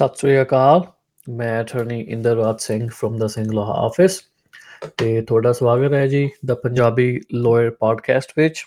ਸਤਿ 0.00 0.16
ਸ੍ਰੀ 0.18 0.40
ਅਕਾਲ। 0.42 0.82
ਮੈਂ 1.28 1.60
ਅਟਰਨੀ 1.62 2.00
ਇੰਦਰਰਾਜ 2.08 2.60
ਸਿੰਘ 2.60 2.88
ਫਰਮ 2.88 3.16
ਦਾ 3.18 3.26
ਸਿੰਘ 3.26 3.44
ਲਾਅ 3.54 3.72
ਆਫਿਸ 3.78 4.18
ਤੇ 4.96 5.20
ਤੁਹਾਡਾ 5.22 5.52
ਸਵਾਗਤ 5.52 5.92
ਹੈ 5.92 6.06
ਜੀ 6.06 6.28
ਦਾ 6.46 6.54
ਪੰਜਾਬੀ 6.62 7.20
ਲਾਇਰ 7.34 7.70
ਪੋਡਕਾਸਟ 7.70 8.32
ਵਿੱਚ 8.38 8.64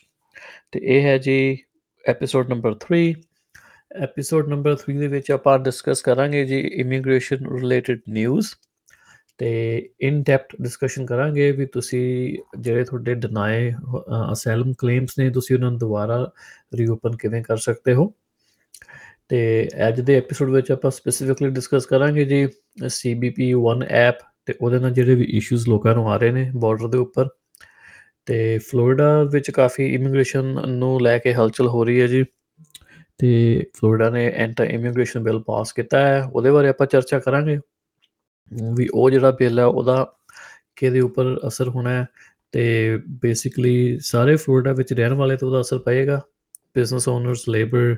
ਤੇ 0.72 0.80
ਇਹ 0.96 1.02
ਹੈ 1.02 1.18
ਜੀ 1.18 1.58
ਐਪੀਸੋਡ 2.06 2.50
ਨੰਬਰ 2.50 2.76
3 2.84 3.02
ਐਪੀਸੋਡ 4.04 4.50
ਨੰਬਰ 4.50 4.78
3 4.84 5.00
ਦੇ 5.00 5.08
ਵਿੱਚ 5.08 5.32
ਆਪਾਂ 5.32 5.58
ਡਿਸਕਸ 5.60 6.02
ਕਰਾਂਗੇ 6.02 6.46
ਜੀ 6.46 6.60
ਇਮੀਗ੍ਰੇਸ਼ਨ 6.60 7.46
ਰਿਲੇਟਡ 7.60 8.02
ਨਿਊਜ਼ 8.10 8.54
ਤੇ 9.40 9.52
ਇਨ 10.02 10.24
ਡੈਪਥ 10.24 10.56
ਡਿਸਕਸ਼ਨ 10.62 11.06
ਕਰਾਂਗੇ 11.06 11.52
ਵੀ 11.52 11.66
ਤੁਸੀਂ 11.66 12.08
ਜਿਹੜੇ 12.60 12.84
ਤੁਹਾਡੇ 12.84 13.14
ਡਿਨਾਈ 13.16 13.72
ਅਸਾਈਲਮ 14.32 14.74
ਕਲੇਮਸ 14.78 15.20
ਨੇ, 15.20 15.30
ਤੁਸੀਂ 15.30 15.56
ਉਹਨਾਂ 15.56 15.72
ਨੂੰ 15.72 15.80
ਦੁਬਾਰਾ 15.80 16.26
ਰੀਓਪਨ 16.76 17.16
ਕਿਵੇਂ 17.18 17.44
ਕਰ 17.44 17.58
ਸਕਦੇ 17.58 17.94
ਹੋ। 17.94 18.14
ਤੇ 19.30 19.70
ਅੱਜ 19.88 20.02
ਦੇ 20.02 20.18
ਐਪੀਸੋਡ 20.18 20.50
ਵਿੱਚ 20.50 20.72
ਆਪਾਂ 20.72 20.92
ਸਪੈਸੀਫਿਕਲੀ 20.92 21.50
ਡਿਸਕਸ 21.50 21.86
ਕਰਾਂਗੇ 21.86 22.26
ਜੀ 22.26 22.46
CBP1 22.86 23.84
ਐਪ 23.90 24.16
ਤੇ 24.46 24.54
ਉਹਦੇ 24.62 24.80
ਨਾਲ 24.80 24.92
ਜਿਹੜੇ 24.92 25.16
ਵੀ 25.16 25.24
ਇਸ਼ੂਜ਼ 25.24 25.70
ਲੋਕਾਂ 25.70 25.96
ਨੂੰ 25.96 26.12
ਆ 26.12 26.18
ਰਹੇ 26.18 26.32
ਨੇ 26.32 26.52
ਬਾਰਡਰ 26.56 26.88
ਦੇ 26.88 26.98
ਉੱਪਰ। 26.98 27.30
ਤੇ 28.26 28.58
ਫਲੋਰੀਡਾ 28.58 29.24
ਵਿੱਚ 29.24 29.52
ਕਾਫੀ 29.52 29.94
ਇਮੀਗ੍ਰੇਸ਼ਨ 29.94 30.46
ਨੂੰ 30.68 31.02
ਲੈ 31.02 31.18
ਕੇ 31.18 31.34
ਹਲਚਲ 31.34 31.68
ਹੋ 31.68 31.84
ਰਹੀ 31.84 32.02
ਹੈ 32.02 32.08
ਜੀ। 32.08 32.26
ਤੇ 33.18 33.64
ਫਲੋਰੀਡਾ 33.76 34.10
ਨੇ 34.10 34.32
ਐਂਟਰ 34.36 34.64
ਇਮੀਗ੍ਰੇਸ਼ਨ 34.64 35.24
ਬਿੱਲ 35.24 35.40
ਪਾਸ 35.40 35.72
ਕੀਤਾ 35.74 36.08
ਹੈ, 36.08 36.24
ਉਹਦੇ 36.24 36.52
ਬਾਰੇ 36.52 36.68
ਆਪਾਂ 36.70 36.88
ਚਰਚਾ 36.88 37.20
ਕਰਾਂਗੇ। 37.20 37.58
ਵੀ 38.76 38.88
ਉਹ 38.94 39.10
ਜਿਹੜਾ 39.10 39.32
ਬਿੱਲ 39.32 39.60
ਹੈ, 39.60 39.66
ਉਹਦਾ 39.66 40.14
ਕਿਹਦੇ 40.76 41.00
ਉੱਪਰ 41.00 41.40
ਅਸਰ 41.48 41.70
ਹੋਣਾ 41.70 41.90
ਹੈ 41.90 42.06
ਤੇ 42.52 43.00
ਬੇਸਿਕਲੀ 43.10 44.00
ਸਾਰੇ 44.00 44.36
ਫਲੋਰੀਡਾ 44.36 44.74
ਵਿੱਚ 44.74 44.94
ਰਹਿਣ 44.94 45.14
ਵਾਲੇ 45.14 45.38
ਤੇ 45.38 45.46
ਉਹਦਾ 45.46 45.62
ਅਸਰ 45.62 45.80
ਪਏਗਾ। 45.80 46.22
ਬਿਜ਼ਨਸ 46.76 47.08
ਓਨਰਸ 47.08 47.50
ਲੇਬਰ 47.50 47.96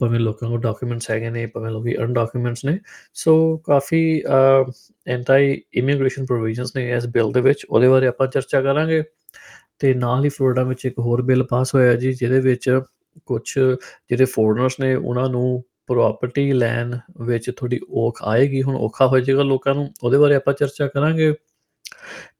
ਭਾਵੇਂ 0.00 0.20
ਲੋਕਾਂ 0.20 0.48
ਕੋਲ 0.48 0.60
ਡਾਕੂਮੈਂਟਸ 0.60 1.10
ਹੈਗੇ 1.10 1.30
ਨੇ, 1.30 1.46
ਭਾਵੇਂ 1.46 1.70
ਲੋਕੀ 1.70 1.96
ਅਨਡਾਕੂਮੈਂਟਸ 1.96 2.64
ਨੇ 2.64 2.78
ਸੋ 3.14 3.56
ਕਾਫੀ 3.66 4.22
ਐਂਟੀ 5.06 5.62
ਇਮੀਗ੍ਰੇਸ਼ਨ 5.74 6.26
ਪ੍ਰੋਵੀਜ਼ਨਸ 6.26 6.76
ਨੇ 6.76 6.90
ਇਸ 6.96 7.06
ਬਿੱਲ 7.14 7.32
ਦੇ 7.32 7.40
ਵਿੱਚ, 7.40 7.64
ਉਹਦੇ 7.70 7.88
ਬਾਰੇ 7.88 8.06
ਆਪਾਂ 8.06 8.26
ਚਰਚਾ 8.26 8.62
ਕਰਾਂਗੇ। 8.62 9.02
ਤੇ 9.80 9.92
ਨਾਲ 9.94 10.24
ਹੀ 10.24 10.28
ਫਲੋਰੀਡਾ 10.28 10.62
ਵਿੱਚ 10.64 10.84
ਇੱਕ 10.86 10.98
ਹੋਰ 10.98 11.22
ਬਿੱਲ 11.22 11.42
ਪਾਸ 11.50 11.74
ਹੋਇਆ 11.74 11.94
ਜੀ, 11.94 12.12
ਜਿਹਦੇ 12.12 12.40
ਵਿੱਚ 12.40 12.70
ਕੁਝ 13.26 13.42
ਜਿਹੜੇ 13.56 14.24
ਫੋਰਨਰਸ 14.24 14.80
ਨੇ, 14.80 14.94
ਉਹਨਾਂ 14.94 15.28
ਨੂੰ 15.30 15.62
ਪ੍ਰਾਪਰਟੀ 15.88 16.52
ਲੈਣ 16.52 16.96
ਵਿੱਚ 17.20 17.50
ਥੋੜੀ 17.56 17.80
ਔਖ 18.04 18.22
ਆਏਗੀ, 18.24 18.62
ਹੁਣ 18.62 18.76
ਔਖਾ 18.76 19.06
ਹੋ 19.06 19.18
ਜਾਏਗਾ 19.20 19.42
ਲੋਕਾਂ 19.42 19.74
ਨੂੰ, 19.74 19.88
ਉਹਦੇ 20.02 20.18
ਬਾਰੇ 20.18 20.34
ਆਪਾਂ 20.34 20.54
ਚਰਚਾ 20.54 20.86
ਕਰਾਂਗੇ। 20.88 21.32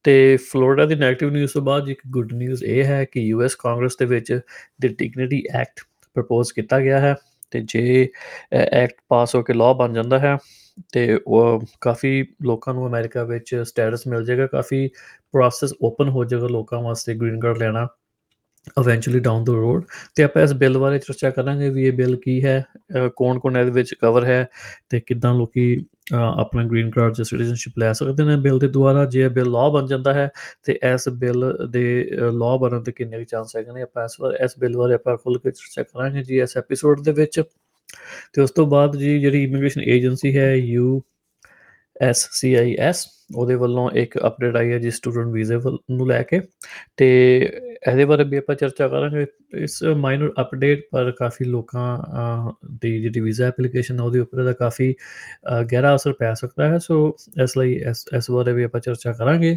ਤੇ 0.05 0.37
ਫਲੋਰੀਡਾ 0.53 0.87
ਦੀ 0.87 0.95
ਨੈਗੇਟਿਵ 0.95 1.31
ਨਿਊਜ਼ 1.33 1.53
ਤੋਂ 1.55 1.63
ਬਾਅਦ 1.63 1.89
ਇੱਕ 1.91 2.01
ਗੁੱਡ 2.11 2.33
ਨਿਊਜ਼ 2.35 2.65
ਇਹ 2.65 2.85
ਹੈ 2.85 3.05
ਕਿ 3.05 3.21
ਯੂਐਸ 3.21 3.55
ਕਾਂਗਰਸ 3.57 3.97
ਦੇ 3.99 4.07
ਵਿੱਚ 4.07 4.33
ਦੀ 4.81 4.89
ਡਿਗਨਿਟੀ 4.89 5.43
ਐਕਟ 5.55 5.81
ਪ੍ਰਪੋਜ਼ 6.17 6.53
ਕੀਤਾ 6.55 6.81
ਗਿਆ 6.81 7.01
ਹੈ। 7.01 7.15
ਤੇ 7.53 7.61
ਜੇ 7.69 8.09
ਐਕਟ 8.55 8.95
ਪਾਸ 9.09 9.35
ਹੋ 9.37 9.43
ਕੇ 9.43 9.53
ਲਾਅ 9.55 9.75
ਬਣ 9.75 9.93
ਜਾਂਦਾ 9.95 10.19
ਹੈ, 10.19 10.37
ਤੇ 10.93 11.19
ਉਹ 11.27 11.63
ਕਾਫੀ 11.81 12.25
ਲੋਕਾਂ 12.45 12.75
ਨੂੰ 12.75 12.87
ਅਮਰੀਕਾ 12.89 13.25
ਵਿੱਚ 13.25 13.55
ਸਟੇਟਸ 13.69 14.07
ਮਿਲ 14.07 14.25
ਜਾਏਗਾ, 14.25 14.47
ਕਾਫੀ 14.47 14.89
ਪ੍ਰੋਸੈਸ 15.35 15.75
ਓਪਨ 15.85 16.09
ਹੋ 16.09 16.25
ਜਾਏਗਾ 16.25 16.47
ਲੋਕਾਂ 16.49 16.81
ਵਾਸਤੇ 16.83 17.15
ਗ੍ਰੀਨ 17.15 17.41
ਕਾਰਡ 17.41 17.59
ਲੈਣਾ। 17.59 17.87
ਇਵੈਂਚੁਅਲੀ 18.81 19.21
ਡਾਊਨ 19.21 19.45
ਦ 19.45 19.51
ਰੋਡ 19.51 19.85
ਤੇ 20.15 20.23
ਆਪਾਂ 20.23 20.43
ਇਸ 20.43 20.53
ਬਿੱਲ 20.53 20.79
ਬਾਰੇ 20.79 20.99
ਚਰਚਾ 20.99 21.31
ਕਰਾਂਗੇ 21.31 21.69
ਵੀ 21.71 21.87
ਇਹ 21.87 21.93
ਬਿੱਲ 21.93 22.17
ਕੀ 22.17 22.43
ਹੈ 22.45 22.63
ਕੌਣ-ਕੌਣ 23.17 23.57
ਇਹਦੇ 23.57 23.71
ਵਿੱਚ 23.71 23.95
ਕਵਰ 23.95 24.25
ਹੈ 24.25 24.47
ਤੇ 24.91 25.01
ਕਿੱਦਾਂ 25.01 25.35
ਲੋਕੀ 25.35 25.85
ਆਪਣਾ 26.15 26.63
ਗ੍ਰੀਨ 26.69 26.91
ਕਾਰਡ 26.91 27.15
ਜਾਂ 27.15 27.25
ਸਿਟੀਜ਼ਨਸ਼ਿਪ 27.25 27.79
ਲੈ 27.79 27.93
ਸਕਦੇ 27.93 28.25
ਨੇ 28.25 28.37
ਬਿੱਲ 28.37 28.59
ਦੇ 28.59 28.69
ਦੁਆਰਾ, 28.69 29.05
ਜੇ 29.05 29.29
ਬਿੱਲ 29.29 29.51
ਲਾਅ 29.51 29.71
ਬਣ 29.71 29.87
ਜਾਂਦਾ 29.87 30.13
ਹੈ 30.15 30.29
ਤੇ 30.65 30.79
ਇਸ 30.95 31.09
ਬਿੱਲ 31.09 31.69
ਦੇ 31.71 31.85
ਲਾਅ 32.33 32.59
ਬਣਨ 32.59 32.83
ਦੇ 32.83 32.93
ਕਿੰਨੇ 32.93 33.25
ਚਾਂਸ 33.25 33.57
ਹੈਗੇ 33.57 33.73
ਨੇ, 33.73 33.83
ਆਪਾਂ 33.83 34.05
ਇਸ 34.05 34.17
ਵਾਰ, 34.21 34.35
ਇਸ 34.45 34.59
ਬਿੱਲ 34.59 34.77
ਬਾਰੇ 34.77 34.95
ਆਪਾਂ 34.95 35.17
ਖੁੱਲ 35.17 35.39
ਕੇ 35.39 35.51
ਚਰਚਾ 35.51 35.83
ਕਰਾਂਗੇ 35.83 36.23
ਜੀ 36.23 36.41
ਇਸ 36.41 36.57
ਐਪੀਸੋਡ 36.59 37.03
ਦੇ 37.05 37.13
ਵਿੱਚ। 37.13 37.41
ਤੇ 38.33 38.43
ਉਸ 38.43 38.51
ਤੋਂ 38.51 38.67
ਬਾਅਦ 38.67 38.97
ਜੀ, 38.97 39.19
ਜਿਹੜੀ 39.21 39.43
ਇਮੀਗ੍ਰੇਸ਼ਨ 39.45 39.83
ਏਜੰਸੀ 39.83 40.37
ਹੈ, 40.37 40.55
U 40.55 41.03
S 42.03 42.29
C 42.33 42.55
I 42.55 42.75
S, 42.81 43.07
ਉਹਦੇ 43.37 43.55
ਵੱਲੋਂ 43.55 43.91
ਇੱਕ 43.91 44.17
ਅਪਡੇਟ 44.27 44.57
ਆਈ 44.57 44.73
ਹੈ 44.73 44.79
ਜੀ 44.79 44.91
ਸਟੂਡੈਂਟ 44.91 45.29
ਵੀਜ਼ੇ 45.33 45.57
ਨੂੰ 45.91 46.07
ਲੈ 46.09 46.23
ਕੇ। 46.23 46.41
ਤੇ 46.97 47.09
ਇਹਦੇ 47.89 48.05
ਬਾਰੇ 48.05 48.25
ਵੀ 48.25 48.37
ਆਪਾਂ 48.37 48.55
ਚਰਚਾ 48.55 48.89
ਕਰਾਂਗੇ। 48.89 49.27
ਇਸ 49.63 49.83
ਮਾਈਨਰ 49.99 50.33
ਅਪਡੇਟ 50.41 50.83
ਪਰ 50.93 51.11
ਕਾਫੀ 51.19 51.45
ਲੋਕਾਂ 51.45 52.53
ਦੀ 52.81 53.01
ਜਿਹੜੀ 53.03 53.21
ਵੀਜ਼ਾ 53.21 53.47
ਐਪਲੀਕੇਸ਼ਨ 53.47 54.01
ਉਹਦੇ 54.01 54.21
ਉੱਪਰ 54.21 54.45
ਦਾ 54.45 54.53
ਕਾਫੀ 54.53 54.95
ਗਹਿਰਾ 55.73 55.95
ਅਸਰ 55.95 56.13
ਪੈ 56.13 56.33
ਸਕਦਾ 56.35 56.69
ਹੈ। 56.69 56.79
ਸੋ 56.79 57.17
ਇਸ 57.43 57.57
ਲਈ 57.59 57.75
ਇਸ 57.91 58.05
ਇਸ 58.17 58.31
ਬਾਰੇ 58.31 58.53
ਵੀ 58.53 58.63
ਆਪਾਂ 58.63 58.81
ਚਰਚਾ 58.81 59.13
ਕਰਾਂਗੇ। 59.13 59.57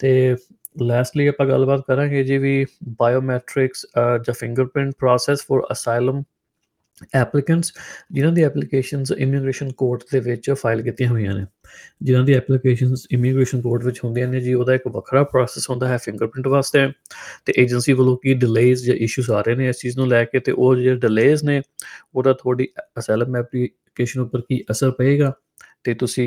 ਤੇ 0.00 0.36
ਲਾਸਟਲੀ 0.82 1.26
ਆਪਾਂ 1.26 1.46
ਗੱਲਬਾਤ 1.46 1.80
ਕਰਾਂਗੇ 1.88 2.22
ਜੀ 2.24 2.38
ਵੀ 2.38 2.64
ਬਾਇਓਮੈਟ੍ਰਿਕਸ 3.00 3.86
ਜਾਂ 4.26 4.34
fingerprint 4.34 4.94
process 4.98 5.44
for 5.48 5.62
asylum 5.72 6.22
applicants 7.14 7.72
ਜਿਨ੍ਹਾਂ 8.12 8.32
ਦੀ 8.32 8.42
ਐਪਲੀਕੇਸ਼ਨਸ 8.42 9.12
ਇਮੀਗ੍ਰੇਸ਼ਨ 9.18 9.72
ਕੋਰਟ 9.72 10.02
ਦੇ 10.12 10.20
ਵਿੱਚ 10.20 10.50
ਫਾਈਲ 10.50 10.82
ਕੀਤੀਆਂ 10.82 11.10
ਹੋਈਆਂ 11.10 11.34
ਨੇ। 11.34 11.46
ਜਿਨ੍ਹਾਂ 12.02 12.24
ਦੀ 12.24 12.34
ਐਪਲੀਕੇਸ਼ਨਸ 12.34 13.06
ਇਮੀਗ੍ਰੇਸ਼ਨ 13.10 13.60
ਕੋਰਟ 13.60 13.84
ਵਿੱਚ 13.84 14.00
ਹੁੰਦੀਆਂ 14.04 14.28
ਨੇ 14.28 14.40
ਜੀ, 14.40 14.54
ਉਹਦਾ 14.54 14.74
ਇੱਕ 14.74 14.88
ਵੱਖਰਾ 14.88 15.24
ਪ੍ਰੋਸੈਸ 15.24 15.70
ਹੁੰਦਾ 15.70 15.88
ਹੈ 15.88 15.98
ਫਿੰਗਰਪ੍ਰਿੰਟ 15.98 16.46
ਵਾਸਤੇ। 16.46 16.88
ਤੇ 17.44 17.52
ਏਜੰਸੀ 17.58 17.92
ਵੱਲੋਂ 17.92 18.16
ਕੀ 18.16 18.34
ਡਿਲੇਸ 18.34 18.84
ਜਾਂ 18.84 18.94
ਇਸ਼ੂਸ 18.94 19.30
ਆ 19.30 19.40
ਰਹੇ 19.40 19.54
ਨੇ 19.54 19.68
ਇਸ 19.68 19.78
ਚੀਜ਼ 19.78 19.98
ਨੂੰ 19.98 20.08
ਲੈ 20.08 20.24
ਕੇ 20.24 20.40
ਤੇ 20.40 20.52
ਉਹ 20.52 20.76
ਜਿਹੜੇ 20.76 20.96
ਡਿਲੇਸ 20.96 21.44
ਨੇ, 21.44 21.62
ਉਹਦਾ 22.14 22.32
ਤੁਹਾਡੀ 22.32 22.68
ਅਸਾਈਲਮ 22.98 23.36
ਐਪਲੀਕੇਸ਼ਨ 23.36 24.20
ਉੱਪਰ 24.20 24.40
ਕੀ 24.40 24.64
ਅਸਰ 24.70 24.90
ਪਏਗਾ? 24.90 25.32
ਤੇ 25.84 25.94
ਤੁਸੀਂ 25.94 26.26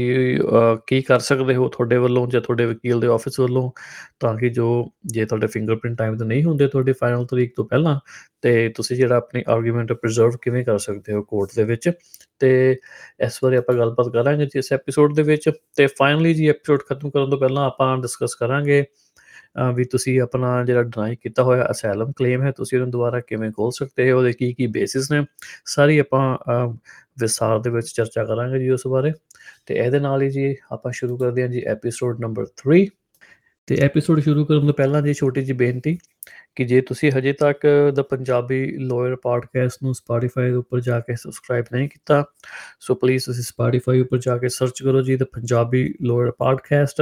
ਕੀ 0.87 1.01
ਕਰ 1.01 1.19
ਸਕਦੇ 1.19 1.55
ਹੋ 1.55 1.67
ਤੁਹਾਡੇ 1.69 1.97
ਵੱਲੋਂ 1.97 2.25
ਜਾਂ 2.27 2.41
ਤੁਹਾਡੇ 2.41 2.65
ਵਕੀਲ 2.65 2.99
ਦੇ 2.99 3.07
ਆਫਿਸ 3.07 3.39
ਵੱਲੋਂ? 3.39 3.69
ਤਾਂ 4.19 4.35
ਕਿ 4.37 4.49
ਜੋ, 4.49 4.67
ਜੇ 5.05 5.25
ਤੁਹਾਡੇ 5.25 5.47
ਫਿੰਗਰਪ੍ਰਿੰਟ 5.47 5.97
ਟਾਈਮ 5.97 6.17
ਤੇ 6.17 6.25
ਨਹੀਂ 6.25 6.43
ਹੁੰਦੇ 6.43 6.67
ਤੁਹਾਡੀ 6.67 6.93
ਫਾਈਨਲ 6.93 7.25
ਤਰੀਕ 7.25 7.53
ਤੋਂ 7.55 7.65
ਪਹਿਲਾਂ, 7.65 7.99
ਤੇ 8.41 8.67
ਤੁਸੀਂ 8.75 8.97
ਜਿਹੜਾ 8.97 9.15
ਆਪਣੀ 9.17 9.43
ਆਰਗੂਮੈਂਟ 9.49 9.93
ਪ੍ਰੀਜ਼ਰਵ 9.93 10.37
ਕਿਵੇਂ 10.41 10.63
ਕਰ 10.65 10.77
ਸਕਦੇ 10.77 11.13
ਹੋ 11.13 11.21
ਕੋਰਟ 11.23 11.55
ਦੇ 11.55 11.63
ਵਿੱਚ? 11.63 11.89
ਤੇ 12.39 12.51
ਇਸ 13.25 13.39
ਬਾਰੇ 13.43 13.57
ਆਪਾਂ 13.57 13.75
ਗੱਲਬਾਤ 13.75 14.09
ਕਰਾਂਗੇ 14.13 14.45
ਜੀ 14.45 14.59
ਇਸ 14.59 14.71
ਐਪੀਸੋਡ 14.73 15.15
ਦੇ 15.15 15.23
ਵਿੱਚ, 15.23 15.49
ਤੇ 15.77 15.87
ਫਾਈਨਲੀ 15.99 16.33
ਜੀ 16.33 16.47
ਐਪੀਸੋਡ 16.49 16.81
ਖਤਮ 16.89 17.09
ਕਰਨ 17.09 17.29
ਤੋਂ 17.29 17.39
ਪਹਿਲਾਂ 17.39 17.65
ਆਪਾਂ 17.65 17.97
ਡਿਸਕਸ 17.97 18.35
ਕਰਾਂਗੇ 18.35 18.83
ਵੀ 19.75 19.83
ਤੁਸੀਂ 19.91 20.19
ਆਪਣਾ 20.21 20.63
ਜਿਹੜਾ 20.65 20.81
ਡਿਨਾਈ 20.83 21.15
ਕੀਤਾ 21.15 21.43
ਹੋਇਆ 21.43 21.67
ਅਸਾਈਲਮ 21.71 22.11
ਕਲੇਮ 22.17 22.41
ਹੈ, 22.43 22.51
ਤੁਸੀਂ 22.51 22.77
ਉਹਨੂੰ 22.77 22.91
ਦੁਬਾਰਾ 22.91 23.19
ਕਿਵੇਂ 23.19 23.51
ਖੋਲ 23.51 23.71
ਸਕਦੇ 23.75 24.11
ਹੋ 24.11 24.17
ਉਹਦੇ 24.17 24.31
ਕੀ 24.33 24.53
ਕੀ 24.53 24.67
ਬੇਸਿਸ 24.67 25.11
ਨੇ, 25.11 25.21
ਸਾਰੀ 25.65 25.97
ਆਪਾਂ 25.99 26.67
ਵਿਸਥਾਰ 27.19 27.59
ਦੇ 27.59 27.69
ਵਿੱਚ 27.69 27.87
ਚਰਚਾ 27.87 28.23
ਕਰਾਂਗੇ 28.25 28.59
ਜੀ 28.59 28.69
ਉਸ 28.69 28.87
ਬਾਰੇ। 28.87 29.11
ਤੇ 29.65 29.75
ਇਹਦੇ 29.75 29.99
ਨਾਲ 29.99 30.21
ਹੀ 30.21 30.29
ਜੀ 30.29 30.55
ਆਪਾਂ 30.71 30.91
ਸ਼ੁਰੂ 30.91 31.17
ਕਰਦੇ 31.17 31.41
ਹਾਂ 31.41 31.49
ਜੀ 31.49 31.61
ਐਪੀਸੋਡ 31.61 32.21
ਨੰਬਰ 32.21 32.45
3 32.69 32.85
ਤੇ 33.67 33.77
ਐਪੀਸੋਡ 33.81 34.19
ਸ਼ੁਰੂ 34.19 34.45
ਕਰਨ 34.45 34.65
ਤੋਂ 34.65 34.73
ਪਹਿਲਾਂ 34.73 35.01
ਜੀ 35.01 35.13
ਛੋਟੀ 35.13 35.41
ਜੀ 35.41 35.53
ਬੇਨਤੀ 35.53 35.97
ਕਿ 36.55 36.63
ਜੇ 36.63 36.81
ਤੁਸੀਂ 36.81 37.11
ਹਜੇ 37.17 37.33
ਤੱਕ 37.33 37.67
ਦ 37.93 38.01
ਪੰਜਾਬੀ 38.01 38.77
ਲਾਇਰ 38.77 39.15
ਪੋਡਕਾਸਟ 39.15 39.77
ਨੂੰ 39.83 39.93
ਸਪੋਟੀਫਾਈ 39.93 40.49
ਦੇ 40.49 40.55
ਉੱਪਰ 40.55 40.79
ਜਾ 40.79 40.99
ਕੇ 40.99 41.15
ਸਬਸਕ੍ਰਾਈਬ 41.15 41.65
ਨਹੀਂ 41.73 41.89
ਕੀਤਾ, 41.89 42.23
ਸੋ 42.79 42.95
ਪਲੀਜ਼ 42.95 43.25
ਤੁਸੀਂ 43.25 43.43
ਸਪੋਟੀਫਾਈ 43.43 44.01
ਉੱਪਰ 44.01 44.17
ਜਾ 44.17 44.37
ਕੇ 44.37 44.49
ਸਰਚ 44.49 44.83
ਕਰੋ 44.83 45.01
ਜੀ 45.01 45.15
ਦ 45.15 45.23
ਪੰਜਾਬੀ 45.23 45.95
ਲਾਇਰ 46.01 46.31
ਪੋਡਕਾਸਟ 46.31 47.01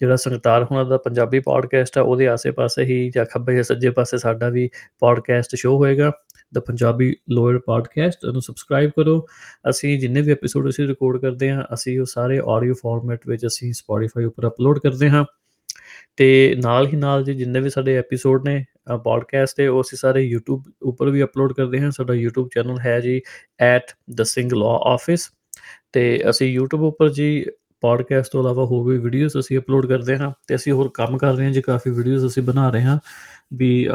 ਜਿਹੜਾ 0.00 0.16
ਸੰਗਤਾਰ 0.16 0.64
ਹੁਣਾਂ 0.64 0.84
ਦਾ 0.84 0.96
ਪੰਜਾਬੀ 0.96 1.40
ਪੋਡਕਾਸਟ 1.40 1.98
ਆ, 1.98 2.02
ਉਹਦੇ 2.02 2.28
ਆਸੇ-ਪਾਸੇ 2.28 2.84
ਹੀ 2.84 3.10
ਜਾਂ 3.14 3.24
ਖੱਬੇ 3.24 3.54
ਜਾਂ 3.54 3.62
ਸੱਜੇ 3.62 3.90
ਪਾਸੇ 3.90 4.18
ਸਾਡਾ 4.18 4.48
ਵੀ 4.48 4.70
ਪੋਡਕਾਸਟ 4.98 5.54
ਸ਼ੋ 5.54 5.76
ਹੋਏਗਾ। 5.76 6.12
ਦ 6.54 6.58
ਪੰਜਾਬੀ 6.58 7.16
ਲੋਅਰ 7.30 7.58
ਪੋਡਕਾਸਟ 7.58 8.26
ਨੂੰ 8.32 8.42
ਸਬਸਕ੍ਰਾਈਬ 8.42 8.90
ਕਰੋ। 8.90 9.26
ਅਸੀਂ 9.70 10.00
ਜਿੰਨੇ 10.00 10.20
ਵੀ 10.20 10.32
ਐਪੀਸੋਡ 10.32 10.68
ਅਸੀਂ 10.68 10.88
ਰਿਕਾਰਡ 10.88 11.20
ਕਰਦੇ 11.20 11.50
ਹਾਂ, 11.50 11.64
ਅਸੀਂ 11.74 12.00
ਉਹ 12.00 12.06
ਸਾਰੇ 12.06 12.40
ਆਡੀਓ 12.48 12.74
ਫਾਰਮੈਟ 12.74 13.20
ਵਿੱਚ 13.28 13.46
ਅਸੀਂ 13.46 13.72
ਸਪੋਟੀਫਾਈ 13.72 14.24
ਉੱਪਰ 14.24 14.46
ਅਪਲੋਡ 14.46 14.78
ਕਰਦੇ 14.78 15.10
ਹਾਂ। 15.10 15.24
ਤੇ 16.16 16.54
ਨਾਲ 16.64 16.86
ਹੀ 16.86 16.96
ਨਾਲ 16.96 17.24
ਜੀ 17.24 17.34
ਜਿੰਨੇ 17.34 17.60
ਵੀ 17.60 17.70
ਸਾਡੇ 17.70 17.96
ਐਪੀਸੋਡ 17.96 18.48
ਨੇ 18.48 18.64
ਪੋਡਕਾਸਟ 19.04 19.56
ਤੇ 19.56 19.66
ਉਹ 19.66 19.80
ਅਸੀਂ 19.80 19.98
ਸਾਰੇ 19.98 20.34
YouTube 20.34 20.72
ਉੱਪਰ 20.82 21.10
ਵੀ 21.10 21.22
ਅਪਲੋਡ 21.22 21.52
ਕਰਦੇ 21.52 21.80
ਹਾਂ। 21.80 21.90
ਸਾਡਾ 21.90 22.14
YouTube 22.14 22.48
ਚੈਨਲ 22.54 22.80
ਹੈ 22.80 23.00
ਜੀ 23.00 23.20
@the 23.64 24.24
single 24.24 24.58
law 24.58 24.78
office 24.94 25.32
ਤੇ 25.92 26.22
ਅਸੀਂ 26.30 26.58
YouTube 26.58 26.82
ਉੱਪਰ 26.82 27.08
ਜੀ 27.08 27.46
ਪੋਡਕਾਸਟ 27.82 28.32
ਤੋਂ 28.32 28.40
ਇਲਾਵਾ 28.40 28.64
ਹੋਰ 28.64 28.86
ਵੀ 28.88 28.98
ਵੀਡੀਓਜ਼ 28.98 29.36
ਅਸੀਂ 29.38 29.58
ਅਪਲੋਡ 29.58 29.86
ਕਰਦੇ 29.86 30.16
ਹਾਂ 30.18 30.30
ਤੇ 30.48 30.54
ਅਸੀਂ 30.54 30.72
ਹੋਰ 30.72 30.90
ਕੰਮ 30.94 31.16
ਕਰ 31.18 31.34
ਰਹੇ 31.34 31.44
ਹਾਂ, 31.44 31.52
ਜੀ 31.52 31.60
ਕਾਫੀ 31.62 31.90
ਵੀਡੀਓਜ਼ 31.90 32.26
ਅਸੀਂ 32.26 32.42
ਬਣਾ 32.42 32.68
ਰਹੇ 32.70 32.82
ਹਾਂ, 32.82 32.98
ਵੀ 33.54 33.88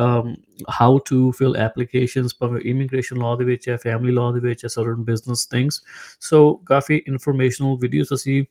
ਹਾਊ 0.80 0.98
ਟੂ 1.10 1.32
ਫਿਲ 1.40 1.56
ਐਪਲੀਕੇਸ਼ਨਸ 1.58 2.36
ਪਰ 2.40 2.60
ਇਮੀਗ੍ਰੇਸ਼ਨ 2.66 3.18
ਲਾਅ 3.20 3.38
ਦੇ 3.38 3.46
ਵਿੱਚ 3.46 3.70
ਹੈ 3.70 3.78
ਫੈਮਿਲੀ 3.84 4.14
ਲਾਅ 4.14 4.34
ਦੇ 4.34 4.40
ਵਿੱਚ 4.40 4.64
ਹੈ 4.66 4.70
ਸਰਟਨ 4.70 5.04
ਬਿਜ਼ਨਸ 5.04 5.46
ਥਿੰਗਸ 5.52 5.82
ਸੋ 6.30 6.54
ਕਾਫੀ 6.68 7.02
ਇਨਫੋਰਮੇਸ਼ਨਲ 7.08 7.78
ਵੀਡੀਓਜ਼ 7.82 8.14
ਅਸੀਂ 8.14 8.44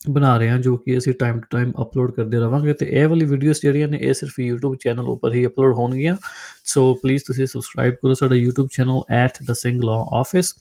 ਬਣਾ 0.00 0.36
ਰਹੇ 0.38 0.48
ਹਾਂ 0.50 0.58
ਜੋ 0.58 0.76
ਕਿ 0.76 0.96
ਅਸੀਂ 0.98 1.12
ਟਾਈਮ 1.20 1.38
ਟੂ 1.40 1.46
ਟਾਈਮ 1.50 1.70
ਅਪਲੋਡ 1.82 2.10
ਕਰਦੇ 2.14 2.38
ਰਵਾਂਗੇ 2.38 2.72
ਤੇ 2.72 2.86
ਇਹ 2.90 3.06
ਵਾਲੀ 3.08 3.24
ਵੀਡੀਓਜ਼ 3.26 3.60
ਜਿਹੜੀਆਂ 3.62 3.88
ਨੇ, 3.88 3.98
ਇਹ 3.98 4.14
ਸਿਰਫ 4.14 4.32
YouTube 4.40 4.74
ਚੈਨਲ 4.80 5.08
ਉੱਪਰ 5.08 5.34
ਹੀ 5.34 5.44
ਅਪਲੋਡ 5.46 5.74
ਹੋਣਗੀਆਂ। 5.76 6.16
ਸੋ 6.64 6.94
ਪਲੀਜ਼ 7.02 7.22
ਤੁਸੀਂ 7.26 7.46
ਸਬਸਕ੍ਰਾਈਬ 7.46 7.94
ਕਰੋ 8.02 8.14
ਸਾਡਾ 8.14 8.36
YouTube 8.36 8.68
channel 8.76 9.00
@the 9.20 9.56
single 9.62 9.88
law 9.90 10.02
office 10.20 10.52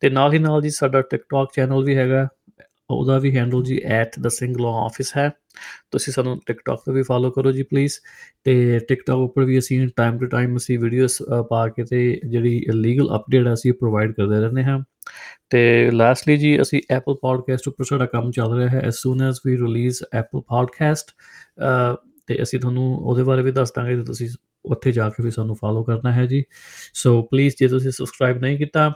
ਤੇ 0.00 0.10
ਨਾਲ 0.10 0.32
ਹੀ 0.32 0.38
ਨਾਲ 0.38 0.62
ਜੀ 0.62 0.70
ਸਾਡਾ 0.70 0.98
TikTok 1.14 1.46
ਚੈਨਲ 1.54 1.84
ਵੀ 1.84 1.96
ਹੈਗਾ। 1.96 2.26
ਉਹਦਾ 2.90 3.18
ਵੀ 3.18 3.36
ਹੈਂਡਲ 3.36 3.62
ਜੀ 3.62 3.80
@the 4.02 4.26
single 4.26 4.60
law 4.60 4.76
office 4.84 5.12
ਹੈ। 5.16 5.30
ਤੁਸੀਂ 5.90 6.12
ਸਾਨੂੰ 6.12 6.40
ਟਿਕਟੌਕ 6.46 6.80
ਤੇ 6.86 6.92
ਵੀ 6.92 7.02
ਫਾਲੋ 7.02 7.30
ਕਰੋ 7.30 7.52
ਜੀ 7.52 7.62
ਪਲੀਜ਼ 7.62 7.92
ਤੇ 8.44 8.78
ਟਿਕਟੌਕ 8.78 9.18
ਉੱਪਰ 9.18 9.44
ਵੀ 9.44 9.58
ਅਸੀਂ 9.58 9.88
ਟਾਈਮ 9.96 10.18
ਟੂ 10.18 10.26
ਟਾਈਮ 10.26 10.56
ਅਸੀਂ 10.56 10.78
ਵੀਡੀਓਜ਼ 10.78 11.12
ਪਾ 11.50 11.68
ਕੇ 11.68 11.84
ਤੇ 11.84 12.20
ਜਿਹੜੀ 12.28 12.66
ਲੀਗਲ 12.74 13.16
ਅਪਡੇਟ 13.16 13.52
ਅਸੀਂ 13.52 13.72
ਪ੍ਰੋਵਾਈਡ 13.72 14.12
ਕਰਦੇ 14.12 14.40
ਰਹਿੰਦੇ 14.40 14.64
ਹਾਂ। 14.64 14.80
ਤੇ 15.50 15.90
ਲਾਸਟਲੀ 15.90 16.36
ਜੀ 16.36 16.62
ਅਸੀਂ 16.62 16.82
ਐਪਲ 16.90 17.14
ਪੋਡਕਾਸਟ 17.14 17.68
ਉੱਪਰ 17.68 17.84
ਸਾਡਾ 17.84 18.06
ਕੰਮ 18.06 18.30
ਚੱਲ 18.30 18.54
ਰਿਹਾ 18.54 18.68
ਹੈ। 18.68 18.80
As 18.80 18.94
soon 18.94 19.22
as 19.22 19.40
we 19.46 19.56
release 19.56 20.02
Apple 20.12 20.40
podcast 20.40 21.10
ਤੇ 22.26 22.42
ਅਸੀਂ 22.42 22.60
ਤੁਹਾਨੂੰ 22.60 22.96
ਉਹਦੇ 22.96 23.22
ਬਾਰੇ 23.22 23.42
ਵੀ 23.42 23.52
ਦੱਸ 23.52 23.72
ਦਾਂਗੇ 23.72 23.96
ਕਿ 23.96 24.02
ਤੁਸੀਂ 24.02 24.28
ਉੱਥੇ 24.64 24.92
ਜਾ 24.92 25.08
ਕੇ 25.08 25.22
ਵੀ 25.22 25.30
ਸਾਨੂੰ 25.30 25.56
ਫਾਲੋ 25.56 25.84
ਕਰਨਾ 25.84 26.12
ਹੈ 26.12 26.26
ਜੀ। 26.26 26.44
ਸੋ 26.94 27.22
ਪਲੀਜ਼ 27.22 27.54
ਜੇ 27.60 27.68
ਤੁਸੀਂ 27.68 27.90
ਸਬਸਕ੍ਰਾਈਬ 27.90 28.38
ਨਹੀਂ 28.38 28.58
ਕੀਤਾ 28.58 28.92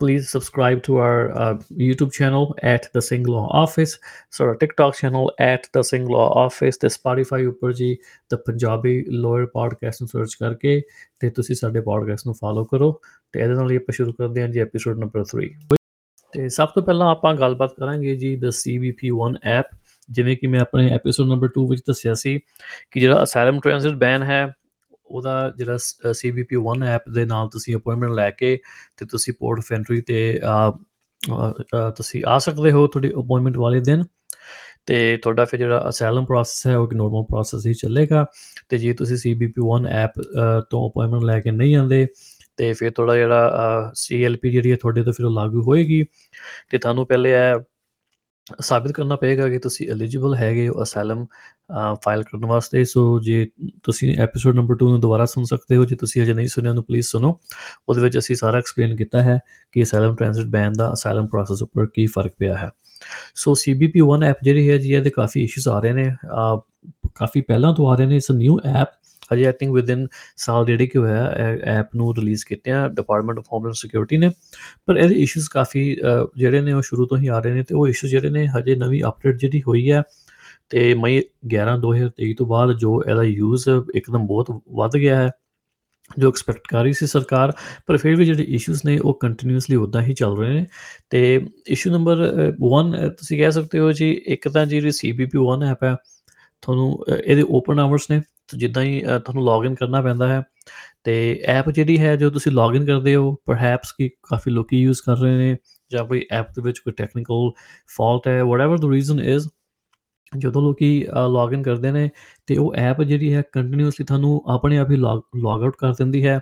please 0.00 0.28
subscribe 0.28 0.82
to 0.82 0.98
our 0.98 1.30
uh, 1.32 1.54
YouTube 1.72 2.12
channel 2.12 2.54
at 2.62 2.92
the 2.92 3.00
Sing 3.00 3.24
Law 3.24 3.48
Office, 3.48 3.98
so 4.30 4.44
our 4.44 4.54
TikTok 4.54 4.96
channel 4.96 5.32
at 5.38 5.68
the 5.72 5.82
Sing 5.82 6.06
Law 6.06 6.26
Office 6.36 6.78
ਤੇ 6.78 6.88
Spotify 6.88 7.46
ਉੱਪਰ 7.46 7.72
ਜੀ 7.72 7.90
the 8.34 8.38
ਪੰਜਾਬੀ 8.46 9.04
ਲਾਇਰ 9.10 9.46
ਪੋਡਕਾਸਟ 9.46 10.02
ਨੂੰ 10.02 10.08
ਸਰਚ 10.08 10.34
ਕਰਕੇ 10.34 10.80
ਤੇ 11.20 11.30
ਤੁਸੀਂ 11.30 11.54
ਸਾਡੇ 11.54 11.80
ਪੋਡਕਾਸਟ 11.80 12.26
ਨੂੰ 12.26 12.34
ਫਾਲੋ 12.34 12.64
ਕਰੋ 12.64 12.92
ਤੇ 13.34 13.40
ਇਹਦੇ 13.40 13.54
ਨਾਲ 13.54 13.70
ਹੀ 13.70 13.76
ਆਪਾਂ 13.76 13.92
ਸ਼ੁਰੂ 13.92 14.12
ਕਰਦੇ 14.12 14.42
ਹਾਂ 14.42 14.48
ਜੀ 14.48 14.60
ਐਪੀਸੋਡ 14.60 14.98
ਨੰਬਰ 14.98 15.24
3 15.36 15.48
ਤੇ 16.32 16.48
ਸਭ 16.48 16.68
ਤੋਂ 16.74 16.82
ਪਹਿਲਾਂ 16.82 17.10
ਆਪਾਂ 17.10 17.34
ਗੱਲਬਾਤ 17.34 17.74
ਕਰਾਂਗੇ 17.74 18.14
ਜੀ 18.16 18.36
the 18.36 18.52
CBP1 18.60 19.38
ਐਪ 19.48 19.74
ਜਿਵੇਂ 20.08 20.36
ਕਿ 20.36 20.46
ਮੈਂ 20.46 20.60
ਆਪਣੇ 20.60 20.90
ਐਪੀਸੋਡ 20.90 21.28
ਨੰਬਰ 21.28 21.48
2 21.58 21.66
ਵਿੱਚ 21.70 21.82
ਦੱਸਿਆ 21.86 22.14
ਸੀ 22.14 22.38
ਕਿ 22.90 23.00
ਜਿਹੜਾ 23.00 23.22
ਅਸਾਈਲਮ 23.22 23.60
ਟ੍ਰਾਂਜ਼ਿਟ 23.60 23.94
ਬੈਨ 23.94 24.22
ਹੈ 24.22 24.46
ਉਹਦਾ 25.06 25.52
ਜਿਹੜਾ 25.56 25.78
CBP1 26.10 26.82
ਐਪ 26.84 27.08
ਦੇ 27.08 27.24
ਨਾਲ 27.24 27.48
ਤੁਸੀਂ 27.48 27.76
ਅਪਾਇੰਟਮੈਂਟ 27.76 28.12
ਲੈ 28.12 28.30
ਕੇ 28.30 28.58
ਤੇ 28.96 29.06
ਤੁਸੀਂ 29.06 29.34
ਪੋਰਟ 29.38 29.58
ਆਫ 29.58 29.72
ਐਂਟਰੀ 29.72 30.00
ਤੇ 30.00 30.40
ਅਹ, 30.44 30.72
ਅਹ, 30.72 31.52
ਅਹ, 31.52 31.90
ਤੁਸੀਂ 31.90 32.24
ਆ 32.26 32.38
ਸਕਦੇ 32.38 32.70
ਹੋ 32.70 32.86
ਤੁਹਾਡੀ 32.86 33.10
ਅਪਾਇੰਟਮੈਂਟ 33.10 33.56
ਵਾਲੇ 33.56 33.80
ਦਿਨ। 33.80 34.04
ਤੇ 34.86 35.16
ਤੁਹਾਡਾ 35.16 35.44
ਫਿਰ 35.44 35.60
ਜਿਹੜਾ 35.60 35.88
ਅਸਾਈਲਮ 35.88 36.24
ਪ੍ਰੋਸੈਸ 36.24 36.66
ਹੈ 36.66 36.78
ਉਹ 36.78 36.84
ਇੱਕ 36.84 36.94
ਨਾਰਮਲ 36.94 37.22
ਪ੍ਰੋਸੈਸ 37.22 37.66
ਹੀ 37.66 37.74
ਚੱਲੇਗਾ। 37.74 38.26
ਤੇ 38.68 38.78
ਜੇ 38.78 38.92
ਤੁਸੀਂ 38.92 39.16
CBP1 39.16 39.86
ਐਪ 39.88 40.12
ਤੋਂ 40.70 40.90
ਅਪਾਇੰਟਮੈਂਟ 40.90 41.22
ਲੈ 41.22 41.40
ਕੇ 41.40 41.50
ਨਹੀਂ 41.50 41.76
ਆਉਂਦੇ 41.76 42.06
ਤੇ 42.56 42.72
ਫਿਰ 42.72 42.90
ਤੁਹਾਡਾ 42.90 43.16
ਜਿਹੜਾ 43.16 43.92
CLP 43.92 44.50
ਜਿਹੜੀ 44.50 44.70
ਹੈ 44.70 44.76
ਤੁਹਾਡੇ 44.76 45.02
ਤੋਂ 45.02 45.12
ਫਿਰ 45.12 45.26
ਉਹ 45.26 45.30
ਲਾਗੂ 45.30 45.62
ਹੋਏਗੀ। 45.62 46.04
ਤੇ 46.70 46.78
ਤੁਹਾਨੂੰ 46.78 47.06
ਪਹਿਲੇ 47.06 47.30
ਇਹ 47.32 47.60
ਸਾਬਿਤ 48.60 48.92
ਕਰਨਾ 48.92 49.16
ਪਏਗਾ 49.16 49.48
ਕਿ 49.48 49.58
ਤੁਸੀਂ 49.58 49.90
ਐਲੀਜੀਬਲ 49.90 50.34
ਹੈਗੇ 50.34 50.68
ਹੋ 50.68 50.82
ਅਸਾਈਲਮ 50.82 51.26
ਫਾਈਲ 52.04 52.22
ਕਰਨ 52.22 52.46
ਵਾਸਤੇ। 52.46 52.84
ਸੋ 52.84 53.20
ਜੇ 53.20 53.48
ਤੁਸੀਂ 53.82 54.18
ਐਪੀਸੋਡ 54.18 54.56
ਨੰਬਰ 54.56 54.74
2 54.74 54.88
ਨੂੰ 54.88 55.00
ਦੁਬਾਰਾ 55.00 55.24
ਸੁਣ 55.24 55.44
ਸਕਦੇ 55.44 55.76
ਹੋ 55.76 55.84
ਜੇ 55.84 55.96
ਤੁਸੀਂ 55.96 56.22
ਅਜੇ 56.22 56.34
ਨਹੀਂ 56.34 56.48
ਸੁਣਿਆ 56.48 56.70
ਉਹਨੂੰ 56.70 56.84
ਪਲੀਜ਼ 56.84 57.06
ਸੁਣੋ। 57.06 57.40
ਉਹਦੇ 57.88 58.00
ਵਿੱਚ 58.00 58.18
ਅਸੀਂ 58.18 58.36
ਸਾਰਾ 58.36 58.58
ਐਕਸਪਲੇਨ 58.58 58.96
ਕੀਤਾ 58.96 59.22
ਹੈ 59.22 59.38
ਕਿ 59.72 59.82
ਅਸਾਈਲਮ 59.82 60.16
ਟ੍ਰਾਂਜ਼ਿਟ 60.16 60.46
ਬੈਨ 60.46 60.72
ਦਾ 60.72 60.92
ਅਸਾਈਲਮ 60.92 61.26
ਪ੍ਰੋਸੈਸ 61.26 61.62
ਉੱਪਰ 61.62 61.86
ਕੀ 61.86 62.06
ਫ਼ਰਕ 62.06 62.34
ਪਿਆ 62.38 62.56
ਹੈ। 62.56 62.70
ਸੋ 63.34 63.52
CBP1 63.52 64.22
ਐਪ 64.22 64.36
ਜਿਹੜੀ 64.42 64.70
ਹੈ 64.70 64.76
ਜੀ 64.76 64.94
ਇਹਦੇ 64.94 65.10
ਕਾਫੀ 65.10 65.42
ਇਸ਼ੂਸ 65.42 65.68
ਆ 65.68 65.80
ਰਹੇ 65.80 65.92
ਨੇ। 65.92 66.08
ਅਹ, 66.08 66.60
ਕਾਫੀ 67.14 67.40
ਪਹਿਲਾਂ 67.40 67.74
ਤੋਂ 67.74 67.88
ਆ 67.88 67.96
ਰਹੇ 67.96 68.06
ਨੇ। 68.06 68.16
ਇਸ 68.16 68.30
ਨਿਊ 68.30 68.58
ਐਪ 68.64 68.88
ਹਜੇ 69.32 69.46
ਆਈ 69.46 69.52
ਥਿੰਕ 69.52 69.72
ਵਿਦਿਨ 69.72 70.06
ਸਾਲ 70.36 70.64
ਡੇਢ 70.64 70.82
ਕਿ 70.82 70.98
ਹੋਇਆ 70.98 71.24
ਐਪ 71.64 71.96
ਨੂੰ 71.96 72.14
ਰਿਲੀਜ਼ 72.16 72.44
ਕੀਤਿਆਂ 72.46 72.88
ਡਿਪਾਰਟਮੈਂਟ 72.90 73.38
ਆਫ 73.38 73.44
ਹੋਮਲੈਂਡ 73.52 73.74
ਸਿਕਿਉਰਿਟੀ 73.74 74.16
ਨੇ। 74.16 74.30
ਪਰ 74.86 74.96
ਇਹਦੇ 74.96 75.14
ਇਸ਼ੂਸ 75.14 75.48
ਕਾਫੀ 75.48 75.96
ਅਹ, 76.00 76.26
ਜਿਹੜੇ 76.36 76.60
ਨੇ 76.60 76.72
ਉਹ 76.72 76.82
ਸ਼ੁਰੂ 76.82 77.06
ਤੋਂ 77.06 77.18
ਹੀ 77.18 77.26
ਆ 77.26 77.38
ਰਹੇ 77.38 77.54
ਨੇ 77.54 77.62
ਤੇ 77.62 77.74
ਉਹ 77.74 77.88
ਇਸ਼ੂ 77.88 78.08
ਜਿਹੜੇ 78.08 78.30
ਨੇ 78.30 78.46
ਹਜੇ 78.46 78.76
ਨਵੀਂ 78.76 79.02
ਅਪਡੇਟ 79.04 79.36
ਜਿਹੜੀ 79.36 79.62
ਹੋਈ 79.68 79.90
ਹੈ 79.90 80.02
ਤੇ 80.70 80.94
ਮਈ 80.94 81.22
11 81.48 81.76
2023 81.78 82.34
ਤੋਂ 82.34 82.46
ਬਾਅਦ 82.46 82.72
ਜੋ 82.72 83.02
ਇਹਦਾ 83.08 83.22
ਯੂਜ਼ 83.22 83.68
ਇੱਕਦਮ 83.94 84.26
ਬਹੁਤ 84.26 84.50
ਵੱਧ 84.70 84.96
ਗਿਆ 84.96 85.16
ਹੈ 85.16 85.30
ਜੋ 86.18 86.28
ਐਕਸਪੈਕਟ 86.28 86.60
ਕਰ 86.68 86.82
ਰਹੀ 86.82 86.92
ਸੀ 86.92 87.06
ਸਰਕਾਰ 87.06 87.52
ਪਰ 87.86 87.96
ਫਿਰ 87.96 88.16
ਵੀ 88.16 88.24
ਜਿਹੜੇ 88.24 88.42
ਇਸ਼ੂਸ 88.42 88.84
ਨੇ 88.84 88.98
ਉਹ 88.98 89.14
ਕੰਟੀਨਿਊਸਲੀ 89.14 89.76
ਉਦਾਂ 89.76 90.02
ਹੀ 90.02 90.14
ਚੱਲ 90.14 90.36
ਰਹੇ 90.38 90.52
ਨੇ। 90.54 90.66
ਤੇ 91.10 91.46
ਇਸ਼ੂ 91.66 91.90
ਨੰਬਰ 91.90 92.18
1 92.60 92.92
ਤੁਸੀਂ 93.08 93.38
ਕਹਿ 93.38 93.52
ਸਕਦੇ 93.52 93.78
ਹੋ 93.78 93.92
ਜੀ 93.92 94.10
ਇੱਕ 94.26 94.48
ਤਾਂ 94.48 94.66
ਜਿਹੜੀ 94.66 94.88
CBP1 94.88 95.64
ਐਪ 95.70 95.84
ਹੈ 95.84 95.96
ਤੁਹਾਨੂੰ 96.62 97.04
ਅ, 97.12 97.16
ਇਹਦੇ 97.24 97.42
ਓਪਨ 97.50 97.80
ਆਵਰਸ 97.80 98.10
ਨੇ। 98.10 98.20
ਤੇ 98.20 98.35
ਜਿੱਦਾਂ 98.48 98.82
ਹੀ 98.82 99.02
ਅ, 99.06 99.18
ਤੁਹਾਨੂੰ 99.18 99.44
ਲੌਗਇਨ 99.44 99.74
ਕਰਨਾ 99.74 100.02
ਪੈਂਦਾ 100.02 100.28
ਹੈ 100.28 100.42
ਤੇ 101.04 101.42
ਐਪ 101.46 101.70
ਜਿਹੜੀ 101.70 101.98
ਹੈ 101.98 102.16
ਜੋ 102.16 102.30
ਤੁਸੀਂ 102.30 102.52
ਲੌਗਇਨ 102.52 102.86
ਕਰਦੇ 102.86 103.14
ਹੋ 103.16 103.34
ਪਰਹੈਪਸ 103.46 103.92
ਕਿ 103.92 104.08
ਕਾਫੀ 104.22 104.50
ਲੋਕੀ 104.50 104.80
ਯੂਜ਼ 104.82 105.02
ਕਰ 105.02 105.16
ਰਹੇ 105.16 105.36
ਨੇ 105.36 105.56
ਜਾਂ 105.90 106.04
ਕੋਈ 106.04 106.26
ਐਪ 106.30 106.50
ਦੇ 106.50 106.62
ਵਿੱਚ 106.62 106.78
ਕੋਈ 106.78 106.92
ਟੈਕਨੀਕਲ 106.92 107.50
ਫਾਲਟ 107.96 108.28
ਹੈ 108.28 108.42
ਵਟਐਵਰ 108.44 108.78
ਦ 108.78 108.84
ਰੀਜ਼ਨ 108.92 109.20
ਇਜ਼ 109.20 109.48
ਜਦੋਂ 110.38 110.62
ਲੋਕੀ 110.62 111.06
ਲੌਗਇਨ 111.28 111.62
ਕਰਦੇ 111.62 111.90
ਨੇ 111.90 112.10
ਤੇ 112.46 112.56
ਉਹ 112.56 112.74
ਐਪ 112.74 113.02
ਜਿਹੜੀ 113.02 113.34
ਹੈ 113.34 113.42
ਕੰਟੀਨਿਊਸਲੀ 113.52 114.04
ਤੁਹਾਨੂੰ 114.06 114.42
ਆਪਣੇ 114.46 114.78
ਆਪ 114.78 114.90
ਹੀ 114.90 114.96
ਲੌਗ 114.96 115.20
ਲੌਗ 115.36 115.62
ਆਊਟ 115.62 115.76
ਕਰ 115.78 115.92
ਦਿੰਦੀ 115.92 116.26
ਹੈ 116.26 116.40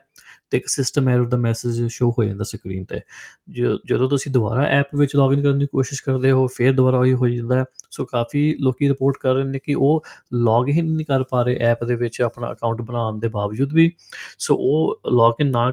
ਤੇ 0.50 0.58
ਇੱਕ 0.58 0.68
ਸਿਸਟਮ 0.68 1.08
ਐਰਰ 1.08 1.24
ਦਾ 1.24 1.36
ਮੈਸੇਜ 1.36 1.84
ਸ਼ੋ 1.86 2.10
ਹੋ 2.10 2.24
ਜਾਂਦਾ 2.24 2.44
ਸਕਰੀਨ 2.44 2.84
ਤੇ। 2.84 3.00
ਜ- 3.50 3.78
ਜਦੋਂ 3.86 4.10
ਤੁਸੀਂ 4.10 4.32
ਦੁਬਾਰਾ 4.32 4.62
ਐਪ 4.62 4.86
ਵਿੱਚ 4.96 5.16
ਲੌਗਇਨ 5.16 5.42
ਕਰਨ 5.42 5.58
ਦੀ 5.58 5.66
ਕੋਸ਼ਿਸ਼ 5.66 6.02
ਕਰਦੇ 6.04 6.30
ਹੋ 6.30 6.46
ਫਿਰ 6.46 6.72
ਦੁਬਾਰਾ 6.72 6.98
ਉਹੀ 6.98 7.14
ਹੋ 7.14 7.28
ਜਾਂਦਾ 7.28 7.58
ਹੈ। 7.58 7.64
ਸੋ 7.90 8.04
ਕਾਫੀ 8.04 8.56
ਲੋਕੀ 8.60 8.88
ਰਿਪੋਰਟ 8.88 9.16
ਕਰ 9.20 9.34
ਰਹੇ 9.34 9.44
ਨੇ 9.44 9.58
ਕਿ 9.58 9.74
ਉਹ 9.74 10.04
ਲੌਗਇਨ 10.34 10.84
ਨਹੀਂ 10.84 11.06
ਕਰ 11.06 11.22
ਪਾ 11.22 11.42
ਰਹੇ 11.42 11.56
ਐਪ 11.60 11.84
ਦੇ 11.84 11.96
ਵਿੱਚ 11.96 12.22
ਆਪਣਾ 12.22 12.52
ਅਕਾਊਂਟ 12.52 12.82
ਬਣਾਉਣ 12.82 13.18
ਦੇ 13.18 13.28
ਬਾਵਜੂਦ 13.28 13.72
ਵੀ। 13.72 13.92
ਸੋ 14.38 14.56
ਉਹ 14.56 15.00
ਲੌਗਇਨ 15.10 15.50
ਨਾ 15.50 15.70
ਅ, 15.70 15.72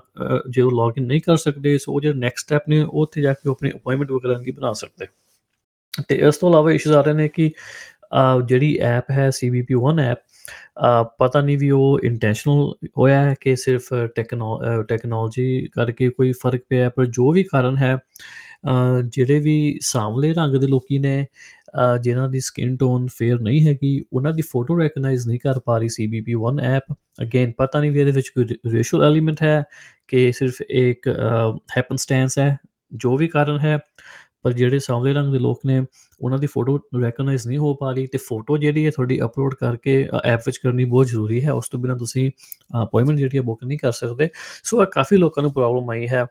ਜੇ 0.49 0.61
ਉਹ 0.61 0.71
ਲੌਗਇਨ 0.71 1.05
ਨਹੀਂ 1.05 1.21
ਕਰ 1.21 1.37
ਸਕਦੇ 1.37 1.77
ਸੋ 1.77 1.93
ਉਹ 1.93 2.01
ਜਿਹੜੇ 2.01 2.19
ਨੈਕਸਟ 2.19 2.45
ਸਟੈਪ 2.45 2.69
ਨੇ 2.69 2.81
ਉਹ 2.83 3.01
ਉੱਥੇ 3.01 3.21
ਜਾ 3.21 3.33
ਕੇ 3.33 3.49
ਉਹ 3.49 3.53
ਆਪਣੀ 3.53 3.71
ਅਪਾਇੰਟਮੈਂਟ 3.71 4.11
ਵਗੈਰਾ 4.11 4.39
ਨਹੀਂ 4.39 4.53
ਬਣਾ 4.53 4.73
ਸਕਦੇ। 4.73 5.05
ਤੇ 6.07 6.15
ਇਸ 6.15 6.37
ਤੋਂ 6.37 6.49
ਇਲਾਵਾ 6.49 6.71
ਇਸ਼ੂਜ਼ 6.71 6.95
ਆ 6.95 7.01
ਰਹੇ 7.01 7.13
ਨੇ 7.13 7.27
ਕਿ 7.29 7.47
ਅ, 7.47 7.51
ਜਿਹੜੀ 8.47 8.75
ਐਪ 8.77 9.11
ਹੈ 9.11 9.29
CBP1 9.29 9.99
ਐਪ 9.99 10.17
ਅ, 10.79 11.03
ਪਤਾ 11.19 11.41
ਨਹੀਂ 11.41 11.57
ਵੀ 11.57 11.69
ਉਹ 11.71 11.99
ਇੰਟੈਂਸ਼ਨਲ 12.03 12.73
ਹੋਇਆ 12.97 13.21
ਹੈ 13.23 13.35
ਕਿ 13.41 13.55
ਸਿਰਫ 13.55 13.87
ਟੈਕਨੋਲੋਜੀ 14.87 15.67
ਕਰਕੇ 15.73 16.09
ਕੋਈ 16.09 16.31
ਫ਼ਰਕ 16.31 16.61
ਪਿਆ 16.69 16.83
ਹੈ, 16.83 16.89
ਪਰ 16.89 17.05
ਜੋ 17.05 17.31
ਵੀ 17.31 17.43
ਕਾਰਨ 17.43 17.77
ਹੈ 17.77 17.95
ਅ, 17.95 19.01
ਜਿਹੜੇ 19.01 19.39
ਵੀ 19.39 19.79
ਸਾਂਵਲੇ 19.81 20.33
ਰੰਗ 20.33 20.55
ਦੇ 20.55 20.67
ਲੋਕੀ 20.67 20.99
ਨੇ 20.99 21.25
ਅ, 21.79 21.97
ਜਿਨ੍ਹਾਂ 21.97 22.27
ਦੀ 22.29 22.39
ਸਕਿਨ 22.39 22.75
ਟੋਨ 22.77 23.07
ਫੇਅਰ 23.17 23.39
ਨਹੀਂ 23.39 23.67
ਹੈਗੀ 23.67 24.03
ਉਹਨਾਂ 24.13 24.33
ਦੀ 24.33 24.41
ਫੋਟੋ 24.41 24.79
ਰੈਕਗਨਾਈਜ਼ 24.79 25.27
ਨਹੀਂ 25.27 25.39
ਕਰ 25.39 25.59
ਪਾ 25.59 25.77
ਰਹੀ 25.77 25.87
CBP1 25.87 26.59
ਐਪ 26.65 26.93
ਅਗੇਨ 27.21 27.51
ਪਤਾ 27.57 27.79
ਨਹੀਂ 27.79 27.91
ਵੀ 27.91 27.99
ਇਹਦੇ 27.99 28.11
ਵਿੱਚ 28.11 28.29
ਕੋਈ 28.29 28.45
ਰੇਸ਼ੀਅਲ 28.73 29.03
ਐਲੀਮੈਂਟ 29.03 29.43
ਹੈ 29.43 29.63
ਕਿ 30.07 30.31
ਸਿਰਫ 30.31 30.61
ਇੱਕ 30.61 31.07
ਹੈਪਨਸਟੈਂਸ 31.77 32.37
ਹੈ 32.39 32.57
ਜੋ 32.93 33.17
ਵੀ 33.17 33.27
ਕਾਰਨ 33.27 33.59
ਹੈ 33.59 33.77
ਪਰ 34.43 34.53
ਜਿਹੜੇ 34.53 34.79
ਸਾਂਵਲੇ 34.79 35.13
ਰੰਗ 35.13 35.33
ਦੇ 35.33 35.39
ਲੋਕ 35.39 35.59
ਨੇ 35.65 35.79
ਉਹਨਾਂ 36.21 36.39
ਦੀ 36.39 36.47
ਫੋਟੋ 36.47 36.79
ਰੈਕਗਨਾਈਜ਼ 37.01 37.47
ਨਹੀਂ 37.47 37.57
ਹੋ 37.57 37.73
ਪਾ 37.73 37.91
ਰਹੀ 37.91 38.07
ਤੇ 38.07 38.17
ਫੋਟੋ 38.17 38.57
ਜਿਹੜੀ 38.57 38.85
ਹੈ 38.85 38.91
ਤੁਹਾਡੀ 38.91 39.21
ਅਪਲੋਡ 39.21 39.55
ਕਰਕੇ 39.55 40.09
ਐਪ 40.25 40.41
ਵਿੱਚ 40.45 40.57
ਕਰਨੀ 40.57 40.85
ਬਹੁਤ 40.85 41.07
ਜ਼ਰੂਰੀ 41.07 41.45
ਹੈ। 41.45 41.51
ਉਸ 41.51 41.69
ਤੋਂ 41.69 41.79
ਬਿਨਾਂ 41.79 41.95
ਤੁਸੀਂ 41.97 42.31
ਅਪਾਇੰਟਮੈਂਟ 42.83 43.19
ਜਿਹੜੀ 43.19 43.37
ਹੈ 43.37 43.41
ਬੁੱਕ 43.43 43.63
ਨਹੀਂ 43.63 43.77
ਕਰ 43.79 43.91
ਸਕਦੇ। 43.91 44.29
ਸੋ 44.63 44.81
ਇਹ 44.81 44.87
ਕਾਫੀ 44.87 45.17
ਲੋਕਾਂ 45.17 45.43
ਨੂੰ 45.43 45.53
ਪ੍ਰੋਬਲਮ 45.53 45.89
ਆਈ 45.89 46.07
ਹੈ 46.07 46.25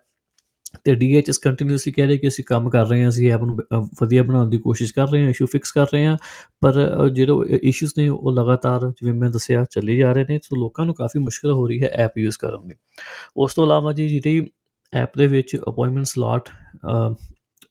ਤੇ 0.85 0.93
DHS 0.93 1.39
ਕੰਟੀਨਿਊਸਲੀ 1.43 1.93
ਕਹਿ 1.93 2.07
ਰਹੇ 2.07 2.19
ਕਿ 2.19 2.29
ਅਸੀਂ 2.29 2.45
ਕੰਮ 2.45 2.71
ਕਰ 2.71 2.87
ਰਹੇ 2.87 3.03
ਹਾਂ 3.03 3.09
ਅਸੀਂ 3.09 3.33
ਐਪ 3.33 3.43
ਨੂੰ 3.43 3.59
ਅ, 3.61 3.87
ਵਧੀਆ 4.03 4.23
ਬਣਾਉਣ 4.23 4.51
ਦੀ 4.51 4.59
ਕੋਸ਼ਿਸ਼ 4.59 4.95
ਕਰ 4.95 5.09
ਰਹੇ 5.09 5.23
ਹਾਂ 5.23 5.31
ਇਸ਼ੂ 5.31 5.47
ਫਿਕਸ 5.47 5.73
ਕਰ 5.73 5.87
ਰਹੇ 5.95 6.07
ਹਾਂ। 6.07 6.17
ਪਰ 6.61 6.73
ਅ, 7.07 7.09
ਜਿਹੜੇ 7.09 7.59
ਇਸ਼ੂਸ 7.63 7.99
ਨੇ 7.99 8.09
ਉਹ 8.09 8.33
ਲਗਾਤਾਰ 8.33 8.81
ਜਿਵੇਂ 8.91 9.15
ਮੈਂ 9.15 9.31
ਦੱਸਿਆ 9.31 9.65
ਚੱਲੇ 9.71 9.97
ਜਾ 9.97 10.13
ਰਹੇ 10.13 10.25
ਨੇ। 10.29 10.39
ਸੋ 10.45 10.57
ਲੋਕਾਂ 10.57 10.87
ਨੂੰ 10.87 10.95
ਕਾਫੀ 10.95 11.19
ਮੁਸ਼ਕਲ 11.19 11.53
ਹੋ 11.53 11.67
ਰਹੀ 11.69 11.83
ਹੈ 11.83 11.89
ਐਪ 11.89 12.19
ਯੂਜ਼ 12.19 12.39
ਕਰਨ 12.39 12.69
ਦੀ। 12.69 12.75
ਉਸ 13.37 13.55
ਤੋਂ 13.55 13.65
ਇਲਾਵਾ 13.65 13.93
ਜੀ 13.93 14.09
ਜਿਹੜੀ 14.09 14.51
ਐਪ 14.93 15.19
ਦੇ 15.19 15.27
ਵਿੱਚ 15.27 15.57
ਅਪਾਇੰਟਮੈਂਟ 15.57 16.07
ਸਲਾਟ 16.07 16.49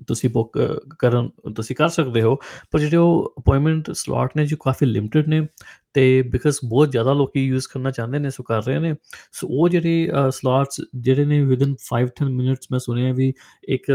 ਤੁਸੀਂ 0.08 0.30
ਬੁੱਕ 0.30 0.58
ਕਰਨ, 1.00 1.30
ਤੁਸੀਂ 1.56 1.76
ਕਰ 1.76 1.90
ਸਕਦੇ 1.90 2.22
ਹੋ, 2.22 2.36
ਪਰ 2.72 2.80
ਜਿਹੜੇ 2.80 2.98
ਉਹ 2.98 3.34
ਅਪਾਇੰਟਮੈਂਟ 3.40 3.92
ਸਲਾਟ 3.92 4.38
ਨੇ, 4.38 4.46
ਜੋ 4.46 4.58
ਕਾਫੀ 4.60 4.86
ਲਿਮਟਿਡ 4.86 5.28
ਨੇ, 5.28 5.48
ਤੇ 5.94 6.22
ਬਿਕਾਜ਼ 6.22 6.58
ਬਹੁਤ 6.66 6.92
ਜ਼ਿਆਦਾ 6.92 7.14
ਲੋਕੀ 7.14 7.46
ਯੂਜ਼ 7.46 7.68
ਕਰਨਾ 7.74 7.92
ਚਾਹੁੰਦੇ 7.92 8.20
ਨੇ, 8.20 8.30
ਸੋ 8.30 8.44
ਕਰ 8.44 8.64
ਰਹੇ 8.64 8.80
ਨੇ, 8.80 8.94
ਸੋ 9.32 9.48
ਉਹ 9.50 9.70
ਜਿਹੜੇ 9.70 10.10
ਸਲਾਟਸ 10.32 10.82
ਜਿਹੜੇ 10.96 11.26
ਨੇ 11.26 11.42
ਵਿਦਨ 11.44 11.76
5-10 11.88 12.30
ਮਿੰਟਸ 12.32 12.68
ਮੈਂ 12.72 12.80
ਸੁਣਿਆ 12.80 13.14
ਵੀ 13.14 13.34
ਇੱਕ 13.70 13.92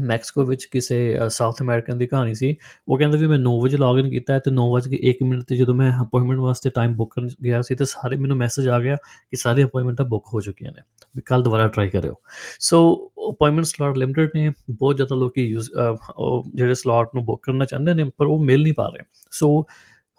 ਮੈਕਸੀਕੋ 0.00 0.44
ਵਿੱਚ 0.44 0.64
ਕਿਸੇ 0.64 1.18
ਸਾਊਥ 1.28 1.62
ਅਮਰੀਕਨ 1.62 1.98
ਦੀ 1.98 2.06
ਕਹਾਣੀ 2.06 2.34
ਸੀ। 2.34 2.54
ਉਹ 2.88 2.98
ਕਹਿੰਦਾ 2.98 3.18
ਵੀ 3.18 3.26
ਮੈਂ 3.26 3.38
9 3.38 3.52
ਵਜੇ 3.60 3.76
ਲੌਗਇਨ 3.76 4.10
ਕੀਤਾ 4.10 4.34
ਹੈ 4.34 4.38
ਤੇ 4.38 4.50
9 4.50 4.66
ਵਜੇ 4.72 4.90
ਕੇ 4.90 5.10
1 5.10 5.26
ਮਿੰਟ 5.26 5.42
ਤੇ 5.42 5.56
ਜਦੋਂ 5.56 5.74
ਮੈਂ 5.74 5.92
ਅਪਾਇੰਟਮੈਂਟ 6.02 6.38
ਵਾਸਤੇ 6.40 6.70
ਟਾਈਮ 6.70 6.94
ਬੁੱਕ 6.94 7.14
ਕਰਨ 7.14 7.28
ਗਿਆ 7.44 7.62
ਸੀ 7.62 7.74
ਤੇ 7.74 7.84
ਸਾਰੇ 7.84 8.16
ਮੈਨੂੰ 8.16 8.36
ਮੈਸੇਜ 8.36 8.68
ਆ 8.68 8.80
ਗਿਆ 8.80 8.96
ਕਿ 9.30 9.36
ਸਾਰੀ 9.36 9.64
ਅਪਾਇੰਟਮੈਂਟਾਂ 9.64 10.06
ਬੁੱਕ 10.06 10.24
ਹੋ 10.34 10.40
ਚੁੱਕੀਆਂ 10.40 10.72
ਨੇ। 10.72 10.82
ਵੀ 11.16 11.22
ਕੱਲ 11.26 11.42
ਦੁਬਾਰਾ 11.42 11.68
ਟਰਾਈ 11.68 11.88
ਕਰਿਓ। 11.88 12.14
ਸੋ 12.60 13.10
ਅਪਾਇੰਟਮੈਂਟ 13.30 13.66
ਸਲਾਟ 13.66 13.96
ਲਿਮਟਿਡ 13.96 14.30
ਨੇ। 14.34 14.52
ਬਹੁਤ 14.70 14.96
ਜ਼ਿਆਦਾ 14.96 15.16
ਲੋਕੀ 15.16 15.46
ਯੂਜ਼ 15.46 15.70
ਉਹ 16.16 16.44
ਜਿਹੜੇ 16.54 16.74
ਸਲਾਟ 16.74 17.08
ਨੂੰ 17.14 17.24
ਬੁੱਕ 17.24 17.46
ਕਰਨਾ 17.46 17.64
ਚਾਹੁੰਦੇ 17.64 17.94
ਨੇ, 17.94 18.04
ਪਰ 18.16 18.26
ਉਹ 18.26 18.44
ਮਿਲ 18.44 18.62
ਨਹੀਂ 18.62 18.74
ਪਾ 18.74 18.88
ਰਹੇ। 18.88 19.04
ਸੋ 19.30 19.66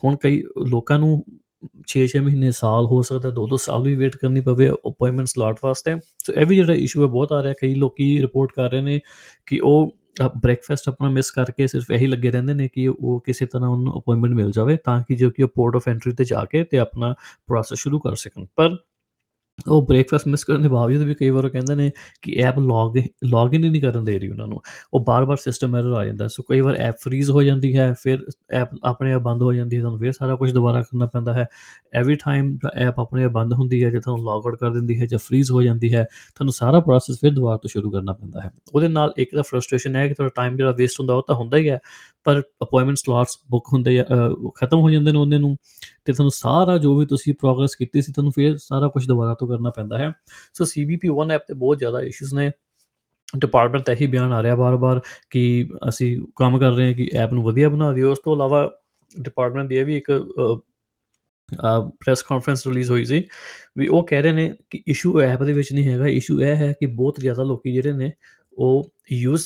ਹੁਣ 0.04 0.16
ਕਈ 0.16 0.44
ਲੋਕਾਂ 0.68 1.00
ਨੂੰ 1.00 1.24
6-6 1.88 2.22
ਮਹੀਨੇ, 2.22 2.52
ਸਾਲ 2.52 2.86
ਹੋ 2.86 3.02
ਸਕਦਾ 3.02 3.30
2-2 3.30 3.58
ਸਾਲ 3.58 3.84
ਵੀ 3.84 3.96
ਵੇਟ 3.96 4.18
ਕਰਨੀ 4.18 4.42
ਪਵੇ 4.42 4.70
ਅਪਾਇੰਟਮੈਂਟ 4.70 5.28
ਸਲਾਟ 5.28 5.58
ਵਾਸਤੇ। 5.64 5.96
ਸੋ 6.26 6.34
ਇਹ 6.34 6.46
ਵੀ 6.46 6.56
ਜਿਹੜਾ 6.56 6.74
ਇਸ਼ੂ 6.74 7.02
ਹੈ, 7.02 7.08
ਬਹੁਤ 7.08 7.34
ਆ 7.34 7.44
ਰਿਹਾ। 7.44 7.54
ਕਈ 7.62 7.76
ਲੋਕੀ 7.76 8.22
ਰਿਪੋਰਟ 8.22 8.52
ਕਰ 8.56 8.72
ਰਹੇ 8.72 8.82
ਨੇ 8.82 9.00
ਕਿ 9.46 9.60
ਉਹ 9.60 9.96
ਬ੍ਰੇਕਫਾਸਟ 10.38 10.90
ਆਪਣਾ 10.90 11.10
ਮਿਸ 11.10 11.32
ਕਰਕੇ 11.32 11.68
ਸਿਰਫ 11.68 11.92
ਇਹੀ 11.92 12.08
ਲੱਗੇ 12.08 12.32
ਰਹਿੰਦੇ 12.32 12.54
ਨੇ 12.54 12.68
ਕਿ 12.68 12.88
ਉਹ 12.88 13.22
ਕਿਸੇ 13.26 13.46
ਤਰ੍ਹਾਂ 13.46 13.70
ਉਹਨੂੰ 13.70 14.00
ਅਪਾਇੰਟਮੈਂਟ 14.00 14.34
ਮਿਲ 14.34 14.52
ਜਾਵੇ 14.52 14.78
ਤਾਂ 14.84 15.04
ਕਿ 15.08 15.16
ਜੋ 15.16 15.30
ਕਿ 15.30 15.44
ਉਹ 15.44 15.50
ਪੋਰਟ 15.56 15.76
ਆਫ 15.76 15.88
ਐਂਟਰੀ 15.88 16.14
ਤੇ 16.14 16.24
ਜਾ 16.24 16.46
ਕੇ 16.46 16.64
ਤੇ 16.64 16.80
ਆਪਣਾ 16.80 17.14
ਪ੍ਰੋਸੈਸ 17.48 17.80
ਸ਼ੁਰੂ 17.80 18.00
ਕਰ 18.00 18.16
ਸਕਣ। 18.16 18.46
ਪਰ 18.56 18.78
ਉਹ 19.68 19.88
ਬ੍ਰੇਕਫਾਸਟ 19.88 20.28
ਮਿਸ 20.28 20.44
ਕਰਨ 20.44 20.62
ਦੇ 20.62 20.68
ਬਾਵਜੂਦ 20.68 21.04
ਵੀ 21.04 21.16
ਕਈ 21.16 21.30
ਵਾਰ 21.30 21.46
ਉਹ 21.46 21.50
ਕਹਿੰਦੇ 21.50 21.76
ਨੇ 21.76 21.92
ਕਿ 22.22 22.34
ਐਪ 22.34 22.60
ਲੌਗ 22.60 22.98
ਲੌਗਇਨ 23.26 23.64
ਹੀ 23.64 23.70
ਨਹੀਂ 23.70 23.82
ਕਰਨ 23.82 24.06
ਦੇ 24.06 24.20
ਰਹੀ 24.20 24.30
ਉਹਨਾਂ 24.30 24.48
ਨੂੰ। 24.48 24.62
ਉਹ 24.94 25.00
ਬਾਰ-ਬਾਰ 25.00 25.38
ਸਿਸਟਮ 25.38 25.76
ਐਰਰ 25.76 25.94
ਆ 25.94 26.06
ਜਾਂਦਾ। 26.06 26.28
ਸੋ 26.28 26.44
ਕਈ 26.44 26.62
ਵਾਰ 26.62 26.76
ਐਪ 26.76 26.96
ਫਰੀਜ਼ 27.02 27.32
ਹੋ 27.32 27.42
ਜਾਂਦੀ 27.42 27.78
ਹੈ 27.78 27.96
ਫਿਰ 28.04 28.20
ਐਪ 28.52 28.70
ਆਪਣੇ 28.84 29.14
ਆਪ 29.14 29.22
ਬੰਦ 29.22 29.42
ਹੋ 29.42 29.54
ਜਾਂਦੀ 29.54 29.76
ਹੈ 29.76 29.82
ਤੁਹਾਨੂੰ 29.82 30.00
ਫਿਰ 30.00 30.12
ਸਾਰਾ 30.12 30.36
ਕੁਝ 30.36 30.52
ਦੁਬਾਰਾ 30.52 30.82
ਕਰਨਾ 30.82 31.06
ਪੈਂਦਾ 31.06 31.34
ਹੈ। 31.34 31.48
ਐਵਰੀ 31.94 32.16
ਟਾਈਮ 32.16 32.58
ਐਪ 32.76 33.00
ਆਪਣੇ 33.00 33.24
ਆਪ 33.24 33.32
ਬੰਦ 33.32 33.54
ਹੁੰਦੀ 33.54 33.84
ਹੈ 33.84 33.90
ਜੇ 33.90 34.00
ਤੁਹਾਨੂੰ 34.00 34.26
ਲੌਗ 34.26 34.46
ਆਊਟ 34.46 34.60
ਕਰ 34.60 34.72
ਦਿੰਦੀ 34.72 35.02
ਹੈ 35.02 35.06
ਜਾਂ 35.06 35.20
ਫਰੀਜ਼ 35.20 35.52
ਹੋ 35.52 35.62
ਜਾਂਦੀ 35.62 35.96
ਹੈ 35.96 36.04
ਤੁਹਾਨੂੰ 36.36 36.54
ਸਾਰਾ 36.54 36.80
ਪ੍ਰੋਸੈਸ 36.80 37.18
ਫਿਰ 37.18 37.34
ਦੁਬਾਰਾ 37.34 37.58
ਤੋਂ 37.58 37.70
ਸ਼ੁਰੂ 37.70 37.92
ਕਰਨਾ 37.92 38.14
ਪੈਂਦਾ 38.14 38.42
ਹੈ। 38.42 38.52
ਉਹਦੇ 38.76 38.88
ਨਾਲ 38.88 39.14
ਇੱਕ 39.18 39.36
ਤਾਂ 39.36 39.44
ਫਰਸਟ੍ਰੇਸ਼ਨ 39.44 39.96
ਹੈ 39.96 40.08
ਕਿ 40.08 40.14
ਤੁਹਾਡਾ 40.14 40.32
ਟਾਈਮ 40.36 40.56
ਜਿਹੜਾ 40.56 40.72
ਵੇਸਟ 40.72 41.00
ਹੁੰਦਾ 41.00 41.14
ਉਹ 41.14 41.24
ਤਾਂ 41.28 41.36
ਹੁੰਦਾ 41.36 41.58
ਹੀ 41.58 41.70
ਹੈ 41.70 41.80
ਪਰ 42.24 42.42
ਅਪਾਇੰਟਮੈਂਟ 42.64 42.98
ਸਲਾਟਸ 42.98 43.38
ਬੁੱਕ 43.52 43.66
ਹੁੰਦੇ 43.74 44.00
ਆ, 44.00 44.04
ਅ, 44.04 44.06
ਉਹ 44.40 44.52
ਖਤਮ 44.52 44.80
ਹੋ 44.80 44.90
ਜਾਂਦੇ 44.90 45.12
ਨੇ 45.12 45.20
ਉਹਦੇ 45.20 45.38
ਨੂੰ। 45.38 45.58
ਤੇ 46.12 46.14
ਤੁਹਾਨੂੰ 46.14 46.32
ਸਾਰਾ 46.32 46.78
ਜੋ 46.78 46.96
ਵੀ 46.98 47.06
ਤੁਸੀਂ 47.06 47.34
ਪ੍ਰੋਗਰੈਸ 47.34 47.76
ਕੀਤੀ 47.76 48.02
ਸੀ, 48.02 48.12
ਤੁਹਾਨੂੰ 48.12 48.32
ਫਿਰ 48.32 48.58
ਸਾਰਾ 48.58 48.88
ਕੁਝ 48.88 49.06
ਦੁਬਾਰਾ 49.08 49.34
ਤੋਂ 49.34 49.48
ਕਰਨਾ 49.48 49.70
ਪੈਂਦਾ 49.70 49.98
ਹੈ। 49.98 50.12
ਸੋ 50.54 50.66
CBP1 50.66 51.32
ਐਪ 51.32 51.42
ਤੇ 51.48 51.54
ਬਹੁਤ 51.56 51.78
ਜ਼ਿਆਦਾ 51.80 52.02
ਇਸ਼ੂਸ 52.04 52.34
ਨੇ। 52.34 52.50
ਡਿਪਾਰਟਮੈਂਟ 53.38 53.84
ਤਾਂ 53.86 53.94
ਇਹੀ 53.96 54.08
ਬਿਆਨ 54.08 54.32
ਆ 54.34 54.42
ਰਿਹਾ 54.44 54.56
ਬਾਰ-ਬਾਰ 54.56 55.02
ਕਿ 55.30 55.70
ਅਸੀਂ 55.90 56.18
ਕੰਮ 56.36 56.58
ਕਰ 56.60 56.72
ਰਹੇ 56.72 56.86
ਹਾਂ 56.88 56.94
ਕਿ 56.94 57.10
ਐਪ 57.16 57.34
ਨੂੰ 57.34 57.44
ਵਧੀਆ 57.44 57.70
ਬਣਾ 57.70 57.92
ਦਿਓ। 57.94 58.12
ਉਸ 58.12 58.20
ਤੋਂ 58.20 58.36
ਇਲਾਵਾ 58.36 58.70
ਡਿਪਾਰਟਮੈਂਟ 59.16 59.70
ਦੀ 59.70 59.76
ਇਹ 59.76 59.86
ਵੀ 59.86 59.98
ਇੱਕ 59.98 60.12
ਪ੍ਰੈਸ 62.00 62.22
ਕਾਨਫਰੰਸ 62.24 62.66
ਰਿਲੀਜ਼ 62.68 62.90
ਹੋਈ 62.92 63.06
ਸੀ 63.06 63.24
ਵੀ 63.78 63.88
ਉਹ 63.88 64.04
ਕਹਿ 64.08 64.22
ਰਹੇ 64.22 64.32
ਨੇ 64.32 64.54
ਕਿ 64.70 64.82
ਇਸ਼ੂ 64.88 65.20
ਐਪ 65.22 65.44
ਦੇ 65.44 65.54
ਵਿੱਚ 65.54 65.72
ਨਹੀਂ 65.74 65.88
ਹੈਗਾ। 65.88 66.08
ਇਸ਼ੂ 66.08 66.40
ਇਹ 66.42 66.56
ਹੈ 66.56 66.74
ਕਿ 66.80 66.86
ਬਹੁਤ 66.86 67.20
ਜ਼ਿਆਦਾ 67.20 67.44
ਲੋਕੀ 67.44 67.74
ਜਿਹੜੇ 67.74 67.94
ਨੇ 67.94 68.12
ਉਹ 68.60 68.90
ਯੂਜ਼ 69.12 69.44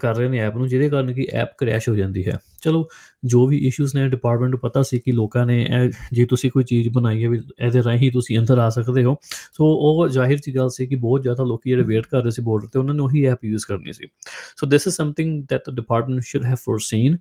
ਕਰ 0.00 0.14
ਰਹੇ 0.16 0.28
ਨੇ 0.28 0.38
ਐਪ 0.38 0.56
ਨੂੰ, 0.56 0.66
ਜਿਹਦੇ 0.68 0.88
ਕਾਰਨ 0.90 1.12
ਕਿ 1.12 1.26
ਐਪ 1.32 1.48
ਕ੍ਰੈਸ਼ 1.58 1.88
ਹੋ 1.88 1.94
ਜਾਂਦੀ 1.96 2.26
ਹੈ। 2.26 2.38
ਚਲੋ, 2.62 2.88
ਜੋ 3.24 3.46
ਵੀ 3.46 3.58
ਇਸ਼ੂਜ਼ 3.66 3.94
ਨੇ 3.96 4.08
ਡਿਪਾਰਟਮੈਂਟ 4.08 4.50
ਨੂੰ 4.50 4.58
ਪਤਾ 4.60 4.82
ਸੀ 4.82 4.98
ਕਿ 4.98 5.12
ਲੋਕਾਂ 5.12 5.44
ਨੇ 5.46 5.60
ਇਹ, 5.62 5.90
ਜੇ 6.12 6.24
ਤੁਸੀਂ 6.26 6.50
ਕੋਈ 6.50 6.64
ਚੀਜ਼ 6.64 6.88
ਬਣਾਈ 6.94 7.24
ਹੈ 7.24 7.28
ਵੀ 7.28 7.40
ਇਹਦੇ 7.58 7.82
ਰਾਹੀਂ 7.84 8.10
ਤੁਸੀਂ 8.12 8.38
ਅੰਦਰ 8.38 8.58
ਆ 8.58 8.68
ਸਕਦੇ 8.70 9.04
ਹੋ। 9.04 9.16
ਸੋ 9.52 9.72
ਉਹ 9.80 10.06
ਜ਼ਾਹਿਰ 10.08 10.38
ਜੀ 10.46 10.54
ਗੱਲ 10.56 10.68
ਸੀ 10.70 10.86
ਕਿ 10.86 10.96
ਬਹੁਤ 10.96 11.22
ਜ਼ਿਆਦਾ 11.22 11.44
ਲੋਕੀ 11.44 11.70
ਜਿਹੜੇ 11.70 11.82
ਵੇਟ 11.82 12.06
ਕਰ 12.06 12.22
ਰਹੇ 12.22 12.30
ਸੀ 12.30 12.42
ਬਾਰਡਰ 12.42 12.66
ਤੇ, 12.66 12.78
ਉਹਨਾਂ 12.78 12.94
ਨੇ 12.94 13.02
ਉਹੀ 13.02 13.24
ਐਪ 13.26 13.44
ਯੂਜ਼ 13.44 13.66
ਕਰਨੀ 13.66 13.92
ਸੀ। 13.92 14.08
So 14.56 14.66
this 14.66 14.86
is 14.86 14.94
something 14.96 15.42
that 15.50 15.70
the 15.70 15.74
department 15.76 16.22
should 16.26 16.44
have 16.44 16.56
foreseen 16.64 17.16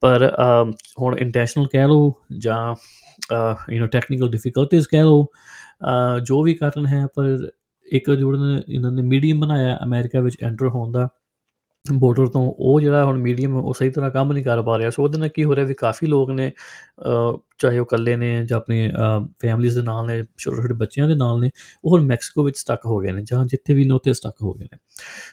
ਪਰ 0.00 0.30
ਹੁਣ 1.00 1.16
ਇੰਟੈਂਸ਼ਨਲ 1.18 1.66
ਕਹਿ 1.72 1.86
ਲਓ 1.88 2.12
ਜਾਂ 2.38 2.74
ਯੂ 3.72 3.82
نو 3.82 3.88
ਟੈਕਨੀਕਲ 3.88 4.30
ਡਿਫਿਕਲਟੀਜ਼ 4.30 4.86
ਕਹਿ 4.88 5.02
ਲਓ 5.02 5.26
ਜੋ 6.24 6.42
ਵੀ 6.42 6.54
ਕਾਰਨ 6.54 6.86
ਹੈ, 6.86 7.06
ਪਰ 7.06 7.50
ਇੱਕ 7.88 8.10
ਜੁੜਨ 8.10 8.60
ਇਹਨਾਂ 8.68 8.92
ਨੇ 8.92 9.02
ਮੀਡੀਅਮ 9.02 9.40
ਬਣਾਇਆ 9.40 9.78
ਅਮਰੀਕਾ 9.84 10.20
ਵਿੱਚ 10.20 10.36
ਐਂਟਰ 10.42 10.68
ਹੋਣ 10.68 10.92
ਦਾ 10.92 11.08
ਬਾਰਡਰ 11.86 12.26
ਤੋਂ, 12.26 12.42
ਉਹ 12.50 12.80
ਜਿਹੜਾ 12.80 13.04
ਹੁਣ 13.04 13.18
ਮੀਡੀਅਮ 13.18 13.56
ਉਹ 13.56 13.74
ਸਹੀ 13.74 13.90
ਤਰ੍ਹਾਂ 13.90 14.10
ਕੰਮ 14.10 14.32
ਨਹੀਂ 14.32 14.44
ਕਰ 14.44 14.62
ਪਾ 14.62 14.76
ਰਿਹਾ। 14.78 14.90
ਸੋ 14.90 15.02
ਉਹਦੇ 15.02 15.18
ਨਾਲ 15.18 15.28
ਕੀ 15.28 15.44
ਹੋ 15.44 15.56
ਰਿਹਾ 15.56 15.66
ਵੀ 15.66 15.74
ਕਾਫੀ 15.74 16.06
ਲੋਕ 16.06 16.30
ਨੇ 16.30 16.50
ਚਾਹੇ 17.58 17.78
ਉਹ 17.78 17.84
ਇਕੱਲੇ 17.84 18.14
ਨੇ 18.16 18.44
ਜਾਂ 18.46 18.58
ਆਪਣੀ 18.58 18.88
ਫੈਮਲੀਜ਼ 19.42 19.76
ਦੇ 19.78 19.82
ਨਾਲ 19.82 20.06
ਨੇ, 20.06 20.22
ਛੋਟੇ 20.38 20.62
ਛੋਟੇ 20.62 20.74
ਬੱਚਿਆਂ 20.74 21.08
ਦੇ 21.08 21.14
ਨਾਲ 21.14 21.40
ਨੇ, 21.40 21.50
ਉਹ 21.84 21.90
ਹੁਣ 21.90 22.06
ਮੈਕਸੀਕੋ 22.06 22.44
ਵਿੱਚ 22.44 22.58
ਸਟਕ 22.58 22.86
ਹੋ 22.86 22.98
ਗਏ 23.00 23.12
ਨੇ 23.12 23.22
ਜਾਂ 23.22 23.44
ਜਿੱਥੇ 23.46 23.74
ਵੀ 23.74 23.84
ਨੇ 23.84 23.94
ਉੱਥੇ 23.94 24.12
ਸਟਕ 24.12 24.42
ਹੋ 24.42 24.52
ਗਏ 24.54 24.64
ਨੇ। 24.64 24.78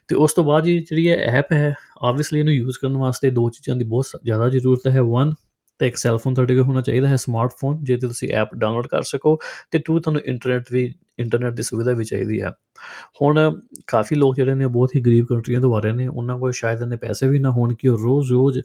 ਤੇ 0.08 0.16
ਉਸ 0.16 0.34
ਤੋਂ 0.34 0.44
ਬਾਅਦ 0.44 0.66
ਜਿਹੜੀ 0.66 1.08
ਇਹ 1.08 1.18
ਐਪ 1.30 1.54
ਹੈ 1.54 1.74
ਆਬਵੀਅਸਲੀ 2.04 2.40
ਇਹਨੂੰ 2.40 2.54
ਯੂਜ਼ 2.54 2.80
ਕਰਨ 2.82 2.98
ਵਾਸਤੇ 2.98 3.30
ਦੋ 3.32 3.50
ਚੀਜ਼ਾਂ 3.50 3.76
ਦੀ 3.76 3.84
ਬਹੁਤ 3.86 4.22
ਜ਼ਿਆਦਾ 4.24 4.50
ਜ਼ਰੂਰਤ 4.50 4.88
ਹੈ। 4.88 5.02
ਵਨ 5.04 5.34
ਤੇ 5.82 5.88
ਇੱਕ 5.88 5.98
ਸੈੱਲ 5.98 6.18
ਫੋਨ 6.18 6.34
ਤੁਹਾਡੇ 6.34 6.56
ਕੋਲ 6.56 6.64
ਹੋਣਾ 6.64 6.82
ਚਾਹੀਦਾ 6.82 7.08
ਹੈ 7.08 7.16
ਸਮਾਰਟਫੋਨ 7.16 7.84
ਜਿਹਦੇ 7.84 8.08
ਤੁਸੀਂ 8.08 8.30
ਐਪ 8.34 8.56
ਡਾਊਨਲੋਡ 8.56 8.88
ਕਰ 8.88 9.02
ਸਕੋ 9.04 9.40
ਤੇ 9.72 9.80
ਟੂ 9.80 10.00
ਤੁਹਾਨੂੰ 10.00 10.22
ਇੰਟਰਨੈਟ 10.26 10.72
ਵੀ 10.72 10.94
ਇੰਟਰਨੈਟ 11.20 11.54
ਦੀ 11.54 11.64
ਸੁਵਿਧਾ 11.64 11.94
ਵੀ 11.94 12.06
ਚਾਹੀਦੀ 12.06 12.42
ਹੈ। 12.42 12.52
ਹੁਣ 13.22 13.40
ਕਾਫੀ 13.88 14.16
ਲੋਕ 14.16 14.36
ਜਿਹੜੇ 14.36 14.54
ਨੇ 14.56 14.68
ਬਹੁਤ 14.68 14.96
ਹੀ 14.96 15.02
ਗਰੀਬ 15.02 15.26
ਕੰਟਰੀਆਂ 15.26 15.62
ਤੋਂ 15.62 15.76
ਆ 15.76 15.80
ਰਹੇ 15.80 15.92
ਨੇ, 15.92 16.08
ਉਹਨਾਂ 16.08 16.38
ਕੋਲ 16.38 16.52
ਸ਼ਾਇਦ 16.52 16.82
ਇੰਨੇ 16.82 16.98
ਪੈਸੇ 16.98 17.28
ਵੀ 17.28 17.40
ਨਾ 17.40 17.52
ਹੋਣ 17.52 17.74
ਕਿ 17.74 17.88
ਉਹ 17.88 17.98
ਰੋਜ਼-ਰੋਜ਼ 17.98 18.60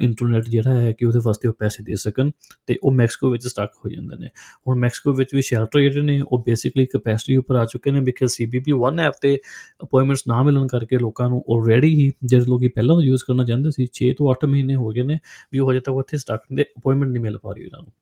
ਇੰਟਰਨੈਟ 0.00 0.48
ਜਿਹੜਾ 0.48 0.74
ਹੈ 0.74 0.92
ਕਿ 0.92 1.06
ਉਹਦੇ 1.06 1.20
ਵਾਸਤੇ 1.24 1.48
ਉਹ 1.48 1.54
ਪੈਸੇ 1.58 1.84
ਦੇ 1.84 1.94
ਸਕਣ 1.96 2.30
ਤੇ 2.66 2.78
ਉਹ 2.82 2.92
ਮੈਕਸੀਕੋ 2.92 3.30
ਵਿੱਚ 3.30 3.46
ਸਟਕ 3.46 3.70
ਹੋ 3.84 3.90
ਜਾਂਦੇ 3.90 4.16
ਨੇ। 4.16 4.28
ਹੁਣ 4.68 4.78
ਮੈਕਸੀਕੋ 4.78 5.12
ਵਿੱਚ 5.12 5.34
ਵੀ 5.34 5.42
ਸ਼ੈਲਟਰ 5.42 5.80
ਜਿਹੜੇ 5.80 6.00
ਨੇ 6.00 6.20
ਉਹ 6.20 6.42
ਬੇਸਿਕਲੀ 6.46 6.86
ਕੈਪੈਸਿਟੀ 6.86 7.36
ਉੱਪਰ 7.36 7.56
ਆ 7.56 7.64
ਚੁੱਕੇ 7.64 7.90
ਨੇ 7.90 8.00
ਬਿਕਾਜ਼ 8.00 8.32
ਸੀਬੀਪੀ 8.32 8.72
1 8.82 9.00
ਐਪ 9.00 9.14
ਤੇ 9.22 9.38
ਅਪਾਇੰਟਮੈਂਟਸ 9.82 10.22
ਨਾ 10.28 10.42
ਮਿਲਣ 10.42 10.66
ਕਰਕੇ 10.66 10.98
ਲੋਕਾਂ 10.98 11.28
ਨੂੰ 11.28 11.42
ਆਲਰੇਡੀ 11.50 11.94
ਹੀ 11.94 12.12
ਜਿਹੜੇ 12.24 12.44
ਲੋਕੀ 12.48 12.68
ਪਹਿਲਾਂ 12.68 12.96
ਤੋਂ 12.96 13.02
ਯੂਜ਼ 13.02 13.24
ਕਰਨਾ 13.24 13.44
ਚਾਹੁੰਦੇ 13.44 13.70
ਸੀ 13.70 13.88
6 14.00 14.12
ਤੋਂ 14.18 14.32
8 14.32 14.48
ਮਹੀਨੇ 14.48 14.74
ਹੋ 14.74 14.90
ਗਏ 14.90 15.02
ਨੇ 15.02 15.18
ਵੀ 15.52 15.58
ਉਹ 15.58 15.70
ਹਜੇ 15.72 15.80
ਤੱਕ 15.80 15.96
ਉੱਥੇ 15.96 16.18
ਸਟਕ 16.18 16.42
ਦੇ 16.54 16.66
ਅਪਾਇੰਟਮੈਂਟ 16.78 17.10
ਨਹੀਂ 17.12 17.22
ਮਿਲ 17.22 17.38
ਪਾ 17.38 17.52
ਰਹੀ 17.52 17.64
ਉਹਨਾਂ 17.64 17.82
ਨੂੰ। 17.82 17.92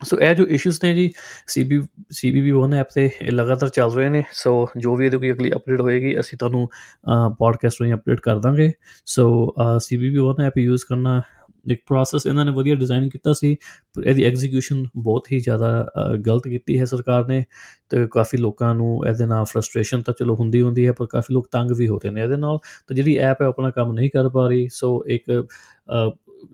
ਸੋ 0.00 0.18
ਇਹ 0.20 0.34
ਜੋ 0.34 0.46
ਇਸ਼ੂਸ 0.56 0.82
ਨੇ 0.84 0.92
ਜੀ 0.94 1.10
ਸੀਬੀ 1.48 1.80
ਸੀਬੀਬੀ 2.12 2.50
ਵਨ 2.50 2.74
ਐਪ 2.74 2.88
ਤੇ 2.94 3.10
ਲਗਾਤਾਰ 3.30 3.68
ਚੱਲ 3.68 3.90
ਰਹੇ 3.94 4.08
ਨੇ। 4.08 4.22
ਸੋ 4.34 4.68
ਜੋ 4.78 4.94
ਵੀ 4.96 5.06
ਇਹਦੇ 5.06 5.16
ਕੋਈ 5.18 5.32
ਅਗਲੀ 5.32 5.50
ਅਪਡੇਟ 5.52 5.80
ਹੋਏਗੀ, 5.80 6.18
ਅਸੀਂ 6.20 6.38
ਤੁਹਾਨੂੰ 6.38 6.68
ਪੋਡਕਾਸਟ 7.38 7.80
ਰਾਹੀਂ 7.82 7.94
ਅਪਡੇਟ 7.94 8.20
ਕਰ 8.20 8.38
ਦਾਂਗੇ। 8.38 8.72
So 9.06 9.54
CBP 9.82 10.18
one 10.18 10.42
app 10.44 10.58
use 10.58 10.84
ਕਰਨਾ 10.88 11.20
ਇੱਕ 11.66 11.82
ਪ੍ਰੋਸੈਸ 11.88 12.26
ਇਹਨਾਂ 12.26 12.44
ਨੇ 12.44 12.52
ਵਧੀਆ 12.52 12.74
ਡਿਜ਼ਾਈਨ 12.74 13.08
ਕੀਤਾ 13.08 13.32
ਸੀ। 13.32 13.54
ਪਰ 13.94 14.04
ਇਹਦੀ 14.06 14.24
ਐਗਜ਼ੀਕਿਊਸ਼ਨ 14.24 14.84
ਬਹੁਤ 14.96 15.26
ਹੀ 15.32 15.38
ਜ਼ਿਆਦਾ 15.40 15.86
ਗਲਤ 16.26 16.48
ਕੀਤੀ 16.48 16.78
ਹੈ 16.80 16.84
ਸਰਕਾਰ 16.84 17.26
ਨੇ। 17.28 17.44
ਤੇ 17.90 18.06
ਕਾਫੀ 18.12 18.38
ਲੋਕਾਂ 18.38 18.74
ਨੂੰ 18.74 19.02
ਇਹਦੇ 19.08 19.26
ਨਾਲ 19.26 19.44
ਫਰਸਟ੍ਰੇਸ਼ਨ 19.44 20.02
ਤਾਂ 20.02 20.14
ਚਲੋ 20.18 20.34
ਹੁੰਦੀ 20.36 20.62
ਹੁੰਦੀ 20.62 20.86
ਹੈ, 20.86 20.92
ਪਰ 20.92 21.06
ਕਾਫੀ 21.06 21.34
ਲੋਕ 21.34 21.48
ਤੰਗ 21.52 21.70
ਵੀ 21.78 21.88
ਹੋ 21.88 21.98
ਰਹੇ 22.04 22.10
ਨੇ 22.10 22.22
ਇਹਦੇ 22.22 22.36
ਨਾਲ। 22.36 22.58
ਤਾਂ 22.58 22.96
ਜਿਹੜੀ 22.96 23.16
ਐਪ 23.18 23.42
ਹੈ 23.42 23.46
ਆਪਣਾ 23.46 23.70
ਕੰਮ 23.70 23.92
ਨਹੀਂ 23.92 24.10
ਕਰ 24.10 24.28
ਪਾ 24.28 24.46
ਰਹੀ। 24.48 24.68
ਸੋ 24.72 25.02
ਇੱਕ 25.08 25.30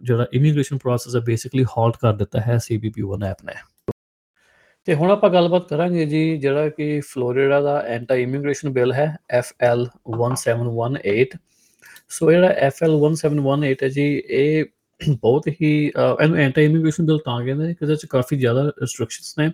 ਜਿਹੜਾ 0.02 0.26
ਇਮੀਗ੍ਰੇਸ਼ਨ 0.32 0.78
ਪ੍ਰੋਸੈਸ 0.78 1.16
ਹੈ 1.16 1.20
ਬੇਸਿਕਲੀ 1.20 1.64
ਹਾਲਟ 1.64 1.96
ਕਰ 1.96 2.12
ਦਿੱਤਾ 2.12 2.40
ਹੈ 2.40 2.56
CBP1 2.56 3.24
ਐਪ 3.26 3.44
ਨੇ। 3.44 3.52
ਤੇ 4.84 4.94
ਹੁਣ 4.94 5.10
ਆਪਾਂ 5.10 5.30
ਗੱਲਬਾਤ 5.30 5.68
ਕਰਾਂਗੇ 5.68 6.06
ਜੀ, 6.06 6.36
ਜਿਹੜਾ 6.38 6.68
ਕਿ 6.68 7.00
ਫਲੋਰੀਡਾ 7.00 7.60
ਦਾ 7.60 7.80
ਐਂਟੀ 7.80 8.22
ਇਮੀਗ੍ਰੇਸ਼ਨ 8.22 8.68
ਬਿੱਲ 8.68 8.92
ਹੈ 8.92 9.16
FL 9.38 9.84
1718 10.16 11.38
ਸੋ 12.08 12.30
ਜਿਹੜਾ 12.30 12.54
FL 12.68 12.96
1718 12.96 13.82
ਹੈ 13.82 13.88
ਜੀ, 13.88 14.22
ਇਹ 14.28 14.64
ਬਹੁਤ 15.10 15.48
ਹੀ 15.48 15.70
ਇਹਨੂੰ 16.22 16.38
ਐਂਟੀ 16.38 16.64
ਇਮੀਗ੍ਰੇਸ਼ਨ 16.64 17.06
ਬਿੱਲ 17.06 17.18
ਤਾਂ 17.18 17.44
ਕਹਿੰਦੇ 17.44 17.66
ਨੇ 17.66 17.74
ਕਿ 17.74 17.84
ਇਹਦੇ 17.84 17.96
ਚ 17.96 18.06
ਕਾਫੀ 18.06 18.36
ਜ਼ਿਆਦਾ 18.36 18.62
ਰੈਸਟ੍ਰਿਕਸ਼ਨਸ 18.62 19.34
ਨੇ। 19.38 19.50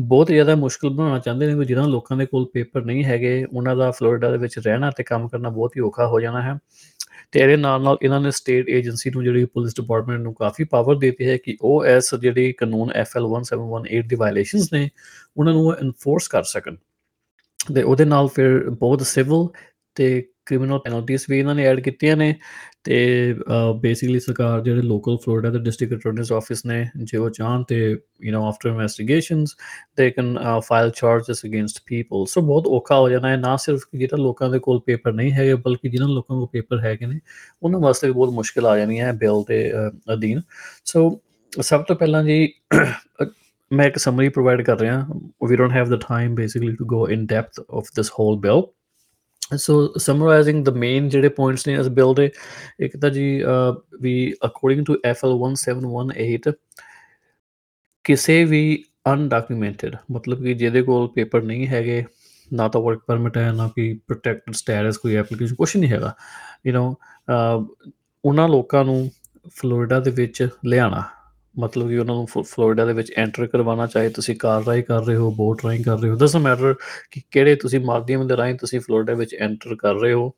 ਬਹੁਤ 0.00 0.26
ਜ਼ਿਆਦਾ 0.26 0.54
ਮੁਸ਼ਕਲ 0.54 0.88
ਬਣਾਉਣਾ 0.88 1.18
ਚਾਹੁੰਦੇ 1.18 1.46
ਨੇ 1.46 1.54
ਕਿ 1.54 1.64
ਜਿਹਨਾਂ 1.64 1.88
ਲੋਕਾਂ 1.88 2.16
ਦੇ 2.16 2.26
ਕੋਲ 2.26 2.46
ਪੇਪਰ 2.52 2.84
ਨਹੀਂ 2.84 3.04
ਹੈਗੇ, 3.04 3.44
ਉਹਨਾਂ 3.52 3.76
ਦਾ 3.76 3.90
ਫਲੋਰੀਡਾ 3.90 4.30
ਦੇ 4.30 4.38
ਵਿੱਚ 4.38 4.58
ਰਹਿਣਾ 4.58 4.90
ਤੇ 4.90 5.02
ਕੰਮ 5.02 5.28
ਕਰਨਾ 5.28 5.48
ਬਹੁਤ 5.48 5.76
ਹੀ 5.76 5.82
ਔਖਾ 5.82 6.06
ਹੋ 6.06 6.20
ਜਾਣਾ 6.20 6.42
ਹੈ। 6.42 6.58
ਤੇ 7.34 7.40
ਇਹਦੇ 7.40 7.56
ਨਾਲ 7.56 7.82
ਨਾਲ 7.82 7.96
ਇਹਨਾਂ 8.02 8.20
ਨੇ 8.20 8.30
ਸਟੇਟ 8.30 8.68
ਏਜੰਸੀ 8.68 9.10
ਨੂੰ 9.10 9.24
ਜਿਹੜੀ 9.24 9.44
ਪੁਲਿਸ 9.44 9.74
ਡਿਪਾਰਟਮੈਂਟ 9.74 10.20
ਨੂੰ 10.20 10.34
ਕਾਫੀ 10.34 10.64
ਪਾਵਰ 10.64 10.96
ਦਿੱਤੀ 10.96 11.28
ਹੈ 11.28 11.36
ਕਿ 11.36 11.56
ਉਹ 11.60 11.84
ਐਸ 11.84 12.14
ਜਿਹੜੀ 12.14 12.52
ਕਾਨੂੰਨ 12.52 12.92
ਐਫਐਲ 12.92 13.24
1718 13.24 14.08
ਦੀ 14.08 14.16
ਵਾਇਲੇਸ਼ਨਸ 14.16 14.72
ਨੇ 14.72 14.90
ਉਹਨਾਂ 15.36 15.52
ਨੂੰ 15.54 15.74
ਇਨਫੋਰਸ 15.82 16.28
ਕਰ 16.28 16.42
ਸਕਣ। 16.42 16.76
ਤੇ 17.74 17.82
ਉਹਦੇ 17.82 18.04
ਨਾਲ 18.04 18.28
ਫਿਰ 18.28 18.70
ਬਹੁਤ 18.70 19.02
ਸਿਵਲ 19.02 19.48
ਤੇ 19.94 20.24
ਕ੍ਰਿਮੀਨਲ 20.46 20.78
ਪੈਨਲਟੀਜ਼ 20.78 21.24
ਵੀ 21.30 21.38
ਇਹਨਾਂ 21.38 21.54
ਨੇ 21.54 21.66
ਐਡ 21.66 21.80
ਕੀਤੀਆਂ 21.80 22.16
ਨੇ। 22.16 22.34
ਤੇ 22.84 23.34
ਬੇਸਿਕਲੀ 23.82 24.18
ਸਰਕਾਰ 24.20 24.60
ਜਿਹੜੇ 24.62 24.82
ਲੋਕਲ 24.82 25.16
ਫਲੋਰੀਡਾ 25.24 25.50
ਦੇ 25.50 25.58
ਡਿਸਟ੍ਰਿਕਟ 25.58 25.94
ਅਟਾਰਨੀਜ਼ 25.96 26.32
ਆਫਿਸ 26.32 26.64
ਨੇ, 26.66 26.86
ਜੇ 26.96 27.16
ਉਹ 27.18 27.30
ਚਾਹਣ 27.30 27.62
ਤੇ 27.68 27.76
you 28.24 28.32
know 28.34 28.42
after 28.48 28.68
investigations 28.68 29.54
they 29.96 30.10
can 30.10 30.38
file 30.64 30.90
charges 30.96 31.40
against 31.46 31.80
people 31.86 32.24
so 32.28 32.40
ਬਹੁਤ 32.40 32.66
ਔਖਾ 32.78 32.98
ਹੋ 33.00 33.08
ਜਾਣਾ 33.10 33.28
ਹੈ, 33.28 33.36
ਨਾ 33.36 33.56
ਸਿਰਫ 33.56 33.80
ਜਿਹੜਾ 33.94 34.16
ਲੋਕਾਂ 34.22 34.50
ਦੇ 34.50 34.58
ਕੋਲ 34.58 34.80
ਪੇਪਰ 34.86 35.12
ਨਹੀਂ 35.12 35.32
ਹੈਗੇ, 35.32 35.54
ਬਲਕਿ 35.54 35.88
ਜਿਨ੍ਹਾਂ 35.88 36.08
ਲੋਕਾਂ 36.08 36.36
ਕੋਲ 36.36 36.46
ਪੇਪਰ 36.52 36.80
ਹੈਗੇ 36.84 37.06
ਨੇ, 37.06 37.18
ਉਹਨਾਂ 37.62 37.80
ਵਾਸਤੇ 37.80 38.06
ਵੀ 38.06 38.12
ਬਹੁਤ 38.12 38.34
ਮੁਸ਼ਕਲ 38.34 38.66
ਆ 38.66 38.76
ਜਾਣੀ 38.78 39.00
ਹੈ 39.00 39.12
ਬਿੱਲ 39.14 39.42
ਦੇ 39.48 39.70
ਅਧੀਨ। 40.14 40.42
ਸੋ 40.84 41.10
ਸਭ 41.52 41.82
ਤੋਂ 41.88 41.96
ਪਹਿਲਾਂ 41.96 42.22
ਜੀ 42.24 42.52
ਮੈਂ 43.70 43.86
ਇੱਕ 43.86 43.98
ਸਮਰੀ 43.98 44.28
ਪ੍ਰੋਵਾਈਡ 44.28 44.62
ਕਰ 44.62 44.78
ਰਿਹਾ। 44.78 45.06
We 45.48 45.56
don't 45.56 45.72
have 45.72 45.88
the 45.90 46.00
time 46.00 46.34
basically 46.34 46.74
to 46.76 46.84
go 46.86 47.06
in 47.08 47.26
depth 47.26 47.60
of 47.70 47.86
this 47.96 48.10
whole 48.18 48.38
bill 48.40 48.62
so 49.50 49.74
summarizing 49.98 50.64
the 50.64 50.68
main 50.76 51.08
ਜਿਹੜੇ 51.08 51.28
ਪੁਆਇੰਟਸ 51.28 51.66
ਨੇ 51.68 51.74
ਇਸ 51.80 51.88
ਬਿਲ 51.98 52.14
ਦੇ, 52.14 52.30
ਇੱਕ 52.80 52.96
ਤਾਂ 52.96 53.10
ਜੀ 53.10 53.42
ਵੀ 54.02 54.34
ਅਕੋਰਡਿੰਗ 54.46 54.84
ਟੂ 54.86 54.96
ਐਫਐਲ 55.04 55.32
1718 55.38 56.52
ਕਿਸੇ 58.04 58.44
ਵੀ 58.44 58.84
ਅਨਡਾਕੂਮੈਂਟਡ 59.06 59.96
ਮਤਲਬ 60.12 60.42
ਕਿ 60.42 60.54
ਜਿਹਦੇ 60.54 60.82
ਕੋਲ 60.82 61.08
ਪੇਪਰ 61.14 61.42
ਨਹੀਂ 61.42 61.66
ਹੈਗੇ, 61.68 62.04
ਨਾ 62.50 62.68
ਤਾਂ 62.68 62.80
ਵਰਕ 62.80 63.02
ਪਰਮਿਟ 63.06 63.36
ਹੈ, 63.38 63.50
ਨਾ 63.52 63.66
ਕੋਈ 63.68 63.92
ਪ੍ਰੋਟੈਕਟਡ 64.06 64.54
ਸਟੇਟਸ 64.54 64.96
ਕੋਈ 64.98 65.14
ਐਪਲੀਕੇਸ਼ਨ 65.16 65.54
ਕੁਝ 65.54 65.76
ਨਹੀਂ 65.76 65.90
ਹੈਗਾ। 65.90 66.14
ਯੂ 66.66 66.72
نو 66.74 66.94
ਉਹਨਾਂ 68.24 68.48
ਲੋਕਾਂ 68.48 68.84
ਨੂੰ 68.84 69.10
ਫਲੋਰੀਡਾ 69.56 69.98
ਦੇ 70.00 70.10
ਵਿੱਚ 70.10 70.48
ਲਿਆਣਾ 70.66 71.02
ਮਤਲਬ 71.58 71.88
ਕਿ 71.88 71.98
ਉਹਨਾਂ 71.98 72.14
ਨੂੰ 72.14 72.26
ਫਲੋਰੀਡਾ 72.42 72.84
ਦੇ 72.84 72.92
ਵਿੱਚ 72.92 73.12
ਐਂਟਰ 73.16 73.46
ਕਰਵਾਉਣਾ 73.46 73.86
ਚਾਹੇ 73.86 74.08
ਤੁਸੀਂ 74.08 74.36
ਕਾਰ 74.36 74.64
ਰਾਈ 74.64 74.82
ਕਰ 74.82 75.04
ਰਹੇ 75.04 75.16
ਹੋ 75.16 75.30
ਬੋਟ 75.30 75.64
ਰਾਈ 75.64 75.82
ਕਰ 75.82 75.98
ਰਹੇ 75.98 76.10
ਹੋ 76.10 76.16
ਦਸਨ 76.16 76.38
ਮੈਟਰ 76.38 76.74
ਕਿ 77.10 77.22
ਕਿਹੜੇ 77.30 77.54
ਤੁਸੀਂ 77.54 77.80
ਮਾਧਿਅਮ 77.80 78.26
ਦੇ 78.26 78.36
ਰਾਹੀਂ 78.36 78.54
ਤੁਸੀਂ 78.54 78.80
ਫਲੋਰੀਡਾ 78.80 79.14
ਵਿੱਚ 79.14 79.34
ਐਂਟਰ 79.34 79.76
ਕਰ 79.76 79.94
ਰਹੇ 79.94 80.12
ਹੋ। 80.12 80.32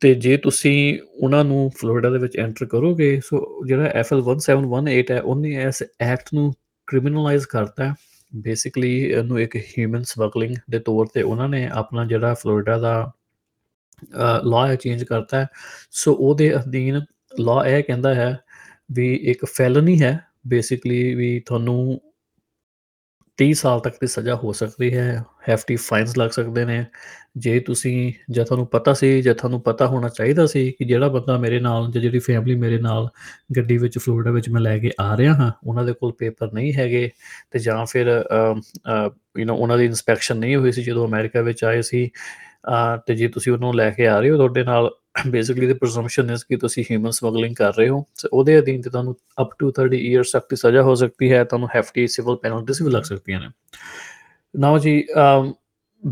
ਤੇ 0.00 0.14
ਜੇ 0.14 0.36
ਤੁਸੀਂ 0.36 0.98
ਉਹਨਾਂ 1.22 1.44
ਨੂੰ 1.44 1.70
ਫਲੋਰੀਡਾ 1.76 2.10
ਦੇ 2.10 2.18
ਵਿੱਚ 2.18 2.36
ਐਂਟਰ 2.36 2.66
ਕਰੋਗੇ 2.66 3.20
ਸੋ 3.24 3.64
ਜਿਹੜਾ 3.66 3.84
ਐਫਐਲ 3.84 4.22
1718 4.22 5.10
ਹੈ, 5.10 5.20
ਉਹਨੇ 5.20 5.52
ਇਸ 5.68 5.82
ਐਕਟ 6.00 6.28
ਨੂੰ 6.34 6.52
ਕ੍ਰਿਮੀਨਲਾਈਜ਼ 6.86 7.46
ਕਰਤਾ 7.46 7.94
ਬੇਸਿਕਲੀ 8.34 9.04
ਇਹਨੂੰ 9.04 9.40
ਇੱਕ 9.40 9.56
ਹਿਊਮਨ 9.56 10.02
ਸਮਗਲਿੰਗ 10.02 10.56
ਦੇ 10.70 10.78
ਤੌਰ 10.78 11.06
ਤੇ 11.14 11.22
ਉਹਨਾਂ 11.22 11.48
ਨੇ 11.48 11.68
ਆਪਣਾ 11.72 12.04
ਜਿਹੜਾ 12.04 12.34
ਫਲੋਰੀਡਾ 12.34 12.78
ਦਾ 12.78 13.12
ਲਾਅ 14.44 14.74
ਚੇਂਜ 14.74 15.04
ਕਰਤਾ 15.04 15.46
ਸੋ 15.90 16.12
ਉਹਦੇ 16.14 16.56
ਅਧੀਨ 16.56 17.00
ਲਾਅ 17.40 17.66
ਇਹ 17.66 17.82
ਕਹਿੰਦਾ 17.84 18.14
ਹੈ 18.14 18.38
ਵੀ 18.90 19.14
ਇੱਕ 19.30 19.44
ਫੈਲਨੀ 19.44 20.00
ਹੈ 20.02 20.18
ਬੇਸਿਕਲੀ 20.46 21.14
ਵੀ 21.14 21.38
ਤੁਹਾਨੂੰ 21.46 22.00
30 23.38 23.52
ਸਾਲ 23.54 23.80
ਤੱਕ 23.80 23.96
ਦੀ 24.00 24.06
ਸਜ਼ਾ 24.06 24.34
ਹੋ 24.34 24.52
ਸਕਦੀ 24.52 24.94
ਹੈ 24.96 25.24
ਹੈਫਟੀ 25.48 25.76
ਫਾਈਨਸ 25.76 26.16
ਲੱਗ 26.18 26.30
ਸਕਦੇ 26.30 26.64
ਨੇ। 26.64 26.84
ਜੇ 27.38 27.58
ਤੁਸੀਂ, 27.60 28.12
ਜੇ 28.30 28.44
ਤੁਹਾਨੂੰ 28.44 28.66
ਪਤਾ 28.66 28.92
ਸੀ, 28.94 29.20
ਜੇ 29.22 29.34
ਤੁਹਾਨੂੰ 29.34 29.60
ਪਤਾ 29.62 29.86
ਹੋਣਾ 29.86 30.08
ਚਾਹੀਦਾ 30.08 30.46
ਸੀ 30.46 30.70
ਕਿ 30.78 30.84
ਜਿਹੜਾ 30.84 31.08
ਬੰਦਾ 31.08 31.36
ਮੇਰੇ 31.38 31.60
ਨਾਲ, 31.60 31.90
ਜਾਂ 31.92 32.02
ਜਿਹੜੀ 32.02 32.18
ਫੈਮਿਲੀ 32.18 32.54
ਮੇਰੇ 32.56 32.78
ਨਾਲ 32.78 33.08
ਗੱਡੀ 33.56 33.76
ਵਿੱਚ 33.78 33.98
ਫਲੋਰੀਡਾ 33.98 34.30
ਵਿੱਚ 34.30 34.48
ਮੈਂ 34.48 34.60
ਲੈ 34.60 34.78
ਕੇ 34.78 34.90
ਆ 35.00 35.16
ਰਿਹਾ 35.16 35.34
ਹਾਂ, 35.34 35.50
ਉਹਨਾਂ 35.64 35.84
ਦੇ 35.84 35.92
ਕੋਲ 35.92 36.12
ਪੇਪਰ 36.18 36.52
ਨਹੀਂ 36.52 36.72
ਹੈਗੇ 36.74 37.10
ਤੇ 37.50 37.58
ਜਾਂ 37.58 37.84
ਫਿਰ 37.86 38.06
ਯੂ 39.38 39.44
نو 39.46 39.54
ਉਹਨਾਂ 39.54 39.78
ਦੀ 39.78 39.84
ਇਨਸਪੈਕਸ਼ਨ 39.84 40.36
ਨਹੀਂ 40.36 40.56
ਹੋਈ 40.56 40.72
ਸੀ 40.72 40.82
ਜਦੋਂ 40.82 41.06
ਅਮਰੀਕਾ 41.08 41.40
ਵਿੱਚ 41.40 41.64
ਆਏ 41.64 41.82
ਸੀ 41.82 42.10
ਤੇ 43.06 43.14
ਜੇ 43.14 43.28
ਤੁਸੀਂ 43.28 43.52
ਉਹਨੂੰ 43.52 43.74
ਲੈ 43.74 43.90
ਕੇ 43.90 44.06
ਆ 44.08 44.18
ਰਹੇ 44.20 44.30
ਹੋ, 44.30 44.36
ਤੁਹਾਡੇ 44.36 44.62
ਨਾਲ 44.64 44.90
ਬੇਸਿਕਲੀ 45.28 45.66
ਦੀ 45.66 45.72
ਪ੍ਰੈਜ਼ੰਪਸ਼ਨ 45.74 46.30
ਇਸ 46.30 46.44
ਕਿ 46.44 46.56
ਤੁਸੀਂ 46.56 46.84
ਹਿਊਮਨ 46.90 47.10
ਸਮਗਲਿੰਗ 47.10 47.54
ਕਰ 47.56 47.72
ਰਹੇ 47.76 47.88
ਹੋ। 47.88 48.04
ਤੇ 48.22 48.28
ਉਹਦੇ 48.32 48.58
ਅਧੀਨ 48.58 48.80
ਤੇ 48.82 48.90
ਤੁਹਾਨੂੰ 48.90 49.14
ਅਪ 49.42 49.50
ਟੂ 49.58 49.70
30 49.72 49.98
ਇਅਰਸ 50.12 50.32
ਤੱਕ 50.32 50.44
ਦੀ 50.50 50.56
ਸਜ਼ਾ 50.56 50.82
ਹੋ 50.82 50.94
ਸਕਦੀ 50.94 51.32
ਹੈ, 51.32 51.42
ਤੁਹਾਨੂੰ 51.44 51.68
ਹੈਫਟੀ 51.74 52.06
ਸਿਵਲ 52.06 52.36
ਪੈਨਲਟੀਜ਼ 52.42 52.82
ਵੀ 52.82 52.90
ਲੱਗ 52.90 53.02
ਸਕਦੀਆਂ 53.02 53.40
ਨੇ। 53.40 53.48
ਨਾਓ 54.54 54.78
ਜੀ 54.78 55.02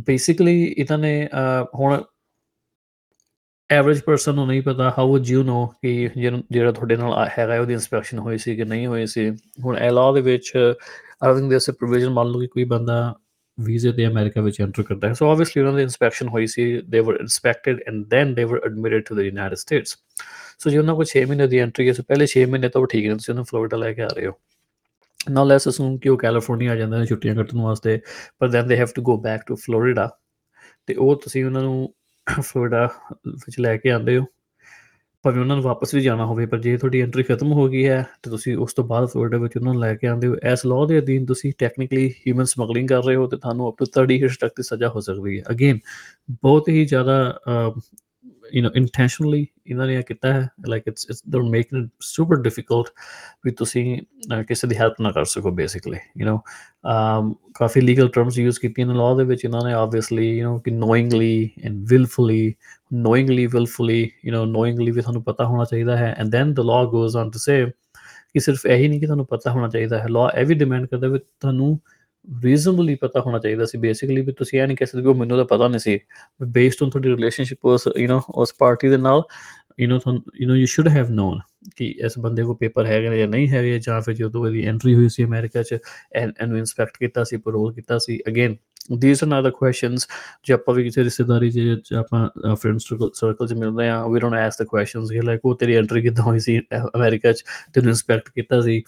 ਬੇਸਿਕਲੀ 0.06 0.62
ਇਹਨਾਂ 0.78 0.98
ਨੇ 0.98 1.28
ਹੁਣ 1.74 2.02
ਐਵਰੇਜ 3.70 4.00
ਪਰਸਨ 4.00 4.34
ਨੂੰ 4.34 4.46
ਨਹੀਂ 4.46 4.62
ਪਤਾ 4.62 4.90
ਹਾਊ 4.98 5.08
ਵੁੱਡ 5.08 5.26
ਯੂ 5.26 5.42
ਨੋ 5.42 5.66
ਕਿ 5.82 6.08
ਜਿਹੜਾ 6.14 6.72
ਤੁਹਾਡੇ 6.72 6.96
ਨਾਲ 6.96 7.28
ਹੈਗਾ 7.38 7.58
ਉਹਦੀ 7.60 7.72
ਇਨਸਪੈਕਸ਼ਨ 7.72 8.18
ਹੋਈ 8.18 8.38
ਸੀ 8.38 8.56
ਕਿ 8.56 8.64
ਨਹੀਂ 8.64 8.86
ਹੋਈ 8.86 9.06
ਸੀ। 9.06 9.30
ਹੁਣ 9.64 9.78
ਇਹ 9.78 9.90
ਲਾਅ 9.90 10.12
ਦੇ 10.14 10.20
ਵਿੱਚ 10.20 10.52
ਆਈ 10.56 11.34
ਥਿੰਕ 11.34 11.50
ਦੇਸ 11.50 11.68
ਅ 11.70 11.72
ਪ੍ਰੋਵੀਜ਼ਨ 11.78 12.10
ਮੰਨ 12.10 12.28
ਲਓ 12.30 12.40
ਕਿ 12.40 12.46
ਕੋਈ 12.46 12.64
ਬੰਦਾ 12.64 13.14
ਵੀਜ਼ੇ 13.58 13.92
ਤੇ 13.92 14.06
ਅਮਰੀਕਾ 14.06 14.40
ਵਿੱਚ 14.40 14.60
ਐਂਟਰ 14.60 14.82
ਕਰਦਾ 14.82 15.08
ਹੈ। 15.08 15.12
ਸੋ 15.14 15.28
ਆਬਵੀਅਸਲੀ 15.30 15.62
ਉਹਨਾਂ 15.62 15.74
ਦੀ 15.76 15.82
ਇਨਸਪੈਕਸ਼ਨ 15.82 16.28
ਹੋਈ 16.28 16.46
ਸੀ 16.46 16.64
ਦੇ 16.88 17.00
ਵਰ 17.00 17.14
ਇਨਸਪੈਕਟਡ 17.20 17.80
and 17.88 18.04
then 18.08 18.34
they 18.34 18.44
were 18.44 18.60
admitted 18.66 19.02
to 19.06 19.14
the 19.16 19.20
United 19.20 19.58
States 19.58 19.96
so 20.58 20.70
ਜੇ 20.70 20.78
ਉਹਨਾਂ 20.78 20.94
ਕੋਲ 20.94 21.06
6 21.12 21.22
ਮਹੀਨੇ 21.28 21.46
ਦੀ 21.46 21.58
ਐਂਟਰੀ 21.58 21.88
ਹੈ 21.88 21.92
ਸੋ 21.92 22.02
ਪਹਿਲੇ 22.08 22.26
6 22.32 22.44
ਮਹੀਨੇ 22.50 22.68
ਤਾਂ 22.68 22.80
ਉਹ 22.80 22.86
ਠੀਕ 22.86 23.06
ਨੇ, 23.06 23.14
ਤੁਸੀਂ 23.14 23.32
ਉਹਨੂੰ 23.34 23.44
ਫਲੋਰੀਡਾ 23.44 23.76
ਲੈ 23.76 23.92
ਕੇ 23.92 24.02
ਆ 24.02 24.08
ਰਹੇ 24.16 24.26
ਹੋ। 24.26 24.32
ਨਾ 25.30 25.44
ਲੈਸ 25.44 25.68
ਅਸੂਮ 25.68 25.96
ਕਿ 25.98 26.08
ਉਹ 26.08 26.18
ਕੈਲੀਫੋਰਨੀਆ 26.18 26.72
ਆ 26.72 26.76
ਜਾਂਦੇ 26.76 26.98
ਨੇ 26.98 27.06
ਛੁੱਟੀਆਂ 27.06 27.34
ਕੱਟਣ 27.34 27.60
ਵਾਸਤੇ 27.60 27.98
ਪਰ 28.38 28.48
then 28.48 28.66
they 28.68 28.76
have 28.76 28.88
to 28.96 29.02
go 29.02 29.16
back 29.20 29.42
to 29.46 29.56
Florida 29.64 30.08
ਤੇ 30.88 30.94
ਉਹ 30.94 31.16
ਤੁਸੀਂ 31.24 31.44
ਉਹਨਾਂ 31.44 31.62
ਨੂੰ 31.62 31.78
ਫਲੋਰੀਡਾ 32.42 32.84
ਵਿੱਚ 33.26 33.58
ਲੈ 33.60 33.76
ਕੇ 33.76 33.90
ਆਉਂਦੇ 33.90 34.16
ਹੋ। 34.18 34.24
ਭਾਵੇਂ 35.25 35.41
ਉਹਨਾਂ 35.41 35.55
ਨੂੰ 35.55 35.63
ਵਾਪਸ 35.63 35.93
ਵੀ 35.95 36.01
ਜਾਣਾ 36.01 36.25
ਹੋਵੇ 36.25 36.45
ਪਰ 36.45 36.57
ਜੇ 36.57 36.77
ਤੁਹਾਡੀ 36.77 37.01
ਐਂਟਰੀ 37.01 37.23
ਖਤਮ 37.23 37.51
ਹੋ 37.51 37.67
ਗਈ 37.67 37.87
ਹੈ 37.87 38.01
ਤੇ 38.23 38.29
ਤੁਸੀਂ 38.29 38.55
ਉਸ 38.57 38.73
ਤੋਂ 38.73 38.83
ਬਾਅਦ 38.83 39.07
ਫਲੋਰੀਡਾ 39.09 39.37
ਵਿੱਚ 39.37 39.57
ਉਹਨਾਂ 39.57 39.73
ਨੂੰ 39.73 39.81
ਲੈ 39.81 39.93
ਕੇ 39.95 40.07
ਆਉਂਦੇ 40.07 40.27
ਹੋ 40.27 40.35
ਐਸ 40.43 40.65
ਲਾਅ 40.65 40.87
ਦੇ 40.87 40.99
ਅਧੀਨ 40.99 41.25
ਤੁਸੀਂ 41.25 41.51
ਟੈਕਨੀਕਲੀ 41.57 42.09
ਹਿਊਮਨ 42.27 42.45
ਸਮਗਲਿੰਗ 42.45 42.87
ਕਰ 42.87 43.03
ਰਹੇ 43.03 43.15
ਹੋ 43.15 43.27
ਤੇ 43.27 43.37
ਤੁਹਾਨੂੰ 43.37 43.69
ਅਪ 43.69 43.75
ਟੂ 43.77 43.85
30 44.01 44.17
ਇਅਰਸ 44.17 44.37
ਤੱਕ 44.37 44.53
ਦੀ 44.57 44.63
ਸਜ਼ਾ 44.63 44.89
ਹੋ 44.89 44.99
ਸਕਦੀ 44.99 45.37
ਹੈ 45.39 45.43
ਅਗੇਨ 45.51 45.79
ਬਹੁਤ 46.43 46.69
ਹੀ 46.69 46.85
ਜ਼ਿਆਦਾ 46.85 47.35
you 48.55 48.63
know 48.63 48.71
intentionally 48.81 49.45
ਇਹਨਾਂ 49.67 49.87
ਨੇ 49.87 49.95
ਇਹ 49.95 50.03
ਕੀਤਾ 50.03 50.33
ਹੈ 50.33 50.47
like 50.67 50.87
it's 50.87 51.05
it's 51.09 51.21
they 51.29 51.39
making 51.39 51.83
it 51.83 51.89
super 51.99 52.35
difficult 52.35 52.87
ਵੀ 53.45 53.51
ਤੁਸੀਂ 53.51 53.83
ਕਿਸੇ 54.47 54.67
ਦੀ 54.67 54.75
ਹੈਲਪ 54.75 55.01
ਨਾ 55.01 55.11
ਕਰ 55.11 55.25
ਸਕੋ 55.25 55.51
ਬੇਸਿਕਲੀ 55.51 55.97
ਯੂ 56.17 56.27
نو 56.27 56.35
um 56.91 57.33
ਕਾਫੀ 57.53 57.81
ਲੀਗਲ 57.81 58.07
ਟਰਮਸ 58.07 58.37
ਯੂਜ਼ 58.37 58.59
ਕੀਤੀਆਂ 58.59 58.87
ਨੇ 58.87 58.93
ਲਾਅ 58.93 59.15
ਦੇ 59.17 59.23
ਵਿੱਚ 59.23 59.45
ਇਹਨਾਂ 59.45 59.65
ਨੇ 59.65 59.73
ਆਬਵੀਅਸਲੀ 59.73 60.27
ਯੂ 60.29 60.49
نو 60.49 60.59
ਕਿ 60.61 60.71
knowingly 60.71 61.49
and 61.63 61.85
willfully 61.89 62.53
knowingly 62.93 63.45
wilfully 63.47 64.01
you 64.25 64.33
know 64.33 64.45
knowingly 64.45 64.91
ਵੀ 64.91 65.01
ਤੁਹਾਨੂੰ 65.01 65.23
ਪਤਾ 65.23 65.45
ਹੋਣਾ 65.45 65.63
ਚਾਹੀਦਾ 65.63 65.97
ਹੈ 65.97 66.13
and 66.19 66.29
then 66.29 66.53
the 66.53 66.59
law 66.59 66.85
goes 66.85 67.17
on 67.17 67.31
to 67.31 67.39
say 67.39 67.65
ਕਿ 68.33 68.39
ਸਿਰਫ 68.39 68.65
ਇਹੀ 68.65 68.87
ਨਹੀਂ 68.87 68.99
ਕਿ 68.99 69.05
ਤੁਹਾਨੂੰ 69.05 69.25
ਪਤਾ 69.25 69.51
ਹੋਣਾ 69.51 69.67
ਚਾਹੀਦਾ 69.67 69.99
ਹੈ 69.99 70.07
ਲਾਅ 70.07 70.39
ਇਹ 70.39 70.45
ਵੀ 70.45 70.55
ਡਿਮਾਂਡ 70.55 70.85
ਕਰਦਾ 70.85 71.07
ਵੀ 71.07 71.19
ਤੁਹਾਨੂੰ 71.19 71.79
ਰੀਜ਼ਨਬਲੀ 72.27 72.95
ਪਤਾ 72.95 73.19
ਹੋਣਾ 73.21 73.39
ਚਾਹੀਦਾ 73.39 73.65
ਸੀ 73.65 73.77
ਬੇਸਿਕਲੀ 73.77 74.21
ਵੀ 74.21 74.31
ਤੁਸੀਂ 74.31 74.59
ਇਹ 74.61 74.67
ਨਹੀਂ 74.67 74.77
ਕਹਿ 74.77 74.87
ਸਕਦੇ 74.87 75.03
ਕਿ 75.03 75.13
ਮੈਨੂੰ 75.13 75.37
ਤਾਂ 75.37 75.45
ਪਤਾ 75.45 75.67
ਨਹੀਂ 75.67 75.79
ਸੀ 75.79 75.99
ਬੇਸਡ 76.41 76.83
ਔਨ 76.83 76.89
ਤੁਹਾਡੀ 76.89 77.09
ਰਿਲੇਸ਼ਨਸ਼ਿਪ 77.09 77.65
ਉਸ 77.65 77.87
ਯੂ 77.97 78.07
نو 78.07 78.21
ਉਸ 78.35 78.53
ਪਾਰਟੀ 78.59 78.89
ਦੇ 78.89 78.97
ਨਾਲ 78.97 79.23
you 79.79 79.87
know 79.89 80.19
you 80.41 80.49
know 80.49 80.55
you 80.55 80.65
should 80.65 80.87
have 80.87 81.11
known 81.11 81.39
ਕਿ 81.75 81.85
ਇਸ 82.05 82.19
ਬੰਦੇ 82.19 82.43
ਕੋ 82.43 82.53
ਪੇਪਰ 82.53 82.85
ਹੈਗੇ 82.85 83.17
ਜਾਂ 83.17 83.27
ਨਹੀਂ 83.27 83.47
ਹੈਗੇ 83.47 83.79
ਜਾਂ 83.79 84.01
ਫਿਰ 84.01 84.13
ਜਦੋਂ 84.13 84.47
ਇਹਦੀ 84.47 84.65
ਐਂਟਰੀ 84.67 84.95
ਹੋਈ 84.95 85.09
ਸੀ 85.09 85.23
ਅਮਰੀਕਾ 85.23 85.63
ਚ 85.63 85.77
ਐਂਡ 86.15 86.53
ਇਨਸਪੈਕਟ 86.57 86.97
ਕੀਤਾ 86.97 87.23
ਸੀ 87.23 87.37
ਪਰੋਲ 87.37 87.73
ਕੀਤਾ 87.73 87.97
ਸੀ 87.97 88.19
again 88.27 88.55
these 88.89 89.21
are 89.23 89.29
not 89.29 89.43
the 89.47 89.51
questions 89.51 90.07
ਜੇ 90.43 90.53
ਆਪਾਂ 90.53 90.73
ਵੀ 90.75 90.83
ਕਿਸੇ 90.83 91.03
ਰਿਸ਼ਤੇਦਾਰੀ 91.03 91.51
ਚ 91.51 91.93
ਆਪਾਂ 91.93 92.55
ਫਰੈਂਡ 92.55 92.79
ਸਰਕਲ 93.13 93.47
ਚ 93.47 93.53
ਮਿਲਦੇ 93.53 93.89
ਆ 93.89 94.07
we 94.07 94.19
don't 94.19 94.35
ask 94.35 94.63
the 94.63 94.67
questions 94.67 95.11
ਕਿ 95.11 95.21
ਲਾਈਕ 95.21 95.45
ਉਹ 95.45 95.55
ਤੇਰੀ 95.55 95.75
ਐਂਟਰੀ 95.75 96.01
ਕਿੱਦਾਂ 96.01 96.23
ਹੋਈ 96.23 96.39
ਸੀ 96.39 96.59
ਅਮਰੀਕਾ 96.75 97.31
ਚ 97.31 97.43
ਤੇ 97.73 97.81
ਇਨਸਪੈਕਟ 97.81 98.29
ਕੀਤਾ 98.29 98.61
ਸੀ 98.61 98.83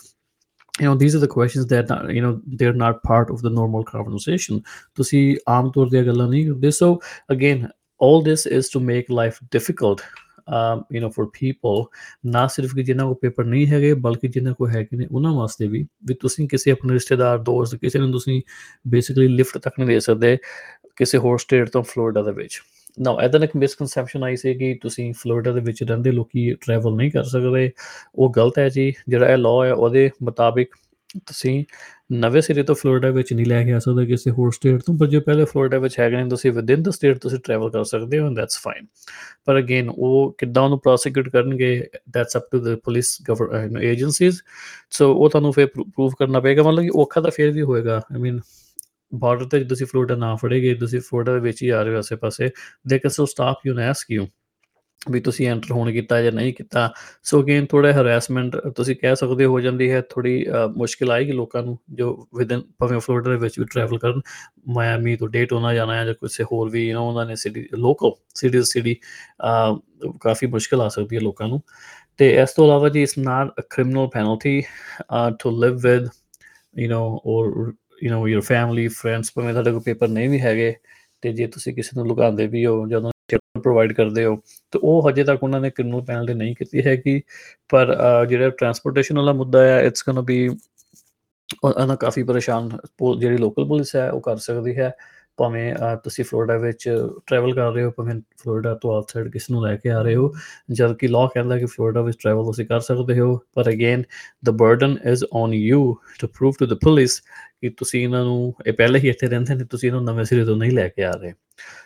you 0.82 0.88
know 0.88 0.96
these 0.96 1.16
are 1.16 1.20
the 1.20 1.28
questions 1.28 1.68
that 1.68 1.92
are, 1.92 2.12
you 2.12 2.22
know 2.22 2.42
they're 2.48 2.74
not 2.74 3.04
part 3.04 3.30
of 3.30 3.42
the 3.42 3.50
normal 3.50 3.84
conversation 3.84 4.62
ਤੁਸੀਂ 4.96 5.38
ਆਮ 5.50 5.72
ਤੌਰ 5.72 5.90
ਤੇ 5.90 6.04
ਗੱਲਾਂ 6.06 6.28
ਨਹੀਂ 6.28 6.46
ਕਰਦੇ 6.48 6.68
so 6.68 6.90
again 7.36 7.68
all 8.00 8.24
this 8.30 8.46
is 8.58 8.70
to 8.74 8.82
make 8.88 9.12
life 9.20 9.38
difficult 9.58 10.02
Um, 10.49 10.81
you 10.81 11.01
know 11.01 11.11
for 11.11 11.27
people 11.27 11.85
ਨਾ 12.27 12.47
ਸਿਰਫ 12.47 12.75
ਕਿ 12.75 12.83
ਜਿਨ੍ਹਾਂ 12.83 13.09
ਕੋ 13.09 13.15
ਪੇਪਰ 13.15 13.45
ਨਹੀਂ 13.45 13.67
ਹੈਗੇ 13.67 13.95
ਬਲਕਿ 13.95 14.29
ਜਿਨ੍ਹਾਂ 14.29 14.55
ਕੋ 14.55 14.69
ਹੈਗੇ 14.69 14.97
ਨੇ 14.97 15.07
ਉਹਨਾਂ 15.13 15.33
ਵਾਸਤੇ 15.33 15.69
ਵੀ 15.69 15.87
ਵੀ 16.05 16.15
ਤੁਸੀਂ 16.15 16.49
ਕਿਸੇ 16.49 16.71
ਆਪਣੇ 16.71 16.95
ਰਿਸ਼ਤੇਦਾਰ 16.95 17.39
ਦੋਸਤ 17.39 17.75
ਕਿਸੇ 17.75 17.99
ਨੂੰ 17.99 18.13
ਤੁਸੀਂ 18.13 18.43
ਬੇਸਿਕਲੀ 18.89 19.29
ਲਿਫਟ 19.29 19.59
ਤੱਕ 19.59 19.75
ਨਹੀਂ 19.79 19.89
ਦੇ 19.89 20.01
ਸਕਦੇ 20.01 20.39
ਕਿਸੇ 20.97 21.19
ਹੋਰ 21.19 21.39
ਸਟੇਟ 21.39 21.71
ਤੋਂ 21.71 21.83
ਫਲੋਰੀਡਾ 21.83 22.23
ਦੇ 22.23 22.33
ਵਿੱਚ। 22.33 22.61
ਨਾਓ 23.01 23.21
ਇਹਦਾ 23.21 23.39
ਇੱਕ 23.45 23.53
ਮਿਸਕਨਸੈਪਸ਼ਨ 23.57 24.25
ਆਈ 24.25 24.37
ਸੀ 24.37 24.55
ਕਿ 24.55 24.79
ਤੁਸੀਂ 24.83 25.15
ਫਲੋਰੀਡਾ 25.15 25.53
ਦੇ 25.53 25.61
ਵਿੱਚ 25.61 25.83
ਰਹਿੰਦੇ 25.83 26.13
ਲੋਕੀ 26.13 26.55
ਟਰੈਵਲ 26.55 26.97
ਨਹੀਂ 26.97 27.11
ਕਰ 27.11 27.25
ਸਕਦੇ। 27.25 27.71
ਉਹ 28.15 28.33
ਗਲਤ 28.37 28.59
ਹੈ 28.59 28.69
ਜੀ 28.69 28.93
ਜਿਹੜਾ 29.09 29.29
ਇਹ 29.29 29.37
ਲਾਅ 29.37 29.67
ਹੈ 29.67 29.73
ਉਹਦੇ 29.73 30.11
ਮੁਤਾਬਿਕ 30.23 30.71
ਤੁਸੀਂ 31.27 31.65
ਨਵੇਂ 32.11 32.41
ਸਿਰੇ 32.43 32.63
ਤੋਂ 32.63 32.75
ਫਲੋਰੀਡਾ 32.75 33.09
ਵਿੱਚ 33.11 33.33
ਨਹੀਂ 33.33 33.47
ਲੈ 33.47 33.63
ਕੇ 33.65 33.73
ਆ 33.73 33.79
ਸਕਦੇ 33.79 34.05
ਕਿਸੇ 34.07 34.31
ਹੋਰ 34.31 34.51
ਸਟੇਟ 34.53 34.83
ਤੋਂ, 34.83 34.97
ਪਰ 34.99 35.07
ਜੇ 35.07 35.19
ਪਹਿਲੇ 35.21 35.45
ਫਲੋਰੀਡਾ 35.45 35.79
ਵਿੱਚ 35.79 35.99
ਹੈਗੇ 36.01 36.17
ਨੇ, 36.17 36.29
ਤੁਸੀਂ 36.29 36.53
ਵਿਦਿਨ 36.53 36.83
ਦ 36.83 36.91
ਸਟੇਟ 36.91 37.19
ਤੁਸੀਂ 37.23 37.39
ਟਰੈਵਲ 37.45 37.71
ਕਰ 37.71 37.85
ਸਕਦੇ 37.85 38.19
ਹੋ 38.19 38.29
ਦੈਟਸ 38.35 38.59
ਫਾਈਨ 38.63 38.87
ਪਰ 39.47 39.59
ਅਗੇਨ 39.59 39.91
ਉਹ 39.91 40.35
ਕਿੱਦਾਂ 40.39 40.63
ਉਹਨੂੰ 40.63 40.79
ਪ੍ਰੋਸੀਕਿਊਟ 40.81 41.29
ਕਰਨਗੇ 41.29 41.71
that's 42.15 42.37
up 42.37 42.49
to 42.53 42.59
the 42.61 42.75
police 42.85 43.17
government 43.29 43.85
agencies 43.85 44.41
so 44.91 45.13
ਉਹ 45.15 45.29
ਤੁਹਾਨੂੰ 45.31 45.53
ਫਿਰ 45.53 45.67
ਪ੍ਰੂਵ 45.67 46.15
ਕਰਨਾ 46.19 46.41
ਪਏਗਾ, 46.41 46.63
ਮਤਲਬ 46.63 46.83
ਕਿ 46.85 46.91
ਔਖਾ 47.03 47.21
ਤਾਂ 47.21 47.31
ਫਿਰ 47.37 47.51
ਵੀ 47.53 47.63
ਹੋਏਗਾ 47.63 47.97
ਆਈ 48.13 48.21
ਮੀਨ 48.21 48.41
ਬਾਰਡਰ 49.13 49.45
ਤੇ 49.49 49.63
ਤੁਸੀਂ 49.65 49.87
ਫਲੋਰੀਡਾ 49.87 50.15
ਨਾ 50.17 50.35
ਫੜੇਗੇ, 50.37 50.75
ਤੁਸੀਂ 50.75 51.01
ਫਲੋਰੀਡਾ 51.01 51.33
ਦੇ 51.35 51.41
ਵਿੱਚ 51.41 51.63
ਹੀ 51.63 51.69
ਆ 51.69 51.83
ਰਹੇ 51.83 51.93
ਹੋ 51.93 51.99
ਆਸੇ-ਪਾਸੇ 51.99 52.51
ਦੇ 52.89 52.99
can 52.99 53.11
so 53.11 53.27
stop 53.27 53.67
you 53.67 53.73
and 53.75 53.89
ask 53.89 54.11
you 54.11 54.27
ਵੀ 55.12 55.20
ਤੁਸੀਂ 55.20 55.48
ਐਂਟਰ 55.50 55.72
ਹੋਣ 55.72 55.92
ਕੀਤਾ 55.92 56.22
ਜਾਂ 56.22 56.32
ਨਹੀਂ 56.32 56.54
ਕੀਤਾ 56.54 56.90
ਸੋ 57.24 57.42
ਅਗੇਨ 57.42 57.66
ਥੋੜਾ 57.66 57.92
ਹਰੈਸਮੈਂਟ 57.92 58.56
ਤੁਸੀਂ 58.76 58.96
ਕਹਿ 58.96 59.16
ਸਕਦੇ 59.16 59.46
ਹੋ 59.46 59.60
ਜਾਂਦੀ 59.60 59.90
ਹੈ 59.92 60.02
ਥੋੜੀ 60.10 60.46
ਮੁਸ਼ਕਿਲ 60.76 61.12
ਆਏਗੀ 61.12 61.32
ਲੋਕਾਂ 61.32 61.64
ਨੂੰ 61.64 61.78
ਜੋ 61.90 62.28
ਵਿਦਨ 62.36 62.62
ਭਾਵੇਂ 62.80 63.00
ਫਲੋਰੀਡਾ 63.00 63.30
ਦੇ 63.30 63.38
ਵਿੱਚ 63.38 63.60
ਵੀ 63.60 63.66
ਟਰੈਵਲ 63.66 63.98
ਕਰਨ 63.98 64.22
ਮਾਇਆਮੀ 64.68 65.16
ਤੋਂ 65.16 65.28
ਡੇਟ 65.28 65.54
ਹੋਣਾ 65.54 65.74
ਜਾਣਾ 65.74 65.96
ਹੈ 65.96 66.06
ਜਾਂ 66.06 66.14
ਕਿਸੇ 66.14 66.44
ਹੋਰ 66.44 66.70
ਵੀ 66.70 66.88
ਯੂ 66.88 66.98
نو 66.98 67.02
ਉਹਨਾਂ 67.02 67.26
ਨੇ 67.26 67.36
ਸਿਟੀ 67.36 67.68
ਲੋਕਲ 67.74 68.12
ਸਿਟੀ 68.36 68.62
ਸਿਟੀ 68.64 68.96
ਕਾਫੀ 70.22 70.48
ਮੁਸ਼ਕਿਲ 70.48 70.82
ਆ 70.82 70.88
ਸਕਦੀ 70.90 71.16
ਹੈ 71.16 71.22
ਲੋਕਾਂ 71.22 71.48
ਨੂੰ 71.48 71.62
ਤੇ 72.18 72.30
ਇਸ 72.42 72.52
ਤੋਂ 72.52 72.66
ਇਲਾਵਾ 72.66 72.90
ਜੀ 72.90 73.02
is 73.02 73.18
not 73.18 73.60
a 73.60 73.64
criminal 73.70 74.08
penalty 74.08 74.62
to 75.40 75.52
live 75.62 75.78
with 75.78 76.08
you 76.80 76.90
know 76.90 77.18
or 77.26 77.72
you 78.04 78.14
know 78.14 78.28
your 78.28 78.42
family 78.42 78.88
friends 78.88 79.32
ਭਾਵੇਂ 79.36 79.54
ਤੁਹਾਡੇ 79.54 79.72
ਕੋਲ 79.72 79.82
ਪੇਪਰ 79.82 80.08
ਨਹੀਂ 80.08 80.30
ਵੀ 80.30 80.40
ਹੈਗੇ 80.40 80.74
ਤੇ 81.22 81.34
ਜੇ 81.34 81.48
ਤੁਸੀਂ 81.48 81.74
ਕਿਸੇ 81.74 81.98
ਨੂੰ 81.98 82.08
ਲੁਕਾਉਂਦੇ 82.08 82.48
ਵੀ 82.48 82.66
ਹੋ 82.66 82.86
ਜਦੋਂ 82.88 83.12
ਪ੍ਰੋਵਾਈਡ 83.37 83.93
ਕਰਦੇ 83.93 84.25
ਹੋ, 84.25 84.37
ਤੇ 84.71 84.79
ਉਹ 84.83 85.09
ਹਜੇ 85.11 85.25
ਤੱਕ 85.25 85.43
ਉਹਨਾਂ 85.43 85.61
ਨੇ 85.61 85.71
ਕ੍ਰਿਮੀਨਲ 85.71 86.03
ਪੈਨਲਟੀ 86.03 86.35
ਨਹੀਂ 86.35 86.55
ਕੀਤੀ 86.57 86.87
ਹੈ 86.87 86.95
ਕਿ 86.97 87.21
ਪਰ 87.69 87.95
ਜਿਹੜਾ 88.29 88.49
ਟਰਾਂਸਪੋਰਟੇਸ਼ਨ 88.51 89.17
ਵਾਲਾ 89.17 89.33
ਮੁੱਦਾ 89.33 89.63
ਹੈ 89.65 89.81
ਇਟਸ 89.83 90.03
ਗੋਣਾ 90.09 90.21
ਬੀ 90.21 90.49
ਉਹਨਾਂ 91.65 91.97
ਕਾਫੀ 91.97 92.23
ਪਰੇਸ਼ਾਨ 92.23 92.69
ਜਿਹੜੀ 93.19 93.37
ਲੋਕਲ 93.37 93.65
ਪੁਲਿਸ 93.65 93.95
ਹੈ, 93.97 94.11
ਉਹ 94.11 94.21
ਕਰ 94.21 94.37
ਸਕਦੀ 94.37 94.77
ਹੈ। 94.79 94.93
ਭਾਵੇਂ 95.39 95.75
ਤੁਸੀਂ 96.05 96.25
ਫਲੋਰੀਡਾ 96.25 96.57
ਵਿੱਚ 96.59 96.89
ਟਰੈਵਲ 97.27 97.55
ਕਰ 97.55 97.73
ਰਹੇ 97.73 97.83
ਹੋ, 97.85 97.91
ਭਾਵੇਂ 97.97 98.15
ਫਲੋਰੀਡਾ 98.39 98.75
ਤੋਂ 98.75 98.93
ਆਊਟਸਾਈਡ 98.95 99.29
ਕਿਸ 99.33 99.51
ਨੂੰ 99.51 99.63
ਲੈ 99.67 99.75
ਕੇ 99.77 99.91
ਆ 99.91 100.01
ਰਹੇ 100.03 100.15
ਹੋ 100.15 100.33
ਜਦ 100.71 100.95
ਕਿ 100.97 101.09
ਲਾਅ 101.09 101.29
ਕਹਿੰਦਾ 101.35 101.59
ਕਿ 101.59 101.67
ਫਲੋਰੀਡਾ 101.67 102.01
ਵਿੱਚ 102.03 102.19
ਟਰੈਵਲ 102.23 102.45
ਤੁਸੀਂ 102.45 102.67
ਕਰ 102.67 102.81
ਸਕਦੇ 102.81 103.19
ਹੋ। 103.21 103.37
ਪਰ 103.55 103.69
again 103.71 104.03
the 104.45 104.51
burden 104.51 104.97
is 105.05 105.25
on 105.33 105.55
you 105.55 105.95
to 106.21 106.29
prove 106.29 106.55
to 106.61 106.67
the 106.67 106.75
police 106.75 107.21
ਕਿ 107.63 107.69
ਤੁਸੀਂ 107.69 108.03
ਇਹਨਾਂ 108.05 108.25
ਨੂੰ, 108.25 108.55
ਇਹ 108.67 108.73
ਪਹਿਲੇ 108.73 108.99
ਹੀ 108.99 109.09
ਇੱਥੇ 109.09 109.27
ਰਹਿੰਦੇ 109.27 109.55
ਨੇ, 109.55 109.65
ਤੁਸੀਂ 109.65 109.89
ਇਹਨਾਂ 109.89 110.01
ਨੂੰ 110.03 110.15
ਨਵੇਂ 110.15 110.25
ਸਿਰੇ 110.25 110.45
ਤੋਂ 110.45 110.57
ਨਹੀਂ 110.57 110.73
ਲੈ 110.73 110.89
ਕੇ 110.89 111.05
ਆ 111.05 111.13
ਰਹੇ। 111.13 111.33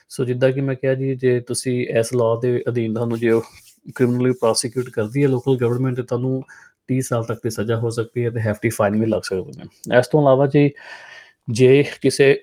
ਸੋ 0.09 0.25
ਜਿੱਦਾਂ 0.25 0.51
ਕਿ 0.53 0.61
ਮੈਂ 0.61 0.75
ਕਿਹਾ 0.75 0.95
ਜੀ, 0.95 1.15
ਜੇ 1.15 1.41
ਤੁਸੀਂ 1.41 1.87
ਇਸ 1.99 2.15
ਲਾਅ 2.15 2.41
ਦੇ 2.41 2.63
ਅਧੀਨ 2.69 2.95
ਤੁਹਾਨੂੰ 2.95 3.19
ਜੇ 3.19 3.41
ਕ੍ਰਿਮੀਨਲੀ 3.95 4.33
ਪ੍ਰੋਸੀਕਿਊਟ 4.33 4.89
ਕਰਦੀ 4.89 5.23
ਹੈ 5.23 5.29
ਲੋਕਲ 5.29 5.57
ਗਵਰਨਮੈਂਟ 5.57 5.97
ਤੇ 5.97 6.03
ਤੁਹਾਨੂੰ 6.03 6.43
30 6.89 7.01
ਸਾਲ 7.01 7.25
ਤੱਕ 7.25 7.41
ਦੀ 7.45 7.51
ਸਜ਼ਾ 7.51 7.77
ਹੋ 7.77 7.91
ਸਕਦੀ 7.91 8.25
ਹੈ 8.25 8.31
ਤੇ 8.31 8.41
ਹੈਫਟੀ 8.41 8.69
ਫਾਈਨ 8.69 9.01
ਵੀ 9.01 9.07
ਲੱਗ 9.07 9.23
ਸਕਦੇ 9.23 9.53
ਨੇ। 9.59 9.99
ਇਸ 9.99 10.07
ਤੋਂ 10.07 10.21
ਇਲਾਵਾ 10.23 10.47
ਜੀ, 10.47 10.71
ਜੇ 11.51 11.85
ਕਿਸੇ 12.03 12.37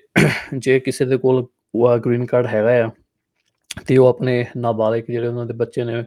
ਜੇ 0.54 0.78
ਕਿਸੇ 0.80 1.04
ਦੇ 1.04 1.16
ਕੋਲ 1.16 1.46
ਉਹ 1.74 1.98
ਗ੍ਰੀਨ 1.98 2.26
ਕਾਰਡ 2.26 2.46
ਹੈਗਾ 2.46 2.84
ਆ, 2.84 2.90
ਤੇ 3.86 3.96
ਉਹ 3.96 4.06
ਆਪਣੇ 4.06 4.44
ਨਾਬਾਲਗ 4.56 5.10
ਜਿਹੜੇ 5.10 5.26
ਉਹਨਾਂ 5.26 5.46
ਦੇ 5.46 5.54
ਬੱਚੇ 5.54 5.84
ਨੇ 5.84 6.02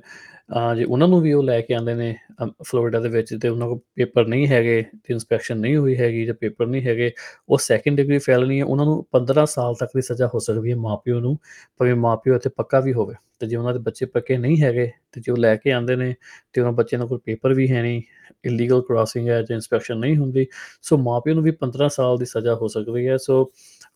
ਜੇ 0.75 0.83
ਉਹਨਾਂ 0.83 1.07
ਨੂੰ 1.07 1.19
ਵੀ 1.21 1.31
ਉਹ 1.33 1.43
ਲੈ 1.43 1.59
ਕੇ 1.61 1.73
ਆਉਂਦੇ 1.73 1.93
ਨੇ 1.95 2.15
ਫਲੋਰੀਡਾ 2.63 2.99
ਦੇ 2.99 3.09
ਵਿੱਚ 3.09 3.33
ਤੇ 3.41 3.49
ਉਹਨਾਂ 3.49 3.67
ਕੋਲ 3.67 3.79
ਪੇਪਰ 3.95 4.27
ਨਹੀਂ 4.27 4.47
ਹੈਗੇ 4.47 4.81
ਤੇ 4.93 5.13
ਇਨਸਪੈਕਸ਼ਨ 5.13 5.57
ਨਹੀਂ 5.57 5.75
ਹੋਈ 5.77 5.95
ਹੈਗੀ 5.97 6.25
ਜਾਂ 6.25 6.33
ਪੇਪਰ 6.35 6.65
ਨਹੀਂ 6.67 6.81
ਹੈਗੇ, 6.83 7.11
ਉਹ 7.49 7.57
ਸੈਕੰਡ 7.57 7.97
ਡਿਗਰੀ 7.97 8.17
ਫੈਲਨੀ 8.17 8.59
ਹੈ, 8.59 8.65
ਉਹਨਾਂ 8.65 8.85
ਨੂੰ 8.85 9.05
15 9.13 9.45
ਸਾਲ 9.45 9.75
ਤੱਕ 9.79 9.91
ਦੀ 9.95 10.01
ਸਜ਼ਾ 10.01 10.27
ਹੋ 10.33 10.39
ਸਕਦੀ 10.39 10.71
ਹੈ 10.71 10.75
ਮਾਪਿਓ 10.77 11.19
ਨੂੰ, 11.19 11.37
ਭਾਵੇਂ 11.79 11.95
ਮਾਪਿਓ 11.95 12.35
ਇੱਥੇ 12.35 12.49
ਪੱਕਾ 12.57 12.79
ਵੀ 12.79 12.93
ਹੋਵੇ। 12.93 13.15
ਤੇ 13.39 13.47
ਜੇ 13.47 13.55
ਉਹਨਾਂ 13.55 13.73
ਦੇ 13.73 13.79
ਬੱਚੇ 13.79 14.05
ਪੱਕੇ 14.05 14.37
ਨਹੀਂ 14.37 14.61
ਹੈਗੇ 14.61 14.89
ਤੇ 15.11 15.21
ਜੇ 15.21 15.31
ਉਹ 15.31 15.37
ਲੈ 15.37 15.55
ਕੇ 15.55 15.71
ਆਉਂਦੇ 15.71 15.95
ਨੇ 15.95 16.13
ਤੇ 16.53 16.61
ਉਹਨਾਂ 16.61 16.73
ਬੱਚਿਆਂ 16.73 16.99
ਨਾਲ 16.99 17.07
ਕੋਈ 17.07 17.19
ਪੇਪਰ 17.25 17.53
ਵੀ 17.53 17.69
ਹੈ 17.71 17.81
ਨਹੀਂ 17.81 18.01
ਇਲੀਗਲ 18.45 18.81
ਕ੍ਰਾਸਿੰਗ 18.87 19.27
ਹੈ 19.29 19.41
ਜਾਂ 19.41 19.55
ਇਨਸਪੈਕਸ਼ਨ 19.55 19.97
ਨਹੀਂ 19.99 20.15
ਹੁੰਦੀ, 20.17 20.45
ਸੋ 20.81 20.97
ਮਾਪਿਓ 20.97 21.33
ਨੂੰ 21.33 21.43
ਵੀ 21.43 21.51
15 21.61 21.87
ਸਾਲ 21.89 22.17
ਦੀ 22.17 22.25
ਸਜ਼ਾ 22.25 22.55
ਹੋ 22.55 22.67
ਸਕਦੀ 22.67 23.07
ਹੈ। 23.07 23.17
ਸੋ 23.17 23.51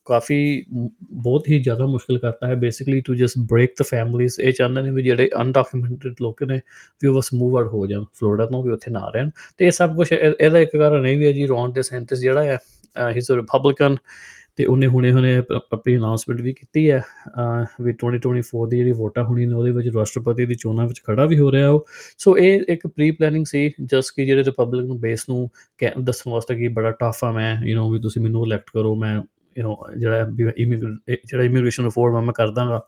ਕਾਫੀ 0.07 0.65
ਬਹੁਤ 0.71 1.49
ਹੀ 1.49 1.59
ਜ਼ਿਆਦਾ 1.63 1.85
ਮੁਸ਼ਕਿਲ 1.85 2.19
ਕਰਤਾ 2.19 2.47
ਹੈ। 2.47 2.55
Basically 2.55 3.01
to 3.01 3.15
just 3.15 3.37
break 3.49 3.73
the 3.79 3.83
families 3.85 4.39
ਇਹ 4.39 4.53
ਚਾਹੁੰਦੇ 4.53 4.81
ਨੇ 4.81 4.91
ਵੀ 4.91 5.03
ਜਿਹੜੇ 5.03 5.29
ਅਨਡਾਕੂਮੈਂਟਡ 5.41 6.15
ਲੋਕ 6.21 6.43
ਨੇ, 6.43 6.59
ਵੀ 7.01 7.07
ਉਹ 7.07 7.15
ਬਸ 7.15 7.33
ਮੂਵ 7.33 7.57
ਆਊਟ 7.57 7.67
ਹੋ 7.73 7.85
ਜਾਣ 7.87 8.03
ਫਲੋਰੀਡਾ 8.15 8.45
ਤੋਂ 8.45 8.63
ਵੀ 8.63 8.71
ਉੱਥੇ 8.71 8.91
ਨਾ 8.91 9.09
ਰਹਿਣ। 9.15 9.29
ਤੇ 9.57 9.65
ਇਹ 9.65 9.71
ਸਭ 9.71 9.95
ਕੁਝ 9.95 10.11
ਇਹਦਾ 10.11 10.59
ਇੱਕ 10.59 10.77
ਕਾਰਨ 10.77 11.01
ਨਹੀਂ 11.01 11.17
ਵੀ 11.17 11.25
ਹੈ 11.27 11.31
ਜੀ 11.31 11.47
ਰੌਨ 11.47 11.71
ਦੇ 11.73 11.81
ਸੈਂਟਸ 11.81 12.19
ਜਿਹੜਾ 12.19 12.43
ਹੈ 12.43 12.57
ਹੀ 12.95 13.17
ਇਜ਼ 13.17 13.31
ਅ 13.31 13.35
ਰਿਪਬਲਿਕਨ 13.35 13.95
ਤੇ 14.57 14.65
ਉਹਨੇ 14.65 14.87
ਹੁਣੇ 14.87 15.11
ਹੁਣੇ 15.11 15.35
ਆਪਣੀ 15.73 15.95
ਅਨਾਉਂਸਮੈਂਟ 15.95 16.39
ਵੀ 16.41 16.53
ਕੀਤੀ 16.53 16.89
ਹੈ 16.91 17.01
ਵੀ 17.81 17.93
2024 17.95 18.65
ਦੀ 18.69 18.77
ਜਿਹੜੀ 18.77 18.91
ਵੋਟਾਂ 18.91 19.23
ਹੋਣੀ 19.23 19.45
ਨੇ, 19.45 19.53
ਉਹਦੇ 19.53 19.71
ਵਿੱਚ 19.71 19.87
ਰਾਸ਼ਟਰਪਤੀ 19.95 20.45
ਦੀ 20.45 20.55
ਚੋਣਾਂ 20.55 20.87
ਵਿੱਚ 20.87 21.01
ਖੜਾ 21.07 21.25
ਵੀ 21.25 21.39
ਹੋ 21.39 21.51
ਰਿਹਾ 21.51 21.69
ਉਹ। 21.69 21.85
ਸੋ 22.17 22.37
ਇਹ 22.37 22.61
ਇੱਕ 22.69 22.87
ਪ੍ਰੀ 22.87 23.09
ਪਲੈਨਿੰਗ 23.11 23.45
ਸੀ 23.45 23.69
ਜਸਟ 23.83 24.13
ਕਿ 24.15 24.25
ਜਿਹੜੇ 24.25 24.43
ਰਿਪਬਲਿਕਨ 24.43 24.97
ਬੇਸ 24.99 25.27
ਨੂੰ 25.29 25.49
ਦੱਸਣ 26.03 26.31
ਵਾਸਤੇ 26.31 26.55
ਕਿ 26.55 26.67
ਬੜਾ 26.69 26.91
ਟਫ 26.91 27.23
ਆ, 27.23 27.31
ਮੈਂ 27.31 27.55
ਯੂ 27.65 27.79
نو 27.79 27.91
ਵੀ 27.91 27.99
ਤੁਸੀਂ 27.99 28.21
ਮੈਨੂੰ 28.21 28.45
ਇਲੈਕਟ 28.45 28.69
ਕਰੋ, 28.73 28.95
ਮੈਂ 28.95 29.21
ਯੂ 29.56 29.64
نو 29.64 29.98
ਜਿਹੜਾ 29.98 30.24
ਜਿਹੜਾ 31.24 31.44
ਇਮੀਗ੍ਰੇਸ਼ਨ 31.44 31.84
ਰਿਫਾਰਮ 31.84 32.24
ਮੈਂ 32.24 32.32
ਕਰ 32.32 32.48
ਦਾਂਗਾ 32.48 32.80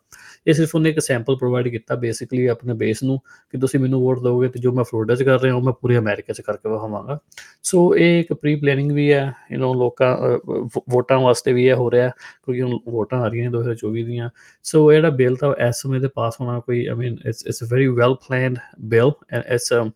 ਇਹ 0.46 0.54
ਸਿਰਫ 0.54 0.74
ਉਹਨੇ 0.74 0.90
ਇੱਕ 0.90 0.98
ਸੈਂਪਲ 1.00 1.36
ਪ੍ਰੋਵਾਈਡ 1.36 1.68
ਕੀਤਾ 1.68 1.94
ਬੇਸਿਕਲੀ 1.94 2.46
ਆਪਣੇ 2.46 2.74
ਬੇਸ 2.74 3.02
ਨੂੰ 3.02 3.18
ਕਿ 3.50 3.58
ਤੁਸੀਂ 3.58 3.80
ਮੈਨੂੰ 3.80 4.00
ਵੋਟ 4.00 4.22
ਦਿਓਗੇ 4.22 4.48
ਤੇ 4.48 4.60
ਜੋ 4.60 4.72
ਮੈਂ 4.72 4.84
ਫਲੋਰੀਡਾ 4.84 5.14
'ਚ 5.14 5.22
ਕਰ 5.22 5.40
ਰਿਹਾ 5.40 5.54
ਹਾਂ 5.54 5.60
ਮੈਂ 5.60 5.72
ਪੂਰੇ 5.72 5.96
ਅਮਰੀਕਾ 5.98 6.32
'ਚ 6.32 6.40
ਕਰਕੇ 6.40 6.68
ਵਿਖਾਵਾਂਗਾ 6.68 7.18
ਸੋ 7.62 7.94
ਇਹ 7.96 8.20
ਇੱਕ 8.20 8.32
ਪ੍ਰੀ 8.32 8.54
ਪਲੈਨਿੰਗ 8.54 8.92
ਵੀ 8.92 9.12
ਹੈ 9.12 9.32
ਯੂ 9.52 9.58
نو 9.58 9.74
ਲੋਕਾਂ 9.78 10.16
ਵੋਟਾਂ 10.90 11.18
ਵਾਸਤੇ 11.18 11.52
ਵੀ 11.52 11.66
ਇਹ 11.66 11.74
ਹੋ 11.74 11.90
ਰਿਹਾ 11.90 12.08
ਕਿਉਂਕਿ 12.08 12.62
ਹੁਣ 12.62 12.78
ਵੋਟਾਂ 12.88 13.20
ਆ 13.20 13.28
ਰਹੀਆਂ 13.28 13.50
2024 13.50 14.04
ਦੀਆਂ 14.04 14.30
ਸੋ 14.64 14.90
ਇਹਦਾ 14.92 15.10
ਬਿੱਲ 15.10 15.36
ਤਾਂ 15.36 15.54
ਇਸ 15.68 15.82
ਸਮੇਂ 15.82 16.00
ਤੇ 16.00 16.08
ਪਾਸ 16.14 16.40
ਹੋਣਾ 16.40 16.58
ਕੋਈ 16.60 16.86
I 16.86 16.94
mean 16.94 17.18
it's 17.26 17.46
it's 17.46 17.62
a 17.62 17.66
very 17.72 17.86
well 17.86 18.14
planned 18.28 18.58
bill 18.80 19.12
and 19.32 19.42
it's 19.44 19.72
a 19.72 19.90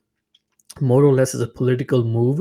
more 0.81 1.05
or 1.05 1.13
less 1.13 1.35
is 1.35 1.41
a 1.41 1.47
political 1.49 2.03
move 2.07 2.41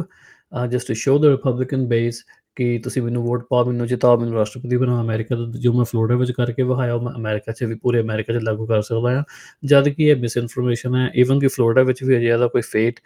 uh, 0.52 0.68
just 0.68 0.88
to 0.88 0.96
show 0.96 1.18
the 1.18 1.30
Republican 1.30 1.88
base 1.88 2.24
ਕਿ 2.57 2.79
ਤੁਸੀਂ 2.79 3.03
ਮੈਨੂੰ 3.03 3.23
ਵੋਟ 3.25 3.45
ਪਾਓ, 3.51 3.65
ਮੈਨੂੰ 3.65 3.87
ਜਿਤਾਓ, 3.87 4.17
ਮੈਨੂੰ 4.21 4.35
ਰਾਸ਼ਟਰਪਤੀ 4.35 4.77
ਬਣਾਓ, 4.77 5.01
ਅਮਰੀਕਾ 5.03 5.37
ਦਾ 5.37 5.47
ਜੋ 5.61 5.73
ਮੈਂ 5.73 5.85
ਫਲੋਰੀਡਾ 5.85 6.17
ਵਿੱਚ 6.19 6.33
ਕਰਕੇ 6.33 6.63
ਵਿਖਾਇਆ 6.63 6.97
ਮੈਂ 6.99 7.13
ਅਮਰੀਕਾ 7.17 7.53
'ਚ 7.53 7.65
ਵੀ, 7.65 7.75
ਪੂਰੇ 7.75 8.01
ਅਮਰੀਕਾ 8.01 8.33
'ਚ 8.33 8.43
ਲਾਗੂ 8.45 8.67
ਕਰ 8.67 8.83
ਸਕਦਾ 8.83 9.11
ਹਾਂ। 9.17 9.23
ਜਦ 9.65 9.89
ਕਿ 9.89 10.09
ਇਹ 10.11 10.17
ਮਿਸ 10.17 10.37
ਇਨਫੋਰਮੇਸ਼ਨ 10.37 10.95
ਹੈ 10.97 11.11
ਇਵਨ 11.15 11.41
ਕਿ 11.41 11.49
ਫਲੋਰੀਡਾ 11.49 11.83
ਵਿੱਚ 11.83 12.03
ਵੀ 12.05 12.17
ਅਜੇ 12.17 12.37
ਦਾ 12.39 12.47
ਕੋਈ 12.49 12.63
ਫੇਟ 12.63 13.01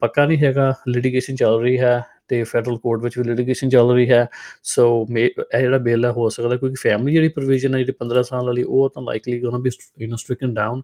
ਪੱਕਾ 0.00 0.26
ਨਹੀਂ 0.26 0.38
ਹੈਗਾ 0.38 0.72
ਲਿਟੀਗੇਸ਼ਨ 0.88 1.36
ਚੱਲ 1.36 1.60
ਰਹੀ 1.62 1.78
ਹੈ। 1.78 2.00
ਤੇ 2.30 2.42
ਫੈਡਰਲ 2.44 2.78
ਕੋਰਟ 2.78 3.02
ਵਿੱਚ 3.02 3.18
ਵੀ 3.18 3.24
ਲਿਟੀਗੇਸ਼ਨ 3.24 3.68
ਚੱਲ 3.68 3.92
ਰਹੀ 3.92 4.10
ਹੈ। 4.10 4.26
ਸੋ 4.64 4.84
ਇਹ 5.10 5.60
ਜਿਹੜਾ 5.60 5.78
ਬਿੱਲ 5.78 6.04
ਹੈ, 6.04 6.10
ਹੋ 6.10 6.28
ਸਕਦਾ 6.28 6.56
ਕਿਉਂਕਿ 6.56 6.76
ਫੈਮਿਲੀ 6.80 7.12
ਜਿਹੜੀ 7.12 7.28
ਪ੍ਰੋਵੀਜ਼ਨ 7.28 7.74
ਹੈ 7.74 7.78
ਜਿਹੜੀ 7.78 7.92
15 8.00 8.22
ਸਾਲ 8.22 8.46
ਵਾਲੀ, 8.46 8.62
ਉਹ 8.62 8.88
ਤਾਂ 8.94 9.02
likely 9.02 9.40
gonna 9.40 9.58
be 9.58 9.70
you 10.00 10.08
know 10.08 10.16
stricken 10.16 10.54
down 10.54 10.82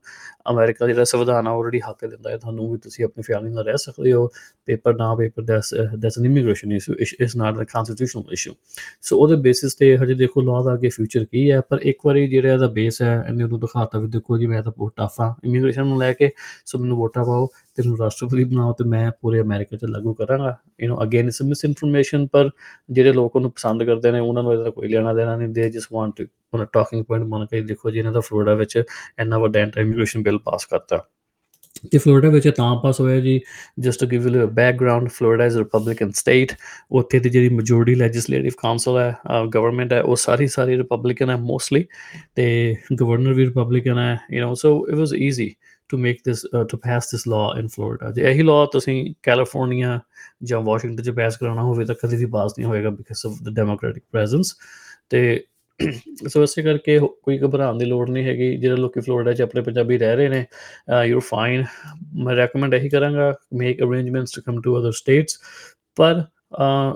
America 0.51 0.87
ਜਿਹੜਾ 0.87 1.05
ਸੰਵਿਧਾਨ 1.05 1.49
ਆਲਰੇਡੀ 1.49 1.81
ਹੱਕ 1.81 2.05
ਦਿੰਦਾ 2.07 2.31
ਹੈ। 2.31 2.37
ਤੁਹਾਨੂੰ 2.37 2.71
ਵੀ 2.73 2.79
ਤੁਸੀਂ 2.79 3.05
ਆਪਣੀ 3.05 3.23
ਫੈਮਿਲੀ 3.23 3.55
ਨਾਲ 3.55 3.65
ਰਹਿ 3.65 3.77
ਸਕਦੇ 3.79 4.13
ਹੋ। 4.13 4.27
ਪੇਪਰ 4.67 4.95
ਨਾ, 4.97 5.15
paper 5.15 5.43
that's 5.43 5.75
that's 5.75 6.19
an 6.19 6.25
immigration 6.27 6.73
issue 6.73 6.95
it's 6.95 7.37
not 7.37 7.61
a 7.61 7.65
constitutional 7.65 8.33
issue 8.33 8.55
so 9.03 9.19
ਉਹਦੇ 9.19 9.37
ਬੇਸਿਸ 9.43 9.75
ਤੇ 9.75 9.97
ਹਜੇ 9.97 10.15
ਦੇਖੋ 10.15 10.41
ਲਾਅ 10.41 10.63
ਦਾ 10.65 10.75
ਅੱਗੇ 10.75 10.89
ਫਿਊਚਰ 10.89 11.25
ਕੀ 11.25 11.51
ਹੈ, 11.51 11.61
ਪਰ 11.61 11.81
ਇੱਕ 11.83 12.07
ਵਾਰੀ 12.07 12.27
ਜਿਹੜਾ 12.29 12.53
ਇਹਦਾ 12.53 12.67
ਬੇਸ 12.79 13.03
ਹੈ, 13.03 13.25
ਇਹਨੇ 13.29 13.45
ਨੂੰ 13.45 13.61
ਦਿਖਾਤਾ 13.61 13.99
ਵੀ 13.99 14.09
ਦੇਖੋ 14.09 14.39
ਜੀ 14.39 14.47
ਮੈਂ 14.47 14.63
ਤਾਂ 14.63 14.73
ਬਹੁਤ 14.79 14.93
ਟਫ 14.97 15.21
ਆ 15.21 15.35
ਇਮੀਗ੍ਰੇਸ਼ਨ 15.45 15.87
ਨੂੰ 15.87 15.99
ਲੈ 15.99 16.13
ਕੇ, 16.13 16.31
ਸੋ 16.67 16.79
ਮੈਨੂੰ 16.79 16.97
ਵੋਟਾਂ 16.99 17.25
ਪਾਓ। 17.25 17.49
ਤੇ 17.78 17.84
ਮੈਨੂੰ 17.84 17.98
ਰਾਸ਼ਟਰਪਤੀ 17.98 18.44
ਬਣਾਓ 18.44 18.74
ਤੇ 18.74 18.84
ਮੈਂ 18.84 19.12
ਪੂਰੇ 19.22 19.42
ਅਮਰੀਕਾ 19.42 19.78
'ਚ 19.78 19.86
ਲਾਗੂ 19.86 20.14
ਕਰਾਂਗਾ 20.14 20.56
you 20.82 20.94
know 20.94 21.04
again 21.04 21.28
it's 21.28 21.42
misinformation 21.66 22.28
ਪਰ 22.28 22.50
ਜਿਹੜੇ 22.90 23.14
ਲੋਕ 23.14 23.36
ਉਹਨੂੰ 23.36 23.52
ਪਸੰਦ 23.52 23.84
ਕਰਦੇ 23.84 24.12
ਨੇ 24.12 24.20
ਉਹਨਾਂ 24.20 24.44
ਨੂੰ 24.44 24.54
ਇਹਦਾ 24.54 24.70
ਕੋਈ 24.70 24.90
ਲੈਣਾ 24.90 25.14
ਦੇਣਾ 25.14 25.36
ਨਹੀਂ 25.36 25.50
ਦੇ 25.50 25.70
ਜਸ 25.70 25.88
ਵਾਂਟ 25.92 26.16
ਟੂ 26.18 26.26
ਉਹਨਾਂ 26.54 26.68
ਟਾਕਿੰਗ 26.74 27.06
ਪੁਆਇੰਟ 27.06 27.26
ਬਣ 27.26 27.46
ਕੇ 27.46 27.62
ਦੇਖੋ 27.62 27.92
ਜੀ 27.92 28.00
ਇਹਨਾਂ 28.00 28.12
ਦਾ 28.12 28.20
ਫਲੋਰੀਡਾ 28.20 28.54
ਵਿੱਚ 28.54 28.78
ਇੰਨਾ 28.78 29.38
ਵੱਡਾ 29.38 29.60
ਐਂਟੀ 29.60 29.82
ਇਮੀਗ੍ਰੇਸ਼ਨ 29.82 30.24
ਬਿੱਲ 30.24 30.40
ਪਾਸ 30.40 30.66
ਕਰਤਾ 30.66 31.04
ਤੇ 31.92 31.98
ਫਲੋਰੀਡਾ 31.98 32.30
ਵਿੱਚ 32.30 32.48
ਤਾਂ 32.50 32.76
ਪਾਸ 32.76 33.00
ਹੋਇਆ 33.02 33.20
ਜੀ 33.20 33.40
just 33.80 34.00
to 34.00 34.08
give 34.08 34.28
you 34.28 34.44
a 34.44 34.46
background 34.52 35.10
Florida 35.10 35.46
is 35.46 35.56
a 35.56 35.60
Republican 35.60 36.12
state 36.12 36.52
ਉੱਥੇ 36.92 37.20
ਦੀ 37.20 37.30
ਜਿਹੜੀ 37.30 37.50
ਮੈਜੋਰਟੀ 37.50 37.96
ਲੈਜਿਸਲੇਟਿਵ 37.96 38.54
ਕਾਉਂਸਲ 38.58 38.98
ਹੈ 39.00 39.16
ਗਵਰਨਮੈਂਟ 39.46 39.94
ਹੈ 39.94 40.02
ਉਹ 40.02 40.16
ਸਾਰੀ 40.16 40.48
ਸਾਰੀ 40.48 40.78
ਰਿਪਬਲਿਕਨ 40.78 41.30
ਹੈ 41.30 41.36
ਮੋਸਟਲੀ 41.38 41.86
ਤੇ 42.36 42.76
ਗਵਰਨਰ 42.94 43.34
ਵੀ 43.34 43.46
ਰਿਪਬਲਿਕਨ 43.46 44.00
ਹੈ 44.00 44.18
you 44.32 44.46
know 44.46 44.56
so 44.56 44.76
it 44.90 44.96
was 44.96 45.14
easy 45.14 45.54
to 45.89 45.99
make 45.99 46.21
this 46.25 46.47
to 46.71 46.77
pass 46.77 47.11
this 47.11 47.27
law 47.29 47.59
in 47.59 47.69
Florida 47.69 48.11
ਜੇ 48.11 48.31
ਇਹੀ 48.31 48.43
ਲਾਅ 48.43 48.67
ਤੁਸੀਂ 48.73 49.15
ਕੈਲੀਫੋਰਨੀਆ 49.23 49.99
ਜਾਂ 50.43 50.61
ਵਾਸ਼ਿੰਗਟਨ 50.61 51.03
'ਚ 51.03 51.11
ਪਾਸ 51.11 51.37
ਕਰਾਉਣਾ 51.37 51.63
ਹੋਵੇ 51.63 51.85
ਤਾਂ 51.85 51.95
ਕਦੇ 51.95 52.17
ਵੀ 52.17 52.27
ਪਾਸ 52.27 52.59
ਨਹੀਂ 52.59 52.69
ਹੋਏਗਾ 52.69 52.91
because 52.91 53.27
of 53.27 53.43
the 53.43 53.55
Democratic 53.55 54.05
presence 54.13 54.55
ਤੇ 55.11 55.45
ਸੋ 56.29 56.43
ਇਸੇ 56.43 56.63
ਕਰਕੇ 56.63 56.99
ਕੋਈ 57.23 57.39
ਘਬਰਾਉਣ 57.39 57.79
ਦੀ 57.79 57.85
ਲੋੜ 57.85 58.09
ਨਹੀਂ 58.11 58.25
ਹੈਗੀ। 58.25 58.57
ਜਿਹੜੇ 58.57 58.77
ਲੋਕੀ 58.77 59.01
ਫਲੋਰੀਡਾ 59.01 59.33
'ਚ 59.33 59.43
ਆਪਣੇ 59.43 59.63
ਪੰਜਾਬੀ 59.63 59.99
ਰਹਿ 59.99 60.17
ਰਹੇ 60.17 60.29
ਨੇ 60.29 60.45
ਯੂ 61.07 61.21
ਫਾਈਨ 61.21 61.65
ਮੈਂ 62.25 62.35
ਰეკਮੈਂਡ 62.35 62.75
ਇਹੀ 62.75 62.89
ਕਰਾਂਗਾ 62.89 63.35
make 63.55 63.83
arrangements 63.83 64.33
to 64.33 64.43
come 64.43 64.61
to 64.61 64.79
other 64.81 64.93
states 64.93 65.39
ਪਰ 65.97 66.23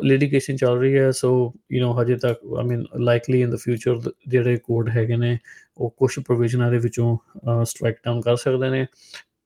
ਲਿਟੀਗੇਸ਼ਨ 0.03 0.57
ਚੱਲ 0.57 0.79
ਰਹੀ 0.81 0.99
ਹੈ 0.99 1.11
ਸੋ 1.11 1.31
ਯੂ 1.73 1.85
نو 1.85 2.01
ਹਜੇ 2.01 2.17
ਤੱਕ 2.19 2.41
I 2.59 2.65
mean 2.67 2.85
likely 3.05 3.41
in 3.43 3.51
the 3.51 3.57
future 3.63 3.99
ਜਿਹੜੇ 4.29 4.57
ਕੋਡ 4.65 4.89
ਹੈਗੇ 4.97 5.17
ਨੇ, 5.17 5.37
ਉਹ 5.79 5.91
ਕੁਝ 5.99 6.11
ਪ੍ਰੋਵੀਜ਼ਨਾਂ 6.27 6.71
ਦੇ 6.71 6.79
ਵਿੱਚੋਂ 6.79 7.17
ਸਟ੍ਰਾਈਕ 7.65 7.97
ਡਾਊਨ 8.05 8.21
ਕਰ 8.21 8.37
ਸਕਦੇ 8.37 8.71
ਨੇ, 8.71 8.87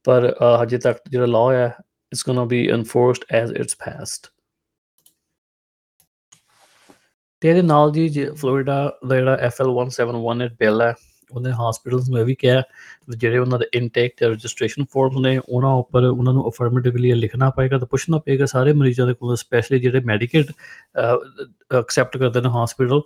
ਪਰ 0.04 0.32
ਹਜੇ 0.62 0.78
ਤੱਕ 0.78 1.00
ਜਿਹੜਾ 1.10 1.26
ਲਾਅ 1.26 1.52
ਹੈ 1.52 1.66
it's 2.12 2.24
gonna 2.26 2.44
be 2.44 2.68
enforced 2.72 3.24
as 3.34 3.52
it's 3.52 3.76
passed 3.84 4.26
ਤੇ 7.42 7.48
ਇਹਦੇ 7.48 7.62
ਨਾਲ 7.62 7.90
ਜੀ 7.92 8.08
ਫਲੋਰੀਡਾ 8.40 8.76
ਦਾ 9.08 9.14
ਜਿਹੜਾ 9.16 9.36
ਐਫਐਲ 9.46 9.68
171 9.72 10.48
ਬਿੱਲ 10.60 10.82
ਹੈ 10.82 10.92
ਉਹਨੇ 11.34 11.50
ਹਸਪੀਟਲਸ 11.52 12.08
ਨੂੰ 12.08 12.18
ਇਹ 12.20 12.24
ਵੀ 12.24 12.34
ਕਿਹਾ 12.34 12.62
ਜਿਹੜੇ 13.10 13.38
ਉਹਨਾਂ 13.38 13.58
ਦੇ 13.58 13.66
ਇਨਟੇਕ 13.74 14.14
ਤੇ 14.18 14.28
ਰਜਿਸਟ੍ਰੇਸ਼ਨ 14.28 14.84
ਫਾਰਮਸ 14.94 15.20
ਨੇ, 15.22 15.38
ਉਹਨਾਂ 15.38 15.70
ਉੱਪਰ 15.76 16.04
ਉਹਨਾਂ 16.04 16.32
ਨੂੰ 16.34 16.48
ਅਫਰਮੇਟਿਵਲੀ 16.48 17.12
ਲਿਖਣਾ 17.14 17.50
ਪਏਗਾ 17.56 17.78
ਤੇ 17.78 17.86
ਪੁੱਛਣਾ 17.90 18.18
ਪਏਗਾ 18.26 18.46
ਸਾਰੇ 18.46 18.72
ਮਰੀਜ਼ਾਂ 18.72 19.06
ਦੇ 19.06 19.14
ਕੋਲ 19.14 19.36
ਸਪੈਸ਼ਲੀ 19.36 19.78
ਜਿਹੜੇ 19.80 20.00
ਮੈਡੀਕੇਟ 20.06 20.52
ਐਕਸੈਪਟ 21.74 22.16
ਕਰਦੇ 22.18 22.40
ਨੇ 22.40 22.48
ਹਸਪੀਟਲ 22.54 23.00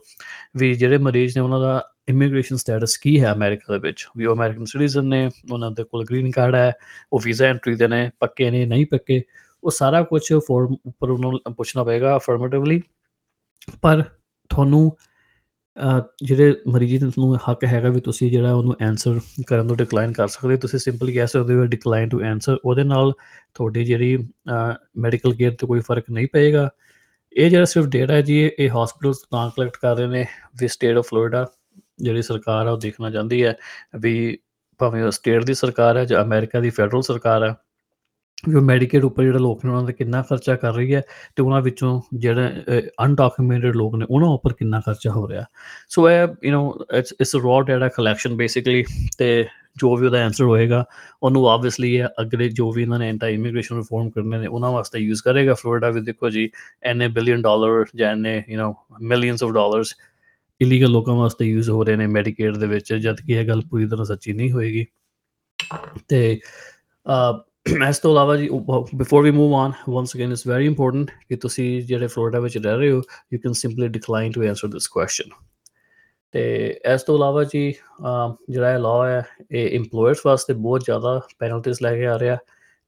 ਵੀ 0.56 0.72
ਜਿਹੜੇ 0.74 0.98
ਮਰੀਜ਼ 0.98 1.36
ਨੇ 1.38 1.42
ਉਹਨਾਂ 1.44 1.60
ਦਾ 1.60 1.80
ਇਮੀਗ੍ਰੇਸ਼ਨ 2.08 2.56
ਸਟੇਟਸ 2.56 2.96
ਕੀ 2.98 3.20
ਹੈ 3.20 3.32
ਅਮਰੀਕਾ 3.32 3.72
ਦੇ 3.72 3.78
ਵਿੱਚ? 3.78 4.06
ਵੀ 4.16 4.26
ਉਹ 4.26 4.34
ਅਮਰੀਕਨ 4.34 4.64
ਸਿਟੀਜ਼ਨ 4.64 5.04
ਨੇ, 5.04 5.30
ਉਹਨਾਂ 5.50 5.70
ਦੇ 5.70 5.84
ਕੋਲ 5.84 6.04
ਗ੍ਰੀਨ 6.04 6.30
ਕਾਰਡ 6.30 6.54
ਹੈ, 6.54 6.72
ਉਹ 7.12 7.20
ਵੀਜ਼ਾ 7.24 7.46
ਐਂਟਰੀ 7.46 7.74
ਦੇ 7.76 7.88
ਨੇ, 7.88 8.10
ਪੱਕੇ 8.20 8.50
ਨੇ, 8.50 8.64
ਨਹੀਂ 8.66 8.86
ਪੱਕੇ, 8.90 9.22
ਉਹ 9.62 9.70
ਸਾਰਾ 9.70 10.02
ਕੁਝ 10.02 10.22
ਫਾਰਮ 10.48 10.74
ਉੱਪਰ 10.86 11.10
ਉਹਨਾਂ 11.10 11.30
ਨੂੰ 11.32 11.54
ਪੁੱਛਣਾ 11.54 11.84
ਪਏਗਾ 11.84 12.16
ਅਫਰਮੇਟਿਵਲੀ 12.16 12.80
ਪਰ 13.82 14.02
ਤੁਹਾਨੂੰ 14.50 14.90
ਜਿਹੜੇ 16.24 16.54
ਮਰੀਜ਼ 16.68 17.04
ਨੂੰ 17.04 17.36
ਹੱਕ 17.50 17.64
ਹੈਗਾ 17.64 17.88
ਵੀ 17.88 18.00
ਤੁਸੀਂ 18.00 18.30
ਜਿਹੜਾ 18.30 18.52
ਉਹਨੂੰ 18.54 18.74
ਆਨਸਰ 18.82 19.20
ਕਰਨ 19.46 19.68
ਤੋਂ 19.68 19.76
ਡਿਕਲਾਈਨ 19.76 20.12
ਕਰ 20.12 20.28
ਸਕਦੇ 20.28 20.54
ਹੋ, 20.54 20.58
ਤੁਸੀਂ 20.60 20.78
ਸਿੰਪਲੀ 20.78 21.12
ਕਹਿ 21.14 21.26
ਸਕਦੇ 21.26 21.54
ਹੋ 21.54 21.64
ਡਿਕਲਾਈਨ 21.66 22.08
ਟੂ 22.08 22.20
ਆਨਸਰ 22.24 22.58
ਉਹਦੇ 22.64 22.84
ਨਾਲ 22.84 23.12
ਤੁਹਾਡੀ 23.54 23.84
ਜਿਹੜੀ 23.84 24.16
ਮੈਡੀਕਲ 24.98 25.34
ਕੇਅਰ 25.34 25.54
ਤੇ 25.60 25.66
ਕੋਈ 25.66 25.80
ਫ਼ਰਕ 25.80 26.10
ਨਹੀਂ 26.10 26.26
ਪਏਗਾ। 26.32 26.68
ਇਹ 27.36 27.50
ਜਿਹੜਾ 27.50 27.64
ਸਿਰਫ 27.64 27.86
ਡੇਟਾ 27.86 28.14
ਹੈ 28.14 28.20
ਜੀ, 28.22 28.38
ਇਹ 28.58 28.70
ਹਸਪੀਟਲਸ 28.70 29.18
ਤਾਂ 29.30 29.48
ਕਲੈਕਟ 29.56 29.76
ਕਰ 29.82 29.96
ਰਹੇ 29.96 30.06
ਨੇ 30.06 30.24
ਵੀ 30.60 30.68
ਸਟੇਟ 30.68 30.96
ਆਫ 30.96 31.06
ਫਲੋਰੀਡਾ 31.08 31.46
ਜਿਹੜੀ 32.00 32.22
ਸਰਕਾਰ 32.22 32.66
ਆ 32.66 32.70
ਉਹ 32.70 32.78
ਦੇਖਣਾ 32.80 33.10
ਚਾਹੁੰਦੀ 33.10 33.44
ਹੈ 33.44 33.54
ਵੀ 34.00 34.38
ਭਾਵੇਂ 34.80 35.10
ਸਟੇਟ 35.10 35.44
ਦੀ 35.44 35.54
ਸਰਕਾਰ 35.54 35.96
ਹੈ 35.96 36.04
ਜਾਂ 36.04 36.22
ਅਮਰੀਕਾ 36.22 36.60
ਦੀ 36.60 36.70
ਫੈਡਰਲ 36.70 37.02
ਸਰਕਾਰ 37.02 37.44
ਹੈ 37.44 37.54
ਵੀ 38.47 38.55
ਉਹ 38.55 38.61
ਮੈਡੀਕੇਡ 38.61 39.03
ਉੱਪਰ 39.03 39.23
ਜਿਹੜੇ 39.23 39.39
ਲੋਕ 39.39 39.65
ਨੇ 39.65 39.71
ਉਹਨਾਂ 39.71 39.83
ਦਾ 39.83 39.91
ਕਿੰਨਾ 39.91 40.21
ਖਰਚਾ 40.21 40.55
ਕਰ 40.55 40.73
ਰਹੀ 40.73 40.95
ਹੈ 40.95 41.01
ਤੇ 41.35 41.43
ਉਹਨਾਂ 41.43 41.61
ਵਿੱਚੋਂ 41.61 42.01
ਜਿਹੜੇ 42.13 42.63
ਅਨਡਾਕੂਮੈਂਟਡ 43.05 43.75
ਲੋਕ 43.75 43.95
ਨੇ 43.95 44.05
ਉਹਨਾਂ 44.09 44.29
ਉੱਪਰ 44.29 44.53
ਕਿੰਨਾ 44.53 44.79
ਖਰਚਾ 44.79 45.11
ਹੋ 45.11 45.29
ਰਿਹਾ 45.29 45.45
ਸੋ 45.89 46.09
ਇਹ 46.09 46.27
you 46.43 46.51
know 46.51 46.97
it's 46.97 47.13
it's 47.21 47.35
a 47.35 47.39
raw 47.39 47.61
data 47.61 47.87
collection 47.87 48.35
basically 48.35 48.83
ਤੇ 49.17 49.45
ਜੋ 49.77 49.95
ਵੀ 49.95 50.05
ਉਹਦਾ 50.05 50.23
ਆਨਸਰ 50.25 50.43
ਹੋਏਗਾ 50.43 50.85
ਉਹਨੂੰ 51.23 51.49
ਆਬਵੀਅਸਲੀ 51.49 51.95
ਇਹ 51.95 52.05
ਅਗਲੇ 52.21 52.49
ਜੋ 52.49 52.71
ਵੀ 52.71 52.81
ਇਹਨਾਂ 52.81 52.99
ਨੇ 52.99 53.09
ਐਂਟੀ 53.09 53.33
ਇਮੀਗ੍ਰੇਸ਼ਨ 53.33 53.75
ਰਿਫਾਰਮ 53.75 54.09
ਕਰਨੇ 54.09 54.37
ਨੇ 54.37 54.47
ਉਹਨਾਂ 54.47 54.71
ਵਾਸਤੇ 54.71 54.99
ਯੂਜ਼ 54.99 55.21
ਕਰੇਗਾ 55.23 55.53
ਫਲੋਰੀਡਾ 55.53 55.89
ਵੀ 55.89 56.01
ਦੇਖੋ 56.01 56.29
ਜੀ 56.29 56.49
ਐਨੇ 56.83 57.07
ਬਿਲੀਅਨ 57.07 57.41
ਡਾਲਰ 57.41 57.85
ਜਾਂ 57.95 58.11
ਐਨੇ 58.11 58.43
you 58.49 58.59
know 58.61 58.73
millions 59.01 59.43
of 59.43 59.51
dollars 59.51 59.95
illegal 60.61 60.91
ਲੋਕਾਂ 60.91 61.15
ਵਾਸਤੇ 61.15 61.45
ਯੂਜ਼ 61.45 61.69
ਹੋ 61.69 61.83
ਰਹੇ 61.83 61.95
ਨੇ 61.95 62.07
ਮੈਡੀਕੇਡ 62.07 62.57
ਦੇ 62.57 62.67
ਵਿੱਚ 62.67 62.93
ਜਦ 62.93 63.21
ਕਿ 63.21 63.33
ਇਹ 63.33 63.47
ਗੱਲ 63.47 63.61
ਪੂਰੀ 63.61 63.87
ਤਰ੍ਹਾਂ 63.87 64.05
ਸੱਚੀ 64.05 64.33
ਨਹੀਂ 64.33 64.51
ਹੋਏਗੀ 64.51 64.85
ਤੇ 66.07 66.39
ਇਸ 67.88 67.98
ਤੋਂ 67.98 68.10
ਇਲਾਵਾ 68.10 68.36
ਜੀ 68.36 68.48
before 68.94 69.22
we 69.22 69.30
move 69.30 69.52
on 69.54 69.72
once 69.88 70.14
again 70.16 70.30
it's 70.32 70.46
very 70.46 70.66
important 70.66 71.10
ਕਿ 71.28 71.36
ਤੁਸੀਂ 71.36 71.66
ਜਿਹੜੇ 71.82 72.06
ਫਲੋਰੀਡਾ 72.06 72.40
ਵਿੱਚ 72.40 72.56
ਰਹਿ 72.58 72.76
ਰਹੇ 72.76 72.90
ਹੋ 72.90 73.02
you 73.32 73.38
can 73.38 73.52
simply 73.52 73.88
decline 73.88 74.32
to 74.32 74.42
answer 74.42 74.68
this 74.68 74.86
question 74.88 75.30
ਤੇ 76.34 76.42
ਇਸ 76.94 77.02
ਤੋਂ 77.02 77.16
ਇਲਾਵਾ 77.16 77.44
ਜੀ 77.44 77.70
ਜਿਹੜਾ 78.50 78.72
ਇਹ 78.74 78.78
ਲਾਅ 78.78 79.06
ਹੈ, 79.06 79.22
ਇਹ 79.50 79.78
EMPLOYERS 79.78 80.20
ਵਾਸਤੇ 80.26 80.54
ਬਹੁਤ 80.54 80.84
ਜ਼ਿਆਦਾ 80.84 81.20
ਪੈਨਲਟੀਜ਼ 81.38 81.82
ਲੈ 81.82 81.94
ਕੇ 81.96 82.06
ਆ 82.06 82.18
ਰਿਹਾ 82.18 82.36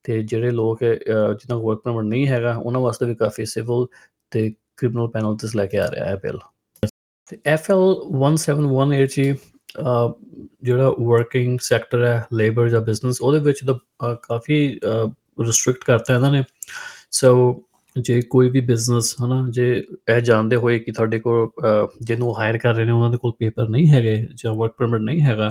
ਤੇ 0.05 0.23
ਜਿਹੜੇ 0.23 0.51
ਲੋਕ 0.51 0.79
ਜਿਨ੍ਹਾਂ 0.81 1.59
ਕੋਲ 1.59 1.65
ਵਰਕ 1.65 1.81
ਪਰਮਿਟ 1.81 2.05
ਨਹੀਂ 2.05 2.27
ਹੈਗਾ, 2.27 2.55
ਉਹਨਾਂ 2.57 2.81
ਵਾਸਤੇ 2.81 3.07
ਵੀ 3.07 3.15
ਕਾਫੀ 3.15 3.45
ਸਿਵਲ 3.45 3.87
ਤੇ 4.33 4.51
ਕ੍ਰਿਮੀਨਲ 4.77 5.09
ਪੈਨਲਟੀਜ਼ 5.09 5.57
ਲੈ 5.57 5.67
ਕੇ 5.67 5.79
ਆ 5.79 5.91
ਰਿਹਾ 5.91 6.07
ਹੈ 6.07 6.17
ਬਿੱਲ 6.17 6.39
ਤੇ 7.31 7.37
FL 7.55 7.85
1718 8.19 9.07
ਜੀ 9.07 9.33
ਜਿਹੜਾ 9.77 10.91
ਵਰਕਿੰਗ 11.01 11.59
ਸੈਕਟਰ 11.63 12.05
ਹੈ 12.05 12.25
ਲੇਬਰ 12.35 12.69
ਜਾਂ 12.69 12.81
ਬਿਜ਼ਨਸ 12.81 13.21
ਉਹਦੇ 13.21 13.39
ਵਿੱਚ 13.39 13.65
ਤਾਂ 13.67 14.15
ਕਾਫੀ 14.23 14.59
ਰਿਸਟ੍ਰਿਕਟ 15.41 15.85
ਕਰਤਾ 15.85 16.15
ਇਹਨਾਂ 16.15 16.31
ਨੇ। 16.33 16.43
ਸੋ 17.11 17.63
ਜੇ 17.97 18.21
ਕੋਈ 18.31 18.49
ਵੀ 18.51 18.61
ਬਿਜ਼ਨਸ 18.61 19.15
ਹਨਾ, 19.23 19.47
ਜੇ 19.51 19.85
ਇਹ 20.09 20.21
ਜਾਣਦੇ 20.21 20.57
ਹੋਏ 20.57 20.79
ਕਿ 20.79 20.93
ਤੁਹਾਡੇ 20.93 21.19
ਕੋਲ 21.21 21.49
ਜਿਹਨੂੰ 22.03 22.35
ਹਾਇਰ 22.39 22.59
ਕਰ 22.59 22.75
ਰਹੇ 22.75 22.85
ਨੇ, 22.85 22.93
ਉਹਨਾਂ 22.93 23.11
ਦੇ 23.11 23.17
ਕੋਲ 23.17 23.33
ਪੇਪਰ 23.39 23.69
ਨਹੀਂ 23.69 23.87
ਹੈਗੇ 23.89 24.17
ਜਾਂ 24.43 24.55
ਵਰਕ 24.55 24.75
ਪਰਮਿਟ 24.79 25.01
ਨਹੀਂ 25.01 25.21
ਹੈਗਾ, 25.23 25.51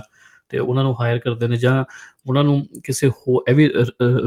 ਤੇ 0.50 0.60
ਉਹਨਾਂ 0.60 0.84
ਨੂੰ 0.84 0.96
ਹਾਇਰ 1.02 1.20
ਕਰਦੇ 1.20 1.48
ਨੇ 1.48 1.58
ਜਾਂ 1.58 1.84
ਉਹਨਾਂ 2.28 2.44
ਨੂੰ 2.44 2.66
ਕਿਸੇ 2.84 3.08
ਹੋ 3.10 3.44
ਇਹ 3.50 3.56
ਵੀ 3.56 3.70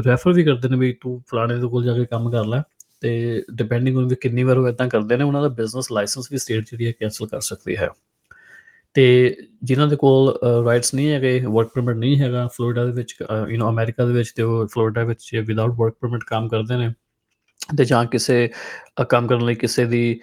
ਰੈਫਰ 0.07 0.33
ਵੀ 0.33 0.43
ਕਰਦੇ 0.43 0.69
ਨੇ 0.69 0.77
ਵੀ 0.77 0.91
ਤੂੰ 1.01 1.21
ਫਲਾਣੇ 1.29 1.57
ਦੇ 1.57 1.67
ਕੋਲ 1.67 1.83
ਜਾ 1.85 1.93
ਕੇ 1.93 2.05
ਕੰਮ 2.05 2.29
ਕਰ 2.31 2.45
ਲੈ, 2.45 2.61
ਤੇ 3.01 3.43
ਡਿਪੈਂਡਿੰਗ 3.53 3.97
ਔਨ 3.97 4.07
ਵੀ 4.07 4.15
ਕਿੰਨੀ 4.21 4.43
ਵਾਰ 4.43 4.57
ਉਹ 4.57 4.67
ਇਦਾਂ 4.69 4.87
ਕਰਦੇ 4.89 5.17
ਨੇ, 5.17 5.23
ਉਹਨਾਂ 5.23 5.41
ਦਾ 5.41 5.47
ਬਿਜ਼ਨਸ 5.49 5.91
ਲਾਇਸੈਂਸ 5.91 6.31
ਵੀ 6.31 6.37
ਸਟੇਟ 6.37 6.69
ਜਿਹੜੀ 6.71 6.87
ਹੈ 6.87 6.91
ਕੈਨਸਲ 6.99 7.27
ਕਰ 7.27 7.39
ਸਕਦੀ 7.41 7.75
ਹੈ। 7.77 7.89
ਤੇ 8.93 9.35
ਜਿਨ੍ਹਾਂ 9.63 9.87
ਦੇ 9.87 9.95
ਕੋਲ 9.95 10.39
ਰਾਈਟਸ 10.65 10.93
ਨਹੀਂ 10.93 11.09
ਹੈਗੇ 11.09 11.45
ਵਰਕ 11.47 11.67
ਪਰਮਿਟ 11.67 11.95
ਨਹੀਂ 11.95 12.19
ਹੈਗਾ 12.19 12.47
ਫਲੋਰੀਡਾ 12.47 12.85
ਦੇ 12.85 12.91
ਵਿੱਚ 12.91 13.15
ਯੂ 13.49 13.57
نو 13.57 13.69
ਅਮਰੀਕਾ 13.69 14.05
ਦੇ 14.05 14.13
ਵਿੱਚ 14.13 14.31
ਤੇ 14.35 14.43
ਉਹ 14.43 14.67
ਫਲੋਰੀਡਾ 14.67 15.03
ਵਿੱਚ 15.03 15.29
ਵਿਦਆਊਟ 15.47 15.71
ਵਰਕ 15.71 15.93
ਪਰਮਿਟ 16.01 16.23
ਕੰਮ 16.23 16.47
ਕਰਦੇ 16.47 16.77
ਨੇ 16.77 16.89
ਤੇ 17.77 17.85
ਜਾਂ 17.85 18.05
ਕਿਸੇ 18.05 18.49
ਕੰਮ 19.09 19.27
ਕਰਨ 19.27 19.45
ਲਈ 19.45 19.55
ਕਿਸੇ 19.55 19.85
ਦੀ 19.85 20.19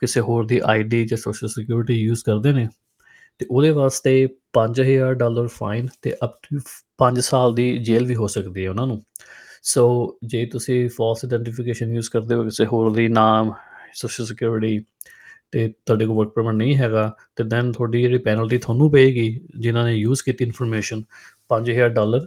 ਕਿਸੇ 0.00 0.20
ਹੋਰ 0.20 0.46
ਦੀ 0.46 0.60
ਆਈਡੀ 0.64 1.04
ਜਾਂ 1.06 1.18
ਸੋਸ਼ਲ 1.18 1.48
ਸਿਕਿਉਰਿਟੀ 1.48 1.94
ਯੂਜ਼ 1.94 2.24
ਕਰਦੇ 2.24 2.52
ਨੇ 2.52 2.68
ਤੇ 3.38 3.46
ਉਹਦੇ 3.50 3.70
ਵਾਸਤੇ 3.70 4.28
5000 4.54 5.14
ਡਾਲਰ 5.14 5.46
ਫਾਈਨ 5.46 5.88
ਤੇ 6.02 6.14
ਅਪ 6.24 6.38
ਟੂ 6.42 6.60
5 6.98 7.20
ਸਾਲ 7.20 7.54
ਦੀ 7.54 7.78
ਜੇਲ੍ਹ 7.78 8.06
ਵੀ 8.06 8.14
ਹੋ 8.14 8.26
ਸਕਦੀ 8.26 8.64
ਹੈ 8.64 8.70
ਉਹਨਾਂ 8.70 8.86
ਨੂੰ। 8.86 9.02
ਸੋ 9.62 10.18
ਜੇ 10.24 10.46
ਤੁਸੀਂ 10.46 10.88
ਫਾਲਸ 10.88 11.24
ਆਇਡੈਂਟੀਫਿਕੇਸ਼ਨ 11.24 11.94
ਯੂਜ਼ 11.94 12.10
ਕਰਦੇ 12.10 12.34
ਹੋ 12.34 12.44
ਕਿਸੇ 12.44 12.66
ਹੋਰ 12.66 12.92
ਦੀ 12.92 13.08
ਨਾਮ 13.08 13.52
ਸੋਸ਼ਲ 13.94 14.26
ਸਿਕਿਉਰਿਟੀ 14.26 14.84
ਤੇ 15.56 15.66
ਤੁਹਾਡੇ 15.86 16.06
ਕੋਲ 16.06 16.16
ਵਰਕ 16.16 16.28
ਪਰਮਿਟ 16.28 16.54
ਨਹੀਂ 16.54 16.76
ਹੈਗਾ, 16.76 17.12
ਤੇ 17.36 17.44
ਦੈਨ 17.44 17.70
ਤੁਹਾਡੀ 17.72 18.00
ਜਿਹੜੀ 18.02 18.18
ਪੈਨਲਟੀ 18.18 18.56
ਤੁਹਾਨੂੰ 18.58 18.90
ਪਏਗੀ, 18.92 19.28
ਜਿਨ੍ਹਾਂ 19.56 19.84
ਨੇ 19.84 19.94
ਯੂਜ਼ 19.94 20.22
ਕੀਤੀ 20.24 20.44
ਇਨਫੋਰਮੇਸ਼ਨ 20.44 21.02
5000 21.50 21.88
ਡਾਲਰ 21.94 22.26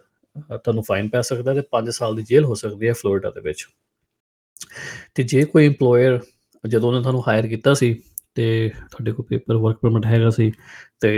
ਤੁਹਾਨੂੰ 0.56 0.84
ਫਾਈਨ 0.84 1.10
ਪੈ 1.10 1.22
ਸਕਦਾ 1.22 1.54
ਤੇ 1.54 1.64
5 1.74 1.92
ਸਾਲ 1.92 2.16
ਦੀ 2.16 2.24
ਜੇਲ੍ਹ 2.30 2.48
ਹੋ 2.48 2.56
ਸਕਦੀ 2.62 2.88
ਹੈ 2.88 2.94
ਫਲੋਰੀਡਾ 2.94 3.30
ਦੇ 3.36 3.42
ਵਿੱਚ। 3.42 3.66
ਤੇ 5.16 5.24
ਜੇ 5.24 5.44
ਕੋਈ 5.52 5.68
EMPLOYER 5.68 6.20
ਜਦੋਂ 6.64 6.90
ਉਹਨੇ 6.90 7.02
ਤੁਹਾਨੂੰ 7.02 7.22
ਹਾਇਰ 7.28 7.48
ਕੀਤਾ 7.48 7.74
ਸੀ 7.74 7.94
ਤੇ 8.36 8.48
ਤੁਹਾਡੇ 8.92 9.12
ਕੋਲ 9.12 9.26
ਪੇਪਰ 9.30 9.58
ਵਰਕ 9.58 9.78
ਪਰਮਿਟ 9.82 10.06
ਹੈਗਾ 10.06 10.30
ਸੀ 10.30 10.52
ਤੇ 11.02 11.12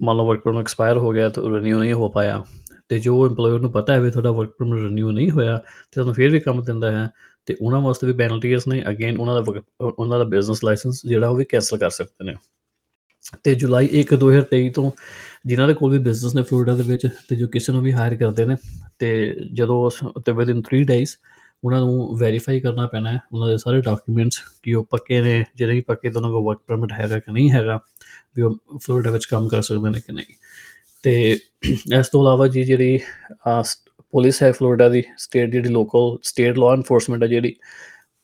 ਮੰਨ 0.00 0.16
ਲਓ 0.16 0.26
ਵਰਕ 0.26 0.42
ਪਰਮਿਟ 0.44 0.60
ਐਕਸਪਾਇਰ 0.60 0.98
ਹੋ 0.98 1.12
ਗਿਆ 1.12 1.28
ਤਾਂ 1.28 1.42
ਰੀਨਿਊ 1.50 1.78
ਨਹੀਂ 1.78 1.92
ਹੋ 1.92 2.08
ਪਾਇਆ, 2.08 2.44
ਤੇ 2.88 2.98
ਜੋ 2.98 3.14
EMPLOYER 3.26 3.60
ਨੂੰ 3.60 3.72
ਪਤਾ 3.72 3.92
ਹੈ 3.92 4.00
ਵੀ 4.00 4.10
ਤੁਹਾਡਾ 4.10 4.30
ਵਰਕ 4.32 4.56
ਪਰਮਿਟ 4.58 4.82
ਰੀਨਿਊ 4.82 5.10
ਨਹੀਂ 5.10 5.30
ਹੋਇਆ, 5.30 5.56
ਤੇ 5.58 5.94
ਤੁਹਾਨੂੰ 5.94 6.14
ਫਿਰ 6.14 6.30
ਵੀ 6.30 6.40
ਕੰਮ 6.40 6.62
ਦਿੰਦਾ 6.64 6.90
ਹੈ 6.92 7.08
ਤੇ 7.46 7.56
ਉਹਨਾਂ 7.60 7.80
ਵਾਸਤੇ 7.80 8.06
ਵੀ 8.06 8.12
ਪੈਨਲਟੀਜ਼ 8.12 8.68
ਨੇ। 8.68 8.82
ਅਗੇਨ 8.90 9.18
ਉਹਨਾਂ 9.18 9.34
ਦਾ 9.34 9.60
ਉਹਨਾਂ 9.80 10.18
ਦਾ 10.18 10.24
ਬਿਜ਼ਨਸ 10.24 10.64
ਲਾਇਸੈਂਸ 10.64 11.00
ਜਿਹੜਾ 11.06 11.28
ਉਹ 11.28 11.36
ਵੀ 11.36 11.44
ਕੈਨਸਲ 11.44 11.78
ਕਰ 11.78 11.90
ਸਕਦੇ 11.90 12.24
ਨੇ। 12.24 12.34
ਤੇ 13.44 13.54
ਜੁਲਾਈ 13.54 13.88
1 13.92 14.14
2023 14.16 14.70
ਤੋਂ 14.70 14.90
ਜਿਨ੍ਹਾਂ 15.46 15.68
ਦੇ 15.68 15.74
ਕੋਲ 15.74 15.92
ਵੀ 15.92 15.98
ਬਿਜ਼ਨਸ 15.98 16.34
ਨੇ 16.34 16.42
ਫਲੋਰੀਡਾ 16.42 16.74
ਦੇ 16.76 16.82
ਵਿੱਚ, 16.82 17.06
ਤੇ 17.28 17.36
ਜੋ 17.36 17.48
ਕਿਸੇ 17.48 17.72
ਨੂੰ 17.72 17.82
ਵੀ 17.82 17.92
ਹਾਇਰ 17.92 18.16
ਕਰਦੇ 18.16 18.44
ਨੇ, 18.46 18.56
ਤੇ 18.98 19.36
ਜਦੋਂ 19.52 19.90
ਤੇ 20.20 20.32
ਵਿਦਿਨ 20.32 20.62
3 20.62 20.82
ਡੇਜ਼ 20.84 21.10
ਉਹਨਾਂ 21.64 21.80
ਨੂੰ 21.80 22.16
ਵੈਰੀਫਾਈ 22.18 22.60
ਕਰਨਾ 22.60 22.86
ਪੈਣਾ 22.86 23.12
ਹੈ। 23.12 23.20
ਉਹਨਾਂ 23.32 23.48
ਦੇ 23.48 23.56
ਸਾਰੇ 23.58 23.80
ਡਾਕੂਮੈਂਟਸ 23.82 24.40
ਕਿ 24.62 24.74
ਉਹ 24.74 24.84
ਪੱਕੇ 24.90 25.20
ਨੇ 25.20 25.44
ਜਿਹੜੇ 25.56 25.74
ਵੀ 25.74 25.80
ਪੱਕੇ 25.80 26.10
ਤਾਂ 26.10 26.20
ਉਹਨਾਂ 26.20 26.32
ਕੋਲ 26.32 26.44
ਵਰਕ 26.44 26.60
ਪਰਮਿਟ 26.66 26.92
ਹੈਗਾ 26.92 27.18
ਕਿ 27.18 27.32
ਨਹੀਂ 27.32 27.50
ਹੈਗਾ, 27.50 27.78
ਵੀ 28.36 28.42
ਉਹ 28.42 28.58
ਫਲੋਰੀਡਾ 28.78 29.10
ਵਿੱਚ 29.10 29.24
ਕੰਮ 29.24 29.48
ਕਰ 29.48 29.62
ਸਕਦੇ 29.62 29.90
ਨੇ 29.90 30.00
ਕਿ 30.00 30.12
ਨਹੀਂ। 30.12 30.34
ਤੇ 31.02 31.38
ਇਸ 31.98 32.08
ਤੋਂ 32.08 32.22
ਇਲਾਵਾ 32.22 32.48
ਜੀ 32.48 32.64
ਜਿਹੜੀ 32.64 32.98
ਪੁਲਿਸ 34.14 34.42
ਹੈ 34.42 34.50
ਫਲੋਰੀਡਾ 34.52 34.88
ਦੀ, 34.88 35.02
ਸਟੇਟ 35.18 35.50
ਜਿਹੜੀ 35.50 35.68
ਲੋਕਲ 35.68 36.16
ਸਟੇਟ 36.22 36.58
ਲਾਅ 36.58 36.72
ਐਨਫੋਰਸਮੈਂਟ 36.72 37.22
ਹੈ 37.22 37.28
ਜਿਹੜੀ, 37.28 37.54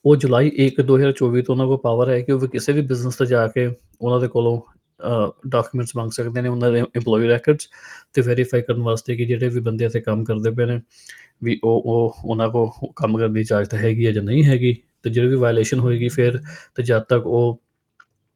ਉਹ 0.04 0.16
ਜੁਲਾਈ 0.16 0.50
1 0.66 0.80
2024 0.82 1.42
ਤੋਂ 1.42 1.54
ਉਹਨਾਂ 1.54 1.66
ਕੋਲ 1.66 1.78
ਪਾਵਰ 1.84 2.10
ਹੈ 2.10 2.20
ਕਿ 2.20 2.32
ਉਹ 2.32 2.46
ਕਿਸੇ 2.48 2.72
ਵੀ 2.72 2.82
ਬਿਜ਼ਨਸ 2.82 3.16
ਤੇ 3.16 3.26
ਜਾ 3.26 3.46
ਕੇ 3.48 3.66
ਉਹਨਾਂ 4.00 4.20
ਦੇ 4.20 4.28
ਕੋਲੋਂ 4.28 4.60
ਡਾਕੂਮੈਂਟਸ 5.48 5.96
ਮੰਗ 5.96 6.10
ਸਕਦੇ 6.12 6.42
ਨੇ, 6.42 6.48
ਉਹਨਾਂ 6.48 6.70
ਦੇ 6.72 6.80
EMPLOYEE 6.82 7.28
ਰੈਕੋਰਡਸ 7.28 7.68
ਤੇ 8.14 8.22
ਵੈਰੀਫਾਈ 8.22 8.62
ਕਰਨ 8.62 8.82
ਵਾਸਤੇ 8.82 9.16
ਕਿ 9.16 9.24
ਜਿਹੜੇ 9.24 9.48
ਵੀ 9.48 9.60
ਬੰਦੇ 9.60 9.84
ਇੱਥੇ 9.84 10.00
ਕੰਮ 10.00 10.24
ਕਰਦੇ 10.24 10.50
ਪਏ 10.50 10.66
ਨੇ, 10.66 10.80
ਵੀ 11.44 11.58
ਉਹ 11.64 11.82
ਉਹ, 11.86 12.14
ਉਹਨਾਂ 12.24 12.48
ਕੋ 12.48 12.66
ਕੰਮ 12.96 13.18
ਕਰਨ 13.18 13.32
ਦੀ 13.32 13.40
ਇਜਾਜ਼ਤ 13.40 13.74
ਹੈਗੀ 13.74 14.06
ਹੈ 14.06 14.12
ਜਾਂ 14.12 14.22
ਨਹੀਂ 14.22 14.44
ਹੈਗੀ, 14.44 14.76
ਤੇ 15.02 15.10
ਜਿਹੜੀ 15.10 15.28
ਵੀ 15.28 15.36
ਵਾਇਲੇਸ਼ਨ 15.36 15.78
ਹੋਏਗੀ 15.80 16.08
ਫਿਰ, 16.08 16.40
ਤੇ 16.74 16.82
ਜਦ 16.82 17.02
ਤੱਕ 17.08 17.26
ਉਹ 17.26 17.60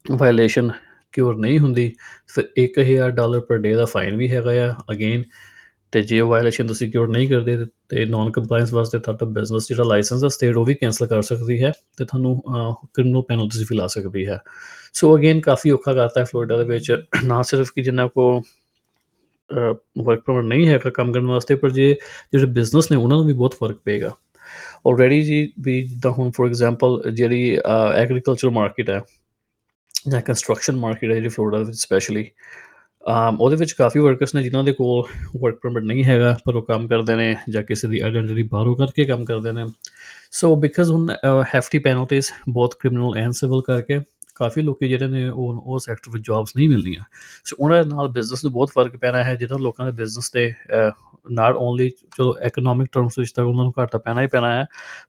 ਵਾਇਲੇਸ਼ਨ 0.04 0.70
ਕਿਉਰ 1.12 1.36
ਨਹੀਂ 1.36 1.58
ਹੁੰਦੀ, 1.58 1.92
ਫਿਰ 2.26 2.48
1000 2.58 3.10
ਡਾਲਰ 3.10 3.40
ਪਰ 3.40 3.58
ਡੇ 3.58 3.74
ਦਾ 3.74 3.84
ਫਾਈਨ 3.84 4.16
ਵੀ 4.16 4.30
ਹੈਗਾ 4.30 4.52
ਆ 4.66 4.74
ਅਗੇਨ 4.92 5.24
ਤੇ 5.94 6.02
ਜੇ 6.02 6.20
ਵਾਇਲੇਸ਼ਨ 6.20 6.66
ਤੁਸੀਂ 6.66 6.90
ਕਿਉਰ 6.92 7.08
ਨਹੀਂ 7.08 7.28
ਕਰਦੇ 7.28 7.66
ਤੇ 7.88 8.04
ਨਾਨ 8.04 8.30
ਕੰਪਲਾਈਂਸ 8.30 8.72
ਵਾਸਤੇ 8.72 8.98
ਤੁਹਾਡਾ 8.98 9.26
ਬਿਜ਼ਨਸ 9.26 9.68
ਜਿਹੜਾ 9.68 9.84
ਲਾਇਸੈਂਸ 9.84 10.24
ਹੈ 10.24 10.28
ਸਟੇਟ 10.28 10.56
ਉਹ 10.56 10.64
ਵੀ 10.64 10.74
ਕੈਨਸਲ 10.74 11.06
ਕਰ 11.06 11.22
ਸਕਦੀ 11.22 11.62
ਹੈ 11.64 11.72
ਤੇ 11.98 12.04
ਤੁਹਾਨੂੰ 12.04 12.42
ਕ੍ਰਿਮੀਨਲ 12.94 13.22
ਪੈਨਲਟੀਜ਼ 13.22 13.64
ਵੀ 13.70 13.76
ਲਾ 13.76 13.86
ਸਕਦੀ 13.86 14.26
ਹੈ। 14.26 14.38
ਸੋ 14.92 15.16
ਅਗੇਨ 15.16 15.40
ਕਾਫੀ 15.40 15.70
ਔਖਾ 15.70 15.92
ਕਰਤਾ 15.92 16.20
ਹੈ 16.20 16.24
ਫਲੋਰੀਡਾ 16.24 16.56
ਦੇ 16.56 16.64
ਵਿੱਚ। 16.64 17.04
ਨਾ 17.24 17.42
ਸਿਰਫ 17.42 17.70
ਕਿ 17.76 17.82
ਜਿੰਨਾ 17.82 18.06
ਕੋ 18.06 18.42
ਵਰਕ 20.02 20.20
ਪਰਮਿਟ 20.20 20.44
ਨਹੀਂ 20.44 20.68
ਹੈਗਾ 20.68 20.90
ਕੰਮ 20.90 21.12
ਕਰਨ 21.12 21.26
ਵਾਸਤੇ, 21.26 21.54
ਪਰ 21.54 21.70
ਜੇ 21.70 21.96
ਜਿਹੜੇ 22.32 22.46
ਬਿਜ਼ਨਸ 22.46 22.90
ਨੇ 22.90 22.96
ਉਹਨਾਂ 22.96 23.16
ਨੂੰ 23.16 23.26
ਵੀ 23.26 23.32
ਬਹੁਤ 23.32 23.54
ਫ਼ਰਕ 23.54 23.76
ਪਏਗਾ। 23.84 24.10
ਆਲਰੇਡੀ 24.88 25.22
ਜੀ 25.22 25.52
ਵੀ 25.60 25.82
ਜਿੱਦਾਂ 25.82 26.10
ਹੁਣ 26.10 26.30
ਫੋਰ 26.30 26.46
ਐਗਜ਼ਾਮਪਲ 26.46 27.02
ਜਿਹੜੀ 27.12 27.58
ਐਗਰੀਕਲਚਰ 27.94 28.50
ਮਾਰਕੀਟ 28.50 28.90
ਹੈ 28.90 29.00
ਜਾਂ 30.08 30.20
ਕੰਸਟਰਕਸ਼ਨ 30.22 30.76
ਮਾਰਕੀਟ 30.76 31.10
ਹੈ 31.10 31.14
ਜਿਹੜੀ 31.14 31.28
ਫਲੋਰੀਡਾ 31.28 31.62
ਵਿੱਚ 31.62 31.78
ਸਪੈਸ਼ਲੀ 31.78 32.30
um 33.04 33.36
ਉਹਦੇ 33.40 33.56
ਵਿੱਚ 33.56 33.72
ਕਾਫੀ 33.72 34.00
ਵਰਕਰਸ 34.00 34.34
ਨੇ 34.34 34.42
ਜਿਨ੍ਹਾਂ 34.42 34.62
ਦੇ 34.64 34.72
ਕੋਲ 34.72 35.02
ਵਰਕ 35.40 35.58
ਪਰਮਿਟ 35.62 35.84
ਨਹੀਂ 35.84 36.04
ਹੈਗਾ, 36.04 36.36
ਪਰ 36.44 36.54
ਉਹ 36.56 36.62
ਕੰਮ 36.62 36.86
ਕਰਦੇ 36.88 37.14
ਨੇ 37.16 37.34
ਜਾਂ 37.50 37.62
ਕਿਸੇ 37.62 37.88
ਦੀ 37.88 38.00
ਆਇਡੈਂਟੀਟੀ 38.00 38.42
ਬਾਹਰੋਂ 38.42 38.76
ਕਰਕੇ 38.76 39.04
ਕੰਮ 39.04 39.24
ਕਰਦੇ 39.24 39.52
ਨੇ। 39.52 39.64
ਸੋ 40.32 40.54
ਬਿਕਾਜ਼ 40.56 40.90
ਹੁਣ 40.90 41.10
ਹੈਫਟੀ 41.54 41.78
ਪੈਨਲਟੀਜ਼ 41.78 42.30
ਬਹੁਤ 42.48 42.74
ਕ੍ਰਿਮੀਨਲ 42.80 43.18
ਐਂਡ 43.18 43.32
ਸਿਵਲ 43.32 43.62
ਕਰਕੇ 43.62 44.00
ਕਾਫੀ 44.36 44.62
ਲੋਕੀ 44.62 44.88
ਜਿਹੜੇ 44.88 45.06
ਨੇ 45.06 45.28
ਉਹ 45.28 45.62
ਉਹ 45.66 45.78
ਸੈਕਟਰ 45.78 46.10
ਵਿੱਚ 46.10 46.24
ਜੌਬਸ 46.26 46.56
ਨਹੀਂ 46.56 46.68
ਮਿਲਦੀਆਂ। 46.68 47.04
ਸੋ 47.44 47.56
ਉਹਨਾਂ 47.58 47.82
ਦੇ 47.84 47.90
ਨਾਲ 47.90 48.08
ਬਿਜ਼ਨਸ 48.08 48.44
ਨੂੰ 48.44 48.52
ਬਹੁਤ 48.52 48.70
ਫ਼ਰਕ 48.70 48.96
ਪੈਣਾ 48.96 49.22
ਹੈ, 49.24 49.34
ਜਿਹਨਾਂ 49.34 49.58
ਲੋਕਾਂ 49.58 49.86
ਦੇ 49.86 49.92
ਬਿਜ਼ਨਸ 49.92 50.30
ਤੇ 50.30 50.52
ਨਾਟ 51.30 51.56
ਓਨਲੀ 51.56 51.90
ਚਲੋ 51.90 52.36
ਇਕਨੋਮਿਕ 52.46 52.88
ਟਰਮਸ 52.92 53.18
ਵਿੱਚ 53.18 53.32
ਤਾਂ 53.32 53.44
ਉਹਨਾਂ 53.44 53.64
ਨੂੰ 53.64 53.72
ਘਾਟਾ 53.78 53.98
ਪੈਣਾ 53.98 54.22
ਹੀ 54.22 54.26
ਪੈਣਾ 54.26 54.52
ਹੈ, 54.52 54.66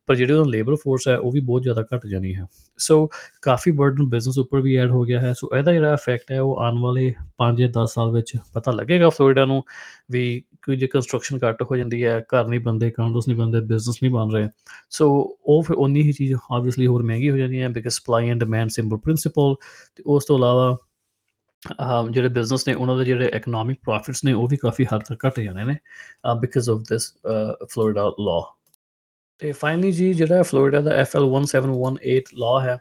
ਪਰ 0.08 0.16
ਜਿਹੜੀ 0.16 0.34
ਉਹਨਾਂ 0.34 0.46
ਲੇਬਰ 0.46 0.76
ਫੋਰਸ 0.76 1.08
ਹੈ, 1.08 1.18
ਉਹ 1.18 1.32
ਵੀ 1.32 1.40
ਬਹੁਤ 1.40 1.62
ਜ਼ਿਆਦਾ 1.62 1.84
ਘਟ 1.96 2.08
ਜਾਣੀ 2.08 2.36
ਹੈ। 2.36 2.46
ਸੋ 2.78 3.10
ਕਾਫੀ 3.42 3.72
ਬਰਡਨ 3.72 4.06
ਬਿਜ਼ਨਸ 4.06 4.38
ਉੱਪਰ 4.38 4.62
ਵੀ 4.62 4.76
ਐਡ 4.76 4.92
ਹੋ 4.92 5.04
ਗਿਆ 5.04 5.20
ਹੈ। 5.20 5.34
ਸੋ 5.34 5.50
ਇਹਦਾ 5.58 5.74
ਜਿਹੜਾ 5.74 5.94
ਇਫੈਕਟ 5.94 6.32
ਹੈ, 6.32 6.42
ਉਹ 6.42 6.58
ਆਉਣ 6.58 6.80
ਵਾਲੇ 6.80 7.14
5 7.38 7.58
ਜਾਂ 7.58 7.70
10 7.70 7.94
ਸਾਲ 7.94 8.12
ਵਿੱਚ 8.12 8.38
ਪਤਾ 8.54 8.72
ਲੱਗੇਗਾ 8.72 9.10
ਫਲੋਰੀਡਾ 9.10 9.46
ਨੂੰ 9.46 9.64
ਵੀ 10.12 10.44
ਕੋਈ 10.66 10.76
ਜੇ 10.76 10.88
ਕੰਸਟਰਕਸ਼ਨ 10.88 11.40
ਘੱਟ 11.50 11.64
ਹੋ 11.64 11.76
ਜਾਂਦੀ 11.76 12.06
ਹੈ, 12.06 12.20
ਘਰ 12.20 12.48
ਨਹੀਂ 12.48 12.60
ਬੰਦੇ 12.60 12.92
ਕਾਉਂਟਸ 12.92 13.28
ਨਹੀਂ 13.28 13.38
ਬੰਦੇ 13.38 13.60
ਬਿਜ਼ਨਸ 13.60 13.98
ਨਹੀਂ 14.04 14.12
ਬਣ 14.12 14.32
ਰਹੇ। 14.32 14.50
ਸੋ 14.90 15.38
ਉਹ 15.46 15.64
ਫਿਰ 15.64 15.76
ਉਨੀ 15.76 16.02
ਹੀ 16.02 16.12
ਚੀਜ਼ 16.12 16.34
ਆਬਵੀਅਸਲੀ 16.52 16.88
ਹੋਰ 16.88 17.04
ਮਹਿੰਗੀ 17.04 17.30
ਹੋ 17.30 17.38
ਜਾਂਦੀ 17.38 17.62
ਹੈ 17.62 17.70
because 17.70 17.94
supply 17.94 18.30
and 18.30 18.40
demand 18.40 18.70
simple 18.70 18.98
principle 18.98 19.56
ਤੇ 19.96 20.04
ਉਸ 20.06 20.26
ਤੋਂ 20.26 20.38
ਇਲਾਵਾ 20.38 20.78
ਜਿਹੜੇ 22.12 22.30
ਬਿਜ਼ਨਸ 22.30 22.68
ਨੇ, 22.68 22.74
ਉਹਨਾਂ 22.74 22.98
ਦੇ 22.98 23.06
ਜਿਹੜੇ 23.06 23.30
ਇਕਨੋਮਿਕ 23.36 23.80
ਪ੍ਰੋਫਿਟਸ 23.84 24.24
ਨੇ, 24.24 24.34
ਉਹ 24.34 24.48
ਵੀ 24.48 24.58
ਕਾਫੀ 24.58 24.86
ਹੱਦ 24.94 25.04
ਤੱਕ 25.10 25.26
ਘਟ 25.28 25.40
ਜਾਣੇ 25.40 25.64
ਨੇ 25.66 25.76
because 26.42 26.70
of 26.70 26.82
this 26.90 27.12
Florida 27.64 28.08
law 28.22 28.52
ਤੇ 29.42 29.52
ਫਾਈਨਲੀ 29.52 29.92
ਜੀ 29.92 30.14
ਜਿਹੜਾ 30.14 30.44
ਫਲੋਰੀਡਾ 30.44 30.82
ਦਾ 30.82 30.92
FL 31.02 31.26
1718 31.30 32.36
ਲਾਅ 32.40 32.60
ਹੈ 32.66 32.78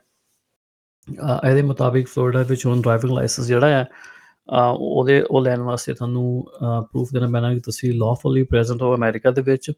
ਇਹਦੇ 1.44 1.62
ਮੁਤਾਬਿਕ 1.62 2.08
ਫਲੋਰੀਡਾ 2.08 2.42
ਵਿੱਚ 2.42 2.66
ਹੁਣ 2.66 2.80
ਡਰਾਈਵਿੰਗ 2.82 3.14
ਲਾਇਸੈਂਸ 3.14 3.46
ਜਿਹੜਾ 3.48 3.68
ਹੈ 3.68 3.86
ਉਹਦੇ, 4.70 5.20
ਉਹ 5.22 5.40
ਲੈਣ 5.42 5.60
ਵਾਸਤੇ 5.62 5.94
ਤੁਹਾਨੂੰ 5.94 6.44
ਪ੍ਰੂਫ 6.92 7.12
ਦੇਣਾ 7.12 7.26
ਪੈਣਾ 7.32 7.52
ਕਿ 7.54 7.60
ਤੁਸੀਂ 7.60 7.92
ਲਾਫੁਲੀ 7.94 8.42
ਪ੍ਰੈਜ਼ੈਂਟ 8.44 8.82
ਹੋ 8.82 8.94
ਅਮਰੀਕਾ 8.94 9.30
ਦੇ 9.30 9.42
ਵਿੱਚ। 9.42 9.70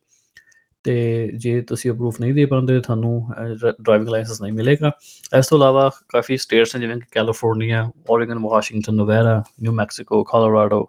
ਤੇ 0.86 0.94
ਜੇ 1.34 1.60
ਤੁਸੀਂ 1.68 1.90
ਅਪਰੂਵ 1.90 2.14
ਨਹੀਂ 2.20 2.34
ਦੇ 2.34 2.44
ਪਾਉਂਦੇ, 2.46 2.78
ਤੁਹਾਨੂੰ 2.80 3.26
ਡਰਾਈਵਿੰਗ 3.60 4.08
ਲਾਇਸੈਂਸ 4.08 4.42
ਨਹੀਂ 4.42 4.52
ਮਿਲੇਗਾ। 4.52 4.90
ਇਸ 5.38 5.46
ਤੋਂ 5.46 5.58
ਇਲਾਵਾ 5.58 5.88
ਕਾਫੀ 6.08 6.36
ਸਟੇਟਸ 6.36 6.74
ਨੇ, 6.76 6.80
ਜਿਵੇਂ 6.80 6.96
ਕਿ 6.96 7.06
California 7.12 7.90
Oregon 8.10 8.38
Washington 8.42 8.94
Nevada 8.94 9.42
New 9.62 9.72
Mexico 9.72 10.22
Colorado 10.24 10.82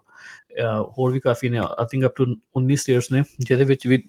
ਹੋਰ 0.98 1.12
ਵੀ 1.12 1.20
ਕਾਫੀ 1.20 1.48
ਨੇ। 1.48 1.58
I 1.58 1.86
think 1.90 2.04
up 2.06 2.14
to 2.16 2.24
19 2.56 2.76
states 2.76 3.10
ਨੇ, 3.12 3.22
ਜਿਹਦੇ 3.40 3.64
ਵਿੱਚ 3.64 3.86
ਵੀ 3.86 4.02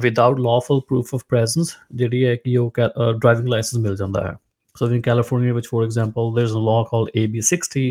without 0.00 0.40
lawful 0.40 0.80
proof 0.88 1.14
of 1.14 1.22
presence 1.28 1.76
ਜਿਹੜੀ 1.94 2.24
ਹੈ 2.24 2.34
ਕਿ 2.36 2.56
ਉਹ 2.56 2.72
ਡਰਾਈਵਿੰਗ 3.12 3.48
ਲਾਇਸੈਂਸ 3.48 3.82
ਮਿਲ 3.82 3.96
ਜਾਂਦਾ 3.96 4.26
ਹੈ। 4.26 4.34
ਸੋ 4.76 4.90
ਇਨ 4.90 5.00
ਕੈਲੀਫੋਰਨੀਆ 5.00 5.52
ਵਿੱਚ 5.54 5.66
for 5.66 5.84
example 5.84 6.34
there 6.34 6.44
is 6.44 6.52
a 6.52 6.64
law 6.64 6.84
called 6.90 7.18
AB60 7.18 7.90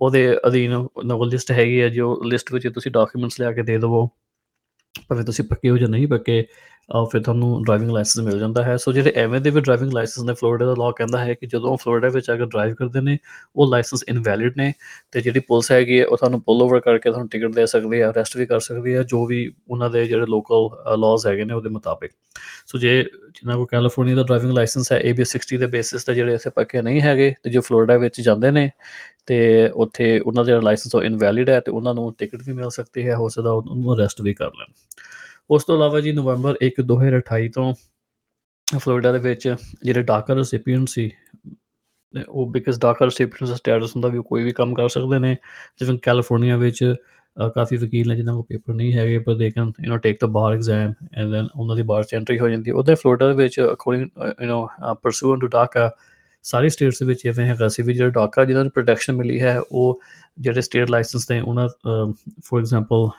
ਉਹਦੇ 0.00 0.22
ਅਧੀਨ 0.46 0.86
ਨਵਲ 1.06 1.28
ਲਿਸਟ 1.28 1.50
ਹੈਗੀ 1.52 1.80
ਹੈ, 1.80 1.88
ਜੋ 1.88 2.14
ਲਿਸਟ 2.24 2.52
ਵਿੱਚ 2.52 2.68
ਤੁਸੀਂ 2.68 2.92
ਡਾਕੂਮੈਂਟਸ 2.92 3.40
ਲਿਆ 3.40 3.52
ਕੇ 3.52 3.62
ਦੇ 3.62 3.78
ਦਿਵੋ। 3.78 4.08
ਭਾਵੇਂ 5.08 5.24
ਤੁਸੀਂ 5.24 5.44
ਪੱਕੇ 5.44 5.70
ਹੋ 5.70 5.78
ਜਾਂ 5.78 5.88
ਨਹੀਂ 5.88 6.06
ਪੱਕੇ 6.08 6.46
ਫਿਰ 7.10 7.22
ਤੁਹਾਨੂੰ 7.22 7.62
ਡਰਾਈਵਿੰਗ 7.64 7.90
ਲਾਇਸੈਂਸ 7.90 8.24
ਮਿਲ 8.26 8.38
ਜਾਂਦਾ 8.38 8.62
ਹੈ। 8.62 8.76
ਸੋ 8.76 8.92
ਜਿਹੜੇ 8.92 9.12
ਐਵੇਂ 9.16 9.40
ਦੇ 9.40 9.50
ਵੀ 9.50 9.60
ਡਰਾਈਵਿੰਗ 9.60 9.92
ਲਾਇਸੈਂਸ 9.92 10.26
ਨੇ 10.26 10.34
ਫਲੋਰੀਡਾ 10.34 10.66
ਦਾ 10.66 10.74
ਲਾਅ 10.78 10.92
ਕਹਿੰਦਾ 10.92 11.18
ਹੈ 11.18 11.34
ਕਿ 11.34 11.46
ਜਦੋਂ 11.46 11.76
ਫਲੋਰੀਡਾ 11.76 12.08
ਵਿੱਚ 12.08 12.30
ਅਗਰ 12.32 12.46
ਡਰਾਈਵ 12.46 12.74
ਕਰਦੇ 12.74 13.00
ਨੇ, 13.00 13.18
ਉਹ 13.56 13.70
ਲਾਇਸੈਂਸ 13.70 14.04
ਇਨਵੈਲਿਡ 14.08 14.52
ਨੇ 14.56 14.72
ਤੇ 15.12 15.20
ਜਿਹੜੀ 15.20 15.40
ਪੁਲਿਸ 15.40 15.72
ਹੈਗੀ 15.72 16.00
ਹੈ, 16.00 16.06
ਉਹ 16.06 16.16
ਤੁਹਾਨੂੰ 16.16 16.40
ਪੁੱਲ 16.42 16.62
ਓਵਰ 16.62 16.80
ਕਰਕੇ 16.80 17.10
ਤੁਹਾਨੂੰ 17.10 17.28
ਟਿਕਟ 17.28 17.54
ਦੇ 17.54 17.66
ਸਕਦੀ 17.66 18.00
ਹੈ 18.00 18.10
ਅਰੈਸਟ 18.10 18.36
ਵੀ 18.36 18.46
ਕਰ 18.46 18.60
ਸਕਦੀ 18.60 18.94
ਹੈ, 18.94 19.02
ਜੋ 19.02 19.26
ਵੀ 19.26 19.52
ਉਹਨਾਂ 19.70 19.90
ਦੇ 19.90 20.06
ਜਿਹੜੇ 20.06 20.26
ਲੋਕਲ 20.26 20.68
ਲਾਜ਼ 21.00 21.26
ਹੈਗੇ 21.26 21.44
ਨੇ 21.44 21.54
ਉਹਦੇ 21.54 21.68
ਮੁਤਾਬਿਕ। 21.68 22.10
ਸੋ 22.66 22.78
ਜੇ 22.78 23.02
ਜਿਨ੍ਹਾਂ 23.02 23.56
ਕੋ 23.56 23.66
ਕੈਲੀਫੋਰਨੀਆ 23.66 24.14
ਦਾ 24.16 24.22
ਡਰਾਈਵਿੰਗ 24.22 24.52
ਲਾਇਸੈਂਸ 24.52 24.92
ਹੈ 24.92 24.98
AB60 24.98 25.56
ਦੇ 25.56 25.66
ਬੇਸਿਸ 25.66 26.04
ਤੇ 26.04 26.14
ਜਿਹੜੇ 26.14 26.34
ਇੱਥੇ 26.34 26.50
ਪੱਕੇ 26.50 26.82
ਨਹੀਂ 26.82 27.00
ਹੈਗੇ, 27.00 27.34
ਤੇ 27.42 27.50
ਜੋ 27.50 27.60
ਫਲੋਰੀਡਾ 27.60 27.96
ਵਿੱਚ 27.96 28.20
ਜਾਂਦੇ 28.20 28.50
ਨੇ, 28.50 28.70
ਤੇ 29.26 29.68
ਉੱਥੇ 29.68 30.18
ਉਹਨਾਂ 30.18 30.44
ਦਾ 30.44 30.60
ਲਾਇਸੈਂਸ 30.60 30.94
ਉਹ 30.94 31.02
ਇਨਵੈਲਿਡ 31.02 31.50
ਹੈ, 31.50 31.60
ਤੇ 31.60 31.72
ਉਹਨਾਂ 31.72 31.94
ਨੂੰ 31.94 32.14
ਟਿਕਟ 32.18 32.38
ਵੀ 32.46 32.52
ਮਿਲ 32.52 32.70
ਸਕਦੀ 32.70 33.08
ਹੈ, 33.08 33.16
ਹੋ 33.16 33.28
ਸਕਦਾ 33.28 33.50
ਉਹਨੂੰ 33.50 33.94
ਅਰੈਸਟ 33.94 34.20
ਵੀ 34.20 34.34
ਕਰ 34.34 34.46
ਲੈਣ। 34.46 34.72
ਉਸ 35.49 35.63
ਤੋਂ 35.63 35.75
ਇਲਾਵਾ 35.75 35.99
ਜੀ 35.99 36.11
ਨਵੰਬਰ 36.11 36.57
1 36.65 36.81
2028 36.93 37.49
ਤੋਂ 37.53 37.73
ਫਲੋਰੀਡਾ 38.67 39.11
ਦੇ 39.11 39.19
ਵਿੱਚ 39.19 39.55
ਜਿਹੜੇ 39.83 40.01
ਡਾਕਾ 40.03 40.35
ਰੈਸਿਪੀਐਂਟ 40.35 40.89
ਸੀ 40.89 41.11
ਉਹ 42.27 42.49
ਬਿਕਾਜ਼ 42.51 42.79
ਡਾਕਾ 42.79 43.05
ਰੈਸਿਪੀਐਂਟ 43.05 43.49
ਦਾ 43.49 43.55
ਸਟੇਟਸ 43.55 43.95
ਹੁੰਦਾ 43.95 44.09
ਵੀ 44.09 44.21
ਕੋਈ 44.29 44.43
ਵੀ 44.43 44.51
ਕੰਮ 44.51 44.73
ਕਰ 44.73 44.89
ਸਕਦੇ 44.89 45.19
ਨੇ 45.19 45.35
ਜਿਵੇਂ 45.79 45.97
ਕੈਲੀਫੋਰਨੀਆ 45.97 46.57
ਵਿੱਚ 46.57 46.95
ਕਾਫੀ 47.55 47.77
ਵਕੀਲ 47.77 48.07
ਨੇ 48.07 48.15
ਜਿਨ੍ਹਾਂ 48.15 48.35
ਕੋਲ 48.35 48.43
ਪੇਪਰ 48.43 48.73
ਨਹੀਂ 48.73 48.93
ਹੈਗੇ 48.93 49.17
ਪਰ 49.19 49.33
they 49.33 49.51
can 49.51 49.71
you 49.79 49.93
know 49.93 49.99
take 49.99 50.17
the 50.21 50.25
bar 50.25 50.53
exam 50.53 50.93
and 51.13 51.31
then 51.31 51.47
ਉਹਨਾਂ 51.55 51.75
ਦੀ 51.75 51.81
ਬਾਰ 51.81 52.03
ਚ 52.03 52.15
ਐਂਟਰੀ 52.15 52.39
ਹੋ 52.39 52.49
ਜਾਂਦੀ 52.49 52.71
ਉਹਦੇ 52.71 52.95
ਫਲੋਰੀਡਾ 52.95 53.27
ਦੇ 53.27 53.33
ਵਿੱਚ 53.33 53.59
according 53.61 54.09
you 54.41 54.49
know 54.49 54.95
pursuant 54.95 55.41
to 55.41 55.47
DACA 55.47 55.89
sorry 56.43 56.69
status 56.69 56.99
ਦੇ 56.99 57.05
ਵਿੱਚ 57.05 57.25
ਇਵੇਂ 57.25 57.45
ਹੈਗਾ 57.45 57.67
ਸੀ 57.67 57.83
ਵੀ 57.83 57.93
ਜਿਹੜਾ 57.93 58.09
ਡਾਕਾ 58.09 58.45
ਜਿਹਨਾਂ 58.45 58.63
ਨੂੰ 58.63 58.71
ਪ੍ਰੋਟੈਕਸ਼ਨ 58.71 59.15
ਮਿਲੀ 59.15 59.41
ਹੈ 59.41 59.59
ਉਹ 59.71 60.01
ਜਿਹੜੇ 60.39 60.61
ਸਟੇਟ 60.61 60.89
ਲਾਇਸੈਂਸ 60.89 61.31
ਨੇ 61.31 61.41
ਉਹਨਾਂ 61.41 61.67
ਫੋਰ 62.43 62.59
ਐਗਜ਼ਾਮਪਲ 62.59 63.09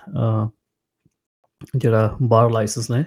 ਜਿਹੜਾ 1.78 2.17
ਬਾਰ 2.21 2.52
ਲਾਇਸੈਂਸ 2.52 2.89
ਨੇ 2.91 3.04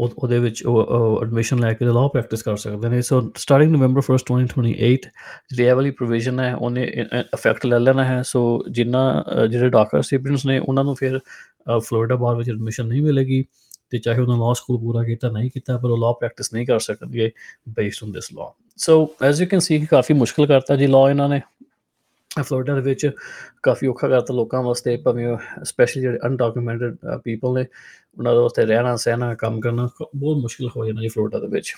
ਉਹਦੇ 0.00 0.38
ਵਿੱਚ 0.38 0.62
ਉਹ 0.66 1.20
ਐਡਮਿਸ਼ਨ 1.22 1.58
ਲੈ 1.60 1.72
ਕੇ 1.72 1.84
ਲਾਅ 1.84 2.08
ਪ੍ਰੈਕਟਿਸ 2.08 2.42
ਕਰ 2.42 2.56
ਸਕਦੇ 2.56 2.88
ਨੇ। 2.88 3.00
ਸੋ 3.02 3.20
ਸਟਾਰਟਿੰਗ 3.36 3.72
ਨਵੰਬਰ 3.72 4.02
1 4.02 4.22
2028 4.26 5.06
ਜਿਹੜੀ 5.50 5.64
ਇਹ 5.64 5.74
ਵਾਲੀ 5.74 5.90
ਪ੍ਰੋਵੀਜ਼ਨ 5.90 6.40
ਹੈ, 6.40 6.54
ਉਹਨੇ 6.54 6.84
ਇਫੈਕਟ 6.84 7.66
ਲੈ 7.66 7.78
ਲੈਣਾ 7.78 8.04
ਹੈ। 8.04 8.22
ਸੋ 8.22 8.62
ਜਿੰਨਾ 8.70 9.24
ਜਿਹੜੇ 9.50 9.68
ਡਾਕਟਰ 9.70 10.02
ਸਟੂਡੈਂਟਸ 10.02 10.46
ਨੇ, 10.46 10.58
ਉਹਨਾਂ 10.58 10.84
ਨੂੰ 10.84 10.94
ਫਿਰ 10.96 11.18
ਫਲੋਰੀਡਾ 11.68 12.16
ਬਾਰ 12.16 12.36
ਵਿੱਚ 12.36 12.50
ਐਡਮਿਸ਼ਨ 12.50 12.86
ਨਹੀਂ 12.86 13.02
ਮਿਲੇਗੀ 13.02 13.44
ਤੇ 13.90 13.98
ਚਾਹੇ 13.98 14.20
ਉਹਨਾਂ 14.20 14.36
ਲਾਅ 14.38 14.54
ਸਕੂਲ 14.54 14.78
ਪੂਰਾ 14.78 15.02
ਕੀਤਾ, 15.04 15.30
ਨਹੀਂ 15.30 15.50
ਕੀਤਾ, 15.50 15.76
ਪਰ 15.78 15.90
ਉਹ 15.90 15.98
ਲਾਅ 15.98 16.12
ਪ੍ਰੈਕਟਿਸ 16.20 16.52
ਨਹੀਂ 16.54 16.66
ਕਰ 16.66 16.78
ਸਕਣਗੇ 16.78 17.30
based 17.68 18.04
on 18.04 18.12
this 18.12 18.32
law 18.34 18.52
so 18.78 19.14
as 19.22 19.42
you 19.42 19.48
can 19.48 19.60
see 19.60 19.78
ਕਾਫੀ 19.86 20.14
ਮੁਸ਼ਕਲ 20.14 20.46
ਕਰਤਾ 20.46 20.76
ਜੀ 20.76 20.86
ਲਾਅ 20.86 21.10
ਇਹਨਾਂ 21.10 21.28
ਨੇ। 21.28 21.40
ਫਲੋਰੀਡਾ 22.30 22.74
ਦੇ 22.74 22.80
ਵਿੱਚ 22.80 23.10
ਕਾਫੀ 23.62 23.86
ਔਖਾ 23.86 24.08
ਕਰਤਾ 24.08 24.34
ਲੋਕਾਂ 24.34 24.62
ਵਾਸਤੇ, 24.62 24.96
ਭਾਵੇਂ 24.96 25.36
ਸਪੈਸ਼ਲੀ 25.64 26.02
ਜਿਹੜੇ 26.02 26.18
ਅਨਡਾਕੂਮੈਂਟਡ 26.26 26.96
ਪੀਪਲ 27.24 27.54
ਨੇ, 27.54 27.64
ਉਹਨਾਂ 28.18 28.34
ਦੇ 28.34 28.40
ਵਾਸਤੇ 28.40 28.64
ਰਹਿਣਾ, 28.64 28.94
ਸਹਿਣਾ, 28.96 29.34
ਕੰਮ 29.34 29.60
ਕਰਨਾ 29.60 29.88
ਬਹੁਤ 30.16 30.36
ਮੁਸ਼ਕਿਲ 30.42 30.68
ਹੋ 30.76 30.84
ਜਾਂਦਾ 30.86 31.00
ਜੀ 31.02 31.08
ਫਲੋਰੀਡਾ 31.08 31.38
ਦੇ 31.38 31.46
ਵਿੱਚ। 31.46 31.74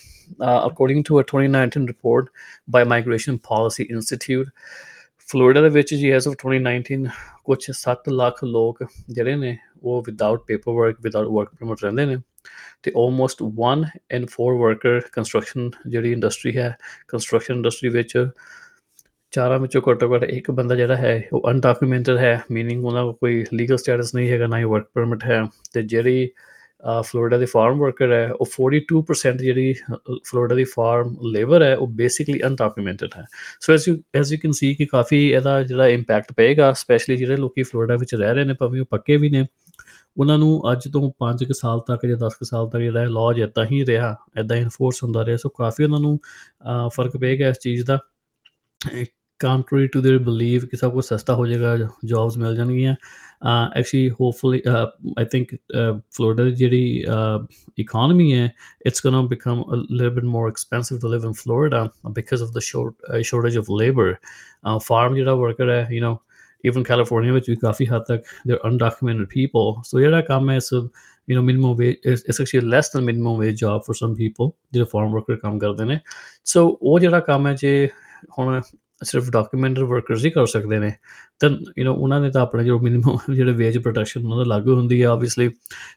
According 0.67 1.05
to 1.05 1.21
a 1.21 1.25
2019 1.31 1.87
report 1.87 2.27
by 2.71 2.85
Migration 2.85 3.37
Policy 3.49 3.87
Institute 3.91 4.49
Florida 5.29 5.61
ਦੇ 5.63 5.69
ਵਿੱਚ 5.69 5.95
ਜੀ 5.95 6.11
ਐਸ 6.11 6.29
ਆਫ 6.29 6.35
2019 6.47 7.07
ਕੁਝ 7.45 7.59
7 7.73 8.11
ਲੱਖ 8.13 8.45
ਲੋਕ 8.45 8.85
ਜਿਹੜੇ 9.11 9.37
ਨੇ, 9.37 9.57
ਉਹ 9.83 10.03
without 10.07 10.45
paperwork 10.73 10.97
without 11.03 11.29
work 11.29 11.55
permit 11.61 11.85
ਰਹਿੰਦੇ 11.85 12.05
ਨੇ 12.07 12.17
ਤੇ 12.83 12.93
ਆਲਮੋਸਟ 12.97 13.43
1 13.63 13.85
ਇਨ 14.11 14.27
4 14.33 14.57
ਵਰਕਰ 14.59 15.01
ਕੰਸਟਰਕਸ਼ਨ 15.13 15.71
ਜਿਹੜੀ 15.87 16.13
ਇੰਡਸਟਰੀ 16.13 16.57
ਹੈ 16.57 16.77
ਕੰਸਟਰਕਸ਼ਨ 17.09 17.55
ਇੰਡਸਟਰੀ 17.55 17.89
ਵਿੱਚ 17.89 18.17
ਚਾਰਾਂ 19.33 19.59
ਵਿੱਚੋਂ 19.59 19.83
ਘੱਟੋ 19.91 20.15
ਘੱਟ 20.15 20.25
ਇੱਕ 20.25 20.51
ਬੰਦਾ 20.51 20.75
ਜਿਹੜਾ 20.77 20.97
ਹੈ 20.97 21.23
ਉਹ 21.33 21.51
ਅਨਡਾਕੂਮੈਂਟਡ 21.51 22.17
ਹੈ 22.19 22.41
ਮੀਨਿੰਗ 22.53 22.85
ਉਹਨਾਂ 22.87 23.05
ਕੋਲ 23.05 23.13
ਕੋਈ 23.15 23.45
ਲੀਗਲ 23.55 23.77
ਸਟੇਟਸ 23.77 24.15
ਨਹੀਂ 24.15 24.31
ਹੈਗਾ 24.31 24.47
ਨਾ 24.47 24.59
ਹੀ 24.59 24.65
ਵਰਕ 24.65 24.89
ਪਰਮਿਟ 24.95 25.25
ਹੈ। 25.25 25.43
ਤੇ 25.75 25.83
ਜਿਹੜੀ 25.83 26.29
ਫਲੋਰੀਡਾ 27.03 27.39
ਦੀ 27.39 27.47
ਫਾਰਮ 27.47 27.79
ਵਰਕਰ 27.81 28.13
ਹੈ 28.13 28.31
ਉਹ 28.33 28.47
42% 28.47 29.37
ਜਿਹੜੀ 29.37 29.73
ਫਲੋਰੀਡਾ 30.25 30.55
ਦੀ 30.55 30.65
ਫਾਰਮ 30.65 31.17
ਲੇਬਰ 31.33 31.63
ਹੈ 31.63 31.77
ਉਹ 31.77 31.87
ਬੇਸਿਕਲੀ 31.89 32.41
ਅਨਡਾਕੂਮੈਂਟਡ 32.47 33.09
ਹੈ। 33.19 33.25
So 33.61 33.73
as 33.75 33.89
you 33.89 33.97
as 34.15 34.33
you 34.33 34.39
can 34.43 34.53
see 34.53 34.75
ਕਿ 34.75 34.87
ਕਾਫੀ 34.87 35.21
ਇਹਦਾ 35.33 35.63
ਜਿਹੜਾ 35.63 35.89
ਇੰਪੈਕਟ 35.89 36.33
ਪਏਗਾ 36.37 36.73
ਸਪੈਸ਼ਲੀ 36.73 37.17
ਜਿਹੜੇ 37.17 37.37
ਲੋਕੀ 37.37 37.63
ਫਲੋਰੀਡਾ 37.63 37.97
ਵਿੱਚ 37.97 38.15
ਰਹਿ 38.15 38.35
ਰਹੇ 38.35 38.45
ਨੇ 38.45 38.55
ਭਾਵੇਂ 38.61 38.81
ਉਹ 38.81 38.87
ਪੱਕੇ 38.91 39.17
ਵੀ 39.17 39.31
ਨੇ 39.31 39.47
ਉਹਨਾਂ 40.19 40.39
ਨੂੰ 40.39 40.73
ਅੱਜ 40.73 40.89
ਤੋਂ 40.93 41.11
5 41.19 41.45
ਕੁ 41.45 41.53
ਸਾਲ 41.55 41.81
ਤੱਕ 41.81 42.07
ਜਾਂ 42.07 42.17
10 42.19 42.35
ਕੁ 42.35 42.45
ਸਾਲ 42.45 42.69
ਤੱਕ 42.71 42.83
ਜਿਹੜਾ 42.83 43.05
ਲਾਅ 43.05 43.33
ਜਿੱਦਾਂ 43.35 43.65
ਹੀ 43.73 43.85
ਰਿਹਾ 43.87 44.17
ਇਦਾਂ 44.41 44.57
ਇਨਫੋਰਸ 44.57 45.03
ਹੁੰਦਾ 45.03 45.25
ਰਿਹਾ। 45.27 45.37
ਸੋ 45.37 45.49
ਕਾਫੀ 45.49 45.85
ਉਹਨਾਂ 45.85 46.01
ਨੂੰ 46.01 46.19
ਅ, 46.87 46.89
ਫ਼ਰਕ 46.89 47.17
ਪਏਗਾ 47.17 47.49
ਇਸ 47.49 47.59
ਚੀਜ਼ 47.63 47.87
ਦਾ। 47.87 47.99
ਕੰਟਰੀ 49.42 49.88
ਟੂ 49.88 50.00
देयर 50.00 50.20
ਬਿਲੀਵ 50.24 50.66
ਕਿ 50.66 50.78
ਸਭ 50.78 50.94
ਕੁਝ 50.94 51.06
ਸਸਤਾ 51.06 51.36
ਹੋ 51.36 51.46
ਜਾਏਗਾ 51.48 51.90
ਜੌਬਸ 52.06 52.38
ਮਿਲ 52.38 52.56
ਜਾਣਗੀਆਂ 52.56 52.96
actually 53.76 54.10
hopefully 54.10 54.62
I 55.20 55.26
think 55.26 55.56
Florida 56.12 56.44
ਦੀ 56.44 56.52
ਜਿਹੜੀ 56.52 57.06
economy 57.82 58.32
ਹੈ 58.34 58.50
it's 58.88 59.04
going 59.06 59.18
to 59.18 59.22
become 59.34 59.60
a 59.76 59.78
little 59.98 60.14
bit 60.16 60.28
more 60.36 60.46
expensive 60.52 61.02
to 61.02 61.12
live 61.14 61.26
in 61.30 61.36
Florida 61.42 61.82
because 62.20 62.44
of 62.46 62.54
the 62.54 62.64
short 62.68 62.96
uh, 63.10 63.22
shortage 63.30 63.58
of 63.62 63.70
labor 63.82 64.08
uh, 64.12 64.80
farm 64.88 65.16
ਜਿਹੜਾ 65.16 65.36
worker 65.42 65.70
ਹੈ 65.70 65.88
you 65.92 66.02
know 66.06 66.16
even 66.70 66.88
California 66.92 67.34
ਵਿੱਚ 67.34 67.50
ਵੀ 67.50 67.56
ਕਾਫੀ 67.56 67.86
ਹੱਦ 67.86 68.04
ਤੱਕ 68.08 68.24
they're 68.50 68.72
undocumented 68.72 69.30
people 69.36 69.72
so 69.90 70.00
ਜਿਹੜਾ 70.00 70.22
ਕੰਮ 70.22 70.50
ਹੈ 70.50 70.56
ਇਸ 70.56 70.74
you 70.74 71.38
know 71.38 71.46
minimum 71.52 71.78
wage 71.82 72.10
is 72.12 72.26
it's 72.32 72.42
actually 72.44 72.68
less 72.74 72.92
than 72.96 73.08
minimum 73.12 73.40
wage 73.44 73.62
job 73.64 73.88
for 73.88 73.98
some 74.02 74.18
people 74.24 74.52
ਜਿਹੜੇ 74.74 74.86
farm 74.96 75.16
worker 75.18 75.40
ਕੰਮ 75.42 75.60
ਕਰਦੇ 75.60 75.86
ਨੇ 75.86 76.00
so 76.54 76.68
ਉਹ 76.82 77.00
ਜਿਹੜਾ 77.00 77.20
ਕੰਮ 77.20 77.48
ਹੈ 77.48 77.54
ਜੇ 77.54 77.90
ਹੁਣ 78.40 78.62
ਸਿਰਫ 79.02 79.30
ਡਾਕੂਮੈਂਟਡ 79.30 79.80
ਵਰਕਰਸ 79.80 80.26
ਹੀ 80.26 80.30
ਕਰ 80.30 80.46
ਸਕਦੇ 80.46 80.80
ਨੇ 80.80 80.92
ਤਾਂ 81.40 81.50
ਯੂ 81.50 81.86
نو 81.86 81.96
ਉਹਨਾਂ 81.96 82.20
ਨੇ 82.22 82.30
ਤਾਂ 82.32 82.42
ਆਪਣੇ 82.42 82.64
ਜੋ 82.64 82.80
ਮਿਨੀਮਮ 82.80 83.34
ਜਿਹੜੇ 83.34 83.52
ਵੇਜ 83.52 83.78
ਪ੍ਰੋਟੈਕਸ਼ਨ 83.78 84.24
ਉਹਨਾਂ 84.24 84.38
ਦਾ 84.38 84.44
ਲਾਗੂ 84.44 84.76
ਹੁੰਦੀ 84.76 85.02
ਹੈ 85.02 85.08
ਆਬਵੀਅਸਲੀ 85.08 85.50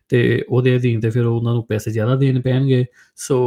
ਤੇ 0.08 0.44
ਉਹਦੇ 0.48 0.76
ਅਧੀਨ 0.76 1.00
ਤੇ 1.00 1.10
ਫਿਰ 1.10 1.24
ਉਹਨਾਂ 1.24 1.54
ਨੂੰ 1.54 1.64
ਪੈਸੇ 1.66 1.90
ਜ਼ਿਆਦਾ 1.90 2.16
ਦੇਣ 2.16 2.40
ਪੈਣਗੇ 2.40 2.84
ਸੋ 3.18 3.40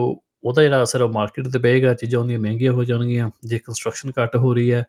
ਉਹਦਾ 0.43 0.63
ਜਿਹੜਾ 0.63 0.83
ਅਸਰ 0.83 1.05
ਮਾਰਕੀਟ 1.07 1.47
ਤੇ 1.47 1.59
ਪਏਗਾ 1.59 1.93
ਚੀਜ਼ਾਂ 1.93 2.19
ਉਹਦੀਆਂ 2.19 2.39
ਮਹਿੰਗੀਆਂ 2.39 2.71
ਹੋ 2.73 2.83
ਜਾਣਗੀਆਂ 2.83 3.29
ਜੇ 3.45 3.59
ਕੰਸਟਰਕਸ਼ਨ 3.59 4.11
ਘੱਟ 4.19 4.35
ਹੋ 4.35 4.53
ਰਹੀ 4.53 4.71
ਹੈ 4.71 4.85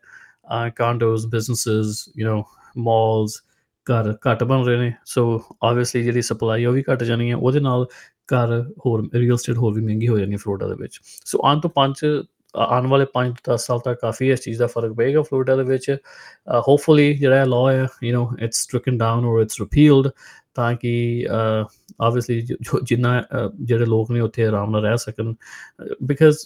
ਕਾਂਡੋਸ 0.75 1.25
ਬਿਜ਼ਨੈਸਸ 1.25 2.09
ਯੂ 2.17 2.27
نو 2.29 2.43
ਮਾਲਸ 2.77 3.41
ਘਰ 3.87 4.13
ਘੱਟ 4.27 4.43
ਬਣ 4.43 4.63
ਰਹੇ 4.65 4.77
ਨੇ 4.77 4.93
ਸੋ 5.05 5.41
ਆਬਵੀਅਸਲੀ 5.63 6.03
ਜਿਹੜੀ 6.03 6.21
ਸਪਲਾਈ 6.21 6.65
ਉਹ 6.65 6.73
ਵੀ 6.73 6.83
ਘਟ 6.93 7.03
ਜਾਣੀ 7.03 7.29
ਹੈ 7.31 7.35
ਉਹਦੇ 7.35 7.59
ਨਾਲ 7.59 7.85
ਘਰ 8.33 8.61
ਹੋਰ 8.85 9.07
ਰੀਅਲ 9.13 9.37
ਸਟੇਟ 9.37 9.57
ਹੋਰ 9.57 9.73
ਵੀ 9.73 9.81
ਮਹਿੰਗੀ 9.81 10.07
ਹੋ 10.07 10.17
ਜਾਣੀ 10.17 10.35
ਫਲੋਰੀਡਾ 10.35 10.67
ਦੇ 10.67 10.75
ਵਿੱਚ 10.75 10.99
ਸੋ 11.25 11.39
ਆਉਣ 11.43 11.59
ਤੋਂ 11.59 11.69
ਪੰਜ 11.69 12.05
ਆਉਣ 12.53 12.87
ਵਾਲੇ 12.87 13.05
5 13.13 13.31
ਤੋਂ 13.43 13.53
10 13.53 13.65
ਸਾਲ 13.65 13.79
ਤੱਕ 13.79 13.99
ਕਾਫੀ 14.01 14.29
ਇਸ 14.31 14.41
ਚੀਜ਼ 14.41 14.59
ਦਾ 14.59 14.67
ਫਰਕ 14.67 14.93
ਪਏਗਾ 14.93 15.21
ਫਲੋਰੀਡਾ 15.21 15.55
ਦੇ 15.55 15.63
ਵਿੱਚ 15.63 15.89
ਹੋਪਫੁਲੀ 16.67 17.13
ਜਿਹੜਾ 17.13 17.43
ਲਾਅ 17.45 17.71
ਹੈ 17.71 17.87
you 18.03 18.17
know 18.17 18.43
it's 18.43 18.61
stricken 18.63 18.97
down 18.97 19.25
or 19.25 19.41
it's 19.41 19.59
repealed 19.61 20.09
ਤਾਂ 20.53 20.73
ਕਿ 20.75 20.93
ਆਬਵੀਅਸਲੀ 21.29 22.41
ਜਿੰਨਾ 22.83 23.21
ਜਿਹੜੇ 23.55 23.85
ਲੋਕ 23.85 24.11
ਨੇ 24.11 24.19
ਉੱਥੇ 24.19 24.45
ਆਰਾਮ 24.45 24.71
ਨਾਲ 24.71 24.81
ਰਹਿ 24.81 24.97
ਸਕਣ 24.97 25.33
because 26.03 26.37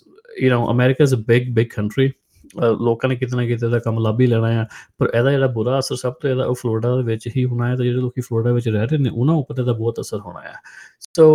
you 0.42 0.52
know 0.52 0.70
America 0.72 1.04
is 1.04 1.16
a 1.16 1.18
big 1.28 1.54
big 1.54 1.68
country 1.76 2.12
ਲੋਕਾਂ 2.56 3.10
ਨੇ 3.10 3.16
ਕਿਤੇ 3.16 3.38
ਨਾ 3.38 3.46
ਕਿਤੇ 3.46 3.68
ਦਾ 3.70 3.80
ਕੰਮ 3.80 4.00
ਲੱਭ 4.00 4.22
ਹੀ 4.22 4.28
ਲੈਣਾ 4.28 4.48
ਆ 4.62 4.66
ਪਰ 5.00 5.10
ਇਹਦਾ 5.14 5.32
ਜਿਹੜਾ 5.32 5.48
ਬੁਰਾ 5.48 5.80
ਅਸਰ 5.80 5.96
ਸਭ 5.96 6.14
ਤੋਂ 6.14 6.30
ਜ਼ਿਆਦਾ 6.30 6.46
ਉਹ 6.46 6.56
ਫਲੋਰੀਡਾ 6.56 6.96
ਦੇ 6.98 7.04
ਵਿੱਚ 7.04 7.28
ਹੀ 7.36 7.46
ਹੋਣਾ 7.46 7.68
ਹੈ 7.68 7.76
ਤੇ 7.76 7.84
ਜਿਹੜੇ 7.84 8.02
ਲੋਕੀ 8.02 8.22
ਫਲੋਰੀਡਾ 8.22 8.54
ਵਿੱਚ 8.54 8.68
ਰਹਿ 8.70 8.88
ਰਹੇ 8.88 8.98
ਨੇ 8.98 9.10
ਉਹਨਾਂ 9.10 9.36
ਉੱਪਰ 9.36 9.60
ਇਹਦਾ 9.60 9.74
ਬਹੁਤ 9.74 10.00
ਅਸਰ 10.00 10.20
ਹੋਣਾ 10.20 10.42
ਹੈ 10.42 10.54
ਸੋ 11.16 11.28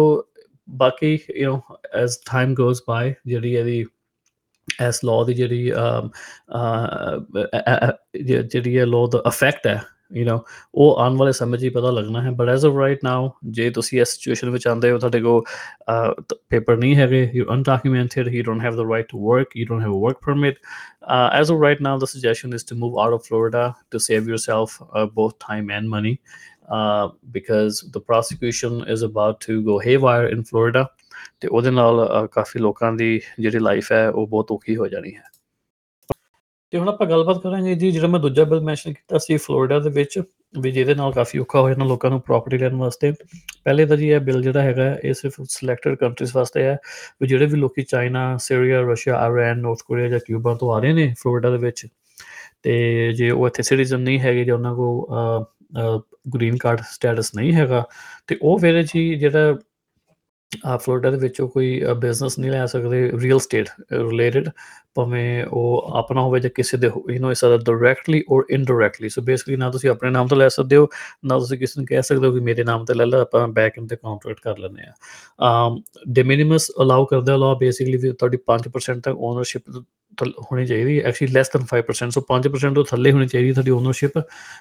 ਬਾਕੀ 0.69 1.19
you 1.37 1.53
know 1.53 1.77
as 1.95 2.19
time 2.27 2.55
goes 2.55 2.81
by 2.89 3.13
ਜਿਹੜੀ 3.27 3.55
ਇਹਦੀ 3.55 3.85
ਐਸ 4.82 5.04
ਲਾਅ 5.06 5.26
ਦੀ 5.26 5.34
ਜਿਹੜੀ 5.34 5.72
ਜਿਹੜੀ 8.50 8.76
ਇਹ 8.76 8.86
ਲਾਅ 8.86 9.08
ਦਾ 9.08 9.24
ਇਫੈਕਟ 9.28 9.68
ਹੈ 9.68 9.82
ਯੂ 10.16 10.26
نو 10.26 10.40
ਉਹ 10.74 11.00
ਆਉਣ 11.00 11.18
ਵਾਲੇ 11.18 11.32
ਸਮੇਂ 11.32 11.60
'ਚ 11.60 11.64
ਹੀ 11.64 11.70
ਪਤਾ 11.70 11.92
ਲੱਗਣਾ 11.92 12.22
ਹੈ। 12.22 12.32
But 12.32 12.50
as 12.50 12.66
of 12.66 12.78
right 12.78 13.04
now 13.04 13.32
ਜੇ 13.46 13.70
ਤੁਸੀਂ 13.70 14.02
ਇਸ 14.02 14.10
ਸਿਚੁਏਸ਼ਨ 14.10 14.50
ਵਿੱਚ 14.50 14.68
ਆਂਦੇ 14.68 14.92
ਹੋ 14.92 14.98
ਤੁਹਾਡੇ 14.98 15.22
ਕੋਲ 15.22 15.44
ਪੇਪਰ 16.50 16.78
ਨਹੀਂ 16.78 16.96
ਹੈਗੇ 16.96 17.32
you 17.34 17.46
undocumented 17.54 18.28
you 18.28 18.44
don't 18.44 18.62
have 18.62 18.76
the 18.76 18.90
right 18.92 19.08
to 19.10 19.28
work 19.30 19.58
you 19.58 19.66
don't 19.70 19.82
have 19.82 19.92
a 19.92 20.02
work 20.06 20.18
permit 20.26 20.58
as 21.34 21.52
of 21.52 21.62
right 21.62 21.82
now 21.82 21.98
the 21.98 22.06
suggestion 22.06 22.54
is 22.54 22.66
to 22.66 22.76
move 22.76 23.00
out 23.00 23.14
of 23.14 23.28
Florida 23.28 23.74
to 23.92 23.98
save 23.98 24.30
yourself 24.30 24.74
uh, 24.82 25.06
both 25.20 25.36
time 25.40 25.70
and 25.76 25.90
money 25.94 26.16
uh, 26.70 27.10
because 27.32 27.80
the 27.94 28.02
prosecution 28.02 28.84
is 28.96 29.02
about 29.02 29.40
to 29.42 29.62
go 29.64 29.78
haywire 29.80 30.28
in 30.28 30.44
Florida. 30.44 30.84
ਤੇ 31.42 31.48
ਉਹਦੇ 31.48 31.72
ਨਾਲ 31.72 32.28
ਕਾਫੀ 32.32 32.60
ਲੋਕਾਂ 32.60 32.92
ਦੀ 32.94 33.20
ਜਿਹੜੀ 33.40 33.60
life 33.60 33.92
ਹੈ, 33.92 34.08
ਉਹ 34.10 34.28
ਬਹੁਤ 34.28 34.52
ਔਖੀ 34.52 34.76
ਹੋ 34.76 34.88
ਜਾਣੀ 34.88 35.16
ਹੈ। 35.16 35.24
ਤੇ 36.74 36.78
ਹੁਣ 36.78 36.90
ਆਪਾਂ 36.90 37.08
ਗੱਲਬਾਤ 37.08 37.42
ਕਰਾਂਗੇ 37.44 37.76
ਜੀ, 37.76 37.92
ਜਿਹੜਾ 37.92 38.08
ਮੈਂ 38.08 38.20
ਦੂਜਾ 38.20 38.44
ਬਿੱਲ 38.44 38.62
ਮੈਂਸ਼ਨ 38.62 38.94
ਕੀਤਾ 38.94 39.18
ਸੀ 39.18 39.38
ਫਲੋਰੀਡਾ 39.38 39.80
ਦੇ 39.80 39.90
ਵਿੱਚ, 39.90 40.20
ਵੀ 40.60 40.72
ਜਿਹਦੇ 40.72 40.94
ਨਾਲ 40.96 41.12
ਕਾਫੀ 41.14 41.40
ਔਖਾ 41.40 41.62
ਹੋ 41.62 41.70
ਜਾਣਾ 41.70 41.86
ਲੋਕਾਂ 41.86 42.10
ਨੂੰ 42.10 42.20
ਪ੍ਰਾਪਰਟੀ 42.22 42.58
ਲੈਣ 42.58 42.76
ਵਾਸਤੇ। 42.76 43.12
ਪਹਿਲੇ 43.64 43.86
ਤਾਂ 43.86 43.98
ਜੀ 43.98 44.10
ਇਹ 44.10 44.20
ਬਿੱਲ 44.20 44.42
ਜਿਹੜਾ 44.44 44.62
ਹੈਗਾ, 44.62 44.96
ਇਹ 44.96 45.14
ਸਿਰਫ 45.14 45.42
ਸਿਲੈਕਟਡ 45.50 45.96
ਕੰਟਰੀਜ਼ 45.96 46.32
ਵਾਸਤੇ 46.36 46.64
ਹੈ, 46.64 46.78
ਵੀ 47.22 47.28
ਜਿਹੜੇ 47.28 47.46
ਵੀ 47.46 47.60
ਲੋਕੀ 47.60 47.84
China, 47.84 48.38
Syria, 48.38 48.82
Russia 48.82 49.16
Iran 49.18 49.60
North 49.60 49.82
Korea 49.88 50.08
ਜਾਂ 50.10 50.20
ਕਿਊਬਾ 50.28 50.54
ਤੋਂ 50.56 50.74
ਆ 50.74 50.80
ਰਹੇ 50.80 50.94
ਨੇ 50.94 51.14
ਫਲੋਰੀਡਾ 51.20 51.50
ਦੇ 51.50 51.58
ਵਿੱਚ। 51.58 51.86
ਤੇ 52.64 53.14
ਜੇ 53.14 53.30
ਉਹ 53.32 53.48
ਇੱਥੇ 53.48 53.64
ਸਿਟੀਜ਼ਨ 53.64 54.00
ਨਹੀਂ 54.00 54.20
ਹੈਗੇ, 54.20 54.44
ਜਾਂ 54.46 54.56
ਉਹਨਾਂ 54.56 54.76
ਕੋ 54.76 55.46
ਗ੍ਰੀਨ 56.36 56.58
ਕਾਰਡ 56.58 56.82
ਸਟੇਟਸ 56.92 57.34
ਨਹੀਂ 57.36 57.54
ਹੈਗਾ, 57.54 57.84
ਤੇ 58.28 58.38
ਉਹ 58.42 58.58
ਫਿਰ 58.60 58.82
ਜੀ 58.84 59.14
ਜਿਹੜਾ 59.16 59.50
ਆ 59.50 59.58
ਫਲੋਰੀਡਾ 60.76 61.12
ਦੇ 61.12 61.18
ਵਿੱਚ 61.18 61.42
ਉਹ 61.42 61.50
ਕੋਈ 61.50 61.82
ਬਿਜ਼ਨਸ 62.00 62.40
ਨਹੀਂ 62.40 62.52
ਲੈ 62.52 62.66
ਸਕਦੇ 62.66 63.12
ਰੀਅਲ 63.20 63.40
ਸਟੇਟ 63.40 63.70
ਰਿਲੇਟਡ 63.94 64.50
ਭਾਵੇਂ 64.95 65.45
ਉਹ 65.45 65.93
ਆਪਣਾ 65.95 66.21
ਹੋਵੇ 66.21 66.41
ਜਾਂ 66.41 66.51
ਕਿਸੇ 66.51 66.77
ਦੇ 66.77 66.87
ਯੂ 66.87 67.19
نو 67.19 67.31
ਇਸ 67.31 67.41
ਦਾ 67.41 67.57
directly 67.57 68.23
or 68.35 68.45
indirectly 68.51 69.09
so 69.09 69.23
basically 69.23 69.57
ਨਾ 69.57 69.71
ਤੁਸੀਂ 69.71 69.91
ਆਪਣੇ 69.91 70.11
ਨਾਮ 70.11 70.29
ਤੋਂ 70.29 70.37
ਲੈ 70.37 70.49
ਸਕਦੇ 70.49 70.77
ਹੋ 70.77 70.89
ਨਾ 71.25 71.39
ਤੁਸੀਂ 71.39 71.59
ਕਿਸੇ 71.59 71.81
ਨੂੰ 71.81 71.87
ਕਹਿ 71.87 72.03
ਸਕਦੇ 72.03 72.27
ਹੋ 72.27 72.33
ਕਿ 72.33 72.41
ਮੇਰੇ 72.41 72.65
ਨਾਮ 72.65 72.85
ਤੇ 72.85 72.95
ਲੈ 72.95 73.07
ਲੈ 73.07 73.19
ਆਪਾਂ 73.19 73.47
ਬੈਕ 73.49 73.79
ਐਂਡ 73.79 73.89
ਤੇ 73.89 73.97
ਕੰਟਰੈਕਟ 73.97 74.41
ਕਰ 74.41 74.59
ਲੈਂਦੇ 74.59 74.83
ਆ 74.83 75.71
ਡੇ 76.09 76.23
ਮਿਨੀਮਸ 76.23 76.71
ਅਲਾਉ 76.83 77.05
ਕਰਦਾ 77.05 77.37
ਲਾ 77.37 77.55
ਬੇਸਿਕਲੀ 77.55 77.97
ਵੀ 77.97 78.13
ਤੁਹਾਡੀ 78.13 78.39
5% 78.49 79.01
ਤੱਕ 79.01 79.17
ਓਨਰਸ਼ਿਪ 79.21 79.85
ਹੋਣੀ 80.51 80.67
ਚਾਹੀਦੀ 80.67 80.99
ਹੈ 80.99 81.05
ਐਕਚੁਅਲੀ 81.05 81.33
ਲੈਸ 81.33 81.51
ਦਨ 81.51 81.65
5% 81.69 82.11
ਸੋ 82.11 82.25
5% 82.29 82.75
ਤੋਂ 82.75 82.85
ਥੱਲੇ 82.85 83.13
ਹੋਣੀ 83.13 83.27
ਚਾਹੀਦੀ 83.27 83.53
ਤੁਹਾਡੀ 83.53 83.71
ਓਨਰਸ਼ਿਪ 83.71 84.19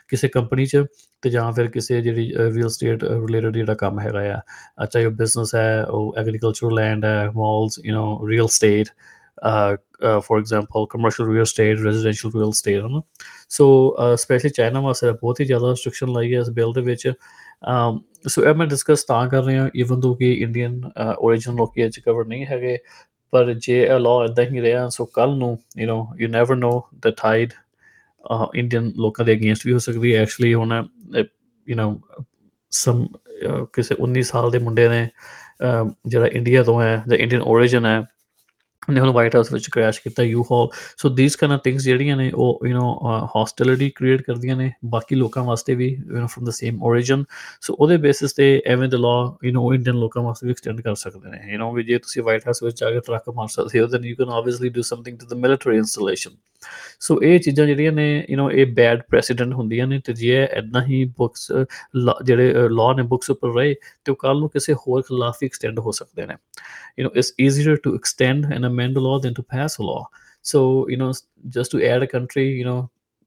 ਕਿਸੇ 0.10 0.28
ਕੰਪਨੀ 0.28 0.66
'ਚ 0.66 0.86
ਤੇ 1.24 1.30
ਜਾਂ 1.30 1.52
ਫਿਰ 1.52 1.68
ਕਿਸੇ 1.68 2.02
ਜਿਹੜੀ 2.02 2.26
ਰੀਅਲ 2.54 2.70
ਸਟੇਟ 2.70 3.04
ਰਿਲੇਟਡ 3.04 3.54
ਜਿਹੜਾ 3.54 3.74
ਕੰਮ 3.74 4.00
ਹੈਗਾ 4.00 4.42
ਆ 4.78 4.86
ਚਾਹੇ 4.86 5.06
ਉਹ 5.06 5.12
ਬਿਜ਼ਨਸ 5.12 5.56
ਹੈ 5.56 5.84
ਉਹ 5.84 6.16
ਐਗਰੀਕਲਚਰਲ 6.18 6.74
ਲੈਂਡ 6.74 7.06
ਹੈ 7.06 7.30
malls 7.36 7.80
you 7.86 7.96
know 7.96 8.30
real 8.30 8.48
estate 8.48 8.88
for 10.22 10.40
example 10.40 10.86
commercial 10.90 11.30
real 11.30 11.46
estate 11.46 11.80
residential 11.80 12.32
real 12.34 12.52
estate 12.52 12.84
ਹਨ 12.84 13.02
ਸੋ 13.50 13.66
ਸਪੈਸ਼ਲੀ 14.18 14.50
ਚਾਈਨਾ 14.50 14.80
ਵਾਸਤੇ 14.82 15.12
ਬਹੁਤ 15.12 15.40
ਹੀ 15.40 15.46
ਜ਼ਿਆਦਾ 15.46 15.70
ਰੈਸਟ੍ਰਿਕਸ਼ਨ 15.70 16.12
ਲਾਈ 16.14 16.34
ਹੈ 16.34 16.40
ਇਸ 16.40 16.50
ਬਿੱਲ 16.50 16.74
ਦੇ 16.74 16.82
ਵਿੱਚ 16.82 17.08
ਸੋ 18.28 18.44
ਇਹ 18.44 18.54
ਮੈਂ 18.56 18.68
ਡਿਸਕਸ 18.68 19.04
ਤਾਂ 19.04 19.28
ਕਰ 19.28 19.44
ਰਹੇ 19.44 19.58
ਹਾਂ 19.58 19.70
ਇਵਨ 19.76 20.00
ਦੋ 20.00 20.14
ਕਿ 20.16 20.32
ਇੰਡੀਅਨ 20.34 20.82
origin 21.00 21.58
ਲੋਕੀ 21.58 21.82
ਇਹ 21.82 21.90
ਚ 21.90 22.00
ਕਵਰ 22.00 22.26
ਨਹੀਂ 22.26 22.46
ਹੈਗੇ 22.46 22.78
ਪਰ 23.34 23.54
ਜੇ 23.54 23.82
ਇਹ 23.82 24.00
ਲਾਅ 24.00 24.26
ਇਦਾਂ 24.26 24.46
ਹੀ 24.46 24.62
ਰਿਹਾ 24.62 24.88
ਸੋ 24.90 25.06
ਕੱਲ 25.06 25.38
ਨੂੰ 25.38 25.58
you 25.78 25.88
know 25.88 26.22
you 26.22 26.30
never 26.30 26.56
know 26.56 26.72
the 26.96 27.14
tide 27.18 27.54
Indian 28.56 28.92
ਲੋਕਾਂ 28.98 29.26
ਦੇ 29.26 29.34
ਅਗੇਂਸਟ 29.34 29.66
ਵੀ 29.66 29.74
ਹੋ 29.74 29.80
ਸਕਦੀ 29.80 30.16
ਹੈ 30.16 30.22
ਐਕਚੁਅਲੀ 30.22 30.54
ਹੁਣ 30.54 30.74
ਯੂ 31.68 31.76
نو 31.76 31.94
ਸਮ 32.72 33.06
ਕਿਸੇ 33.74 33.96
19 34.04 34.22
ਸਾਲ 34.22 34.52
ਦੇ 34.52 34.60
ਮੁੰਡੇ 34.60 34.88
ਨੇ 34.90 35.08
ਜਿਹੜਾ 36.08 36.28
ਇੰਡੀਆ 36.28 36.64
ਤੋਂ 36.64 36.82
ਹੈ 36.82 36.96
ਜਾਂ 37.08 37.18
ਇੰਡੀਅਨ 37.18 37.42
origin 37.44 37.86
ਹੈ 37.86 38.02
ਨੇ 38.95 39.01
ਹੁਣ 39.01 39.11
ਵਾਈਟ 39.13 39.35
ਹਾਊਸ 39.37 39.53
ਵਿੱਚ 39.53 39.69
ਕ੍ਰੈਸ਼ 39.73 40.01
ਕੀਤਾ 40.03 40.23
U-Haul 40.51 40.69
so 40.99 41.09
these 41.17 41.37
kind 41.37 41.53
of 41.53 41.61
things 41.65 41.85
ਜਿਹੜੀਆਂ 41.85 42.17
ਨੇ, 42.17 42.31
ਉਹ 42.35 42.67
ਯੂ 42.67 42.79
نو 42.79 43.27
ਹੌਸਟਿਲਿਟੀ 43.35 43.91
ਕ੍ਰੀਏਟ 43.97 44.23
ਕਰਦੀਆਂ 44.23 44.57
ਨੇ। 44.57 44.71
ਬਾਕੀ 44.93 45.17
ਲੋਕਾਂ 45.17 45.45
ਵਾਸਤੇ 45.45 45.75
ਵੀ 45.75 45.89
you 45.89 46.21
know 46.21 46.27
from 46.27 46.45
the 46.47 46.51
same 46.55 46.79
origin 46.91 47.25
so 47.61 47.75
ਉਹਦੇ 47.79 47.97
ਬੇਸਿਸ 48.07 48.33
ਤੇ 48.33 48.51
ਐਵੇਂ 48.67 48.89
ਦਾ 48.89 48.99
ਲਾ 48.99 49.15
ਯੂ 49.45 49.53
نو 49.53 49.75
ਇੰਡੀਅਨ 49.75 49.97
ਲੋਕਾਂ 50.01 50.23
ਵਾਸਤੇ 50.23 50.47
ਵੀ 50.47 50.53
ਐਕਸਟੈਂਡ 50.53 50.81
ਕਰ 50.81 50.95
ਸਕਦੇ 50.95 51.31
ਨੇ। 51.31 51.53
ਯੂ 51.53 51.61
نو 51.63 51.73
ਵੀ 51.75 51.83
ਜੇ 51.85 51.99
ਤੁਸੀਂ 51.99 52.23
ਵਾਈਟ 52.23 52.47
ਹਾਊਸ 52.47 52.63
ਵਿੱਚ 52.63 52.81
ਜਾ 52.81 52.91
ਕੇ 52.91 53.01
ਟਰੱਕ 53.07 53.29
ਮਾਰ 53.37 53.49
ਸਕਦੇ 53.49 53.81
ਹੋ 53.81 53.87
then 53.87 54.05
you 54.05 54.17
can 54.17 54.31
obviously 54.31 54.69
do 54.69 54.83
something 54.83 55.19
to 55.19 55.27
the 55.27 55.39
military 55.39 55.77
installation 55.77 56.37
so 57.01 57.21
ਇਹ 57.23 57.39
ਚੀਜ਼ਾਂ 57.41 57.67
ਜਿਹੜੀਆਂ 57.67 57.93
ਨੇ 57.93 58.07
ਯੂ 58.31 58.39
نو 58.39 58.51
ਇਹ 58.53 58.67
ਬੈਡ 58.75 59.03
ਪ੍ਰੈਸੀਡੈਂਟ 59.11 59.53
ਹੁੰਦੀਆਂ 59.55 59.87
ਨੇ 59.87 59.99
ਤੇ 60.05 60.13
ਜੇ 60.13 60.37
ਐਦਾਂ 60.45 60.83
ਹੀ 60.87 61.05
ਬੁੱਕਸ 61.19 61.53
ਜਿਹੜੇ 62.25 62.69
ਲਾਅ 62.69 62.95
ਨੇ 62.97 63.03
ਬੁੱਕਸ 63.03 63.31
ਉੱਪਰ 63.31 63.55
ਰਹੇ, 63.57 63.75
ਤੇ 64.05 64.15
ਕੱਲ 64.21 64.41
ਨੂੰ 64.41 64.49
ਕਿਸੇ 64.51 64.75
ਹੋਰ 64.75 65.03
ਖਿਲਾਫ 65.09 65.45
ਐਕਸਟੈਂਡ 65.45 65.79
ਹੋ 65.79 65.93
ਸਕਦੇ 65.93 66.27
ਨੇ। 66.27 66.35
You 66.99 67.07
know 67.07 67.11
it's 67.15 67.33
easier 67.41 67.77
to 67.83 67.95
extend 67.95 68.53
an 68.53 68.69
amend 68.78 68.98
a 68.98 69.00
law 69.00 69.20
than 69.20 69.34
to 69.34 69.44
pass 69.44 69.78
a 69.78 69.84
law 69.84 70.02
so 70.42 70.88
you 70.90 70.98
know 70.98 71.12
just 71.58 71.72
to 71.72 71.82
add 71.84 72.04
a 72.04 72.08
country 72.08 72.48
you 72.60 72.66
know 72.66 72.80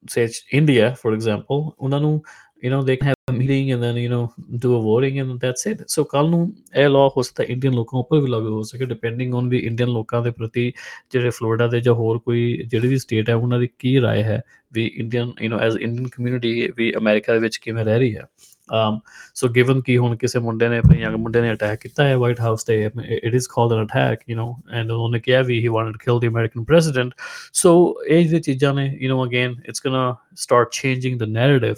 say 0.04 0.28
india 0.52 0.90
for 1.02 1.14
example 1.18 1.72
ਉਹਨਾਂ 1.78 2.00
ਨੂੰ 2.00 2.22
you 2.62 2.70
know 2.70 2.82
they 2.82 2.96
can 2.96 3.06
have 3.06 3.16
a 3.28 3.32
meeting 3.32 3.72
and 3.72 3.82
then 3.82 3.96
you 3.96 4.08
know 4.08 4.32
do 4.58 4.74
a 4.74 4.80
voting 4.82 5.18
and 5.18 5.40
that's 5.40 5.66
it 5.66 5.82
so 5.94 6.04
ਕੱਲ 6.04 6.30
ਨੂੰ 6.30 6.40
ਇਹ 6.76 6.88
law 6.88 7.08
ਹੋ 7.16 7.22
ਸਕਦਾ 7.22 7.44
Indian 7.44 7.74
ਲੋਕਾਂ 7.74 7.98
ਉੱਪਰ 8.00 8.20
ਵੀ 8.20 8.30
ਲਾਗੂ 8.30 8.54
ਹੋ 8.54 8.62
ਸਕੇ 8.62 8.84
ਡਿਪੈਂਡਿੰਗ 8.84 9.34
ਔਨ 9.34 9.48
ਵੀ 9.48 9.58
ਇੰਡੀਅਨ 9.58 9.88
ਲੋਕਾਂ 9.88 10.22
ਦੇ 10.22 10.30
ਪ੍ਰਤੀ 10.30 10.72
ਜਿਹੜੇ 11.12 11.30
ਫਲੋਰੀਡਾ 11.30 11.66
ਦੇ 11.66 11.80
ਜਾਂ 11.80 11.94
ਹੋਰ 11.94 12.18
ਕੋਈ 12.18 12.66
ਜਿਹੜੀ 12.70 12.88
ਵੀ 12.88 12.98
ਸਟੇਟ 12.98 13.30
ਹੈ 13.30 13.34
ਉਹਨਾਂ 13.34 13.58
ਦੀ 13.60 13.68
ਕੀ 13.78 13.98
رائے 14.00 14.22
ਹੈ 14.24 14.40
ਵੀ 14.72 14.86
Indian 14.86 15.32
you 15.42 15.50
know 15.50 15.60
as 15.60 15.76
Indian 15.76 16.08
community 16.08 16.70
we 16.76 16.92
America 16.96 17.32
ਦੇ 17.32 17.38
ਵਿੱਚ 17.38 17.56
ਕਿਵੇਂ 17.56 17.84
ਰਹਿ 17.84 17.98
ਰਹੀ 17.98 18.16
ਹੈ 18.16 18.26
um 18.70 18.96
so 19.40 19.48
given 19.48 19.82
ਕਿ 19.82 19.98
ਹੁਣ 19.98 20.16
ਕਿਸੇ 20.16 20.38
ਮੁੰਡੇ 20.38 20.68
ਨੇ 20.68 20.78
ਆਪਣੇ 20.78 21.00
ਯੰਗ 21.00 21.14
ਮੁੰਡੇ 21.14 21.40
ਨੇ 21.40 21.52
ਅਟੈਕ 21.52 21.80
ਕੀਤਾ 21.80 22.04
ਹੈ 22.04 22.16
ਵਾਈਟ 22.16 22.40
ਹਾਊਸ 22.40 22.64
ਤੇ 22.64 22.84
it 22.84 23.34
is 23.34 23.48
called 23.48 23.72
an 23.72 23.84
attack 23.84 24.20
you 24.30 24.36
know 24.36 24.74
and 24.74 24.90
ਉਹਨੇ 24.90 25.20
ਕਿਹਾ 25.20 25.42
ਵੀ 25.42 25.60
he 25.60 25.68
wanted 25.68 25.92
to 25.92 25.98
kill 26.04 26.20
the 26.20 26.32
American 26.32 26.64
president 26.64 27.12
so 27.52 27.94
ਇਹ 28.08 28.28
ਜਿਹੜੀ 28.28 28.40
ਚੀਜ਼ਾਂ 28.40 28.74
ਨੇ 28.74 28.86
you 29.00 29.14
know 29.14 29.26
again 29.26 29.56
it's 29.68 29.82
gonna 29.86 30.16
start 30.36 30.68
changing 30.72 31.18
the 31.18 31.22
narrative 31.22 31.74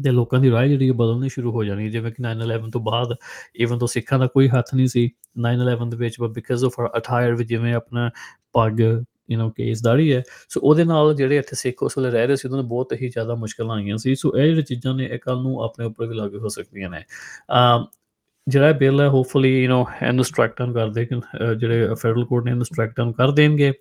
ਦੇ 0.00 0.10
ਲੋਕਾਂ 0.10 0.40
ਦੀ 0.40 0.50
ਰਾਏ 0.50 0.68
ਜਿਹੜੀ 0.68 0.90
ਬਦਲਣੀ 0.90 1.28
ਸ਼ੁਰੂ 1.28 1.52
ਹੋ 1.52 1.64
ਜਾਣੀ 1.64 1.90
ਜਿਵੇਂ 1.90 2.12
ਕਿ 2.12 2.22
9/11 2.22 2.70
ਤੋਂ 2.70 2.80
ਬਾਅਦ 2.80 3.14
ਇਵਨ 3.56 3.78
ਤੋਂ 3.78 3.88
ਸਿੱਖਾਂ 3.88 4.18
ਦਾ 4.18 4.26
ਕੋਈ 4.26 4.48
ਹੱਥ 4.48 4.74
ਨਹੀਂ 4.74 4.86
ਸੀ 4.86 5.10
9/11 5.46 5.90
ਦੇ 5.90 5.96
ਵਿੱਚ 5.96 6.20
but 6.20 6.30
because 6.30 6.64
of 6.64 6.80
our 6.80 6.90
attire 6.96 7.34
ਵੀ 7.34 7.44
ਜਿਵੇਂ 7.44 7.74
ਆਪਣਾ 7.74 8.10
ਪੱਗ 8.52 8.80
ਯੂ 9.30 9.40
نو 9.40 9.50
ਕੇਸਦਾਰੀ 9.50 10.12
ਹੈ 10.12 10.22
ਸੋ 10.48 10.60
ਉਹਦੇ 10.60 10.84
ਨਾਲ 10.84 11.14
ਜਿਹੜੇ 11.14 11.36
ਇੱਥੇ 11.36 11.56
ਸਿੱਖ 11.56 11.82
ਉਸ 11.82 11.98
ਵੇਲੇ 11.98 12.10
ਰਹਿ 12.10 12.26
ਰਹੇ 12.26 12.36
ਸੀ 12.36 12.48
ਉਹਨਾਂ 12.48 12.58
ਨੂੰ 12.58 12.68
ਬਹੁਤ 12.68 12.92
ਹੀ 12.92 13.08
ਜ਼ਿਆਦਾ 13.08 13.34
ਮੁਸ਼ਕਲਾਂ 13.34 13.76
ਆਈਆਂ 13.76 13.96
ਸੀ 13.96 14.14
ਸੋ 14.14 14.32
ਇਹ 14.36 14.46
ਜਿਹੜੀ 14.46 14.62
ਚੀਜ਼ਾਂ 14.62 14.94
ਨੇ 14.94 15.04
ਇਹ 15.04 15.18
ਕੱਲ 15.18 15.42
ਨੂੰ 15.42 15.62
ਆਪਣੇ 15.62 15.86
ਉੱਪਰ 15.86 16.06
ਵੀ 16.06 16.14
ਲਾਗੂ 16.14 16.38
ਹੋ 16.38 16.48
ਸਕਦੀਆਂ 16.48 16.90
ਨੇ 16.90 17.02
ਅਮ 17.58 17.86
ਜਿਹੜਾ 18.48 18.72
ਬਿੱਲ 18.72 19.00
ਹੈ 19.00 19.08
ਹੋਪਫੁਲੀ 19.08 19.50
ਯੂ 19.64 19.70
نو 19.70 19.84
ਇਹਨੂੰ 20.02 20.24
ਸਟ੍ਰਾਈਕ 20.24 20.52
ਡਾਊਨ 20.58 20.72
ਕਰ 20.72 20.88
ਦੇ 20.88 21.04
ਕਿ 21.06 21.20
ਜਿਹੜੇ 21.56 21.94
ਫੈਡਰਲ 21.94 22.24
ਕੋਰਟ 22.24 22.44
ਨੇ 22.44 22.50
ਇਹਨੂੰ 22.50 22.64
ਸਟ੍ਰਾਈਕ 22.64 22.92
ਡਾਊਨ 22.96 23.12
ਕਰ 23.12 23.30
ਦੇਣਗੇ 23.30 23.72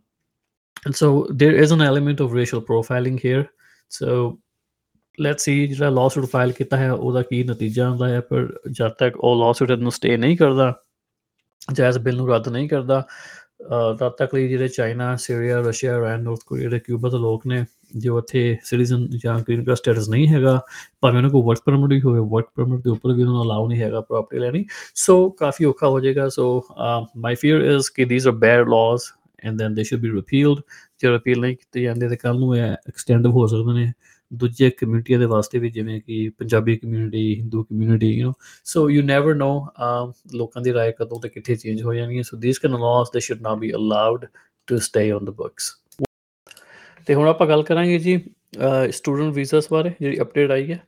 and 0.87 0.95
so 0.95 1.09
there 1.41 1.63
is 1.65 1.71
an 1.71 1.81
element 1.81 2.23
of 2.25 2.33
racial 2.33 2.63
profiling 2.71 3.19
here 3.25 3.43
so 3.91 4.37
let's 5.25 5.49
see 5.49 5.67
ਜਿਹੜਾ 5.67 5.89
lawsuit 5.89 6.27
ਫਾਈਲ 6.27 6.51
ਕੀਤਾ 6.51 6.77
ਹੈ 6.77 6.91
ਉਹਦਾ 6.91 7.21
ਕੀ 7.21 7.43
ਨਤੀਜਾ 7.43 7.89
ਹੁੰਦਾ 7.89 8.09
ਹੈ 8.09 8.19
ਪਰ 8.19 8.59
ਜਦ 8.71 8.91
ਤੱਕ 8.99 9.17
ਉਹ 9.17 9.43
lawsuit 9.43 9.77
ਨੂੰ 9.77 9.91
ਸਟੇ 9.91 10.17
ਨਹੀਂ 10.17 10.37
ਕਰਦਾ 10.37 10.73
ਜਾਂ 11.73 11.89
ਇਸ 11.89 11.97
ਬਿੱਲ 11.97 12.15
ਨੂੰ 12.15 12.29
ਰੱਦ 12.29 12.49
ਨਹੀਂ 12.49 12.69
ਕਰਦਾ 12.69 13.07
ਤਦ 13.60 14.12
ਤੱਕ 14.18 14.34
ਲਈ 14.34 14.48
ਜਿਹੜੇ 14.48 14.68
China, 14.68 15.14
Syria, 15.16 15.60
Russia, 15.60 15.96
Iran, 15.96 16.22
North 16.22 16.40
Korea 16.46 16.70
ਤੇ 16.70 16.78
ਕਿਊਬਾ 16.78 17.08
ਦੇ 17.10 17.18
ਲੋਕ 17.18 17.46
ਨੇ, 17.46 17.64
ਜੋ 17.96 18.18
ਇੱਥੇ 18.18 18.56
ਸਿਟੀਜ਼ਨ 18.64 19.06
ਜਾਂ 19.24 19.38
ਗ੍ਰੀਨ 19.38 19.64
ਕਾਰਡ 19.64 19.76
ਸਟੇਟਸ 19.78 20.08
ਨਹੀਂ 20.08 20.26
ਹੈਗਾ, 20.28 20.58
ਭਾਵੇਂ 21.00 21.16
ਉਹਨਾਂ 21.16 21.30
ਕੋਲ 21.30 21.42
ਵਰਕ 21.44 21.62
ਪਰਮਿਟ 21.66 21.90
ਵੀ 21.90 22.00
ਹੋਵੇ 22.00 22.20
ਵਰਕ 22.32 22.48
ਪਰਮਿਟ 22.56 22.80
ਦੇ 22.84 22.90
ਉੱਪਰ 22.90 23.12
ਵੀ 23.12 23.22
ਉਹਨਾਂ 23.22 23.34
ਨੂੰ 23.34 23.42
ਅਲਾਉ 23.44 23.68
ਨਹੀਂ 23.68 23.80
ਹੈਗਾ 23.80 24.00
ਪ੍ਰਾਪਰਟੀ 24.00 24.38
ਲੈਣੀ। 24.40 24.64
ਸੋ 24.94 25.28
ਕਾਫੀ 25.40 25.64
ਔਖਾ 25.64 25.88
ਹੋ 25.88 26.00
ਜਾਏਗਾ। 26.00 26.28
ਸੋ 26.28 26.62
ਮਾਈ 27.16 27.34
ਫੀਅਰ 27.34 27.62
ਇਜ਼ 27.64 27.90
ਕਿ 27.96 28.04
these 28.04 28.26
are 28.26 28.32
bad 28.36 28.68
laws 28.68 29.02
and 29.44 29.58
then 29.58 29.74
they 29.74 29.82
should 29.84 30.02
be 30.02 30.10
repealed 30.10 30.60
ਜੇ 31.00 31.10
ਰਿਪੀਲ 31.10 31.40
ਨਹੀਂ 31.40 31.56
ਕੀਤੇ 31.56 31.82
ਜਾਂਦੇ 31.82 32.08
ਤੇ 32.08 32.16
ਕੱਲ 32.16 32.38
ਨੂੰ 32.38 32.56
ਇਹ 32.56 32.62
ਐਕਸਟੈਂਡ 32.62 33.26
ਹੋ 33.26 33.46
ਸਕਦੇ 33.46 33.72
ਨੇ। 33.80 33.92
ਦੂਜੀਆਂ 34.32 34.70
ਕਮਿਊਨਿਟੀਆਂ 34.78 35.18
ਦੇ 35.18 35.26
ਵਾਸਤੇ 35.26 35.58
ਵੀ, 35.58 35.70
ਜਿਵੇਂ 35.70 36.00
ਕਿ 36.00 36.28
Punjabi 36.38 36.76
community, 36.76 37.34
Hindu 37.34 37.62
community 37.64 38.10
you 38.10 38.28
know 38.28 38.32
so 38.64 38.88
you 38.90 39.02
never 39.02 39.34
know 39.34 39.50
ਲੋਕਾਂ 40.34 40.62
ਦੀ 40.62 40.72
ਰਾਏ 40.72 40.92
ਕਦੋਂ 40.98 41.20
ਤੇ 41.20 41.28
ਕਿੱਥੇ 41.28 41.54
ਚੇਂਜ 41.56 41.82
ਹੋ 41.82 41.94
ਜਾਣੀ 41.94 42.16
ਹੈ। 42.18 42.22
So 42.22 42.40
these 42.40 42.58
ਕਨ 42.58 42.78
laws 42.80 43.10
they 43.14 43.20
should 43.20 43.42
not 43.42 43.58
be 43.58 43.72
allowed 43.74 44.26
to 44.68 44.78
stay 44.78 45.10
on 45.12 45.24
the 45.24 45.30
books 45.36 45.72
ਤੇ 47.06 47.14
ਹੁਣ 47.14 47.28
ਆਪਾਂ 47.28 47.46
ਗੱਲ 47.46 47.62
ਕਰਾਂਗੇ 47.62 47.98
ਜੀ 47.98 48.18
ਸਟੂਡੈਂਟ 48.90 49.34
ਵੀਜ਼ਾਸ 49.34 49.66
ਬਾਰੇ, 49.72 49.92
ਜਿਹੜੀ 50.00 50.20
ਅਪਡੇਟ 50.20 50.50
ਆਈ 50.50 50.70
ਹੈ। 50.72 50.78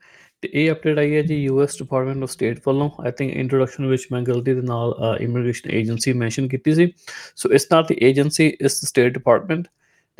ਤੇ 0.42 0.48
ਇਹ 0.52 0.70
ਅਪਡੇਟ 0.72 0.98
ਆਈ 0.98 1.14
ਹੈ 1.14 1.22
ਜੀ 1.22 1.34
ਯੂਐਸ 1.36 1.76
ਡਿਪਾਰਟਮੈਂਟ 1.78 2.22
ਆਫ 2.22 2.30
ਸਟੇਟ 2.30 2.60
ਵੱਲੋਂ। 2.66 2.90
ਆਈ 3.04 3.12
ਥਿੰਕ 3.18 3.32
ਇੰਟਰੋਡਕਸ਼ਨ 3.32 3.86
ਵਿੱਚ 3.86 4.06
ਮੈਂ 4.12 4.20
ਗਲਤੀ 4.22 4.54
ਦੇ 4.54 4.62
ਨਾਲ 4.62 4.94
ਇਮੀਗ੍ਰੇਸ਼ਨ 5.20 5.70
ਏਜੰਸੀ 5.70 6.12
ਮੈਂਸ਼ਨ 6.12 6.48
ਕੀਤੀ 6.48 6.74
ਸੀ। 6.74 6.88
So 7.36 7.50
it's 7.50 7.66
not 7.72 7.88
the 7.88 7.96
agency 8.06 8.46
it's 8.48 8.80
state 8.88 9.12
department 9.14 9.66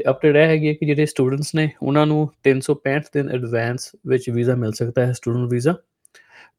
ਤੇ 0.01 0.11
ਅਪਡੇਟ 0.11 0.37
ਇਹ 0.37 0.47
ਹੈਗੀ 0.47 0.75
ਕਿ 0.75 0.87
ਜਿਹੜੇ 0.87 1.07
ਸਟੂਡੈਂਟਸ 1.07 1.55
ਨੇ, 1.55 1.69
ਉਹਨਾਂ 1.83 2.07
ਨੂੰ 2.07 2.21
365 2.45 3.09
ਦਿਨ 3.15 3.31
ਐਡਵਾਂਸ 3.31 3.91
ਵਿੱਚ 4.09 4.29
ਵੀਜ਼ਾ 4.31 4.55
ਮਿਲ 4.57 4.73
ਸਕਦਾ 4.73 5.07
ਹੈ 5.07 5.13
ਸਟੂਡੈਂਟ 5.13 5.51
ਵੀਜ਼ਾ 5.53 5.75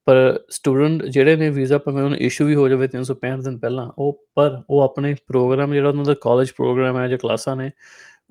ਪਰ 0.07 0.17
ਸਟੂਡੈਂਟ 0.49 1.03
ਜਿਹੜੇ 1.05 1.35
ਨੇ 1.35 1.49
ਵੀਜ਼ਾ 1.49 1.77
ਭਾਵੇਂ 1.77 2.03
ਉਹਨੂੰ 2.03 2.17
ਇਸ਼ੂ 2.27 2.45
ਵੀ 2.45 2.55
ਹੋ 2.55 2.67
ਜਾਵੇ 2.69 2.87
365 2.87 3.41
ਦਿਨ 3.43 3.57
ਪਹਿਲਾਂ, 3.57 3.87
ਉਹ 3.97 4.23
ਪਰ 4.35 4.61
ਉਹ 4.69 4.81
ਆਪਣੇ 4.81 5.13
ਪ੍ਰੋਗਰਾਮ 5.27 5.73
ਜਿਹੜਾ 5.73 5.89
ਉਹਨਾਂ 5.89 6.05
ਦਾ 6.05 6.15
ਕਾਲਜ 6.21 6.51
ਪ੍ਰੋਗਰਾਮ 6.57 6.97
ਹੈ 6.99 7.07
ਜਾਂ 7.07 7.17
ਕਲਾਸਾਂ 7.17 7.55
ਨੇ, 7.55 7.69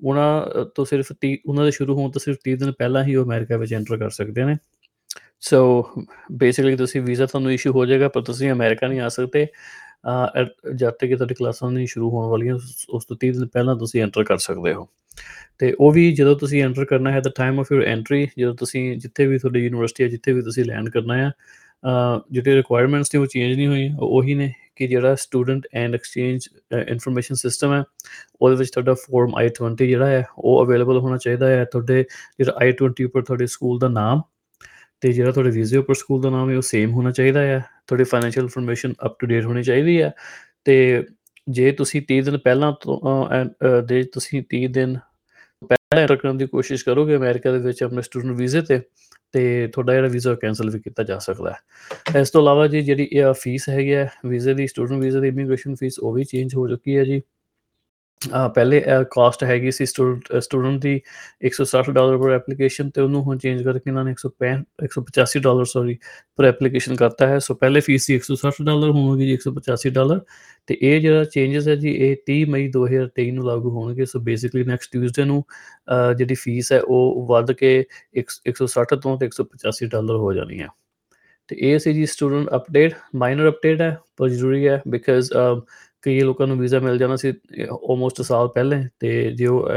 ਉਹਨਾਂ 0.03 0.65
ਤੋਂ 0.75 0.85
ਸਿਰਫ 0.85 1.11
30 1.21 1.37
ਉਹਨਾਂ 1.45 1.65
ਦੇ 1.65 1.71
ਸ਼ੁਰੂ 1.71 1.95
ਹੋਣ 1.97 2.11
ਤੋਂ 2.11 2.21
ਸਿਰਫ 2.21 2.37
30 2.45 2.55
ਦਿਨ 2.55 2.71
ਪਹਿਲਾਂ 2.79 3.03
ਹੀ 3.03 3.15
ਉਹ 3.15 3.25
ਅਮਰੀਕਾ 3.25 3.57
ਵਿੱਚ 3.57 3.73
ਐਂਟਰ 3.73 3.97
ਕਰ 3.97 4.09
ਸਕਦੇ 4.09 4.45
ਨੇ। 4.45 4.55
ਸੋ 5.41 5.61
ਬੇਸਿਕਲੀ 6.31 6.75
ਤੁਸੀਂ 6.75 7.01
ਵੀਜ਼ਾ 7.01 7.25
ਤੁਹਾਨੂੰ 7.25 7.51
ਇਸ਼ੂ 7.53 7.71
ਹੋ 7.73 7.85
ਜਾਏਗਾ, 7.85 8.07
ਪਰ 8.07 8.21
ਤੁਸੀਂ 8.21 8.51
ਅਮਰੀਕਾ 8.51 8.87
ਨਹੀਂ 8.87 8.99
ਆ 8.99 9.09
ਸਕਦੇ। 9.09 9.47
ਜਦ 10.75 10.91
ਤੱਕ 10.91 11.15
ਤੁਹਾਡੀ 11.15 11.35
ਕਲਾਸਾਂ 11.35 11.71
ਨਹੀਂ 11.71 11.87
ਸ਼ੁਰੂ 11.87 12.09
ਹੋਣ 12.09 12.29
ਵਾਲੀਆਂ, 12.29 12.55
ਉਸ 12.89 13.05
ਤੋਂ 13.05 13.17
30 13.17 13.37
ਦਿਨ 13.37 13.47
ਪਹਿਲਾਂ 13.47 13.75
ਤੁਸੀਂ 13.75 14.01
ਐਂਟਰ 14.01 14.23
ਕਰ 14.23 14.37
ਸਕਦੇ 14.37 14.73
ਹੋ। 14.73 14.87
ਤੇ 15.59 15.73
ਉਹ 15.79 15.91
ਵੀ 15.91 16.11
ਜਦੋਂ 16.13 16.35
ਤੁਸੀਂ 16.35 16.63
ਐਂਟਰ 16.63 16.85
ਕਰਨਾ 16.85 17.11
ਹੈ 17.11 17.19
the 17.19 17.31
time 17.35 17.59
of 17.59 17.71
your 17.71 17.83
entry 17.83 18.27
ਜਦੋਂ 18.39 18.53
ਤੁਸੀਂ 18.55 18.97
ਜਿੱਥੇ 18.97 19.27
ਵੀ 19.27 19.37
ਤੁਹਾਡੀ 19.37 19.59
ਯੂਨੀਵਰਸਿਟੀ 19.59 20.03
ਹੈ, 20.03 20.09
ਜਿੱਥੇ 20.09 20.33
ਵੀ 20.33 20.41
ਤੁਸੀਂ 20.41 20.65
ਲੈਂਡ 20.65 20.89
ਕਰਨਾ 20.89 21.17
ਹੈ 21.17 21.31
ਜਿਹੜੇ 22.31 22.55
ਰਿਕੁਆਇਰਮੈਂਟਸ 22.55 23.13
ਨੇ 23.15 23.19
ਉਹ 23.19 23.25
ਚੇਂਜ 23.25 23.55
ਨਹੀਂ 23.55 23.67
ਹੋਈਆਂ, 23.67 23.97
ਉਹੀ 23.99 24.33
ਨੇ 24.35 24.51
ਕਿ 24.75 24.87
ਜਿਹੜਾ 24.87 25.15
student 25.15 25.67
and 25.73 25.95
exchange 25.95 26.47
information 26.89 27.35
system 27.35 27.73
ਹੈ, 27.73 27.83
ਉਹਦੇ 28.41 28.55
ਵਿੱਚ 28.55 28.71
ਤੁਹਾਡਾ 28.71 28.93
ਫਾਰਮ 28.93 29.33
I20 29.41 29.87
ਜਿਹੜਾ 29.87 30.07
ਹੈ, 30.07 30.23
ਉਹ 30.37 30.65
ਅਵੇਲੇਬਲ 30.65 30.97
ਹੋਣਾ 30.97 31.17
ਚਾਹੀਦਾ 31.17 31.47
ਹੈ। 31.47 31.63
ਤੁਹਾਡੇ 31.65 32.03
ਜਿਹੜਾ 32.39 32.57
I20 32.65 33.05
ਉੱਪਰ 33.05 33.21
ਤੁਹਾਡੇ 33.21 33.45
ਸਕੂਲ 33.47 33.79
ਦਾ 33.79 33.87
ਨਾਮ 33.87 34.21
ਤੇ 35.01 35.11
ਜਿਹੜਾ 35.13 35.31
ਤੁਹਾਡੇ 35.31 35.51
ਵੀਜ਼ੇ 35.51 35.77
ਉੱਪਰ 35.77 35.93
ਸਕੂਲ 35.93 36.21
ਦਾ 36.21 36.29
ਨਾਮ 36.29 36.49
ਹੈ, 36.49 36.55
ਉਹ 36.57 36.61
ਸੇਮ 36.61 36.91
ਹੋਣਾ 36.91 37.11
ਚਾਹੀਦਾ 37.11 37.41
ਹੈ। 37.41 37.63
ਤੁਹਾਡੀ 37.87 38.03
financial 38.03 38.43
information 38.45 38.93
up 39.05 39.19
to 39.19 39.27
date 39.27 39.45
ਹੋਣੀ 39.45 39.63
ਚਾਹੀਦੀ 39.63 40.01
ਹੈ 40.01 40.11
ਤੇ 40.65 41.03
ਜੇ 41.47 41.71
ਤੁਸੀਂ 41.71 42.01
30 42.01 42.21
ਦਿਨ 42.21 42.37
ਪਹਿਲਾਂ 42.37 42.71
ਤੋਂ 42.81 42.99
ਦੇ 43.87 44.03
ਤੁਸੀਂ 44.03 44.43
30 44.53 44.67
ਦਿਨ 44.67 44.97
ਪਹਿਲਾਂ 45.69 46.01
ਐਂਟਰ 46.01 46.15
ਕਰਨ 46.15 46.37
ਦੀ 46.37 46.47
ਕੋਸ਼ਿਸ਼ 46.47 46.85
ਕਰੋਗੇ 46.85 47.15
ਅਮਰੀਕਾ 47.15 47.51
ਦੇ 47.51 47.57
ਵਿੱਚ 47.57 47.83
ਆਪਣੇ 47.83 48.01
ਸਟੂਡੈਂਟ 48.01 48.37
ਵੀਜ਼ੇ 48.37 48.61
ਤੇ 48.61 48.81
ਤੇ 49.33 49.67
ਤੁਹਾਡਾ 49.67 49.93
ਜਿਹੜਾ 49.93 50.07
ਵੀਜ਼ਾ 50.07 50.33
ਕੈਨਸਲ 50.35 50.69
ਵੀ 50.69 50.79
ਕੀਤਾ 50.79 51.03
ਜਾ 51.03 51.17
ਸਕਦਾ 51.19 51.51
ਹੈ। 51.51 52.19
ਇਸ 52.21 52.29
ਤੋਂ 52.29 52.41
ਇਲਾਵਾ 52.41 52.67
ਜੀ 52.67 52.81
ਜਿਹੜੀ 52.81 53.07
ਇਹ 53.11 53.33
ਫੀਸ 53.33 53.67
ਹੈਗੀ 53.69 53.93
ਹੈ 53.93 54.09
ਵੀਜ਼ੇ 54.25 54.53
ਦੀ, 54.53 54.67
ਸਟੂਡੈਂਟ 54.67 55.01
ਵੀਜ਼ੇ 55.03 55.19
ਦੀ, 55.19 55.27
ਇਮੀਗ੍ਰੇਸ਼ਨ 55.27 55.75
ਫੀਸ 55.75 55.99
ਉਹ 55.99 56.13
ਵੀ 56.13 56.23
ਚੇਂਜ 56.23 56.55
ਹੋ 56.55 56.67
ਚੁੱਕੀ 56.67 56.97
ਹੈ 56.97 57.03
ਜੀ। 57.03 57.21
ਪਹਿਲੇ 58.55 58.81
ਕਾਸਟ 59.11 59.43
ਹੈਗੀ 59.43 59.71
ਸੀ 59.71 59.85
ਸਟੂਡੈਂਟ 59.85 60.81
ਦੀ 60.81 60.93
160 61.45 61.93
ਡਾਲਰ 61.93 62.17
ਪਰ 62.17 62.31
ਐਪਲੀਕੇਸ਼ਨ 62.31 62.89
ਤੇ 62.89 63.01
ਉਹਨੂੰ 63.01 63.21
ਹੁਣ 63.23 63.37
ਚੇਂਜ 63.37 63.63
ਕਰਕੇ 63.63 63.89
ਇਹਨਾਂ 63.89 64.03
ਨੇ 64.05 64.11
165 64.13 64.51
185 64.87 65.41
ਡਾਲਰ 65.45 65.65
ਸੌਰੀ 65.71 65.97
ਪਰ 66.37 66.45
ਐਪਲੀਕੇਸ਼ਨ 66.45 66.95
ਕਰਤਾ 66.95 67.27
ਹੈ। 67.27 67.39
ਸੋ 67.45 67.55
ਪਹਿਲੇ 67.55 67.81
ਫੀਸ 67.87 68.05
ਸੀ 68.05 68.17
160 68.17 68.65
ਡਾਲਰ 68.67 68.91
ਹੁਣ 68.91 69.07
ਹੋਗੀ 69.07 69.27
ਜੀ 69.27 69.37
185 69.37 69.93
ਡਾਲਰ 69.95 70.21
ਤੇ 70.67 70.77
ਇਹ 70.81 70.99
ਜਿਹੜਾ 71.01 71.23
ਚੇਂਜਸ 71.33 71.67
ਹੈ 71.67 71.75
ਜੀ, 71.75 71.91
ਇਹ 71.91 72.15
30 72.27 72.43
ਮਈ 72.49 72.67
2023 72.77 73.31
ਨੂੰ 73.31 73.47
ਲਾਗੂ 73.47 73.71
ਹੋਣਗੇ। 73.71 74.05
ਸੋ 74.05 74.19
ਬੇਸਿਕਲੀ 74.29 74.63
ਨੈਕਸਟ 74.65 74.91
ਟਿਊਜ਼ਡੇ 74.91 75.23
ਨੂੰ 75.25 75.43
ਜਿਹੜੀ 76.17 76.35
ਫੀਸ 76.43 76.71
ਹੈ 76.73 76.79
ਉਹ 76.81 77.25
ਵੱਧ 77.29 77.51
ਕੇ 77.63 77.73
160 78.15 79.01
ਤੋਂ 79.01 79.17
ਤੇ 79.17 79.31
185 79.31 79.91
ਡਾਲਰ 79.91 80.23
ਹੋ 80.25 80.33
ਜਾਣੀ 80.33 80.61
ਹੈ। 80.61 80.67
ਤੇ 81.49 81.55
ਇਹ 81.59 81.79
ਸੀ 81.79 81.93
ਜੀ 81.93 82.05
ਸਟੂਡੈਂਟ 82.05 82.49
ਅਪਡੇਟ 82.55 82.93
ਮਾਈਨਰ 83.15 83.49
ਅਪਡੇਟ 83.49 83.81
ਹੈ, 83.81 83.97
ਪਰ 84.17 84.29
ਜ਼ਰੂਰੀ 84.29 84.67
ਹੈ 84.67 84.81
ਬਿਕਾਜ਼ 84.87 85.31
ਕਈ 86.03 86.19
ਲੋਕਾਂ 86.19 86.47
ਨੂੰ 86.47 86.57
ਵੀਜ਼ਾ 86.59 86.79
ਮਿਲ 86.79 86.97
ਜਾਣਾ 86.97 87.15
ਸੀ 87.15 87.33
ਆਲਮੋਸਟ 87.71 88.21
ਸਾਲ 88.21 88.47
ਪਹਿਲੇ, 88.47 88.83
ਤੇ 88.99 89.31
ਜੋ 89.31 89.67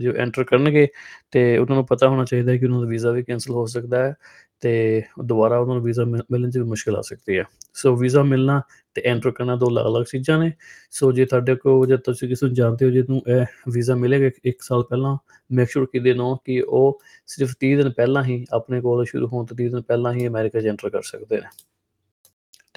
ਜੋ 0.00 0.12
ਐਂਟਰ 0.12 0.44
ਕਰਨਗੇ, 0.44 0.86
ਤੇ 1.30 1.58
ਉਹਨਾਂ 1.58 1.76
ਨੂੰ 1.76 1.86
ਪਤਾ 1.86 2.08
ਹੋਣਾ 2.08 2.24
ਚਾਹੀਦਾ 2.24 2.52
ਹੈ 2.52 2.56
ਕਿ 2.56 2.64
ਉਹਨਾਂ 2.66 2.80
ਦਾ 2.80 2.86
ਵੀਜ਼ਾ 2.86 3.10
ਵੀ 3.10 3.22
ਕੈਨਸਲ 3.22 3.52
ਹੋ 3.52 3.66
ਸਕਦਾ 3.66 4.02
ਹੈ, 4.04 4.14
ਤੇ 4.60 5.02
ਦੁਬਾਰਾ 5.24 5.58
ਉਹਨਾਂ 5.58 5.74
ਨੂੰ 5.74 5.84
ਵੀਜ਼ਾ 5.84 6.04
ਮਿਲਣ 6.04 6.50
'ਚ 6.50 6.58
ਵੀ 6.58 6.64
ਮੁਸ਼ਕਲ 6.64 6.96
ਆ 6.96 7.00
ਸਕਦੀ 7.00 7.38
ਹੈ। 7.38 7.44
ਸੋ 7.74 7.96
ਵੀਜ਼ਾ 7.96 8.22
ਮਿਲਣਾ 8.22 8.60
ਤੇ 8.94 9.02
ਐਂਟਰ 9.04 9.30
ਕਰਨਾ 9.30 9.56
ਦੋ 9.56 9.68
ਅਲੱਗ-ਅਲੱਗ 9.68 10.04
ਚੀਜ਼ਾਂ 10.04 10.38
ਨੇ। 10.38 10.52
ਸੋ 10.90 11.12
ਜੇ 11.12 11.24
ਤੁਹਾਡੇ 11.24 11.54
ਕੋਲ, 11.54 11.86
ਜੇ 11.86 11.96
ਤੁਸੀਂ 11.96 12.28
ਕਿਸੇ 12.28 12.46
ਨੂੰ 12.46 12.54
ਜਾਣਦੇ 12.54 12.86
ਹੋ 12.86 12.90
ਜਿਹਨੂੰ 12.90 13.22
ਇਹ 13.28 13.44
ਵੀਜ਼ਾ 13.72 13.94
ਮਿਲੇਗਾ 13.94 14.30
1 14.46 14.62
ਸਾਲ 14.62 14.82
ਪਹਿਲਾਂ 14.82 15.16
ਮੇਕ 15.52 15.70
ਸ਼ੋਰ 15.70 15.86
ਕਿ 15.92 15.98
ਦੇ 15.98 16.14
ਨੋ 16.14 16.34
ਕਿ 16.44 16.60
ਉਹ 16.60 17.00
ਸਿਰਫ 17.26 17.54
30 17.60 17.74
ਦਿਨ 17.76 17.90
ਪਹਿਲਾਂ 17.90 18.24
ਹੀ 18.24 18.44
ਆਪਣੇ 18.52 18.80
ਕੋਲ 18.80 19.04
ਸ਼ੁਰੂ 19.04 19.26
ਹੋਣ 19.26 19.46
ਤੋਂ 19.46 19.56
30 19.56 19.68
ਦਿਨ 19.68 19.82
ਪਹਿਲਾਂ 19.82 20.12
ਹੀ 20.12 20.26
ਅਮਰੀਕਾ 20.26 20.60
'ਚ 20.60 20.66
ਐਂਟਰ 20.66 20.90
ਕਰ 20.90 21.02
ਸਕਦੇ 21.02 21.36
ਨੇ। 21.36 21.48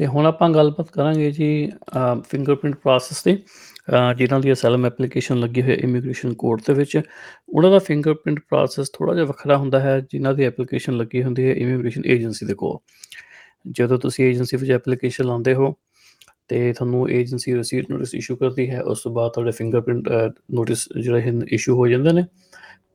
ਤੇ 0.01 0.07
ਹੁਣ 0.07 0.25
ਆਪਾਂ 0.25 0.49
ਗੱਲਬਾਤ 0.49 0.87
ਕਰਾਂਗੇ 0.91 1.29
ਜੀ 1.31 1.47
ਫਿੰਗਰਪ੍ਰਿੰਟ 2.29 2.75
ਪ੍ਰੋਸੈਸ 2.75 3.21
ਤੇ 3.23 3.31
ਜਿਨ੍ਹਾਂ 4.17 4.39
ਦੀ 4.39 4.51
ਅਸਲਮ 4.51 4.85
ਐਪਲੀਕੇਸ਼ਨ 4.85 5.39
ਲੱਗੀ 5.39 5.61
ਹੋਈ 5.61 5.73
ਇਮੀਗ੍ਰੇਸ਼ਨ 5.73 6.33
ਕੋਰਟ 6.33 6.61
ਦੇ 6.67 6.73
ਵਿੱਚ। 6.73 6.95
ਉਹਨਾਂ 7.49 7.69
ਦਾ 7.71 7.79
ਫਿੰਗਰਪ੍ਰਿੰਟ 7.79 8.39
ਪ੍ਰੋਸੈਸ 8.49 8.89
ਥੋੜਾ 8.93 9.13
ਜਿਹਾ 9.13 9.25
ਵੱਖਰਾ 9.25 9.57
ਹੁੰਦਾ 9.57 9.79
ਹੈ, 9.79 9.99
ਜਿਨ੍ਹਾਂ 10.11 10.33
ਦੀ 10.33 10.45
ਐਪਲੀਕੇਸ਼ਨ 10.45 10.97
ਲੱਗੀ 10.97 11.23
ਹੁੰਦੀ 11.23 11.45
ਹੈ 11.47 11.53
ਇਮੀਗ੍ਰੇਸ਼ਨ 11.55 12.05
ਏਜੰਸੀ 12.05 12.45
ਦੇ 12.45 12.53
ਕੋਲ। 12.53 12.77
ਜਦੋਂ 13.71 13.97
ਤੁਸੀਂ 13.99 14.25
ਏਜੰਸੀ 14.25 14.57
ਵਿੱਚ 14.57 14.71
ਐਪਲੀਕੇਸ਼ਨ 14.71 15.25
ਲਾਉਂਦੇ 15.25 15.53
ਹੋ 15.53 15.73
ਤੇ 16.49 16.71
ਤੁਹਾਨੂੰ 16.73 17.09
ਏਜੰਸੀ 17.11 17.53
ਰਸੀਦ 17.55 17.91
ਨੋਟਿਸ 17.91 18.15
ਇਸ਼ੂ 18.15 18.35
ਕਰਦੀ 18.35 18.69
ਹੈ, 18.69 18.81
ਉਸ 18.81 19.03
ਤੋਂ 19.03 19.11
ਬਾਅਦ 19.11 19.31
ਤੁਹਾਡੇ 19.33 19.51
ਫਿੰਗਰਪ੍ਰਿੰਟ 19.57 20.09
ਨੋਟਿਸ 20.53 20.87
ਜਿਹੜੇ 20.97 21.21
ਹਨ 21.21 21.41
ਇਸ਼ੂ 21.49 21.75
ਹੋ 21.75 21.87
ਜਾਂਦੇ 21.87 22.13
ਨੇ। 22.13 22.25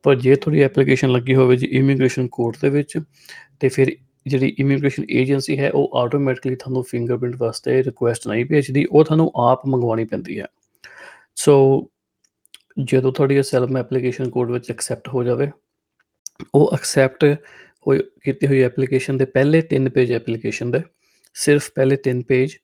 ਪਰ 0.05 0.15
ਜੇ 0.15 0.35
ਤੁਹਾਡੀ 0.35 0.61
ਐਪਲੀਕੇਸ਼ਨ 0.63 1.11
ਲੱਗੀ 1.11 1.35
ਹੋਵੇ 1.35 1.55
ਜੀ 1.55 1.67
ਇਮੀਗ੍ਰੇਸ਼ਨ 1.71 2.27
ਕੋਰਟ 2.31 2.57
ਦੇ 2.61 2.69
ਵਿੱਚ, 2.69 2.99
ਤੇ 3.59 3.69
ਫਿਰ 3.69 3.95
ਜਿਹੜੀ 4.27 4.55
ਇਮੀਗ੍ਰੇਸ਼ਨ 4.59 5.03
ਏਜੰਸੀ 5.11 5.59
ਹੈ, 5.59 5.71
ਉਹ 5.71 5.91
ਆਟੋਮੈਟਿਕਲੀ 5.93 6.55
ਤੁਹਾਨੂੰ 6.55 6.83
ਫਿੰਗਰਪ੍ਰਿੰਟ 6.83 7.35
ਵਾਸਤੇ 7.37 7.83
ਰਿਕੁਐਸਟ 7.83 8.27
ਨਹੀਂ 8.27 8.45
ਭੇਜਦੀ, 8.45 8.85
ਉਹ 8.91 9.03
ਤੁਹਾਨੂੰ 9.03 9.31
ਆਪ 9.35 9.67
ਮੰਗਵਾਉਣੀ 9.67 10.05
ਪੈਂਦੀ 10.05 10.39
ਹੈ। 10.39 10.45
ਸੋ 11.35 11.87
ਜਦੋਂ 12.83 13.11
ਤੁਹਾਡੀ 13.11 13.39
ਅਸੈਲਮ 13.39 13.77
ਐਪਲੀਕੇਸ਼ਨ 13.77 14.29
ਕੋਡ 14.29 14.51
ਵਿੱਚ 14.51 14.71
ਐਕਸੈਪਟ 14.71 15.09
ਹੋ 15.09 15.23
ਜਾਵੇ, 15.23 15.51
ਉਹ 16.55 16.71
ਐਕਸੈਪਟ 16.73 17.23
ਹੋਈ, 17.87 17.99
ਕੀਤੀ 18.23 18.47
ਹੋਈ 18.47 18.61
ਐਪਲੀਕੇਸ਼ਨ 18.61 19.17
ਦੇ 19.17 19.25
ਪਹਿਲੇ 19.25 19.61
3 19.61 19.89
ਪੇਜ 19.89 20.11
ਐਪਲੀਕੇਸ਼ਨ 20.11 20.71
ਦੇ, 20.71 20.81
ਸਿਰਫ 21.33 21.71
ਪਹਿਲੇ 21.75 21.97
3 22.09 22.21
ਪੇਜ 22.21 22.57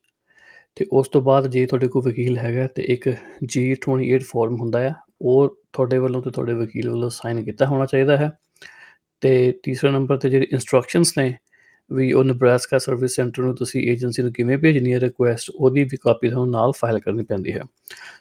ਤੇ 0.76 0.86
ਉਸ 0.92 1.08
ਤੋਂ 1.08 1.22
ਬਾਅਦ 1.22 1.46
ਜੇ 1.46 1.66
ਤੁਹਾਡੇ 1.66 1.88
ਕੋਲ 1.88 2.02
ਵਕੀਲ 2.02 2.38
ਹੈਗਾ 2.38 2.66
ਤੇ 2.66 2.82
ਇੱਕ 2.82 3.08
G28 3.44 4.18
ਫਾਰਮ 4.18 4.60
ਹੁੰਦਾ 4.60 4.80
ਹੈ 4.80 4.94
ਉਹ 5.20 5.58
ਤੁਹਾਡੇ 5.72 5.98
ਵੱਲੋਂ 5.98 6.22
ਤੇ 6.22 6.30
ਤੁਹਾਡੇ 6.30 6.54
ਵਕੀਲ 6.54 6.90
ਵੱਲੋਂ 6.90 7.10
ਸਾਈਨ 7.10 7.44
ਕੀਤਾ 7.44 7.66
ਹੋਣਾ 7.66 7.86
ਚਾਹੀਦਾ 7.86 8.16
ਹੈ। 8.16 8.32
ਤੇ 9.20 9.60
ਤੀਸਰੇ 9.62 9.90
ਨੰਬਰ 9.90 10.16
ਤੇ 10.16 10.30
ਜਿਹੜੀ 10.30 10.46
ਇਨਸਟਰਕਸ਼ਨਸ 10.52 11.18
ਨੇ 11.18 11.34
ਵੀ 11.92 12.12
ਉਹ 12.12 12.24
ਨਬਰਾਸਕਾ 12.24 12.78
ਸਰਵਿਸ 12.78 13.14
ਸੈਂਟਰ 13.14 13.42
ਨੂੰ 13.42 13.56
ਤੁਸੀਂ 13.56 13.90
ਏਜੰਸੀ 13.90 14.22
ਨੂੰ 14.22 14.32
ਕਿਵੇਂ 14.32 14.58
ਭੇਜਣੀ 14.58 14.94
ਹੈ 14.94 15.00
ਰਿਕੁਐਸਟ 15.00 15.50
ਉਹਦੀ 15.50 15.84
ਵੀ 15.84 15.96
ਕਾਪੀ 15.96 16.28
ਤੁਹਾਨੂੰ 16.28 16.52
ਨਾਲ 16.52 16.72
ਫਾਈਲ 16.72 16.98
ਕਰਨੀ 16.98 17.24
ਪੈਂਦੀ 17.24 17.52
ਹੈ। 17.52 17.60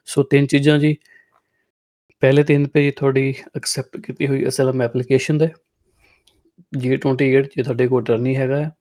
ਸੋ 0.05 0.23
ਤਿੰਨ 0.23 0.47
ਚੀਜ਼ਾਂ 0.47 0.79
ਜੀ। 0.79 0.97
ਪਹਿਲੇ 2.19 2.43
ਤਿੰਨ 2.43 2.67
ਪੇਜ 2.67 2.93
ਤੁਹਾਡੀ 2.95 3.35
ਐਕਸੈਪਟ 3.55 4.01
ਕੀਤੀ 4.01 4.27
ਹੋਈ 4.27 4.47
ਅਸਲਮ 4.47 4.81
ਐਪਲੀਕੇਸ਼ਨ 4.81 5.37
ਦੇ। 5.37 5.45
G28 6.77 7.43
ਜੇ 7.55 7.63
ਤੁਹਾਡੇ 7.63 7.87
ਕੋਲ 7.87 8.03
ਅਟਰਨੀ 8.03 8.35
ਹੈਗਾ। 8.35 8.71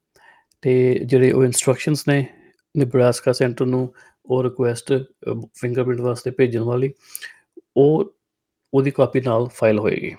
ਤੇ 0.62 1.00
ਜਿਹੜੇ 1.04 1.32
ਉਹ 1.32 1.44
ਇਨਸਟਰਕਸ਼ਨਸ 1.44 2.08
ਨੇ 2.08 2.26
ਨਿਬਰਾਸਕਾ 2.76 3.32
ਸੈਂਟਰ 3.32 3.66
ਨੂੰ 3.66 3.94
ਉਹ 4.26 4.42
ਰਿਕੁਐਸਟ 4.42 4.92
ਫਿੰਗਰਪ੍ਰਿੰਟ 5.54 6.00
ਵਾਸਤੇ 6.00 6.30
ਭੇਜਣ 6.30 6.60
ਵਾਲੀ, 6.60 6.92
ਉਹ, 7.76 8.16
ਉਹਦੀ 8.74 8.90
ਕਾਪੀ 8.90 9.20
ਨਾਲ 9.20 9.48
ਫਾਈਲ 9.54 9.78
ਹੋਏਗੀ। 9.78 10.16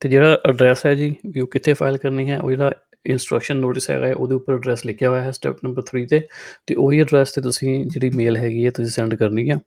ਤੇ 0.00 0.08
ਜਿਹੜਾ 0.08 0.40
ਐਡਰੈਸ 0.48 0.86
ਹੈ 0.86 0.94
ਜੀ, 0.94 1.16
ਵੀ 1.26 1.40
ਉਹ 1.40 1.46
ਕਿੱਥੇ 1.46 1.74
ਫਾਈਲ 1.74 1.96
ਕਰਨੀ 1.96 2.30
ਹੈ, 2.30 2.40
ਉਹ 2.40 2.50
ਜਿਹੜਾ 2.50 2.72
ਇਨਸਟਰਕਸ਼ਨ 3.06 3.56
ਨੋਟਿਸ 3.56 3.90
ਹੈਗਾ 3.90 4.06
ਹੈ, 4.06 4.14
ਉਹਦੇ 4.14 4.34
ਉੱਪਰ 4.34 4.54
ਐਡਰੈਸ 4.54 4.84
ਲਿਖਿਆ 4.86 5.10
ਹੋਇਆ 5.10 5.22
ਹੈ 5.22 5.30
ਸਟੈਪ 5.30 5.64
ਨੰਬਰ 5.64 5.82
3 5.92 6.06
ਤੇ 6.06 6.20
ਤੇ 6.66 6.74
ਉਹੀ 6.74 7.00
ਐਡਰੈਸ 7.00 7.32
ਤੇ 7.32 7.40
ਤੁਸੀਂ 7.42 7.84
ਜਿਹੜੀ 7.86 8.10
ਮੇਲ 8.10 8.36
ਹੈਗੀ 8.36 8.64
ਹੈ, 8.66 8.70
ਤੁਸੀਂ 8.70 8.90
ਸੈਂਡ 8.90 9.14
ਕਰਨੀ 9.14 9.50
ਹੈ 9.50 9.58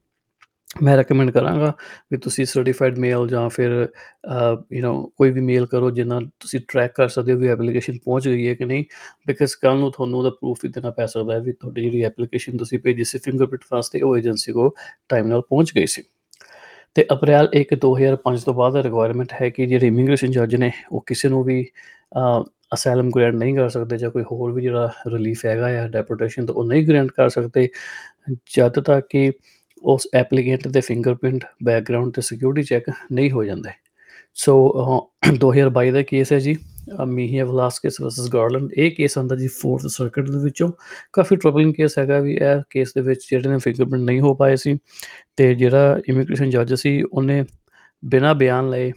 ਮੈਂ 0.83 0.95
ਰეკਮੈਂਡ 0.97 1.31
ਕਰਾਂਗਾ 1.31 1.69
ਕਿ 2.09 2.17
ਤੁਸੀਂ 2.17 2.45
ਸਰਟੀਫਾਈਡ 2.45 2.97
ਮੇਲ 2.99 3.27
ਜਾਂ 3.27 3.47
ਫਿਰ 3.49 3.71
ਯੂ 4.73 4.81
نو 4.83 4.93
ਕੋਈ 5.17 5.31
ਵੀ 5.31 5.41
ਮੇਲ 5.41 5.65
ਕਰੋ 5.65 5.89
ਜਿੰਨਾ 5.91 6.19
ਤੁਸੀਂ 6.39 6.59
ਟਰੈਕ 6.67 6.91
ਕਰ 6.95 7.07
ਸਕਦੇ 7.07 7.33
ਹੋ 7.33 7.37
ਵੀ 7.37 7.47
ਐਪਲੀਕੇਸ਼ਨ 7.47 7.97
ਪਹੁੰਚ 8.05 8.27
ਗਈ 8.27 8.47
ਹੈ 8.47 8.53
ਕਿ 8.55 8.65
ਨਹੀਂ 8.65 8.83
ਬਿਕਾਜ਼ 9.27 9.55
ਕੱਲ 9.61 9.77
ਨੂੰ 9.79 9.91
ਤੁਹਾਨੂੰ 9.91 10.19
ਉਹਦਾ 10.19 10.29
ਪ੍ਰੂਫ 10.29 10.59
ਵੀ 10.63 10.69
ਦੇਣਾ 10.69 10.89
ਪੈ 10.91 11.05
ਸਕਦਾ 11.05 11.33
ਹੈ 11.33 11.39
ਵੀ 11.39 11.51
ਤੁਹਾਡੀ 11.51 11.81
ਜਿਹੜੀ 11.81 12.03
ਐਪਲੀਕੇਸ਼ਨ 12.03 12.57
ਤੁਸੀਂ 12.57 12.79
ਭੇਜੀ 12.79 13.03
ਸੀ 13.03 13.17
ਫਿੰਗਰਪ੍ਰਿੰਟ 13.17 13.63
ਵਾਸਤੇ, 13.71 14.01
ਉਹ 14.01 14.17
ਏਜੰਸੀ 14.17 14.51
ਕੋ 14.51 14.73
ਟਾਈਮ 15.09 15.27
ਨਾਲ 15.27 15.41
ਪਹੁੰਚ 15.41 15.73
ਗਈ 15.75 15.85
ਸੀ। 15.85 16.03
ਤੇ 16.95 17.05
ਅਪ੍ਰੈਲ 17.13 17.49
1 17.55 17.75
2005 17.77 18.43
ਤੋਂ 18.45 18.53
ਬਾਅਦ 18.53 18.75
ਰਿਕੁਆਇਰਮੈਂਟ 18.77 19.33
ਹੈ 19.41 19.49
ਕਿ 19.49 19.65
ਜਿਹੜੇ 19.65 19.87
ਇਮੀਗ੍ਰੇਸ਼ਨ 19.87 20.31
ਜੱਜ 20.31 20.55
ਨੇ, 20.55 20.71
ਉਹ 20.91 21.03
ਕਿਸੇ 21.07 21.29
ਨੂੰ 21.29 21.43
ਵੀ 21.43 21.65
ਅਸਾਈਲਮ 22.73 23.09
ਗ੍ਰੈਂਟ 23.09 23.35
ਨਹੀਂ 23.35 23.55
ਕਰ 23.55 23.69
ਸਕਦੇ 23.69 23.97
ਜਾਂ 23.97 24.11
ਕੋਈ 24.11 24.23
ਹੋਰ 24.23 24.51
ਵੀ 24.51 24.61
ਜਿਹੜਾ 24.61 24.91
ਰਿਲੀਫ 25.07 25.45
ਹੈਗਾ 25.45 25.71
ਜਾਂ 25.71 25.89
ਡੈਪੋਰਟੇਸ਼ਨ 25.89 26.45
ਤੋਂ 26.45 26.55
ਉਹ 26.55 26.65
ਨਹੀਂ 26.65 26.87
ਗ੍ਰੈਂਟ 26.87 27.11
ਕਰ 27.11 27.29
ਸਕਦੇ। 27.29 27.69
ਜਦ 28.57 28.79
ਤੱਕ 28.79 29.07
ਕਿ 29.09 29.31
ਉਸ 29.83 30.07
ਐਪਲੀਕੈਂਟ 30.13 30.67
ਦੇ 30.67 30.81
ਫਿੰਗਰਪ੍ਰਿੰਟ 30.81 31.45
ਬੈਕਗ੍ਰਾਉਂਡ 31.63 32.13
ਤੇ 32.13 32.21
ਸਿਕਿਉਰਿਟੀ 32.21 32.63
ਚੈੱਕ 32.63 32.91
ਨਹੀਂ 33.11 33.31
ਹੋ 33.31 33.43
ਜਾਂਦੇ। 33.43 33.69
ਸੋ 34.33 34.73
2022 35.39 35.91
ਦਾ 35.91 36.01
ਕੇਸ 36.01 36.33
ਹੈ 36.33 36.39
ਜੀ। 36.39 36.55
ਮੀਹੀਆ 37.07 37.45
ਵਲਾਸਕਸ 37.45 38.01
ਵਰਸਸ 38.01 38.29
ਗਾਰਲੈਂਡ 38.29 38.71
ਇਹ 38.77 38.91
ਕੇਸ 38.91 39.17
ਆਂਦਾ 39.17 39.35
ਜੀ 39.35 39.47
4th 39.47 39.87
ਸਰਕਟ 39.87 40.29
ਦੇ 40.29 40.37
ਵਿੱਚੋਂ। 40.43 40.71
ਕਾਫੀ 41.13 41.35
ਟਰਬਲਿੰਗ 41.35 41.73
ਕੇਸ 41.73 41.97
ਹੈਗਾ 41.99 42.19
ਵੀ 42.19 42.33
ਇਹ 42.35 42.61
ਕੇਸ 42.69 42.93
ਦੇ 42.93 43.01
ਵਿੱਚ 43.01 43.27
ਜਿਹੜੇ 43.31 43.49
ਨੇ 43.49 43.57
ਫਿੰਗਰਪ੍ਰਿੰਟ 43.57 44.03
ਨਹੀਂ 44.03 44.21
ਹੋ 44.21 44.33
ਪਾਏ 44.35 44.55
ਸੀ। 44.55 44.77
ਤੇ 45.37 45.55
ਜਿਹੜਾ 45.55 45.99
ਇਮੀਗ੍ਰੇਸ਼ਨ 46.09 46.49
ਜੱਜ 46.49 46.73
ਸੀ, 46.73 47.01
ਉਹਨੇ 47.01 47.43
ਬਿਨਾ 48.05 48.33
ਬਿਆਨ 48.33 48.69
ਲਏ 48.69 48.91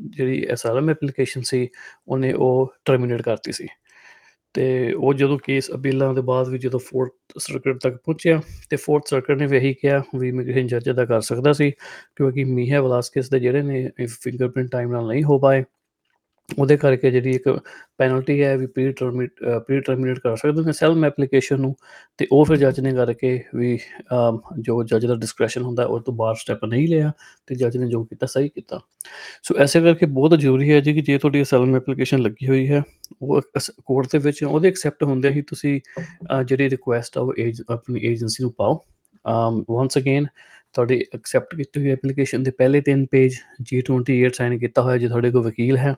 ਜਿਹੜੀ 0.00 0.46
ਅਸਾਲਮ 0.54 0.90
ਐਪਲੀਕੇਸ਼ਨ 0.90 1.42
ਸੀ, 1.42 1.68
ਉਹਨੇ 2.08 2.32
ਉਹ 2.32 2.72
ਟਰਮੀਨੇਟ 2.84 3.22
ਕਰਤੀ 3.22 3.52
ਸੀ। 3.52 3.68
ਤੇ 4.54 4.92
ਉਹ 4.92 5.14
ਜਦੋਂ 5.14 5.38
ਕੇਸ 5.44 5.70
ਅਪੀਲਾਂ 5.74 6.12
ਦੇ 6.14 6.20
ਬਾਅਦ 6.20 6.48
ਵੀ 6.48 6.58
ਜਦੋਂ 6.58 6.80
4th 6.80 7.38
ਸਰਕਟ 7.38 7.78
ਤੱਕ 7.82 7.96
ਪਹੁੰਚਿਆ, 7.96 8.40
ਤੇ 8.70 8.76
4th 8.76 9.08
ਸਰਕਟ 9.10 9.38
ਨੇ 9.38 9.46
ਵੀ 9.46 9.56
ਇਹੀ 9.56 9.72
ਕਿਹਾ 9.74 10.02
ਵੀ 10.18 10.28
ਇਮੀਗ੍ਰੇਸ਼ਨ 10.28 10.66
ਜੱਜ 10.66 10.90
ਦਾ 10.90 11.04
ਕਰ 11.04 11.20
ਸਕਦਾ 11.20 11.52
ਸੀ, 11.52 11.70
ਕਿਉਂਕਿ 12.16 12.44
ਮੀਹਾ 12.44 12.80
ਵਲਾਸਕਸ 12.80 13.30
ਦੇ 13.30 13.40
ਜਿਹੜੇ 13.40 13.62
ਨੇ 13.62 13.88
ਫਿੰਗਰਪ੍ਰਿੰਟ 14.22 14.70
ਟਾਈਮ 14.72 14.92
ਨਾਲ 14.92 15.06
ਨਹੀਂ 15.08 15.24
ਹੋ 15.24 15.38
ਪਾਏ। 15.38 15.64
ਉਹਦੇ 16.58 16.76
ਕਰਕੇ 16.76 17.10
ਜਿਹੜੀ 17.10 17.30
ਇੱਕ 17.30 17.58
ਪੈਨਲਟੀ 17.98 18.42
ਹੈ 18.42 18.56
ਵੀ 18.56 18.66
ਪ੍ਰੀ 18.66 18.92
ਟਰਮੀਨੇਟ 18.92 19.44
ਪ੍ਰੀ 19.58 19.80
ਟਰਮੀਨੇਟ 19.80 20.18
ਕਰ 20.18 20.36
ਸਕਦੇ 20.36 20.62
ਨੇ 20.62 20.72
ਸੈਲਮ 20.72 21.04
ਐਪਲੀਕੇਸ਼ਨ 21.04 21.60
ਨੂੰ 21.60 21.74
ਤੇ 22.18 22.26
ਉਹ 22.32 22.44
ਫਿਰ 22.44 22.56
ਜੱਜ 22.56 22.80
ਨੇ 22.80 22.92
ਕਰਕੇ 22.92 23.40
ਵੀ 23.54 23.78
ਜੋ 24.60 24.82
ਜੱਜ 24.84 25.06
ਦਾ 25.06 25.14
ਡਿਸਕ੍ਰੈਸ਼ਨ 25.14 25.62
ਹੁੰਦਾ 25.62 25.84
ਉਹ 25.84 26.00
ਤੋਂ 26.00 26.14
ਬਾਹਰ 26.14 26.34
ਸਟੈਪ 26.34 26.64
ਨਹੀਂ 26.64 26.88
ਲਿਆ 26.88 27.12
ਤੇ 27.46 27.54
ਜੱਜ 27.54 27.76
ਨੇ 27.76 27.88
ਜੋ 27.88 28.04
ਕੀਤਾ 28.04 28.26
ਸਹੀ 28.26 28.48
ਕੀਤਾ। 28.48 28.80
ਸੋ 29.42 29.54
ਐਸੇ 29.58 29.80
ਕਰਕੇ 29.80 30.06
ਬਹੁਤ 30.06 30.38
ਜ਼ਰੂਰੀ 30.38 30.72
ਹੈ 30.72 30.80
ਜੀ 30.80 30.92
ਕਿ 30.94 31.00
ਜੇ 31.00 31.18
ਤੁਹਾਡੀ 31.18 31.44
ਸੈਲਮ 31.44 31.76
ਐਪਲੀਕੇਸ਼ਨ 31.76 32.18
ਲੱਗੀ 32.18 32.48
ਹੋਈ 32.48 32.68
ਹੈ, 32.68 32.82
ਉਹ 33.22 33.40
ਕੋਰਟ 33.86 34.06
ਦੇ 34.12 34.18
ਵਿੱਚ 34.18 34.44
ਉਹਦੇ 34.44 34.68
ਐਕਸੈਪਟ 34.68 35.02
ਹੁੰਦੇ 35.02 35.30
ਹੀ 35.30 35.42
ਤੁਸੀਂ 35.42 35.80
ਜਿਹੜੀ 36.46 36.70
ਰਿਕੁਐਸਟ 36.70 37.18
ਆ 37.18 37.20
ਉਹ 37.20 37.34
ਆਪਣੀ 37.70 38.00
ਏਜੰਸੀ 38.04 38.44
ਨੂੰ 38.44 38.52
ਪਾਓ। 38.52 38.84
ਵਾਂਸ 39.70 39.98
ਅਗੇਨ 39.98 40.26
ਤੁਹਾਡੀ 40.74 41.04
ਐਕਸੈਪਟ 41.14 41.56
ਕੀਤੀ 41.56 41.80
ਹੋਈ 41.80 41.90
ਐਪਲੀਕੇਸ਼ਨ 41.90 42.42
ਦੇ 42.42 42.50
ਪਹਿਲੇ 42.50 42.80
ਤਿੰਨ 42.80 43.06
ਪੇਜ 43.06 43.36
G28 43.62 44.30
ਸਾਈਨ 44.34 44.58
ਕੀਤਾ 44.58 44.82
ਹੋਇਆ 44.82 44.98
ਜੇ 44.98 45.08
ਤੁਹਾਡੇ 45.08 45.30
ਕੋਲ 45.30 45.42
ਵਕੀਲ 45.42 45.76
ਹੈ 45.76 45.94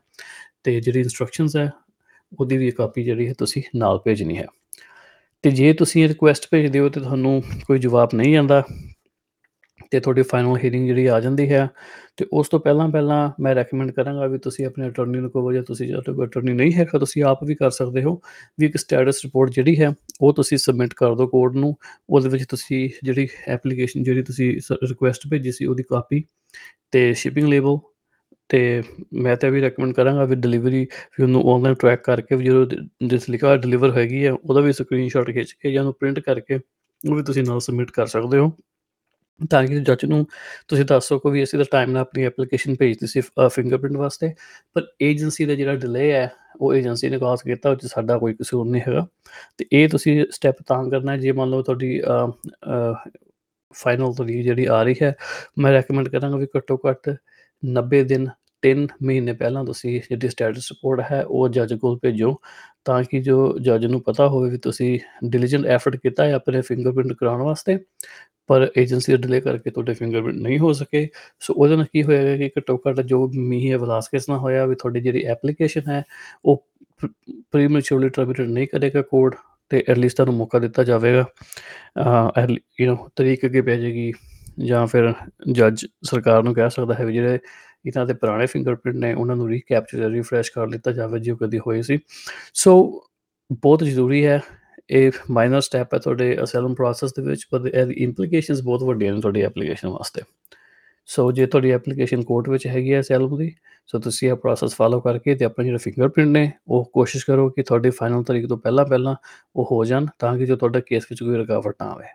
ਤੇ 0.64 0.80
ਜਿਹੜੀ 0.80 1.00
ਇਨਸਟਰਕਸ਼ਨਸ 1.00 1.56
ਹੈ, 1.56 1.70
ਉਹਦੀ 2.40 2.56
ਵੀ 2.56 2.70
ਕਾਪੀ 2.70 3.04
ਜਿਹੜੀ 3.04 3.28
ਹੈ 3.28 3.34
ਤੁਸੀਂ 3.38 3.62
ਨਾਲ 3.76 3.98
ਭੇਜਣੀ 4.04 4.36
ਹੈ। 4.36 4.46
ਤੇ 5.42 5.50
ਜੇ 5.50 5.72
ਤੁਸੀਂ 5.72 6.04
ਇਹ 6.04 6.08
ਰਿਕੁਐਸਟ 6.08 6.46
ਭੇਜਦੇ 6.50 6.78
ਹੋ 6.78 6.88
ਤੇ 6.88 7.00
ਤੁਹਾਨੂੰ 7.00 7.42
ਕੋਈ 7.66 7.78
ਜਵਾਬ 7.78 8.08
ਨਹੀਂ 8.14 8.36
ਆਂਦਾ 8.36 8.62
ਤੇ 9.92 10.00
ਤੁਹਾਡੀ 10.00 10.22
ਫਾਈਨਲ 10.22 10.56
ਹੀਅਰਿੰਗ 10.64 10.86
ਜਿਹੜੀ 10.86 11.06
ਆ 11.06 11.18
ਜਾਂਦੀ 11.20 11.48
ਹੈ 11.52 11.68
ਤੇ 12.16 12.26
ਉਸ 12.32 12.48
ਤੋਂ 12.48 12.60
ਪਹਿਲਾਂ 12.60 12.88
ਪਹਿਲਾਂ 12.88 13.18
ਮੈਂ 13.40 13.54
ਰეკਮੈਂਡ 13.54 13.90
ਕਰਾਂਗਾ 13.90 14.26
ਵੀ 14.26 14.38
ਤੁਸੀਂ 14.38 14.66
ਆਪਣੇ 14.66 14.88
ਅਟਾਰਨੀ 14.88 15.20
ਨੂੰ 15.20 15.30
ਕਹੋ 15.30 15.52
ਜਾਂ 15.52 15.62
ਤੁਸੀਂ 15.62 15.86
ਜੇ 15.88 16.12
ਕੋਈ 16.14 16.26
ਅਟਾਰਨੀ 16.26 16.52
ਨਹੀਂ 16.52 16.72
ਹੈ 16.72 16.84
ਤਾਂ 16.92 17.00
ਤੁਸੀਂ 17.00 17.22
ਆਪ 17.24 17.44
ਵੀ 17.44 17.54
ਕਰ 17.54 17.70
ਸਕਦੇ 17.70 18.02
ਹੋ, 18.02 18.20
ਵੀ 18.58 18.66
ਇੱਕ 18.66 18.76
ਸਟੇਟਸ 18.76 19.20
ਰਿਪੋਰਟ 19.24 19.50
ਜਿਹੜੀ 19.50 19.78
ਹੈ 19.80 19.90
ਉਹ 20.20 20.32
ਤੁਸੀਂ 20.34 20.58
ਸਬਮਿਟ 20.58 20.94
ਕਰ 20.96 21.14
ਦਿਓ 21.14 21.26
ਕੋਡ 21.26 21.56
ਨੂੰ, 21.56 21.74
ਉਹਦੇ 22.10 22.28
ਵਿੱਚ 22.28 22.44
ਤੁਸੀਂ 22.50 22.88
ਜਿਹੜੀ 23.04 23.28
ਐਪਲੀਕੇਸ਼ਨ 23.48 24.02
ਜਿਹੜੀ 24.02 24.22
ਤੁਸੀਂ 24.22 24.52
ਰਿਕੁਐਸਟ 24.82 25.28
ਭੇਜੀ 25.30 25.52
ਸੀ 25.52 25.66
ਉਹਦੀ 25.66 25.82
ਕਾਪੀ 25.90 26.22
ਤੇ 26.92 27.12
ਸ਼ਿਪਿੰਗ 27.14 27.48
ਲੇਬਲ 27.48 27.78
ਤੇ 28.50 28.82
ਮੈਂ 29.14 29.36
ਤਾਂ 29.36 29.50
ਵੀ 29.50 29.60
ਰეკਮੈਂਡ 29.60 29.92
ਕਰਾਂਗਾ 29.94 30.24
ਵੀ 30.24 30.36
ਡਿਲੀਵਰੀ 30.36 30.84
ਵੀ 31.18 31.22
ਉਹਨੂੰ 31.22 31.42
ਆਨਲਾਈਨ 31.54 31.74
ਟਰੈਕ 31.74 32.02
ਕਰਕੇ 32.04 32.36
ਵੀ 32.36 32.44
ਜਦੋਂ 32.44 32.66
ਜਿਸ 33.08 33.28
ਲਿਖਾ 33.30 33.56
ਡਿਲੀਵਰ 33.56 33.96
ਹੈਗੀ 33.96 34.24
ਹੈ, 34.26 34.32
ਉਹਦਾ 34.32 34.60
ਵੀ 34.60 34.72
ਸਕਰੀਨਸ਼ਾਟ 34.72 35.30
ਖਿੱਚ 35.30 35.52
ਕੇ 35.52 35.72
ਜਾਂ 35.72 35.82
ਉਹਨੂੰ 35.82 35.94
ਪ੍ਰਿੰਟ 36.00 36.20
ਕਰਕੇ 36.20 36.58
ਉਹ 37.04 37.14
ਵੀ 37.16 37.22
ਤੁਸੀਂ 37.22 37.42
ਨਾਲ 37.44 37.60
ਸਬਮਿਟ 37.60 37.90
ਕਰ 37.90 38.06
ਸਕਦੇ 38.06 38.38
ਹੋ। 38.38 38.50
ਤਾਂ 39.40 39.66
ਕਿ 39.66 39.80
ਜੱਜ 39.80 40.04
ਨੂੰ 40.04 40.26
ਤੁਸੀਂ 40.68 40.84
ਦੱਸ 40.84 41.08
ਸਕੋ 41.08 41.30
ਵੀ 41.30 41.42
ਅਸੀਂ 41.42 41.58
ਤਾਂ 41.58 41.66
ਟਾਈਮ 41.72 41.90
ਨਾਲ 41.90 42.02
ਆਪਣੀ 42.02 42.24
ਐਪਲੀਕੇਸ਼ਨ 42.24 42.74
ਭੇਜਤੀ 42.78 43.06
ਸੀ 43.06 43.20
ਫਿੰਗਰਪ੍ਰਿੰਟ 43.52 43.96
ਵਾਸਤੇ। 43.96 44.32
ਪਰ 44.74 44.86
ਏਜੰਸੀ 45.02 45.44
ਦਾ 45.44 45.54
ਜਿਹੜਾ 45.54 45.74
ਡਿਲੇ 45.76 46.12
ਹੈ, 46.12 46.30
ਉਹ 46.60 46.74
ਏਜੰਸੀ 46.74 47.08
ਨੇ 47.10 47.18
ਕਾਸ 47.18 47.42
ਕੀਤਾ, 47.42 47.70
ਉਹ 47.70 47.76
ਚ 47.76 47.86
ਸਾਡਾ 47.86 48.18
ਕੋਈ 48.18 48.34
ਕਸੂਰ 48.34 48.66
ਨਹੀਂ 48.66 48.82
ਹੈਗਾ। 48.88 49.06
ਤੇ 49.58 49.66
ਇਹ 49.72 49.88
ਤੁਸੀਂ 49.88 50.24
ਸਟੈਪ 50.32 50.62
ਤਾਂ 50.66 50.82
ਕਰਨਾ 50.90 51.16
ਜੇ 51.16 51.32
ਮੰਨ 51.32 51.50
ਲਓ 51.50 51.62
ਤੁਹਾਡੀ 51.62 52.00
ਫਾਈਨਲ 53.74 54.12
ਤਰੀਕ 54.14 54.42
ਜਿਹੜੀ 54.44 54.64
ਆ 54.66 54.82
ਰਹੀ 54.82 54.94
ਹੈ, 55.02 55.14
ਮੈਂ 55.58 55.72
ਰეკਮੈਂਡ 55.72 56.08
ਕਰਾਂਗਾ 56.08 56.36
ਵੀ 56.36 56.46
ਘੱਟੋ 56.56 56.78
ਘੱਟ 56.88 57.10
90 57.62 58.02
ਦਿਨ 58.04 58.28
3 58.62 58.86
ਮਹੀਨੇ 59.02 59.32
ਪਹਿਲਾਂ 59.32 59.64
ਤੁਸੀਂ 59.64 60.00
ਜਿਹੜੀ 60.10 60.28
ਸਟੇਟਸ 60.28 60.70
ਰਿਪੋਰਟ 60.72 61.00
ਹੈ, 61.10 61.22
ਉਹ 61.24 61.48
ਜੱਜ 61.48 61.74
ਕੋਲ 61.74 61.98
ਭੇਜੋ। 62.02 62.34
ਤਾਂ 62.84 63.02
ਕਿ 63.04 63.20
ਜੋ 63.22 63.58
ਜੱਜ 63.60 63.84
ਨੂੰ 63.86 64.00
ਪਤਾ 64.02 64.26
ਹੋਵੇ 64.28 64.50
ਵੀ 64.50 64.58
ਤੁਸੀਂ 64.58 64.98
ਡਿਲੀਜੈਂਟ 65.24 65.66
ਐਫਰਟ 65.66 65.96
ਕੀਤਾ 65.96 66.24
ਹੈ 66.24 66.32
ਆਪਣੇ 66.34 66.60
ਫਿੰਗਰਪ੍ਰਿੰਟ 66.60 67.12
ਕਰਾਉਣ 67.12 67.42
ਵਾਸਤੇ। 67.42 67.78
ਪਰ 68.48 68.68
ਏਜੰਸੀ 68.78 69.12
ਦਾ 69.12 69.18
ਡਿਲੇ 69.18 69.40
ਕਰਕੇ 69.40 69.70
ਤੁਹਾਡੇ 69.70 69.94
ਫਿੰਗਰਪ੍ਰਿੰਟ 69.94 70.38
ਨਹੀਂ 70.42 70.58
ਹੋ 70.58 70.72
ਸਕੇ। 70.72 71.08
ਸੋ 71.40 71.54
ਉਹਦੇ 71.54 71.76
ਨਾਲ 71.76 71.86
ਕੀ 71.92 72.02
ਹੋਏਗਾ 72.02 72.36
ਕਿ 72.36 72.50
ਘੱਟੋ 72.58 72.78
ਘੱਟ 72.88 73.00
ਜੋ 73.02 73.26
ਮੀਂਹ 73.34 73.70
ਹੈ 73.72 73.76
ਵਲਾਸਕਸ 73.78 74.28
ਨਾਲ 74.28 74.38
ਹੋਇਆ 74.38 74.66
ਵੀ 74.66 74.74
ਤੁਹਾਡੀ 74.74 75.00
ਜਿਹੜੀ 75.00 75.22
ਐਪਲੀਕੇਸ਼ਨ 75.26 75.90
ਹੈ, 75.90 76.02
ਉਹ 76.44 76.64
ਪ੍ਰੀਮੈਚੁਰਲੀ 77.52 78.08
ਟਰਮੀਨੇਟ 78.08 78.48
ਨਹੀਂ 78.48 78.66
ਕਰੇਗਾ 78.68 79.02
ਕੋਡ 79.02 79.34
ਤੇ 79.70 79.84
ਐਟਲੀਸਟ 79.88 80.16
ਤੁਹਾਨੂੰ 80.16 80.34
ਮੌਕਾ 80.34 80.58
ਦਿੱਤਾ 80.58 80.84
ਜਾਵੇਗਾ। 80.84 81.24
ਅ 82.38 82.46
ਯੂ 82.80 82.92
نو 82.92 82.96
ਤਰੀਕ 83.16 83.44
ਅੱਗੇ 83.46 83.60
ਪੈ 83.62 83.76
ਜਾਏਗੀ 83.76 84.12
ਜਾਂ 84.58 84.86
ਫਿਰ 84.86 85.12
ਜੱਜ 85.52 85.86
ਸਰਕਾਰ 86.04 86.42
ਨੂੰ 86.42 86.54
ਕਹਿ 86.54 86.70
ਸਕਦਾ 86.70 86.94
ਹੈ 86.94 87.04
ਵੀ 87.04 87.12
ਜਿਹੜੇ 87.12 87.38
ਇਹਨਾਂ 87.86 88.06
ਦੇ 88.06 88.14
ਪੁਰਾਣੇ 88.14 88.46
ਫਿੰਗਰਪ੍ਰਿੰਟ 88.46 88.96
ਨੇ, 88.96 89.12
ਉਹਨਾਂ 89.14 89.36
ਨੂੰ 89.36 89.48
ਰੀਕੈਪਚਰ 89.48 90.10
ਰੀਫਰੈਸ਼ 90.10 90.50
ਕਰ 90.52 90.66
ਲਿੱਤਾ 90.68 90.92
ਜਾਵੇ 90.92 91.18
ਜੋ 91.20 91.36
ਕਦੀ 91.36 91.58
ਹੋਈ 91.58 91.82
ਸੀ। 91.82 91.98
ਸੋ 92.54 93.02
ਬਹੁਤ 93.50 93.84
ਜ਼ਰੂਰੀ 93.84 94.24
ਹੈ 94.26 94.40
ਇਹ 94.90 95.12
ਮਾਈਨਰ 95.30 95.60
ਸਟੈਪ 95.60 95.94
ਹੈ 95.94 95.98
ਤੁਹਾਡੇ 95.98 96.36
ਅਸੈਲਮ 96.42 96.74
ਪ੍ਰੋਸੈਸ 96.74 97.12
ਦੇ 97.12 97.22
ਵਿੱਚ 97.22 97.46
ਪਰ 97.50 97.66
ਇਹਦੀ 97.66 97.94
ਇੰਪਲੀਕੇਸ਼ਨਸ 98.04 98.60
ਬਹੁਤ 98.62 98.82
ਵੱਡੀਆਂ 98.82 99.12
ਨੇ 99.14 99.20
ਤੁਹਾਡੀ 99.20 99.42
ਐਪਲੀਕੇਸ਼ਨ 99.42 99.88
ਵਾਸਤੇ। 99.88 100.22
ਸੋ 101.08 101.30
ਜੇ 101.32 101.46
ਤੁਹਾਡੀ 101.46 101.70
ਐਪਲੀਕੇਸ਼ਨ 101.70 102.22
ਕੋਰਟ 102.24 102.48
ਵਿੱਚ 102.48 102.66
ਹੈਗੀ 102.66 102.92
ਹੈ 102.92 103.00
ਅਸੈਲਮ 103.00 103.36
ਦੀ 103.38 103.50
ਸੋ 103.88 103.98
ਤੁਸੀਂ 103.98 104.28
ਇਹ 104.30 104.34
ਪ੍ਰੋਸੈਸ 104.34 104.74
ਫਾਲੋ 104.74 105.00
ਕਰਕੇ 105.00 105.34
ਤੇ 105.34 105.44
ਆਪਣੇ 105.44 105.64
ਜਿਹੜੇ 105.64 105.78
ਫਿੰਗਰਪ੍ਰਿੰਟ 105.78 106.28
ਨੇ, 106.28 106.50
ਉਹ 106.68 106.90
ਕੋਸ਼ਿਸ਼ 106.94 107.26
ਕਰੋ 107.26 107.48
ਕਿ 107.50 107.62
ਤੁਹਾਡੀ 107.62 107.90
ਫਾਈਨਲ 107.90 108.22
ਤਰੀਕ 108.22 108.46
ਤੋਂ 108.48 108.58
ਪਹਿਲਾਂ 108.58 108.84
ਪਹਿਲਾਂ 108.84 109.14
ਉਹ 109.56 109.68
ਹੋ 109.72 109.84
ਜਾਣ, 109.84 110.06
ਤਾਂ 110.18 110.36
ਕਿ 110.38 110.46
ਜੋ 110.46 110.56
ਤੁਹਾਡਾ 110.56 110.80
ਕੇਸ 110.80 111.06
ਵਿੱਚ 111.10 111.22
ਕੋਈ 111.22 111.36
ਰੁਕਾਵਟ 111.36 111.74
ਨਾ 111.82 111.88
ਆਵੇ। 111.90 112.06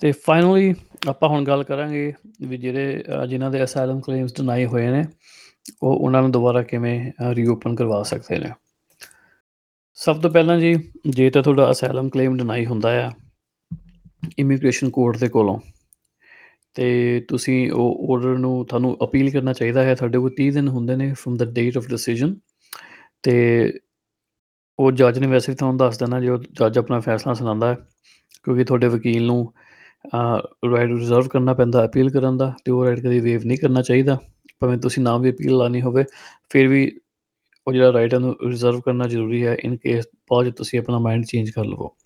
ਤੇ 0.00 0.12
ਫਾਈਨਲੀ 0.26 0.74
ਆਪਾਂ 1.08 1.28
ਹੁਣ 1.28 1.44
ਗੱਲ 1.44 1.62
ਕਰਾਂਗੇ 1.64 2.12
ਵੀ 2.48 2.56
ਜਿਹੜੇ 2.56 3.02
ਜਿਨ੍ਹਾਂ 3.28 3.50
ਦੇ 3.50 3.62
ਅਸਾਈਲਮ 3.64 4.00
ਕਲੇਮਸ 4.00 4.34
ਡਿਨਾਈ 4.36 4.64
ਹੋਏ 4.66 4.88
ਨੇ, 4.90 5.04
ਉਹ 5.82 5.94
ਉਹਨਾਂ 5.94 6.22
ਨੂੰ 6.22 6.30
ਦੁਬਾਰਾ 6.32 6.62
ਕਿਵੇਂ 6.62 7.00
ਰੀਓਪਨ 7.34 7.74
ਕਰਵਾ 7.74 8.02
ਸਕਦੇ 8.02 8.38
ਨੇ। 8.38 8.50
ਸਭ 9.98 10.20
ਤੋਂ 10.22 10.30
ਪਹਿਲਾਂ 10.30 10.58
ਜੀ, 10.58 10.74
ਜੇ 11.06 11.28
ਤਾਂ 11.30 11.42
ਤੁਹਾਡਾ 11.42 11.70
ਅਸਾਈਲਮ 11.70 12.08
ਕਲੇਮ 12.08 12.36
ਡਿਨਾਈ 12.36 12.66
ਹੁੰਦਾ 12.66 12.90
ਆ 13.06 13.10
ਇਮੀਗ੍ਰੇਸ਼ਨ 14.38 14.90
ਕੋਰਟ 14.90 15.16
ਦੇ 15.18 15.28
ਕੋਲੋਂ, 15.28 15.58
ਤੇ 16.76 17.24
ਤੁਸੀਂ 17.28 17.70
ਉਹ 17.72 18.12
ਆਰਡਰ 18.14 18.36
ਨੂੰ 18.38 18.64
ਤੁਹਾਨੂੰ 18.66 18.96
ਅਪੀਲ 19.04 19.30
ਕਰਨਾ 19.30 19.52
ਚਾਹੀਦਾ 19.52 19.82
ਹੈ, 19.84 19.94
ਤੁਹਾਡੇ 19.94 20.18
ਕੋਲ 20.18 20.30
30 20.36 20.50
ਦਿਨ 20.54 20.68
ਹੁੰਦੇ 20.68 20.96
ਨੇ 20.96 21.12
from 21.12 21.36
the 21.36 21.44
date 21.52 21.76
of 21.78 21.88
decision 21.90 22.34
ਤੇ 23.22 23.34
ਉਹ 24.78 24.92
ਜੱਜ 24.92 25.18
ਨੇ 25.18 25.26
ਵੈਸੇ 25.26 25.54
ਤੁਹਾਨੂੰ 25.54 25.76
ਦੱਸ 25.78 25.98
ਦੇਣਾ, 25.98 26.20
ਜੇ 26.20 26.28
ਉਹ 26.28 26.38
ਜੱਜ 26.58 26.78
ਆਪਣਾ 26.78 27.00
ਫੈਸਲਾ 27.00 27.34
ਸੁਣਾਉਂਦਾ 27.34 27.70
ਹੈ 27.70 27.76
ਕਿਉਂਕਿ 28.44 28.64
ਤੁਹਾਡੇ 28.64 28.88
ਵਕੀਲ 28.88 29.26
ਨੂੰ 29.26 29.52
ਰਾਈਟ 30.14 30.90
ਰਿਜ਼ਰਵ 30.90 31.28
ਕਰਨਾ 31.28 31.54
ਪੈਂਦਾ 31.54 31.84
ਅਪੀਲ 31.84 32.10
ਕਰਨ 32.10 32.36
ਦਾ, 32.36 32.52
ਤੇ 32.64 32.72
ਉਹ 32.72 32.84
ਰਾਈਟ 32.84 33.00
ਕਦੀ 33.00 33.20
ਵੇਵ 33.20 33.46
ਨਹੀਂ 33.46 33.58
ਕਰਨਾ 33.58 33.82
ਚਾਹੀਦਾ, 33.82 34.18
ਭਾਵੇਂ 34.60 34.78
ਤੁਸੀਂ 34.78 35.02
ਨਾ 35.02 35.16
ਵੀ 35.18 35.30
ਅਪੀਲ 35.30 35.56
ਲਾਣੀ 35.56 35.82
ਹੋਵੇ, 35.82 36.04
ਫਿਰ 36.50 36.68
ਵੀ 36.68 36.90
ਉਹ 37.68 37.72
ਜਿਹੜਾ 37.72 37.92
ਰਾਈਟ 37.92 38.14
ਹੈ 38.14 38.18
ਉਹਨੂੰ 38.18 38.36
ਰਿਜ਼ਰਵ 38.48 38.80
ਕਰਨਾ 38.80 39.06
ਜ਼ਰੂਰੀ 39.06 39.46
ਹੈ 39.46 39.56
ਇਨ 39.64 39.76
ਕੇਸ 39.76 40.04
ਬਾਅਦ 40.30 40.50
ਤੁਸੀਂ 40.50 40.78
ਆਪਣਾ 40.78 40.98
ਮਾਈਂਡ 40.98 41.24
ਚੇਂਜ 41.24 41.50
ਕਰ 41.50 41.64
ਲਵੋ। 41.64 41.96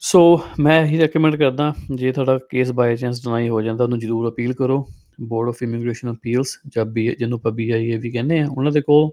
ਸੋ 0.00 0.40
ਮੈਂ 0.60 0.86
ਹੀ 0.86 0.98
ਰეკਮੈਂਡ 0.98 1.36
ਕਰਦਾ, 1.36 1.74
ਜੇ 1.94 2.12
ਤੁਹਾਡਾ 2.12 2.38
ਕੇਸ 2.50 2.72
ਬਾਈ 2.72 2.96
ਚਾਂਸ 2.96 3.24
ਡਿਨਾਈ 3.24 3.48
ਹੋ 3.48 3.62
ਜਾਂਦਾ, 3.62 3.84
ਉਹਨੂੰ 3.84 3.98
ਜ਼ਰੂਰ 3.98 4.28
ਅਪੀਲ 4.30 4.52
ਕਰੋ। 4.52 4.88
ਬੋਰਡ 5.20 5.48
ਆਫ 5.48 5.62
ਇਮੀਗ੍ਰੇਸ਼ਨ 5.62 6.12
ਅਪੀਲਸ 6.12 6.58
ਜਾਂ 6.68 6.84
ਬੀ 6.84 7.08
ਜਿਹਨੂੰ 7.18 7.38
ਆਪਾਂ 7.38 7.52
ਬੀਆਈਏ 7.52 7.96
ਵੀ 7.96 8.10
ਕਹਿੰਦੇ 8.10 8.40
ਆ 8.40 8.46
ਉਹਨਾਂ 8.58 8.72
ਦੇ 8.72 8.80
ਕੋਲ 8.80 9.10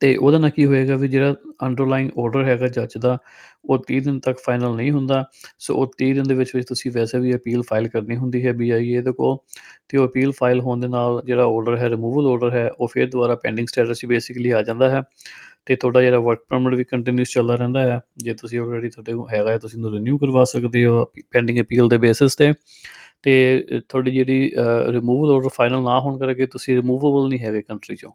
ਤੇ 0.00 0.14
ਉਹਦਾ 0.16 0.38
ਨਾਲ 0.38 0.50
ਕੀ 0.50 0.64
ਹੋਏਗਾ 0.66 0.96
ਵੀ 0.96 1.08
ਜਿਹੜਾ 1.08 1.34
ਅੰਡਰਲਾਈਨ 1.66 2.10
ਆਰਡਰ 2.18 2.44
ਹੈਗਾ 2.44 2.68
ਜੱਜ 2.68 2.96
ਦਾ, 2.98 3.16
ਉਹ 3.64 3.78
30 3.88 4.00
ਦਿਨ 4.04 4.18
ਤੱਕ 4.20 4.38
ਫਾਈਨਲ 4.44 4.74
ਨਹੀਂ 4.76 4.90
ਹੁੰਦਾ। 4.92 5.24
ਸੋ 5.58 5.74
ਉਹ 5.76 5.86
30 5.98 6.12
ਦਿਨ 6.14 6.24
ਦੇ 6.28 6.34
ਵਿੱਚ 6.34 6.54
ਵਿੱਚ 6.56 6.66
ਤੁਸੀਂ 6.68 6.90
ਵੈਸੇ 6.92 7.18
ਵੀ 7.18 7.34
ਅਪੀਲ 7.34 7.62
ਫਾਈਲ 7.68 7.88
ਕਰਨੀ 7.88 8.16
ਹੁੰਦੀ 8.16 8.44
ਹੈ 8.46 8.52
ਬੀਆਈਏ 8.52 9.00
ਦੇ 9.02 9.12
ਕੋਲ 9.12 9.36
ਤੇ 9.88 9.98
ਉਹ 9.98 10.06
ਅਪੀਲ 10.06 10.32
ਫਾਈਲ 10.38 10.60
ਹੋਣ 10.60 10.80
ਦੇ 10.80 10.88
ਨਾਲ 10.88 11.20
ਜਿਹੜਾ 11.26 11.44
ਆਰਡਰ 11.46 11.76
ਹੈ 11.78 11.88
ਰਿਮੂਵਲ 11.90 12.26
ਆਰਡਰ 12.32 12.50
ਹੈ, 12.52 12.68
ਉਹ 12.70 12.88
ਫਿਰ 12.88 13.08
ਦੁਬਾਰਾ 13.10 13.34
ਪੈਂਡਿੰਗ 13.42 13.68
ਸਟੇਟਸ 13.68 14.00
'ਚ 14.00 14.06
ਬੇਸਿਕਲੀ 14.06 14.50
ਆ 14.50 14.62
ਜਾਂਦਾ 14.62 14.90
ਹੈ 14.90 15.02
ਤੇ 15.66 15.76
ਤੁਹਾਡਾ 15.76 16.00
ਜਿਹੜਾ 16.02 16.18
ਵਰਕ 16.20 16.40
ਪਰਮਿਟ 16.48 16.74
ਵੀ 16.74 16.84
ਕੰਟੀਨਿਊਸ 16.84 17.32
ਚੱਲਦਾ 17.32 17.54
ਰਹਿੰਦਾ 17.56 17.80
ਹੈ। 17.82 18.00
ਜੇ 18.18 18.34
ਤੁਸੀਂ 18.34 18.58
ਆਲਰੇਡੀ 18.60 18.88
ਤੁਹਾਡੇ 18.90 19.12
ਕੋਲ 19.12 19.28
ਹੈਗਾ 19.32 19.50
ਹੈ, 19.50 19.58
ਤੁਸੀਂ 19.58 19.78
ਉਹਨੂੰ 19.78 19.92
ਰੀਨਿਊ 19.94 20.18
ਕਰਵਾ 20.18 20.44
ਸਕਦੇ 20.44 20.84
ਹੋ 20.86 21.04
ਪੈਂਡਿੰਗ 21.32 21.60
ਅਪੀਲ 21.60 21.88
ਦੇ 21.88 21.98
ਬੇਸਿਸ 21.98 22.36
ਤੇ। 22.36 22.52
ਤੇ 23.22 23.80
ਤੁਹਾਡੀ 23.88 24.10
ਜਿਹੜੀ 24.10 24.50
ਰਿਮੂਵਲ 24.92 25.30
ਆਰਡਰ 25.34 25.48
ਫਾਈਨਲ 25.54 25.82
ਨਾ 25.84 25.98
ਹੋਣ 26.00 26.18
ਕਰਕੇ 26.18 26.46
ਤੁਸੀਂ 26.46 26.76
ਰਿਮੂਵੇਬਲ 26.76 27.28
ਨਹੀਂ 27.28 27.40
ਹੈਗੇ 27.40 27.62
ਕੰਟਰੀ 27.62 27.96
ਚੋਂ। 27.96 28.10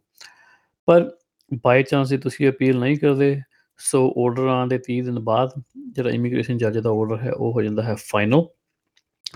ਪਰ 0.87 1.09
ਬਾਈ 1.51 1.83
ਚਾਂਸ 1.83 2.09
ਜੇ 2.09 2.17
ਤੁਸੀਂ 2.17 2.49
ਅਪੀਲ 2.49 2.79
ਨਹੀਂ 2.79 2.97
ਕਰਦੇ 2.97 3.35
ਸੋ 3.79 4.07
ਆਰਡਰ 4.17 4.47
ਆਉਣ 4.47 4.67
ਦੇ 4.67 4.79
30 4.89 5.01
ਦਿਨ 5.05 5.19
ਬਾਅਦ 5.21 5.49
ਜਿਹੜਾ 5.95 6.09
ਇਮੀਗ੍ਰੇਸ਼ਨ 6.09 6.57
ਜੱਜ 6.57 6.77
ਦਾ 6.77 6.89
ਆਰਡਰ 6.89 7.21
ਹੈ, 7.23 7.31
ਉਹ 7.31 7.53
ਹੋ 7.53 7.61
ਜਾਂਦਾ 7.61 7.83
ਹੈ 7.83 7.95
ਫਾਈਨਲ 8.09 8.45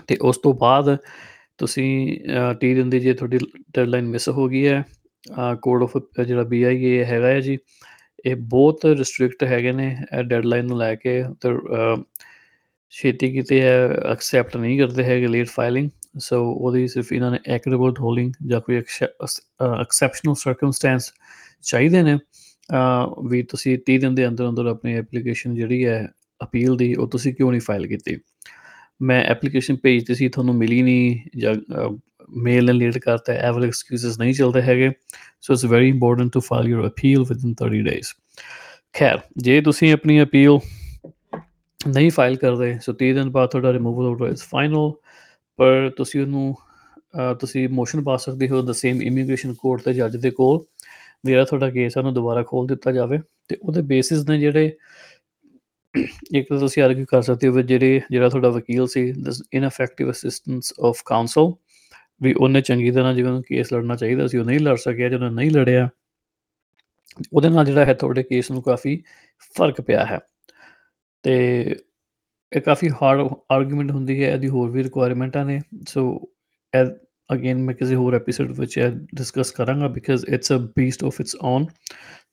ਤੇ 0.08 0.16
ਉਸ 0.22 0.38
ਤੋਂ 0.38 0.52
ਬਾਅਦ 0.54 0.96
ਤੁਸੀਂ 1.58 1.88
30 2.62 2.74
ਦਿਨ 2.74 2.90
ਦੀ 2.90 3.00
ਜੇ 3.00 3.12
ਤੁਹਾਡੀ 3.14 3.38
ਡੈਡਲਾਈਨ 3.74 4.06
ਮਿਸ 4.08 4.28
ਹੋ 4.28 4.48
ਗਈ 4.48 4.66
ਹੈ 4.66 4.84
ਕੋਡ 5.62 5.82
ਆਫ 5.82 5.96
ਜਿਹੜਾ 6.18 6.42
ਬੀਆਈਏ 6.44 7.04
ਹੈਗਾ 7.04 7.26
ਹੈ 7.28 7.40
ਜੀ, 7.40 7.58
ਇਹ 8.24 8.36
ਬਹੁਤ 8.36 8.84
ਰਿਸਟ੍ਰਿਕਟ 8.86 9.44
ਹੈਗੇ 9.44 9.72
ਨੇ, 9.72 9.96
ਇਹ 10.12 10.22
ਡੈਡਲਾਈਨ 10.24 10.66
ਨੂੰ 10.66 10.78
ਲੈ 10.78 10.94
ਕੇ 10.94 11.22
ਤੇ 11.40 11.48
ਛੇਤੀ 12.92 13.30
ਕਿਤੇ 13.32 13.60
ਹੈ 13.62 13.76
ਐਕਸੈਪਟ 14.12 14.56
ਨਹੀਂ 14.56 14.78
ਕਰਦੇ 14.80 15.04
ਹੈਗੇ 15.04 15.26
ਲੇਟ 15.26 15.48
ਫਾਈਲਿੰਗ 15.48 15.90
ਸੋ 16.20 16.42
ਉਹਦੀ 16.50 16.86
ਸਿਰਫ 16.88 17.12
ਇਹਨਾਂ 17.12 17.30
ਨੇ 17.30 17.38
ਐਕਟੇਬਲ 17.54 17.92
ਹੋਲਡਿੰਗ 18.00 18.32
ਜਾਂ 18.46 18.60
ਕੋਈ 18.60 18.76
ਐਕਸੈਪਸ਼ਨਲ 18.76 20.34
ਸਰਕਮਸਟੈਂਸ 20.34 21.12
ਚਾਹੀਦੇ 21.64 22.02
ਨੇ 22.02 22.18
ਵੀ 23.28 23.42
ਤੁਸੀਂ 23.42 23.76
30 23.90 23.98
ਦਿਨ 24.00 24.14
ਦੇ 24.14 24.26
ਅੰਦਰ 24.28 24.48
ਅੰਦਰ 24.48 24.66
ਆਪਣੀ 24.66 24.94
ਐਪਲੀਕੇਸ਼ਨ 24.96 25.54
ਜਿਹੜੀ 25.54 25.84
ਹੈ 25.86 26.06
ਅਪੀਲ 26.40 26.76
ਦੀ, 26.76 26.94
ਉਹ 26.94 27.08
ਤੁਸੀਂ 27.08 27.34
ਕਿਉਂ 27.34 27.50
ਨਹੀਂ 27.50 27.60
ਫਾਈਲ 27.60 27.86
ਕੀਤੀ? 27.86 28.16
ਮੈਂ 29.02 29.22
ਐਪਲੀਕੇਸ਼ਨ 29.24 29.76
ਭੇਜਤੀ 29.82 30.14
ਸੀ, 30.14 30.28
ਤੁਹਾਨੂੰ 30.28 30.54
ਮਿਲੀ 30.54 30.82
ਨਹੀਂ, 30.82 31.18
ਜਾਂ 31.36 31.54
ਮੇਲ 32.44 32.64
ਨੇ 32.66 32.72
ਲੇਟ 32.72 32.98
ਕਰਤਾ 32.98 33.32
ਐਵਲ 33.32 33.64
ਐਕਸਕਿਊਜ਼ਸ 33.64 34.18
ਨਹੀਂ 34.18 34.34
ਚੱਲਦੇ 34.34 34.62
ਹੈਗੇ 34.62 34.90
so 35.40 35.52
it's 35.52 35.64
very 35.64 35.88
important 35.88 36.32
to 36.32 36.40
file 36.40 36.68
your 36.68 36.86
appeal 36.86 37.24
within 37.28 37.54
30 37.62 37.82
days 37.84 38.12
ਖੈਰ, 38.94 39.18
ਜੇ 39.38 39.60
ਤੁਸੀਂ 39.60 39.92
ਆਪਣੀ 39.92 40.22
ਅਪੀਲ 40.22 40.58
ਨਹੀਂ 41.80 42.10
ਫਾਈਲ 42.10 42.36
ਕਰਦੇ 42.36 42.78
ਸੋ 42.82 42.92
30 43.02 43.12
ਦਿਨ 43.14 43.30
ਬਾਅਦ 43.30 43.50
ਤੁਹਾਡਾ 43.50 43.72
ਰਿਮੂਵਲ 43.72 44.06
ਆਰਡਰ 44.06 44.28
ਇਜ਼ 44.28 44.42
ਫਾਈਨਲ 44.42 44.92
ਪਰ 45.58 45.90
ਤੁਸੀਂ 45.96 46.20
ਉਹਨੂੰ 46.20 46.54
ਤੁਸੀਂ 47.40 47.68
ਮੋਸ਼ਨ 47.68 48.02
ਪਾ 48.04 48.16
ਸਕਦੇ 48.16 48.48
ਹੋ 48.48 48.60
ਦ 48.62 48.72
ਸੇਮ 48.72 49.02
ਇਮੀਗ੍ਰੇਸ਼ਨ 49.02 49.54
ਕੋਰਟ 49.54 49.82
ਤੇ 49.82 49.92
ਜੱਜ 49.92 50.16
ਦੇ 50.16 50.30
ਕੋਲ 50.30 50.64
ਜਿਹੜਾ 51.24 51.44
ਤੁਹਾਡਾ 51.44 51.70
ਕੇਸ 51.70 51.96
ਹੈ 51.96 52.00
ਉਹਨੂੰ 52.00 52.14
ਦੁਬਾਰਾ 52.14 52.42
ਖੋਲ 52.42 52.66
ਦਿੱਤਾ 52.66 52.92
ਜਾਵੇ 52.92 53.18
ਤੇ 53.48 53.56
ਉਹਦੇ 53.62 53.82
ਬੇਸਿਸ 53.82 54.28
ਨੇ 54.28 54.38
ਜਿਹੜੇ 54.38 54.76
ਇੱਕ 56.34 56.48
ਤਾਂ 56.48 56.58
ਤੁਸੀਂ 56.58 56.82
ਆਰਗੂ 56.82 57.04
ਕਰ 57.04 57.22
ਸਕਦੇ 57.22 57.48
ਹੋ 57.48 57.62
ਜਿਹੜੇ, 57.62 58.00
ਜਿਹੜਾ 58.10 58.28
ਤੁਹਾਡਾ 58.28 58.48
ਵਕੀਲ 58.48 58.86
ਸੀ 58.86 59.14
ਇਨਫੈਕਟਿਵ 59.52 60.10
ਅਸਿਸਟੈਂਸ 60.10 60.72
ਆਫ 60.84 61.02
ਕਾਉਂਸਲ 61.06 61.52
ਵੀ 62.22 62.32
ਉਹਨੇ 62.32 62.60
ਚੰਗੀ 62.60 62.90
ਤਰ੍ਹਾਂ 62.90 63.14
ਜਿਵੇਂ 63.14 63.42
ਕੇਸ 63.42 63.72
ਲੜਨਾ 63.72 63.96
ਚਾਹੀਦਾ 63.96 64.26
ਸੀ, 64.26 64.38
ਉਹ 64.38 64.44
ਨਹੀਂ 64.44 64.60
ਲੜ 64.60 64.76
ਸਕਿਆ 64.76 65.08
ਜਦੋਂ 65.08 65.30
ਨਹੀਂ 65.30 65.50
ਲੜਿਆ, 65.50 65.88
ਉਹਦੇ 67.32 67.48
ਨਾਲ 67.48 67.64
ਜਿਹੜਾ 67.64 67.84
ਹੈ 67.84 67.94
ਤੁਹਾਡੇ 67.94 68.22
ਕੇਸ 68.22 68.50
ਨੂੰ 68.50 68.62
ਕਾਫੀ 68.62 69.02
ਫ਼ਰਕ 69.54 69.80
ਪਿਆ 69.80 70.04
ਹੈ। 70.06 70.18
ਤੇ 71.22 71.34
ਇਹ 72.52 72.60
ਕਾਫੀ 72.60 72.90
ਹਾਰਡ 73.02 73.28
ਆਰਗੂਮੈਂਟ 73.50 73.90
ਹੁੰਦੀ 73.90 74.24
ਹੈ, 74.24 74.32
ਇਹਦੀ 74.32 74.48
ਹੋਰ 74.48 74.70
ਵੀ 74.70 74.82
ਰਿਕੁਆਇਰਮੈਂਟਾਂ 74.84 75.44
ਨੇ 75.44 75.60
ਸੋ 75.88 76.32
ਅਗੇਨ 77.32 77.62
ਮੈਂ 77.62 77.74
ਕਿਸੇ 77.74 77.94
ਹੋਰ 77.94 78.14
ਐਪੀਸੋਡ 78.14 78.60
ਵਿੱਚ 78.60 78.78
ਇਹ 78.78 78.90
ਡਿਸਕਸ 78.90 79.50
ਕਰਾਂਗਾ 79.50 79.88
because 79.88 80.24
it's 80.24 80.52
a 80.52 80.54
beast 80.54 81.04
of 81.04 81.20
its 81.20 81.36
own 81.42 81.66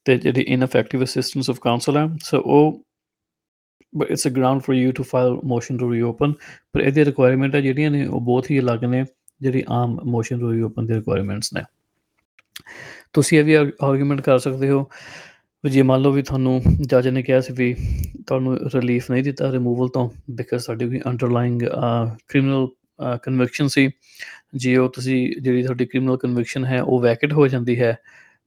ਤੇ 0.06 0.18
ਜਿਹੜੀ 0.18 0.42
ਇਨਫੈਕਟਿਵ 0.42 1.04
ਅਸਿਸਟੈਂਸ 1.04 1.50
ਆਫ 1.50 1.60
ਕਾਉਂਸਲ 1.60 1.98
ਹੈ 1.98 2.08
ਸੋ 2.24 2.40
ਉਹ 2.40 2.84
but 3.98 4.12
it's 4.12 4.28
a 4.28 4.30
ground 4.30 4.62
for 4.62 4.76
you 4.76 4.92
to 4.92 5.04
file 5.04 5.40
motion 5.44 5.78
to 5.78 5.94
reopen 5.94 6.34
ਪਰ 6.74 6.82
ਇਹਦੀ 6.82 7.06
ਰਿਕੁਆਇਰਮੈਂਟਾਂ 7.06 7.62
ਜਿਹੜੀਆਂ 7.62 7.92
ਨੇ 7.92 8.06
ਉਹ 8.06 8.22
ਬਹੁਤ 8.22 8.52
ਹੀ 8.52 8.60
ਅਲੱਗ 8.60 8.86
ਨੇ, 8.86 9.06
ਜਿਹੜੀ 9.42 9.64
ਆਮ 9.70 10.00
ਮੋਸ਼ਨ 10.06 10.40
ਟੂ 10.40 10.52
ਰੀਓਪਨ 10.52 10.86
ਦੀ 10.86 10.94
ਰਿਕੁਆਇਰਮੈਂਟਸ 10.94 11.54
ਨੇ। 11.54 11.62
ਤੁਸੀਂ 13.14 13.40
ਇਹ 13.40 13.44
ਵੀ 13.44 13.54
ਆਰਗੂਮੈਂਟ 13.54 14.22
ਕਰ 14.22 14.40
ਸਕਦੇ 14.40 14.70
ਹੋ 14.70 14.90
ਜੇ 15.70 15.82
ਮੰਨ 15.82 16.02
ਲਓ 16.02 16.12
ਵੀ 16.12 16.22
ਤੁਹਾਨੂੰ 16.22 16.62
ਜੱਜ 16.82 17.08
ਨੇ 17.08 17.24
ਕਿਹਾ 17.24 17.42
ਸੀ 17.42 17.54
ਵੀ 17.54 17.76
ਤੁਹਾਨੂੰ 18.28 18.58
ਰਿਲੀਫ 18.76 19.12
ਨਹੀਂ 19.12 19.24
ਦਿੱਤਾ 19.24 19.52
ਰਿਮੂਵਲ 19.52 19.88
ਤੋਂ 19.88 20.10
ਬਿਕਾਜ਼ 20.32 20.64
ਸਾਡੀ 20.64 20.86
ਕੋਈ 20.86 21.02
ਅੰਡਰਲਾਈਂਗ 21.08 21.60
ਕ੍ਰਿਮੀਨਲ 22.28 22.68
ਕਨਵਿਕਸ਼ਨ 23.24 23.68
ਸੀ 23.68 23.90
ਜੇ 24.54 24.78
ਉਹ 24.78 24.90
ਤੁਸੀਂ, 24.90 25.42
ਜਿਹੜੀ 25.42 25.64
ਤੁਹਾਡੀ 25.64 25.86
ਕ੍ਰਿਮੀਨਲ 25.86 26.18
ਕਨਵਿਕਸ਼ਨ 26.18 26.66
ਹੈ, 26.66 26.82
ਉਹ 26.82 27.02
ਵੈਕਟ 27.02 27.34
ਹੋ 27.34 27.48
ਜਾਂਦੀ 27.48 27.80
ਹੈ, 27.80 27.98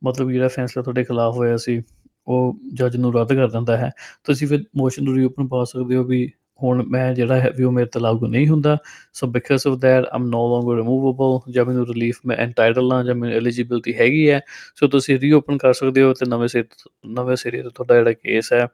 ਮਤਲਬ 0.04 0.30
ਜਿਹੜਾ 0.32 0.48
ਫੈਸਲਾ 0.48 0.82
ਤੁਹਾਡੇ 0.82 1.04
ਖਿਲਾਫ 1.04 1.34
ਹੋਇਆ 1.36 1.56
ਸੀ, 1.56 1.82
ਉਹ 2.26 2.58
ਜੱਜ 2.74 2.96
ਨੂੰ 2.96 3.14
ਰੱਦ 3.14 3.32
ਕਰ 3.32 3.48
ਦਿੰਦਾ 3.48 3.76
ਹੈ। 3.76 3.90
ਤੁਸੀਂ 4.24 4.48
ਫਿਰ 4.48 4.64
ਮੋਸ਼ਨ 4.76 5.04
ਨੂੰ 5.04 5.14
ਰੀਓਪਨ 5.16 5.46
ਪਾ 5.48 5.64
ਸਕਦੇ 5.64 5.96
ਹੋ 5.96 6.04
ਵੀ 6.04 6.30
ਹੁਣ 6.62 6.82
ਮੈਂ 6.88 7.14
ਜਿਹੜਾ 7.14 7.40
ਹੈ 7.40 7.50
ਵੀ 7.56 7.64
ਉਹ 7.64 7.72
ਮੇਰੇ 7.72 7.86
ਤੇ 7.86 8.00
ਲਾਗੂ 8.00 8.26
ਨਹੀਂ 8.26 8.48
ਹੁੰਦਾ। 8.48 8.76
So 9.12 9.26
because 9.26 9.66
of 9.66 9.78
that 9.78 10.04
I'm 10.12 10.26
no 10.26 10.38
longer 10.48 10.76
removable 10.76 11.52
ਜਾਂ 11.52 11.64
ਮੈਨੂੰ 11.64 11.86
ਰਿਲੀਫ 11.86 12.20
ਮੈਂ 12.26 12.36
ਐਂਟਾਈਟਲ 12.36 12.88
ਨਾ 12.88 13.02
ਜਾਂ 13.04 13.14
ਮੈਨੂੰ 13.14 13.36
ਐਲੀਜੀਬਿਲਟੀ 13.36 13.94
ਹੈਗੀ 13.94 14.30
ਹੈ। 14.30 14.40
ਸੋ 14.76 14.86
ਤੁਸੀਂ 14.86 15.18
ਰੀਓਪਨ 15.20 15.58
ਕਰ 15.58 15.72
ਸਕਦੇ 15.72 16.02
ਹੋ 16.02 16.12
ਤੇ 16.12 16.26
ਨਵੇਂ 16.26 16.48
ਸਿਰ, 16.48 16.64
ਨਵੇਂ 17.06 17.36
ਸਿਰੇ 17.36 17.62
ਤੋਂ 17.62 17.70
ਤੁਹਾਡਾ 17.70 17.94
ਜਿਹੜਾ 17.94 18.12
ਕੇਸ 18.12 18.52
ਹੈ 18.52 18.66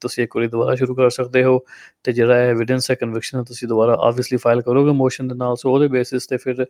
ਤੁਸੀਂ 0.00 0.24
ਇੱਕ 0.24 0.36
ਵਾਰੀ 0.36 0.48
ਦੁਬਾਰਾ 0.48 0.74
ਸ਼ੁਰੂ 0.74 0.94
ਕਰ 0.94 1.10
ਸਕਦੇ 1.10 1.44
ਹੋ 1.44 1.58
ਤੇ 2.04 2.12
ਜਿਹੜਾ 2.12 2.34
ਐਵੀਡੈਂਸ 2.34 2.90
ਹੈ 2.90 2.96
ਕਨਵਿਕਸ਼ਨ 2.96 3.44
ਤੁਸੀਂ 3.44 3.68
ਦੁਬਾਰਾ 3.68 3.96
ਆਬਵੀਅਸਲੀ 4.00 4.38
ਫਾਈਲ 4.38 4.62
ਕਰੋਗੇ 4.62 4.92
ਮੋਸ਼ਨ 4.92 5.28
ਦੇ 5.28 5.34
ਨਾਲ 5.34 5.56
ਸੋ 5.56 5.72
ਉਹਦੇ 5.74 5.88
ਬੇਸਿਸ 5.88 6.26
ਤੇ 6.26 6.36
ਫਿਰ 6.36 6.66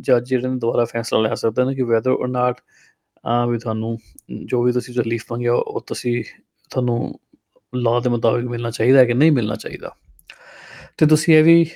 ਜੱਜ 0.00 0.24
ਜਿਹੜੇ 0.24 0.48
ਨੇ 0.48 0.58
ਦੁਬਾਰਾ 0.58 0.84
ਫੈਸਲਾ 0.84 1.20
ਲੈ 1.20 1.34
ਸਕਦੇ 1.34 1.64
ਨੇ 1.64 1.74
ਕਿ 1.74 1.82
ਵੈਦਰ 1.82 2.10
অর 2.10 2.28
ਨਾਟ 2.28 2.60
ਆ 3.26 3.46
ਵੀ 3.46 3.58
ਤੁਹਾਨੂੰ 3.58 3.98
ਜੋ 4.44 4.62
ਵੀ 4.62 4.72
ਤੁਸੀਂ 4.72 4.94
ਰਿਲੀਫ 4.94 5.24
ਮੰਗਿਆ 5.32 5.52
ਉਹ 5.52 5.80
ਤੁਸੀਂ 5.86 6.22
ਤੁਹਾਨੂੰ 6.70 7.20
ਲਾਅ 7.74 8.00
ਦੇ 8.00 8.10
ਮੁਤਾਬਿਕ 8.10 8.44
ਮਿਲਣਾ 8.44 8.70
ਚਾਹੀਦਾ 8.70 8.98
ਹੈ 8.98 9.04
ਕਿ 9.04 9.14
ਨਹੀਂ 9.14 9.32
ਮਿਲਣਾ 9.32 9.54
ਚਾਹੀਦਾ 9.54 9.94
ਤੇ 10.98 11.06
ਤੁਸੀਂ 11.06 11.34
ਇਹ 11.34 11.44
ਵੀ 11.44 11.66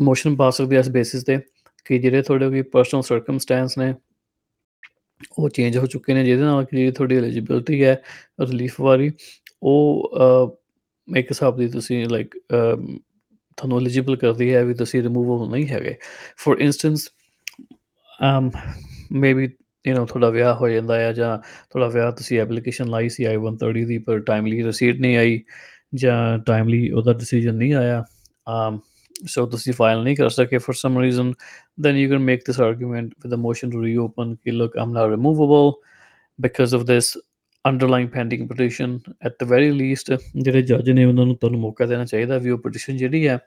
ਮੋਸ਼ਨ 0.00 0.36
ਪਾ 0.36 0.50
ਸਕਦੇ 0.50 0.76
ਹੋ 0.76 0.80
ਇਸ 0.80 0.88
ਬੇਸਿਸ 0.88 1.24
ਤੇ 1.24 1.38
ਕਿ 1.84 1.98
ਜਿਹੜੇ 1.98 2.22
ਤੁਹਾਡੇ 2.22 2.48
ਕੋਈ 2.48 2.62
ਪਰਸਨਲ 2.62 3.02
ਸਰਕਮਸਟੈਂਸ 3.02 3.78
ਨੇ 3.78 3.94
ਉਹ 5.38 5.48
ਚੇਂਜ 5.48 5.76
ਹੋ 5.76 5.86
ਚੁੱਕੇ 5.86 6.14
ਨੇ 6.14 6.24
ਜਿਹਦੇ 6.24 6.42
ਨਾਲ 6.42 6.64
ਕਿ 6.64 6.76
ਜਿਹੜੀ 6.76 6.92
ਤੁਹਾਡੀ 6.92 7.16
ਐਲੀਜੀਬਿਲਟੀ 7.16 7.84
ਹੈ 7.84 8.02
ਰਿਲੀਫ 8.40 8.80
ਵਾਲੀ 8.80 9.10
ਉਹ 9.62 10.10
ਇੱਕ 11.16 11.30
ਹਿਸਾਬ 11.30 11.56
ਦੀ 11.56 11.68
ਤੁਸੀਂ 11.68 12.06
ਲਾਈਕ 12.06 12.38
ਤੁਹਾਨੂੰ 13.56 13.78
ਐਲੀਜੀਬਲ 13.78 14.16
ਕਰਦੀ 14.16 14.54
ਹੈ 14.54 14.64
ਵੀ 14.64 14.74
ਤੁਸੀਂ 14.74 15.02
ਰਿਮੂਵੇਬਲ 15.02 15.50
ਨਹੀਂ 15.52 15.68
ਹੈਗੇ। 15.68 15.94
For 16.36 16.58
instance 16.58 17.08
um 18.32 18.46
maybe 19.18 19.48
you 19.86 19.94
know 19.94 20.04
ਤੁਹਾਡਾ 20.06 20.30
ਵਿਆਹ 20.30 20.54
ਹੋ 20.54 20.68
ਜਾਂਦਾ 20.68 21.00
ਹੈ 21.00 21.12
ਜਾਂ 21.12 21.38
ਤੁਹਾਡਾ 21.38 21.88
ਵਿਆਹ 21.88 22.12
ਤੁਸੀਂ 22.12 22.40
ਐਪਲੀਕੇਸ਼ਨ 22.40 22.88
ਲਾਈ 22.88 23.08
ਸੀ 23.08 23.26
I-130 23.26 23.84
ਦੀ, 23.84 23.98
ਪਰ 23.98 24.18
ਟਾਈਮਲੀ 24.18 24.62
ਰਸੀਦ 24.62 25.00
ਨਹੀਂ 25.00 25.16
ਆਈ 25.16 25.40
ਜਾਂ 25.94 26.38
ਟਾਈਮਲੀ 26.38 26.90
ਉਹਦਾ 26.90 27.12
ਡਿਸੀਜਨ 27.12 27.54
ਨਹੀਂ 27.54 27.74
ਆਇਆ 27.74 28.04
um 28.50 28.78
so 29.34 29.46
ਤੁਸੀਂ 29.50 29.72
ਫਾਈਲ 29.72 30.02
ਨਹੀਂ 30.02 30.16
ਕਰ 30.16 30.28
ਸਕੇ 30.28 30.56
for 30.56 30.74
some 30.80 30.98
reason, 31.04 31.30
then 31.84 31.96
you 32.00 32.08
can 32.12 32.26
make 32.26 32.44
this 32.48 32.58
argument 32.66 33.14
with 33.22 33.32
a 33.32 33.40
motion 33.46 33.72
to 33.72 33.78
reopen 33.84 34.34
ਕਿ 34.36 34.50
look, 34.50 34.76
I'm 34.82 34.92
not 34.98 35.10
removable 35.14 35.72
because 36.38 36.76
of 36.78 36.86
this 36.86 37.08
underlying 37.64 38.08
pending 38.08 38.48
petition, 38.48 39.00
at 39.22 39.38
the 39.38 39.46
very 39.46 39.70
least, 39.72 40.16
ਜਿਹੜੇ 40.36 40.62
ਜੱਜ 40.62 40.90
ਨੇ 40.90 41.04
ਉਹਨਾਂ 41.04 41.26
ਨੂੰ 41.26 41.36
ਤੁਹਾਨੂੰ 41.36 41.60
ਮੌਕਾ 41.60 41.86
ਦੇਣਾ 41.86 42.04
ਚਾਹੀਦਾ 42.04 42.38
ਵੀ 42.38 42.50
ਉਹ 42.50 42.58
ਪਟੀਸ਼ਨ 42.58 42.96
ਜਿਹੜੀ 42.96 43.28
ਹੈ, 43.28 43.38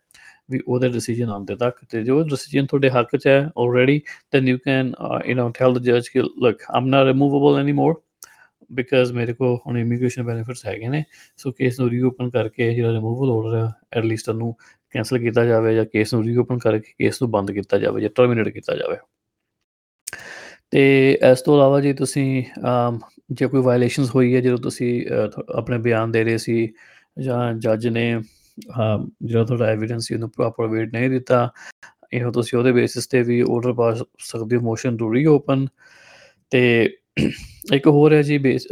ਵੀ 0.52 0.60
ਉਹਦਾ 0.68 0.88
ਡਿਸੀਜਨ 0.88 1.30
ਆਉਂਦੇ 1.30 1.56
ਤੱਕ, 1.56 1.76
ਤੇ 1.90 2.04
ਜੋ 2.04 2.22
ਡਿਸੀਜਨ 2.24 2.66
ਤੁਹਾਡੇ 2.66 2.90
ਹੱਕ 2.90 3.16
'ਚ 3.16 3.28
ਹੈ 3.28 3.40
already 3.58 4.02
then 4.34 4.48
you 4.48 4.58
can 4.66 4.94
you 5.28 5.36
know 5.36 5.52
tell 5.60 5.74
the 5.74 5.84
ਜੱਜ 5.84 6.08
ਕਿ 6.08 6.22
look 6.22 6.64
I'm 6.76 6.88
not 6.88 7.08
removable 7.08 7.60
anymore 7.60 8.02
because 8.72 9.12
ਮੇਰੇ 9.14 9.34
ਕੋ 9.34 9.56
ਹੁਣ 9.68 9.78
ਇਮੀਗ੍ਰੇਸ਼ਨ 9.78 10.24
ਬੈਨੀਫਿਟਸ 10.24 10.66
ਹੈਗੇ 10.66 10.88
ਨੇ 10.88 11.04
ਸੋ 11.38 11.52
ਕੇਸ 11.52 11.80
ਨੂੰ 11.80 11.90
ਰੀਓਪਨ 11.90 12.30
ਕਰਕੇ 12.30 12.74
ਜਿਹੜਾ 12.76 12.92
ਰਿਮੂਵਲ 12.92 13.32
ਆਰਡਰ 13.32 13.58
ਹੈ 13.58 13.72
ਐਟ 13.98 14.06
ਲੀਸਟ 14.06 14.30
ਉਹਨੂੰ 14.30 14.54
ਕੈਨਸਲ 14.92 15.20
ਕੀਤਾ 15.20 15.46
ਜਾਵੇ 15.46 15.76
ਜਾਂ 15.76 15.86
ਕੇਸ 15.86 16.14
ਨੂੰ 16.14 16.24
ਰੀਓਪਨ 16.24 16.58
ਕਰਕੇ 16.58 16.94
ਕੇਸ 17.00 17.22
ਨੂੰ 17.22 17.32
ਬੰਦ 17.32 17.52
ਕੀਤਾ 17.52 17.78
ਜਾਵੇ 17.78 18.02
ਜਾਂ 18.02 18.10
ਟਰਮੀਨੇਟ 18.16 18.50
ਕੀਤਾ 18.50 18.76
ਜਾਵੇ। 18.76 18.98
ਤੇ 20.72 21.12
ਇਸ 21.32 21.42
ਤੋਂ 21.42 21.56
ਇਲਾਵਾ 21.56 21.82
ਜੀ 21.82 21.94
ਤੁਸੀਂ 21.94 22.44
um, 22.60 23.00
ਜੇ 23.32 23.48
ਕੋਈ 23.48 23.62
ਵਾਇਲੇਸ਼ਨਸ 23.64 24.14
ਹੋਈ 24.16 24.34
ਹੈ, 24.36 24.42
ਜਦੋਂ 24.42 24.58
ਤੁਸੀਂ 24.58 25.06
ਆਪਣੇ 25.58 25.78
ਬਿਆਨ 25.80 26.12
ਦੇ 26.12 26.24
ਰਹੇ 26.24 26.38
ਸੀ 26.38 26.74
ਜਾਂ 27.20 27.54
ਜੱਜ 27.54 27.88
ਨੇ 27.88 28.06
ਜਿਹੜਾ 28.58 29.44
ਤੁਹਾਡਾ 29.44 29.66
ਐਵੀਡੈਂਸ 29.66 30.08
ਸੀ, 30.08 30.14
ਉਹਨੂੰ 30.14 30.30
ਪ੍ਰੋਪਰ 30.30 30.68
ਵੇਟ 30.68 30.94
ਨਹੀਂ 30.94 31.10
ਦਿੱਤਾ, 31.10 31.50
ਇਹੋ 32.14 32.32
ਤੁਸੀਂ 32.32 32.58
ਉਹਦੇ 32.60 32.72
ਬੇਸਿਸ 32.72 33.08
ਤੇ 33.08 33.22
ਵੀ 33.24 33.40
ਆਰਡਰ 33.42 33.74
ਪਾ 33.74 33.94
ਸਕਦੇ 34.20 34.56
ਹੋ 34.56 34.62
ਮੋਸ਼ਨ 34.62 34.98
ਟੂ 34.98 35.14
ਰੀਓਪਨ 35.14 35.66
ਤੇ 36.52 36.62
ਇੱਕ 37.74 37.88
ਹੋਰ 37.88 38.14
ਹੈ 38.14 38.22
ਜੀ 38.22 38.38
ਬੇਸ 38.38 38.68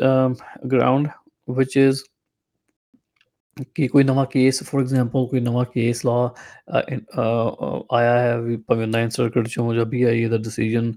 ਗਰਾਊਂਡ 0.71 1.07
ਵਿਚ 1.47 1.77
ਇਜ਼ 1.77 2.01
ਕਿ 3.75 3.87
ਕੋਈ 3.87 4.03
ਨਵਾਂ 4.03 4.25
ਕੇਸ 4.31 4.63
ਫੋਰ 4.63 4.81
ਐਗਜ਼ਾਮਪਲ 4.81 5.25
ਕੋਈ 5.27 5.39
ਨਵਾਂ 5.39 5.63
ਕੇਸ 5.73 6.05
ਲਾ 6.05 6.13
ਆਇਆ 7.97 8.19
ਹੈ 8.19 8.37
ਵੀ 8.41 8.57
ਭਾਵੇਂ 8.67 8.87
ਨਾਈਨ 8.87 9.09
ਸਰਕਟ 9.09 9.47
ਚੋਂ 9.47 9.73
ਜਾਂ 9.75 9.85
ਵੀ 9.85 10.03
ਆਈ 10.03 10.25
ਦਾ 10.25 10.37
ਡਿਸੀਜਨ 10.37 10.91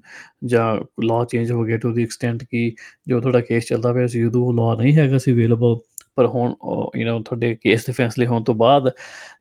ਜਾਂ 0.44 0.66
ਲਾ 1.04 1.24
ਚੇਂਜ 1.30 1.52
ਹੋ 1.52 1.64
ਗਿਆ 1.64 1.76
ਟੂ 1.78 1.92
ਦੀ 1.94 2.02
ਐਕਸਟੈਂਟ 2.02 2.44
ਕਿ, 2.44 2.74
ਜੋ 3.08 3.20
ਤੁਹਾਡਾ 3.20 3.40
ਕੇਸ 3.40 3.66
ਚੱਲਦਾ 3.68 3.92
ਪਿਆ 3.92 4.06
ਸੀ, 4.06 4.24
ਉਦੋਂ 4.24 4.52
ਲਾ 4.54 4.74
ਨਹੀਂ 4.82 4.94
ਹੈਗਾ 4.96 5.18
ਸੀ 5.18 5.32
ਅਵੇਲੇਬਲ 5.32 5.76
ਪਰ 6.16 6.26
ਹੁਣ 6.26 6.54
ਯੂ 6.96 7.08
نو 7.08 7.22
ਤੁਹਾਡੇ 7.24 7.54
ਕੇਸ 7.62 7.86
ਦੇ 7.86 7.92
ਫੈਸਲੇ 7.92 8.26
ਹੋਣ 8.26 8.42
ਤੋਂ 8.44 8.54
ਬਾਅਦ 8.54 8.90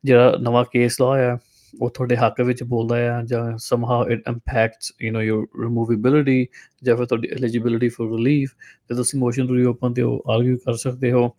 ਜਿਹੜਾ 0.04 0.36
ਨਵਾਂ 0.42 0.64
ਕੇਸ 0.72 1.00
ਲਾ 1.00 1.16
ਹੈ 1.18 1.36
ਉਹ 1.80 1.90
ਤੁਹਾਡੇ 1.90 2.16
ਹੱਕ 2.16 2.40
ਵਿੱਚ 2.40 2.62
ਬੋਲਦਾ 2.62 2.96
ਹੈ 2.96 3.22
ਜਾਂ 3.24 3.58
somehow 3.58 4.08
it 4.08 4.22
impacts 4.28 4.92
you 5.02 5.12
know 5.12 5.20
your 5.20 5.48
removability 5.62 6.46
ਜਾਂ 6.82 6.96
ਫਿਰ 6.96 7.06
ਤੁਹਾਡੀ 7.06 7.28
ਐਲੀਜੀਬਿਲਿਟੀ 7.28 7.88
ਫॉर 7.88 8.16
ਰਿਲੀਫ 8.16 8.50
ਤੇ 8.88 8.94
ਤੁਸੀਂ 8.94 9.20
ਮੋਸ਼ਨ 9.20 9.46
ਟੂ 9.46 9.56
ਰੀਓਪਨ 9.56 9.92
ਤੇ 9.92 10.02
ਆਰਗੂ 10.02 10.56
ਕਰ 10.56 10.74
ਸਕਦੇ 10.74 11.12
ਹੋ 11.12 11.30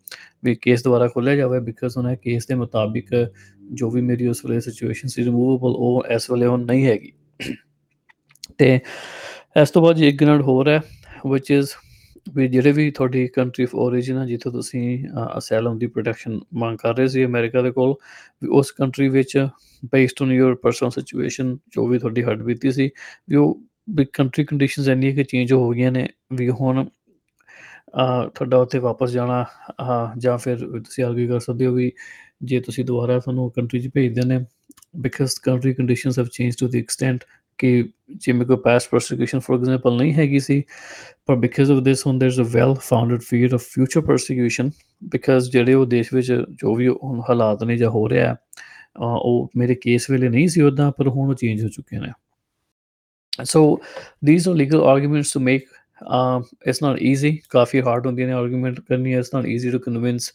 ਵੀ 0.44 0.56
ਕੇਸ 0.56 0.84
ਦੁਬਾਰਾ 0.84 1.08
ਖੋਲਿਆ 1.08 1.36
ਜਾਵੇ 1.36 1.60
ਬਿਕਾਜ਼ 1.60 1.98
ਉਹਨਾਂ 1.98 2.16
ਕੇਸ 2.16 2.48
ਦੇ 2.48 2.56
ਮੁਤਾਬਿਕ 2.56 3.32
ਜੋ 3.74 3.90
ਵੀ 3.90 4.02
ਮੇਰੀ 4.02 4.28
ਉਸ 4.28 4.46
ਵੇਲੇ 4.46 4.60
ਸਿਚੁਏਸ਼ਨ 4.60 5.08
ਸੀ 5.08 5.24
ਰਿਮੂਵੇਬਲ 5.24 5.76
ਉਹ 5.78 6.04
ਇਸ 6.12 6.32
ਵੇਲੇ 6.32 6.46
ਹੁਣ 6.46 6.66
ਨਹੀਂ 6.66 6.86
ਹੈਗੀ। 6.86 7.12
ਤੇ 8.58 8.80
ਇਸ 9.62 9.70
ਤੋਂ 9.70 9.82
ਬਾਅਦ 9.82 9.96
ਜੀ 9.96 10.08
ਇੱਕ 10.08 10.24
ਗਨਡ 10.24 10.42
ਹੋਰ 10.42 10.70
ਹੈ, 10.70 10.82
which 11.28 11.62
is 11.62 11.66
ਵੀ 12.28 12.48
ਜਿਹੜੇ 12.48 12.72
ਵੀ 12.72 12.90
ਤੁਹਾਡੀ 12.92 13.28
ਕੰਟਰੀ 13.28 13.64
ਆਫ 13.64 13.76
origin 13.78 14.18
ਆ 14.18 14.26
ਜਿੱਥੋਂ 14.26 14.52
ਤੁਸੀਂ 14.52 14.84
ਅਸਾਈਲਮ 15.38 15.78
ਦੀ 15.80 15.88
ਪ੍ਰੋਟੈਕਸ਼ਨ 15.88 16.40
ਮੰਗ 16.54 16.78
ਕਰ 16.78 16.96
ਰਹੇ 16.96 17.08
ਸੀ 17.08 17.26
ਅਮਰੀਕਾ 17.26 17.62
ਦੇ 17.62 17.72
ਕੋਲ 17.72 17.94
ਵੀ 18.42 18.48
ਉਸ 18.50 18.72
ਕੰਟਰੀ 18.72 19.08
ਵਿੱਚ 19.10 19.38
based 19.94 20.22
on 20.22 20.32
your 20.32 20.56
personal 20.56 20.90
situation 20.92 21.58
ਜੋ 21.72 21.88
ਵੀ 21.88 22.00
ਤੁਹਾਡੀ 22.00 22.24
ਹੱਡ 22.24 22.42
ਬੀਤੀ 22.44 22.72
ਸੀ 22.72 22.90
ਵੀ 23.30 23.36
ਉਹ 23.36 23.60
ਵੀ 23.90 24.06
ਕੰਟਰੀ 24.14 24.44
ਕੰਡੀਸ਼ਨਸ 24.46 24.88
ਇੰਨੀਆਂ 24.88 25.14
ਕਿ 25.16 25.24
ਚੇਂਜ 25.24 25.54
ਹੋ 25.54 25.70
ਗਈਆਂ 25.70 25.92
ਨੇ 25.92 26.08
ਵੀ 26.34 26.50
ਹੁਣ 26.52 26.84
ਅ, 26.84 28.28
ਤੁਹਾਡਾ 28.30 28.58
ਉੱਥੇ 28.58 28.80
ਵਾਪਸ 28.80 29.12
ਜਾਣਾ 29.12 29.42
ਅ, 29.82 30.14
ਜਾਂ 30.18 30.38
ਫਿਰ 30.38 30.58
ਤੁਸੀਂ 30.80 31.04
ਆਰਗੂ 31.04 31.28
ਕਰ 31.28 31.40
ਸਕਦੇ 31.40 31.66
ਹੋ 31.66 31.74
ਵੀ 31.74 31.92
ਜੇ 32.44 32.60
ਤੁਸੀਂ 32.60 32.86
ਦੁਬਾਰਾ 32.86 33.20
ਤੁਹਾਨੂੰ 33.20 33.50
ਕੰਟਰੀ 33.52 33.80
'ਚ 33.80 33.90
ਭੇਜਦੇ 33.94 34.22
ਨੇ 34.28 34.40
because 34.98 35.36
country 35.44 35.74
conditions 35.74 36.20
have 36.20 36.28
change 36.32 36.56
to 36.60 36.68
the 36.68 36.80
extent 36.80 37.24
ਕਿ 37.58 37.90
ਜਿਵੇਂ 38.16 38.46
ਕੋਈ 38.46 38.58
ਪਾਸਟ 38.58 38.90
ਪਰਸੀਕਿਊਸ਼ਨ 38.90 39.40
ਫੋਰ 39.40 39.60
ਐਗਜ਼ਾਮਪਲ 39.60 39.98
ਨਹੀਂ 39.98 40.14
ਹੈਗੀ 40.14 40.40
ਸੀ 40.40 40.64
ਪਰ 41.26 41.36
ਬਿਕਾਜ਼ 41.36 41.72
ਆਫ 41.72 41.84
ਦਿਸ 41.84 42.08
ਹੁਣ 42.08 42.20
there's 42.20 42.40
a 42.40 42.44
well 42.44 42.74
founded 42.74 43.22
fear 43.22 43.54
of 43.54 43.62
future 43.62 44.02
persecution 44.02 44.72
because 45.04 45.52
ਜਿਹੜੇ 45.52 45.74
ਉਹ 45.74 45.86
ਦੇਸ਼ 45.86 46.14
ਵਿੱਚ 46.14 46.32
ਜੋ 46.50 46.76
ਵੀ 46.76 46.88
ਹੁਣ 46.88 47.22
ਹਾਲਾਤ 47.30 47.64
ਨੇ 47.64 47.78
ਜਾਂ 47.78 47.90
ਹੋ 47.90 48.10
ਰਿਹਾ 48.10 48.36
ਉਹ 49.00 49.50
ਮੇਰੇ 49.58 49.76
ਕੇਸ 49.76 50.10
ਵੇਲੇ 50.10 50.30
ਨਹੀਂ 50.30 50.48
ਸੀ 50.48 50.62
ਉਦਾਂ 50.62 50.92
ਪਰ 50.92 51.08
ਹੁਣ 51.08 51.30
ਉਹ 51.30 51.34
ਚੇਂਜ 51.34 51.64
ਹੋ 51.64 51.70
ਚੁੱਕੇ 51.70 52.00
ਨੇ 52.00 52.12
so 53.44 53.82
these 54.28 54.48
are 54.48 54.56
legal 54.56 54.82
arguments 54.82 55.34
to 55.34 55.40
make 55.40 55.66
um, 56.08 56.44
it's 56.66 56.82
not 56.82 57.02
easy 57.02 57.38
ਕਾਫੀ 57.50 57.82
hard 57.82 58.06
ਹੁੰਦੀਆਂ 58.06 58.28
ਨੇ 58.28 58.34
argument 58.34 58.82
ਕਰਨੀ 58.90 59.20
it's 59.20 59.30
not 59.38 59.46
easy 59.46 59.72
to 59.72 59.80
convince 59.80 60.32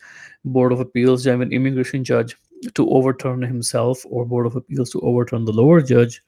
board 0.53 0.77
of 0.77 0.81
appeals 0.81 1.23
ਜਾਂ 1.23 1.37
even 1.37 1.49
immigration 1.49 2.05
judge 2.13 2.35
to 2.69 2.87
overturn 2.99 3.43
himself 3.43 4.05
or 4.07 4.25
board 4.25 4.47
of 4.47 4.57
appeals 4.61 4.93
to 4.95 5.01
overturn 5.01 5.45
the 5.45 5.57
lower 5.61 5.81
judge 5.93 6.19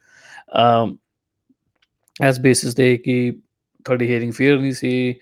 um, 0.50 0.96
as 2.28 2.34
basis 2.46 2.74
ਤੇ 2.76 2.96
ਕਿ 2.96 3.32
ਤੁਹਾਡੀ 3.84 4.06
hearing 4.08 4.32
fair 4.32 4.58
ਨਹੀਂ 4.58 4.72
ਸੀ 4.72 5.14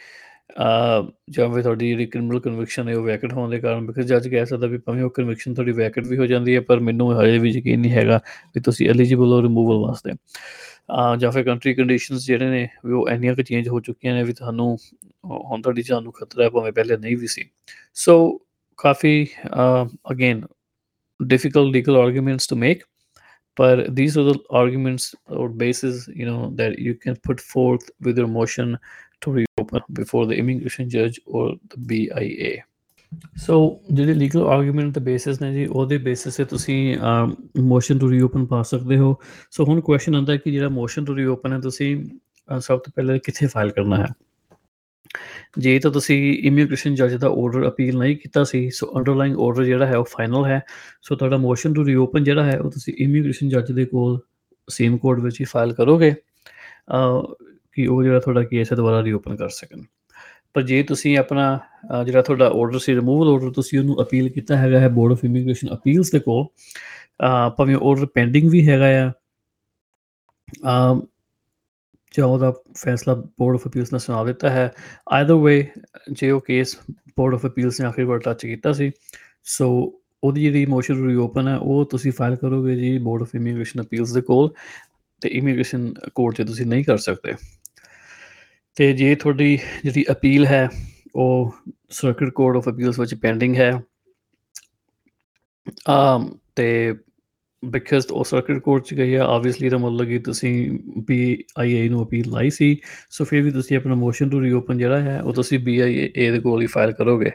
ਅਹ, 0.61 1.11
ਜਾਂ 1.31 1.49
ਫਿਰ 1.55 1.62
ਤੁਹਾਡੀ 1.62 1.89
ਜਿਹੜੀ 1.89 2.07
ਕ੍ਰਿਮੀਨਲ 2.07 2.41
ਕਨਵਿਕਸ਼ਨ 2.41 2.89
ਹੈ 2.89 2.97
ਉਹ 2.97 3.03
ਵੈਕਟ 3.03 3.33
ਹੋਣ 3.33 3.51
ਦੇ 3.51 3.59
ਕਾਰਨ 3.61 3.87
ਬਿਕਾਜ਼ 3.87 4.07
ਜੱਜ 4.09 4.29
ਕਹਿ 4.29 4.47
ਸਕਦਾ 4.47 4.66
ਵੀ 4.66 4.79
ਭਾਵੇਂ 4.79 5.03
ਉਹ 5.03 5.11
ਕਨਵਿਕਸ਼ਨ 5.11 5.55
ਤੁਹਾਡੀ 5.55 5.72
ਵੈਕਟ 5.72 6.07
ਵੀ 6.07 6.18
ਹੋ 6.18 6.26
ਜਾਂਦੀ 6.26 6.55
ਹੈ 6.55 6.61
ਪਰ 6.61 6.81
ਮੈਨੂੰ 6.81 7.22
ਹਜੇ 7.22 7.39
ਵੀ 7.39 7.51
ਯਕੀਨ 7.51 7.81
ਨਹੀਂ 7.81 7.93
ਹੈਗਾ 7.93 8.20
ਵੀ 8.55 8.61
ਤੁਸੀਂ 8.61 8.89
ਐਲੀਜੀਬਲ 8.91 9.33
ਹੋ 9.33 9.43
ਰਿਮੂਵਲ 9.43 9.76
ਵਾਸਤੇ। 9.87 10.12
ਅਹ 10.12 11.16
ਜਾਂ 11.16 11.31
ਫਿਰ 11.31 11.43
ਕੰਟਰੀ 11.43 11.74
ਕੰਡੀਸ਼ਨਸ 11.74 12.26
ਜਿਹੜੇ 12.26 12.51
ਨੇ 12.51 12.68
ਵੀ 12.87 12.93
ਉਹ 12.93 13.09
ਇੰਨੀਆਂ 13.09 13.35
ਕੁ 13.37 13.43
ਚੇਂਜ 13.43 13.68
ਹੋ 13.68 13.81
ਚੁੱਕੀਆਂ 13.81 14.14
ਨੇ 14.14 14.24
ਵੀ 14.24 14.33
ਤੁਹਾਨੂੰ 14.33 14.76
ਅਹ 15.05 15.29
ਹੁਣ 15.29 15.62
ਤੁਹਾਡੀ 15.62 15.83
ਜਾਨ 15.83 16.03
ਨੂੰ 16.03 16.12
ਖਤਰਾ 16.12 16.45
ਹੈ 16.45 16.51
ਭਾਵੇਂ 16.51 16.72
ਪਹਿਲੇ 16.72 16.97
ਨਹੀਂ 16.97 17.16
ਵੀ 17.16 17.26
ਸੀ। 17.26 17.45
So 17.95 18.39
coffee 18.76 19.26
again 20.12 20.45
difficult 21.33 21.66
legal 21.76 21.97
arguments 22.01 22.47
to 22.55 22.59
make 22.62 22.81
but 23.59 23.80
these 23.92 24.16
are 24.16 24.24
the 24.24 24.34
arguments 24.52 25.06
or 25.36 25.48
bases 25.61 25.96
you 26.14 26.26
know 26.26 26.40
that 26.56 26.76
you 26.80 26.94
can 26.96 27.16
put 27.28 27.40
forth 27.46 27.86
with 28.00 28.18
your 28.18 28.28
motion 28.30 28.74
to 29.22 29.32
reopen 29.32 29.80
before 29.94 30.24
the 30.26 30.36
immigration 30.36 30.90
judge 30.90 31.20
or 31.32 31.44
the 31.68 31.84
BIA 31.88 32.52
so 33.36 33.54
ਜਿਹੜੇ 33.92 34.14
legal 34.14 34.42
argument 34.46 34.92
ਤੇ 34.94 35.00
basis 35.00 35.40
ਨੇ 35.42 35.52
ਜੀ 35.52 35.64
ਉਹਦੇ 35.66 35.98
basis 35.98 36.36
ਤੇ 36.36 36.44
ਤੁਸੀਂ 36.44 36.76
motion 37.62 37.98
to 37.98 38.11
reopen 38.11 38.44
ਪਾ 38.46 38.62
ਸਕਦੇ 38.62 38.96
ਹੋ 38.98 39.14
ਸੋ 39.50 39.64
ਹੁਣ 39.64 39.80
ਕੁਐਸਚਨ 39.80 40.14
ਆਉਂਦਾ 40.14 40.32
ਹੈ 40.32 40.38
ਕਿ 40.38 40.50
ਜਿਹੜਾ 40.50 40.68
ਮੋਸ਼ਨ 40.68 41.04
ਟੂ 41.04 41.16
ਰੀਓਪਨ 41.16 41.52
ਹੈ 41.52 41.59
ਤੁਸੀਂ 41.61 41.94
ਅਹ, 42.48 42.59
ਸਭ 42.59 42.78
ਤੋਂ 42.78 42.92
ਪਹਿਲੇ 42.96 43.18
ਕਿੱਥੇ 43.18 43.46
ਫਾਈਲ 43.46 43.70
ਕਰਨਾ 43.70 43.96
ਹੈ 43.96 44.06
ਜੇ 45.58 45.78
ਤਾਂ 45.78 45.90
ਤੁਸੀਂ 45.90 46.38
ਇਮੀਗ੍ਰੇਸ਼ਨ 46.38 46.94
ਜੱਜ 46.94 47.14
ਦਾ 47.14 47.28
ਆਰਡਰ 47.28 47.68
ਅਪੀਲ 47.68 47.98
ਨਹੀਂ 47.98 48.16
ਕੀਤਾ 48.16 48.44
ਸੀ 48.44 48.70
ਸੋ 48.70 48.92
ਅੰਡਰਲਾਈਂਗ 48.96 49.38
ਆਰਡਰ 49.38 49.64
ਜਿਹੜਾ 49.64 49.86
ਹੈ 49.86 49.96
ਉਹ 49.96 50.04
ਫਾਈਨਲ 50.04 50.44
ਹੈ 50.46 50.60
ਸੋ 51.02 51.16
ਤੁਹਾਡਾ 51.16 51.36
ਮੋਸ਼ਨ 51.36 51.74
ਟੂ 51.74 51.86
ਰੀਓਪਨ 51.86 52.24
ਜਿਹੜਾ 52.24 52.44
ਹੈ 52.44 52.58
ਉਹ 52.58 52.70
ਤੁਸੀਂ 52.70 52.94
ਇਮੀਗ੍ਰੇਸ਼ਨ 52.98 53.48
ਜੱਜ 53.48 53.72
ਦੇ 53.72 53.84
ਕੋਲ 53.84 54.18
ਸੇਮ 54.68 54.98
ਕੋਰਟ 54.98 55.20
ਵਿੱਚ 55.20 55.40
ਹੀ 55.40 55.44
ਫਾਈਲ 55.44 55.72
ਕਰੋਗੇ 55.72 56.10
ਅਹ, 56.10 57.34
ਕਿ 57.72 57.86
ਉਹ 57.86 58.02
ਜਿਹੜਾ 58.02 58.20
ਤੁਹਾਡਾ 58.20 58.42
ਕੇਸ 58.42 58.72
ਹੈ 58.72 58.76
ਦੁਬਾਰਾ 58.76 59.02
ਰੀਓਪਨ 59.02 59.36
ਕਰ 59.36 59.48
ਸਕਣ। 59.48 59.82
ਪਰ 60.54 60.62
ਜੇ 60.62 60.82
ਤੁਸੀਂ 60.82 61.18
ਆਪਣਾ 61.18 61.58
ਅਹ, 61.92 62.04
ਜਿਹੜਾ 62.04 62.22
ਤੁਹਾਡਾ 62.22 62.46
ਆਰਡਰ 62.48 62.78
ਸੀ 62.78 62.94
ਰਿਮੂਵਲ 62.94 63.28
ਆਰਡਰ 63.28 63.50
ਤੁਸੀਂ 63.52 63.78
ਉਹਨੂੰ 63.78 64.02
ਅਪੀਲ 64.02 64.28
ਕੀਤਾ 64.28 64.56
ਹੈਗਾ 64.56 64.80
ਹੈ 64.80 64.88
ਬੋਰਡ 64.88 65.12
ਆਫ 65.12 65.24
ਇਮੀਗ੍ਰੇਸ਼ਨ 65.24 65.74
ਅਪੀਲਸ 65.74 66.10
ਦੇ 66.10 66.18
ਕੋਲ 66.18 66.44
ਅਹ, 67.24 67.50
ਭਾਵੇਂ 67.50 67.76
ਆਰਡਰ 67.76 68.06
ਪੈਂਡਿੰਗ 68.06 68.50
ਵੀ 68.50 68.68
ਹੈਗਾ 68.68 68.86
ਆ 69.06 69.12
ਅਹ, 70.64 71.00
ਜਾਂ 72.14 72.26
ਉਹਦਾ 72.26 72.52
ਫੈਸਲਾ 72.76 73.14
ਬੋਰਡ 73.14 73.54
ਆਫ 73.54 73.66
ਅਪੀਲਸ 73.66 73.92
ਨੇ 73.92 73.98
ਸੁਣਾ 73.98 74.24
ਦਿੱਤਾ 74.24 74.50
ਹੈ। 74.50 74.72
ਆਈਦਰ 75.12 75.34
ਵੇ 75.34 75.66
ਜੇ 76.12 76.30
ਉਹ 76.30 76.40
ਕੇਸ 76.40 76.76
ਬੋਰਡ 77.16 77.34
ਆਫ 77.34 77.46
ਅਪੀਲਸ 77.46 77.80
ਨੇ 77.80 77.86
ਆਖਰੀ 77.86 78.04
ਵਾਰ 78.04 78.18
ਟੱਚ 78.18 78.46
ਕੀਤਾ 78.46 78.72
ਸੀ 78.72 78.90
ਸੋ 79.44 80.00
ਉਹਦੀ 80.24 80.42
ਜਿਹੜੀ 80.42 80.66
ਮੋਸ਼ਨ 80.66 81.09
ਰੀਓਪਨ 81.09 81.48
ਹੈ, 81.48 81.56
ਉਹ 81.56 81.84
ਤੁਸੀਂ 81.84 82.12
ਫਾਈਲ 82.12 82.36
ਕਰੋਗੇ 82.36 82.76
ਜੀ 82.76 82.98
ਬੋਰਡ 82.98 83.22
ਆਫ 83.22 83.34
ਇਮੀਗ੍ਰੇਸ਼ਨ 83.34 83.82
ਅਪੀਲਸ 83.82 84.12
ਦੇ 84.12 84.20
ਕੋਲ 84.20 84.50
ਤੇ 85.20 85.28
ਇਮੀਗ੍ਰੇਸ਼ਨ 85.28 85.94
ਕੋਰਟ 86.14 86.36
'ਚ 86.36 86.42
ਤੁਸੀਂ 86.42 86.66
ਨਹੀਂ 86.66 86.84
ਕਰ 86.84 86.96
ਸਕਦੇ। 86.96 87.34
ਤੇ 88.76 88.92
ਜੇ 88.92 89.14
ਤੁਹਾਡੀ 89.14 89.59
ਜਿਹੜੀ 89.84 90.04
ਅਪੀਲ 90.11 90.46
ਹੈ, 90.46 90.68
ਉਹ 91.16 91.54
ਸਰਕਟ 91.90 92.30
ਕੋਰਟ 92.30 92.56
ਆਫ 92.56 92.68
ਅਪੀਲਸ 92.68 92.98
ਵਿੱਚ 92.98 93.14
ਪੈਂਡਿੰਗ 93.14 93.56
ਹੈ 93.56 93.72
um 95.90 96.28
ਤੇ 96.56 96.94
ਬਿਕਾਜ਼ 97.64 98.06
ਉਹ 98.12 98.24
ਸਰਕਟ 98.24 98.59
ਕੋਰਟ 98.59 98.84
ਚ 98.84 98.94
ਗਈ 98.94 99.14
ਹੈ 99.14 99.20
ਆਬਵੀਅਸਲੀ 99.20 99.68
ਦਾ 99.68 99.78
ਮਤਲਬ 99.78 100.09
ਕਿ 100.09 100.18
ਤੁਸੀਂ 100.18 100.70
BIA 100.98 101.90
ਨੂੰ 101.90 102.04
ਅਪੀਲ 102.04 102.30
ਲਾਈ 102.30 102.50
ਸੀ 102.50 102.76
ਸੋ 103.11 103.24
ਫਿਰ 103.24 103.42
ਵੀ 103.42 103.50
ਤੁਸੀਂ 103.50 103.76
ਆਪਣਾ 103.76 103.94
ਮੋਸ਼ਨ 103.94 104.30
ਟੂ 104.30 104.42
ਰੀਓਪਨ 104.42 104.78
ਜਿਹੜਾ 104.78 105.00
ਹੈ, 105.00 105.22
ਉਹ 105.22 105.32
ਤੁਸੀਂ 105.32 105.59
BIA 105.59 106.32
ਦੇ 106.32 106.40
ਕੋਲ 106.42 106.62
ਹੀ 106.62 106.66
ਫਾਈਲ 106.66 106.92
ਕਰੋਗੇ। 106.92 107.30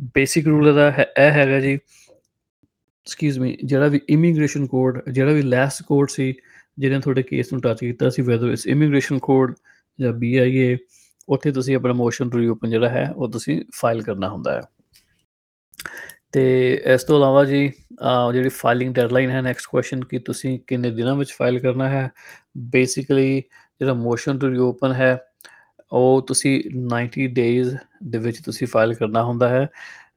ਬੇਸਿਕ 0.00 0.46
ਰੂਲ 0.46 0.68
ਇਹਦਾ 0.68 0.92
ਹੈ- 0.92 1.26
ਇਹ 1.26 1.30
ਹੈਗਾ 1.30 1.60
ਜੀ 1.60 1.74
ਐਕਸਕਿਊਜ਼ 1.74 3.38
ਮੀ 3.38 3.58
ਜਿਹੜਾ 3.64 3.88
ਵੀ 3.88 4.00
ਇਮੀਗ੍ਰੇਸ਼ਨ 4.08 4.66
ਕੋਡ 4.66 5.00
ਜਿਹੜਾ 5.12 5.32
ਵੀ 5.32 5.42
ਲਾਸਟ 5.42 5.82
ਕੋਡ 5.82 6.08
ਸੀ, 6.08 6.34
ਜਿਹਨੇ 6.78 7.00
ਤੁਹਾਡੇ 7.00 7.22
ਕੇਸ 7.22 7.52
ਨੂੰ 7.52 7.62
ਟੱਚ 7.62 7.80
ਕੀਤਾ 7.80 8.10
ਸੀ 8.10 8.22
ਵੈਦਰ 8.22 8.48
ਇਟਸ 8.48 8.66
ਇਮੀਗ੍ਰੇਸ਼ਨ 8.66 9.18
ਕੋਡ 9.18 9.54
ਜਾਂ 10.00 10.12
BIA 10.12 10.78
ਉੱਥੇ 11.28 11.52
ਤੁਸੀਂ 11.52 11.76
ਆਪਣਾ 11.76 11.92
ਮੋਸ਼ਨ 11.92 12.30
ਟੂ 12.30 12.38
ਰੀਓਪਨ 12.38 12.70
ਜਿਹੜਾ 12.70 12.88
ਹੈ, 12.88 13.12
ਉਹ 13.16 13.28
ਤੁਸੀਂ 13.28 13.64
ਫਾਈਲ 13.74 14.02
ਕਰਨਾ 14.02 14.28
ਹੁੰਦਾ 14.28 14.56
ਹੈ। 14.56 14.60
ਤੇ 16.32 16.74
ਇਸ 16.86 17.04
ਤੋਂ 17.04 17.16
ਇਲਾਵਾ 17.16 17.44
ਜੀ 17.44 17.68
ਅਹ 17.68 17.89
ਜਿਹੜੀ 18.32 18.48
ਫਾਈਲਿੰਗ 18.48 18.94
ਡੈਡਲਾਈਨ 18.94 19.30
ਹੈ 19.30 19.40
ਨੈਕਸਟ 19.42 19.68
ਕੁਐਸਚਨ 19.70 20.04
ਕਿ 20.04 20.18
ਤੁਸੀਂ 20.18 20.58
ਕਿੰਨੇ 20.66 20.90
ਦਿਨਾਂ 20.90 21.14
ਵਿੱਚ 21.16 21.32
ਫਾਈਲ 21.38 21.58
ਕਰਨਾ 21.58 21.88
ਹੈ? 21.88 22.08
ਬੇਸਿਕਲੀ 22.72 23.40
ਜਿਹੜਾ 23.80 23.94
ਮੋਸ਼ਨ 23.94 24.38
ਟੂ 24.38 24.50
ਰੀਓਪਨ 24.50 24.92
ਹੈ, 24.92 25.16
ਉਹ 25.92 26.22
ਤੁਸੀਂ 26.28 26.60
90 26.88 27.26
ਡੇਜ਼ 27.34 27.74
ਦੇ 28.04 28.18
ਵਿੱਚ 28.18 28.40
ਤੁਸੀਂ 28.44 28.66
ਫਾਈਲ 28.66 28.94
ਕਰਨਾ 28.94 29.22
ਹੁੰਦਾ 29.24 29.48
ਹੈ। 29.48 29.66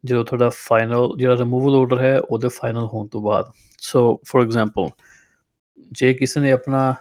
ਜਦੋਂ 0.05 0.23
ਤੁਹਾਡਾ 0.25 0.49
ਫਾਈਨਲ 0.55 1.09
ਜਿਹੜਾ 1.17 1.35
ਰਿਮੂਵਲ 1.37 1.75
ਆਰਡਰ 1.75 1.99
ਹੈ, 1.99 2.17
ਉਹਦੇ 2.19 2.47
ਫਾਈਨਲ 2.53 2.87
ਹੋਣ 2.93 3.07
ਤੋਂ 3.07 3.21
ਬਾਅਦ। 3.21 3.51
ਸੋ 3.81 4.21
ਫੋਰ 4.27 4.41
ਐਗਜ਼ਾਮਪਲ 4.43 4.89
ਜੇ 5.91 6.13
ਕਿਸੇ 6.13 6.39
ਨੇ 6.39 6.51
ਆਪਣਾ 6.51 6.93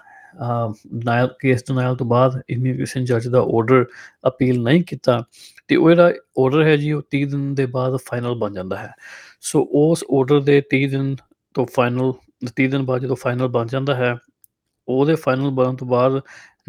ਨਾਇਲ 1.05 1.29
ਕੇਸ 1.41 1.63
ਡਿਨਾਇਲ 1.69 1.97
ਤੋਂ 1.97 2.07
ਬਾਅਦ 2.07 2.41
ਇਮੀਗ੍ਰੇਸ਼ਨ 2.51 3.05
ਜੱਜ 3.05 3.27
ਦਾ 3.29 3.41
ਆਰਡਰ 3.41 3.85
ਅਪੀਲ 4.29 4.63
ਨਹੀਂ 4.63 4.83
ਕੀਤਾ, 4.85 5.23
ਤੇ 5.69 5.77
ਉਹ 5.77 5.91
ਜਿਹੜਾ 5.91 6.13
ਆਰਡਰ 6.41 6.63
ਹੈ 6.63 6.77
ਜੀ, 6.77 6.93
ਉਹ 6.93 7.03
30 7.11 7.25
ਦਿਨ 7.31 7.55
ਦੇ 7.55 7.67
ਬਾਅਦ 7.69 7.97
ਫਾਈਨਲ 8.05 8.35
ਬਣ 8.35 8.55
ਜਾਂਦਾ 8.55 8.77
ਹੈ। 8.77 8.93
ਸੋ 9.43 9.69
ਉਸ 9.73 10.05
ਆਰਡਰ 10.19 10.41
ਦੇ 10.41 10.63
30 10.75 10.87
ਦਿਨ 10.87 11.17
ਤੋਂ 11.55 11.67
ਫਾਈਨਲ 11.67 12.13
30 12.61 12.67
ਦਿਨ 12.67 12.83
ਬਾਅਦ 12.83 13.03
ਜਦੋਂ 13.03 13.17
ਫਾਈਨਲ 13.17 13.49
ਬਣ 13.49 13.67
ਜਾਂਦਾ 13.67 13.95
ਹੈ, 13.95 14.17
ਉਹਦੇ 14.89 15.15
ਫਾਈਨਲ 15.15 15.51
ਬਣਨ 15.51 15.77
ਤੋਂ 15.77 15.87
ਬਾਅਦ 15.87 16.21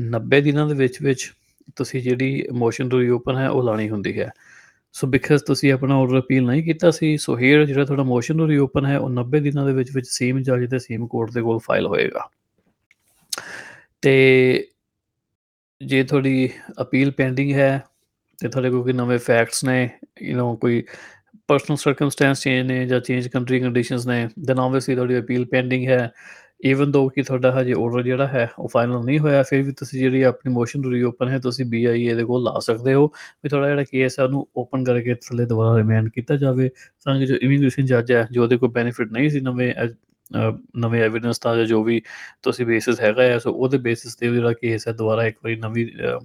90 0.02 0.42
ਦਿਨਾਂ 0.42 0.68
ਦੇ 0.68 0.74
ਵਿੱਚ 0.76 1.02
ਵਿੱਚ 1.02 1.34
ਤੁਸੀਂ 1.76 2.02
ਜਿਹੜੀ 2.02 2.48
ਮੋਸ਼ਨ 2.54 2.90
ਟੂ 2.90 3.00
ਰੀਓਪਨ 3.00 3.38
ਹੈ, 3.38 3.50
ਉਹ 3.50 3.64
ਲਾਣੀ 3.64 3.90
ਹੁੰਦੀ 3.90 4.20
ਹੈ। 4.20 4.32
ਸੋ 4.94 5.08
ਬਿਕਾਜ਼ 5.08 5.44
ਤੁਸੀਂ 5.44 5.74
ਆਪਣਾ 5.74 5.96
ਆਰਡਰ 5.96 6.20
ਅਪੀਲ 6.20 6.46
ਨਹੀਂ 6.46 6.64
ਕੀਤਾ 6.64 6.92
ਸੀ 6.92 7.18
ਸੋ 7.18 7.38
ਹੇਅਰ 7.38 7.66
ਜਿਹੜਾ 7.66 7.86
ਤੁਹਾਡਾ 7.86 8.04
ਮੋਸ਼ਨ 8.04 8.38
ਟੂ 8.38 8.48
ਰੀਓਪਨ 8.48 8.86
ਹੈ, 8.86 8.98
ਉਹ 8.98 9.10
90 9.10 9.40
ਦਿਨਾਂ 9.40 9.66
ਦੇ 9.66 9.74
ਵਿੱਚ 9.74 9.92
ਵਿੱਚ 9.96 10.08
ਸੇਮ 10.08 10.40
ਜੱਜ 10.40 10.72
ਤੇ 10.72 10.80
ਸੇਮ 10.80 11.08
ਕੋਰਟ 11.08 11.32
ਦੇ 11.32 11.42
ਕੋਲ 11.42 11.60
ਫਾਈਲ 11.60 11.86
ਹੋਏਗਾ। 11.86 12.30
ਤੇ 14.02 14.68
ਜੇ 15.82 16.04
ਤੁਹਾਡੀ 16.04 16.50
ਅਪੀਲ 16.82 17.12
ਪੈਂਡਿੰਗ 17.12 17.52
ਹੈ, 17.52 17.84
ਤੇ 18.40 18.48
ਤੁਹਾਡੇ 18.48 18.70
ਕੋਲ 18.70 18.84
ਕੋਈ 18.84 18.94
ਨਵੇਂ 18.94 19.18
ਫੈਕਟਸ 19.18 19.64
ਨੇ 19.64 19.90
ਯੂ 20.22 20.40
نو 20.40 20.58
ਕੋਈ 20.58 20.84
ਪਰਸਨਲ 21.50 21.76
ਸਰਕਮਸਟੈਂਸ 21.78 22.42
ਚੇਂਜ 22.42 22.68
ਨੇ 22.68 22.86
ਜਾਂ 22.86 23.00
ਚੇਂਜ 23.00 23.28
ਕੰਟਰੀ 23.28 23.60
ਕੰਡੀਸ਼ਨਸ 23.60 24.08
ਨੇ 24.08 24.30
ਦੈਨ 24.40 24.60
ਆਬਵੀਅਸਲੀ 24.60 24.96
ਤੁਹਾਡੀ 24.96 25.20
ਅਪੀਲ 25.20 25.46
ਪੈਂਡਿੰਗ 25.46 25.88
ਹੈ। 25.90 26.12
ਈਵਨ 26.66 26.92
ਦੋ 26.92 27.10
ਕਿ 27.10 27.24
ਤੁਹਾਡਾ 27.24 27.62
ਹਜੇ 27.62 27.74
ਆਰਡਰ 27.74 28.04
ਜਿਹੜਾ 28.04 28.28
ਹੈ 28.28 28.50
ਉਹ 28.60 28.68
ਫਾਈਨਲ 28.68 29.04
ਨਹੀਂ 29.06 29.20
ਹੋਇਆ 29.20 29.44
ਫਿਰ 29.44 29.62
ਵੀ 29.64 29.72
ਤੁਸੀਂ 29.72 30.00
ਜਿਹੜੀ 30.00 30.22
ਆਪਣੀ 30.22 30.54
ਮੋਸ਼ਨ 30.54 30.82
ਟੂ 30.82 30.92
ਰੀਓਪਨ 30.92 31.30
ਹੈ 31.30 31.40
ਤੁਸੀਂ 31.40 31.66
BIA 31.66 32.16
ਦੇ 32.18 32.24
ਕੋਲ 32.26 32.44
ਲਾ 32.44 32.60
ਸਕਦੇ 32.60 32.94
ਹੋ। 32.94 33.08
ਵੀ 33.44 33.50
ਤੁਹਾਡਾ 33.50 33.68
ਜਿਹੜਾ 33.68 33.84
ਕੇਸ 33.84 34.20
ਹੈ 34.20 34.24
ਉਹਨੂੰ 34.26 34.48
ਓਪਨ 34.58 34.84
ਕਰਕੇ 34.84 35.14
ਥੱਲੇ 35.14 35.46
ਦੁਬਾਰਾ 35.46 35.78
ਰਿਮਾਂਡ 35.78 36.10
ਕੀਤਾ 36.10 36.36
ਜਾਵੇ। 36.36 36.70
ਤਾਂ 37.06 37.20
ਕਿ 37.20 37.26
ਜੋ 37.26 37.36
ਇਮੀਗ੍ਰੇਸ਼ਨ 37.36 37.86
ਜੱਜ 37.86 38.12
ਹੈ 38.12 38.28
ਜੋ 38.32 38.44
ਉਹਦੇ 38.44 38.58
ਕੋਲ 38.58 38.70
ਬੈਨੀਫਿਟ 38.70 39.12
ਨਹੀਂ 39.12 39.30
ਸੀ 39.30 39.40
ਨਵੇਂ 39.40 39.74
ਐ- 39.78 39.88
ਅਹ 39.88 40.58
ਨਵੇਂ 40.78 41.02
ਐਵੀਡੈਂਸ 41.04 41.40
ਦਾ 41.40 41.56
ਜਾਂ 41.56 41.66
ਜੋ 41.66 41.84
ਵੀ 41.84 42.02
ਤੁਸੀਂ 42.44 42.66
ਬੇਸਿਸ 42.66 43.02
ਹੈਗਾ 43.02 43.24
ਹੈ 43.24 43.38
ਸੋ 43.40 43.52
ਉਹਦੇ 43.54 43.78
ਬੇਸਿਸ 43.78 44.16
ਤੇ 44.16 44.28
ਉਹ 44.28 44.34
ਜਿਹੜਾ 44.34 44.54
ਕੇਸ 44.54 44.88
ਹੈ 44.88 44.94
ਦੁਬਾਰਾ 44.94 45.26
ਇੱਕ 45.26 45.38
ਵਾਰੀ 45.44 45.56
ਨਵੀਂ 45.56 45.88
ਅਹ, 45.88 46.20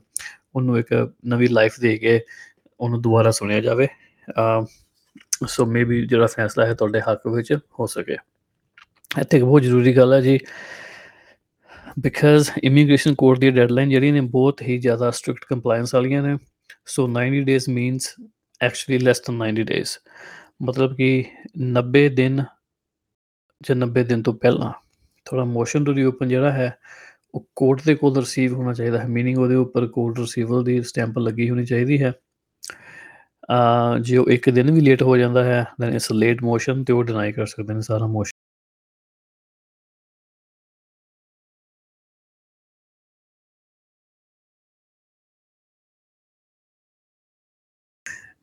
ਉਹਨੂੰ 0.55 0.79
ਇੱਕ 0.79 1.13
ਨਵੀਂ 1.27 1.49
ਲਾਈਫ 1.49 1.81
ਦੇ 1.81 1.97
ਕੇ 1.99 2.21
ਉਹਨੂੰ 2.81 3.03
ਦੁਬਾਰਾ 3.03 3.31
ਸੁਣਿਆ 3.31 3.61
ਜਾਵੇ। 3.61 3.89
ਸੋ 5.47 5.67
ਮੇਬੀ 5.67 6.07
ਜਿਹੜਾ 6.07 6.27
ਫੈਸਲਾ 6.27 6.67
ਹੈ 6.67 6.75
ਤੁਹਾਡੇ 6.75 7.01
ਹੱਕ 7.01 7.29
ਵਿੱਚ 7.29 7.53
ਹੋ 7.53 7.87
ਸਕੇ। 7.87 8.17
ਇੱਥੇ 9.21 9.37
ਇੱਕ 9.37 9.45
ਬਹੁਤ 9.45 9.63
ਜ਼ਰੂਰੀ 9.63 9.97
ਗੱਲ 9.97 10.13
ਹੈ 10.13 10.21
ਜੀ। 10.21 10.39
ਬਿਕਾਜ਼ 12.01 12.51
ਇਮੀਗ੍ਰੇਸ਼ਨ 12.65 13.15
ਕੋਰਟ 13.15 13.39
ਦੀ 13.39 13.51
ਡੈਡਲਾਈਨ 13.51 13.91
ਜਿਹੜੀ 13.91 14.11
ਨੇ 14.11 14.21
ਬਹੁਤ 14.21 14.63
ਹੀ 14.63 14.79
ਜ਼ਿਆਦਾ 14.79 15.11
ਸਟ੍ਰਿਕਟ 15.11 15.45
ਕੰਪਲਾਈਂਸ 15.45 15.95
ਵਾਲੀਆਂ 15.95 16.23
ਨੇ। 16.23 16.39
So 16.87 17.09
90 17.09 17.45
days 17.45 17.69
means 17.69 18.15
actually 18.61 18.99
less 18.99 19.21
than 19.21 19.35
90 19.35 19.63
days 19.63 19.89
ਮਤਲਬ 20.63 20.97
ਕਿ 20.97 21.25
90 21.57 22.09
ਦਿਨ 22.09 22.45
ਜਾਂ 23.63 23.77
90 23.77 24.03
ਦਿਨ 24.05 24.23
ਤੋਂ 24.23 24.35
ਪਹਿਲਾਂ 24.35 24.73
ਥੋੜਾ 25.25 25.45
ਮੋਸ਼ਨ 25.45 25.85
ਟੂ 25.85 25.95
ਰੀਓਪਨ 25.95 26.29
ਜਿਹੜਾ 26.29 26.53
ਹੈ 26.53 26.79
ਉਹ 27.35 27.49
ਕੋਰਟ 27.57 27.81
ਦੇ 27.87 27.95
ਕੋਲ 27.95 28.17
ਰਿਸੀਵ 28.17 28.55
ਹੋਣਾ 28.55 28.73
ਚਾਹੀਦਾ 28.73 28.99
ਹੈ। 28.99 29.09
ਮੀਨਿੰਗ 29.09 29.39
ਉਹਦੇ 29.39 29.55
ਉੱਪਰ 29.55 29.87
ਕੋਰਟ 29.87 30.19
ਰਿਸੀਵਲ 30.19 30.65
ਦੀ 30.65 30.83
ਸਟੈਂਪ 30.83 31.19
ਲੱਗੀ 31.19 31.51
ਹੋਣੀ 31.51 31.65
ਚਾਹੀਦੀ 31.67 32.03
ਹੈ। 32.03 32.11
ਅ, 32.11 32.28
ਜੇ 34.01 34.17
ਉਹ 34.17 34.31
ਇੱਕ 34.31 34.49
ਦਿਨ 34.51 34.71
ਵੀ 34.71 34.81
ਲੇਟ 34.81 35.03
ਹੋ 35.03 35.17
ਜਾਂਦਾ 35.17 35.45
ਹੈ 35.45 35.65
ਦੈਨ 35.81 35.95
ਇਟਸ 35.95 36.13
ਲੇਟ 36.13 36.43
ਮੋਸ਼ਨ 36.43 36.85
ਤੇ 36.85 36.93
ਉਹ 36.93 37.05
ਡਿਨਾਈ 37.05 37.33
ਕਰ 37.33 37.47
ਸਕਦੇ 37.47 37.75
ਨੇ 37.75 37.81
ਸਾਰਾ 37.81 38.07
motion 38.07 38.33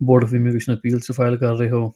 board 0.04 0.24
of 0.24 0.34
immigration 0.34 0.76
appeals 0.76 1.12
file 1.12 1.38
ਕਰ 1.38 1.56
ਰਹੇ 1.56 1.70
ਹੋ। 1.70 1.92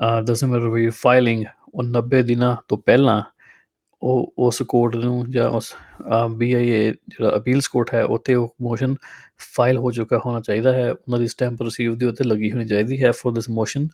ਅ 0.00 0.20
ਡਸਨਟ 0.22 0.62
ਵੀ 0.72 0.88
ਫਾਈਲਿੰਗ 0.90 1.44
ਉਹ 1.74 1.82
90 1.84 2.22
ਦਿਨਾਂ 2.22 2.56
ਤੋਂ 2.68 2.78
ਪਹਿਲਾਂ 2.78 3.22
ਉਹ, 4.02 4.32
ਉਸ 4.38 4.62
ਕੋਰਟ 4.68 4.96
ਨੂੰ 4.96 5.30
ਜਾਂ 5.30 5.48
ਉਸ 5.50 5.72
ਬੀਆਈਏ 6.36 6.90
ਜਿਹੜਾ 6.90 7.36
ਅਪੀਲਸ 7.36 7.68
ਕੋਰਟ 7.68 7.94
ਹੈ, 7.94 8.02
ਉੱਥੇ 8.04 8.34
ਉਹ 8.34 8.54
ਮੋਸ਼ਨ 8.62 8.94
ਫਾਈਲ 9.54 9.78
ਹੋ 9.78 9.90
ਚੁੱਕਾ 9.92 10.20
ਹੋਣਾ 10.26 10.40
ਚਾਹੀਦਾ 10.40 10.72
ਹੈ। 10.72 10.90
ਉਹਨਾਂ 10.90 11.18
ਦੀ 11.20 11.26
ਸਟੈਂਪ 11.28 11.62
ਰਿਸੀਵ 11.62 11.96
ਦੀ 11.98 12.06
ਉੱਤੇ 12.06 12.24
ਲੱਗੀ 12.24 12.50
ਹੋਣੀ 12.52 12.66
ਚਾਹੀਦੀ 12.66 13.02
ਹੈ 13.02 13.10
for 13.12 13.32
this 13.34 13.48
motion 13.50 13.88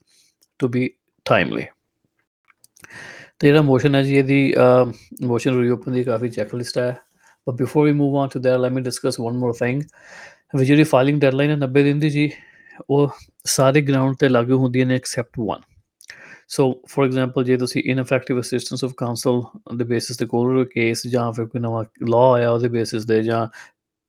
to 0.61 0.69
be 0.69 0.91
timely 1.27 1.65
ਤੇ 3.39 3.47
ਜਿਹੜਾ 3.49 3.63
ਮੋਸ਼ਨ 3.63 3.95
ਹੈ 3.95 4.03
ਜੀ, 4.03 4.17
ਇਹਦੀ 4.17 4.55
ਮੋਸ਼ਨ 5.23 5.61
ਰੀਓਪਨ 5.61 5.93
ਦੀ 5.93 6.05
ਕਾਫੀ 6.05 6.29
ਚੈੱਕਲਿਸਟ 6.31 6.79
ਹੈ। 6.79 6.97
But 7.47 7.55
before 7.57 7.87
we 7.87 7.93
move 7.93 8.17
on 8.17 8.29
to 8.29 8.41
that 8.41 8.59
let 8.61 8.73
me 8.73 8.83
discuss 8.83 9.21
one 9.21 9.37
more 9.39 9.53
thing 9.59 9.83
ਵੀ 10.57 10.65
ਜਿਹੜੀ 10.65 10.83
ਫਾਈਲਿੰਗ 10.85 11.21
ਡੈਡਲਾਈਨ 11.21 11.51
ਹੈ 11.51 11.57
90 11.59 11.83
ਦਿਨ 11.83 11.99
ਦੀ 11.99 12.11
ਜੀ, 12.11 12.31
ਉਹ 12.91 13.11
ਸਾਰੇ 13.47 13.81
ਗਰਾਊਂਡ 13.83 14.17
ਤੇ 14.21 14.29
ਲਾਗੂ 14.29 14.59
ਹੁੰਦੀਆਂ 14.59 14.87
ਨੇ 14.87 14.95
except 14.97 15.39
one 15.41 15.61
so 16.49 16.83
for 16.89 17.05
example 17.05 17.45
ਜੇ 17.45 17.57
ਤੁਸੀਂ 17.57 17.83
ਇਨਫੈਕਟਿਵ 17.87 18.41
ਅਸਿਸਟੈਂਸ 18.41 18.85
ਆਫ 18.85 18.93
ਕਾਉਂਸਲ 18.97 19.43
ਦੇ 19.77 19.85
ਬੇਸਿਸ 19.85 20.17
ਤੇ 20.17 20.27
ਕੋਲ 20.27 20.57
ਰਹੇ 20.57 20.65
ਕੇਸ 20.65 21.07
ਜਾਂ 21.07 21.33
ਫਿਰ 21.33 21.47
ਕੋਈ 21.47 21.61
ਨਵਾਂ 21.61 21.85
ਲਾਅ 22.09 22.33
ਆਇਆ 22.33 22.51
ਉਹਦੇ 22.51 22.69
ਬੇਸਿਸ 22.69 23.07
ਤੇ 23.07 23.23
ਜਾਂ 23.23 23.47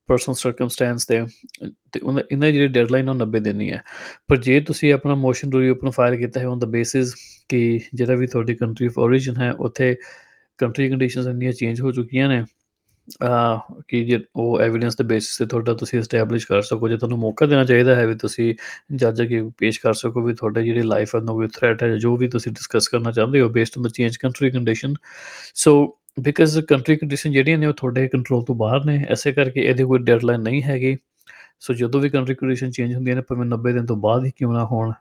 ਪਰਸਨਲ 0.08 0.36
ਸਰਕਮਸਟੈਂਸ 0.36 1.06
ਤੇ 1.06 1.26
ਤੇ 1.92 2.00
ਉਹਨਾਂ 2.04 2.24
ਇਹਨਾਂ 2.32 2.48
ਦੀ 2.48 2.54
ਜਿਹੜੀ 2.54 2.68
ਡੈਡਲਾਈਨ 2.68 3.10
ਉਹ 3.10 3.16
90 3.16 3.40
ਦਿਨ 3.40 3.62
ਹੀ 3.62 3.72
ਹੈ। 3.72 3.82
ਪਰ 4.28 4.38
ਜੇ 4.38 4.60
ਤੁਸੀਂ 4.60 4.94
ਆਪਣਾ 4.94 5.16
ਮੋਸ਼ਨ 5.16 5.54
ਰੀਓਪਨ 5.54 5.90
ਫਾਈਲ 5.90 6.16
ਕੀਤਾ 6.16 6.40
ਹੈ 6.40 6.48
ਔਨ 6.48 6.60
ਦਾ 6.60 6.68
ਬੇਸਿਸ 6.68 7.16
ਕਿ 7.50 7.80
ਜਿਹੜਾ 7.94 8.16
ਵੀ 8.16 8.28
ਤੁਹਾਡੀ 8.28 8.56
ਕੰਟਰੀ 8.56 8.86
ਆਫ 8.86 9.00
origin 9.00 9.42
ਹੈ, 9.42 9.52
ਉੱਥੇ 9.52 9.96
ਕੰਟਰੀ 10.58 10.90
ਕੰਡੀਸ਼ਨਸ 10.90 11.28
ਇੰਨੀਆਂ 11.28 11.52
ਚੇਂਜ 11.52 11.82
ਹੋ 11.82 11.92
ਚੁੱਕੀਆਂ 11.92 12.30
ਨੇ 12.30 12.42
ਅਹ 12.42 12.46
ਕਿ 13.88 14.04
ਜੇ 14.06 14.20
ਉਹ 14.36 14.60
ਐਵੀਡੈਂਸ 14.60 14.96
ਦੇ 14.98 15.04
ਬੇਸਿਸ 15.04 15.38
ਤੇ 15.38 15.46
ਤੁਹਾਡਾ 15.46 15.74
ਤੁਸੀਂ 15.74 16.00
ਐਸਟੈਬਲਿਸ਼ 16.00 16.48
ਕਰ 16.48 16.62
ਸਕੋ 16.62 16.90
ਜੇ 16.90 16.98
ਤੁਹਾਨੂੰ 16.98 17.18
ਮੌਕਾ 17.20 17.46
ਦੇਣਾ 17.46 17.64
ਚਾਹੀਦਾ 17.64 17.96
ਹੈ 17.96 18.06
ਵੀ 18.08 18.16
ਤੁਸੀਂ 18.16 18.54
ਜੱਜ 18.96 19.22
ਅੱਗੇ 19.22 19.42
ਪੇਸ਼ 19.58 19.80
ਕਰ 19.82 19.94
ਸਕੋ 19.94 20.22
ਵੀ 20.22 20.34
ਤੁਹਾਡਾ 20.34 20.62
ਜਿਹੜੀ 20.62 20.82
ਲਾਈਫ 20.82 21.16
ਹੈ 21.16 21.20
ਨੂੰ 21.22 21.36
ਕੋਈ 21.36 21.48
ਥ੍ਰੈਟ 21.48 21.84
ਹੈ 21.84 21.96
ਜੋ 21.98 22.16
ਵੀ 22.18 22.28
ਤੁਸੀਂ 22.28 22.52
ਡਿਸਕਸ 22.52 22.88
ਕਰਨਾ 22.88 23.12
ਚਾਹੁੰਦੇ 23.12 23.42
ਹੋ 23.42 23.50
based 23.50 23.78
on 23.78 23.84
the 23.84 23.92
change 23.92 24.18
country 24.18 24.52
condition 24.52 24.94
so 25.56 25.76
because 26.20 26.60
country 26.60 26.96
condition 26.96 27.32
ਜਿਹੜੀਆਂ 27.32 27.58
ਨੇ 27.58 27.66
ਉਹ 27.68 27.74
ਤੁਹਾਡੇ 27.74 28.08
ਕੰਟਰੋਲ 28.08 28.44
ਤੋਂ 28.44 28.56
ਬਾਹਰ 28.56 28.86
ਨੇ 28.86 29.06
ਐਸੇ 29.10 29.32
ਕਰਕੇ 29.34 29.62
ਇਹਦੀ 29.62 29.84
ਕੋਈ 29.84 30.00
ਡੈਡਲਾਈਨ 30.00 30.42
ਨਹੀਂ 30.42 30.62
ਹੈਗੀ। 30.64 30.98
ਸੋ 31.60 31.74
ਜਦੋਂ 31.74 32.02
ਵੀ 32.02 32.10
ਕੰਟਰੀ 32.10 32.36
ਕੰਡੀਸ਼ਨ 32.36 32.72
ਚੇਂਜ 32.72 32.96
ਹੁੰਦੀਆਂ 32.96 33.16
ਨੇ 33.16 33.22
ਭਾਵੇਂ 33.22 33.46
90 33.48 33.74
ਦਿਨ 33.74 33.86
ਤੋਂ 33.86 33.96
ਬਾਅਦ 33.98 34.26
ਹੀ 34.26 34.32
ਕਿਉਂ 34.38 34.54
ਨਾ 34.54 34.66
ਹੋਣ 34.66 34.92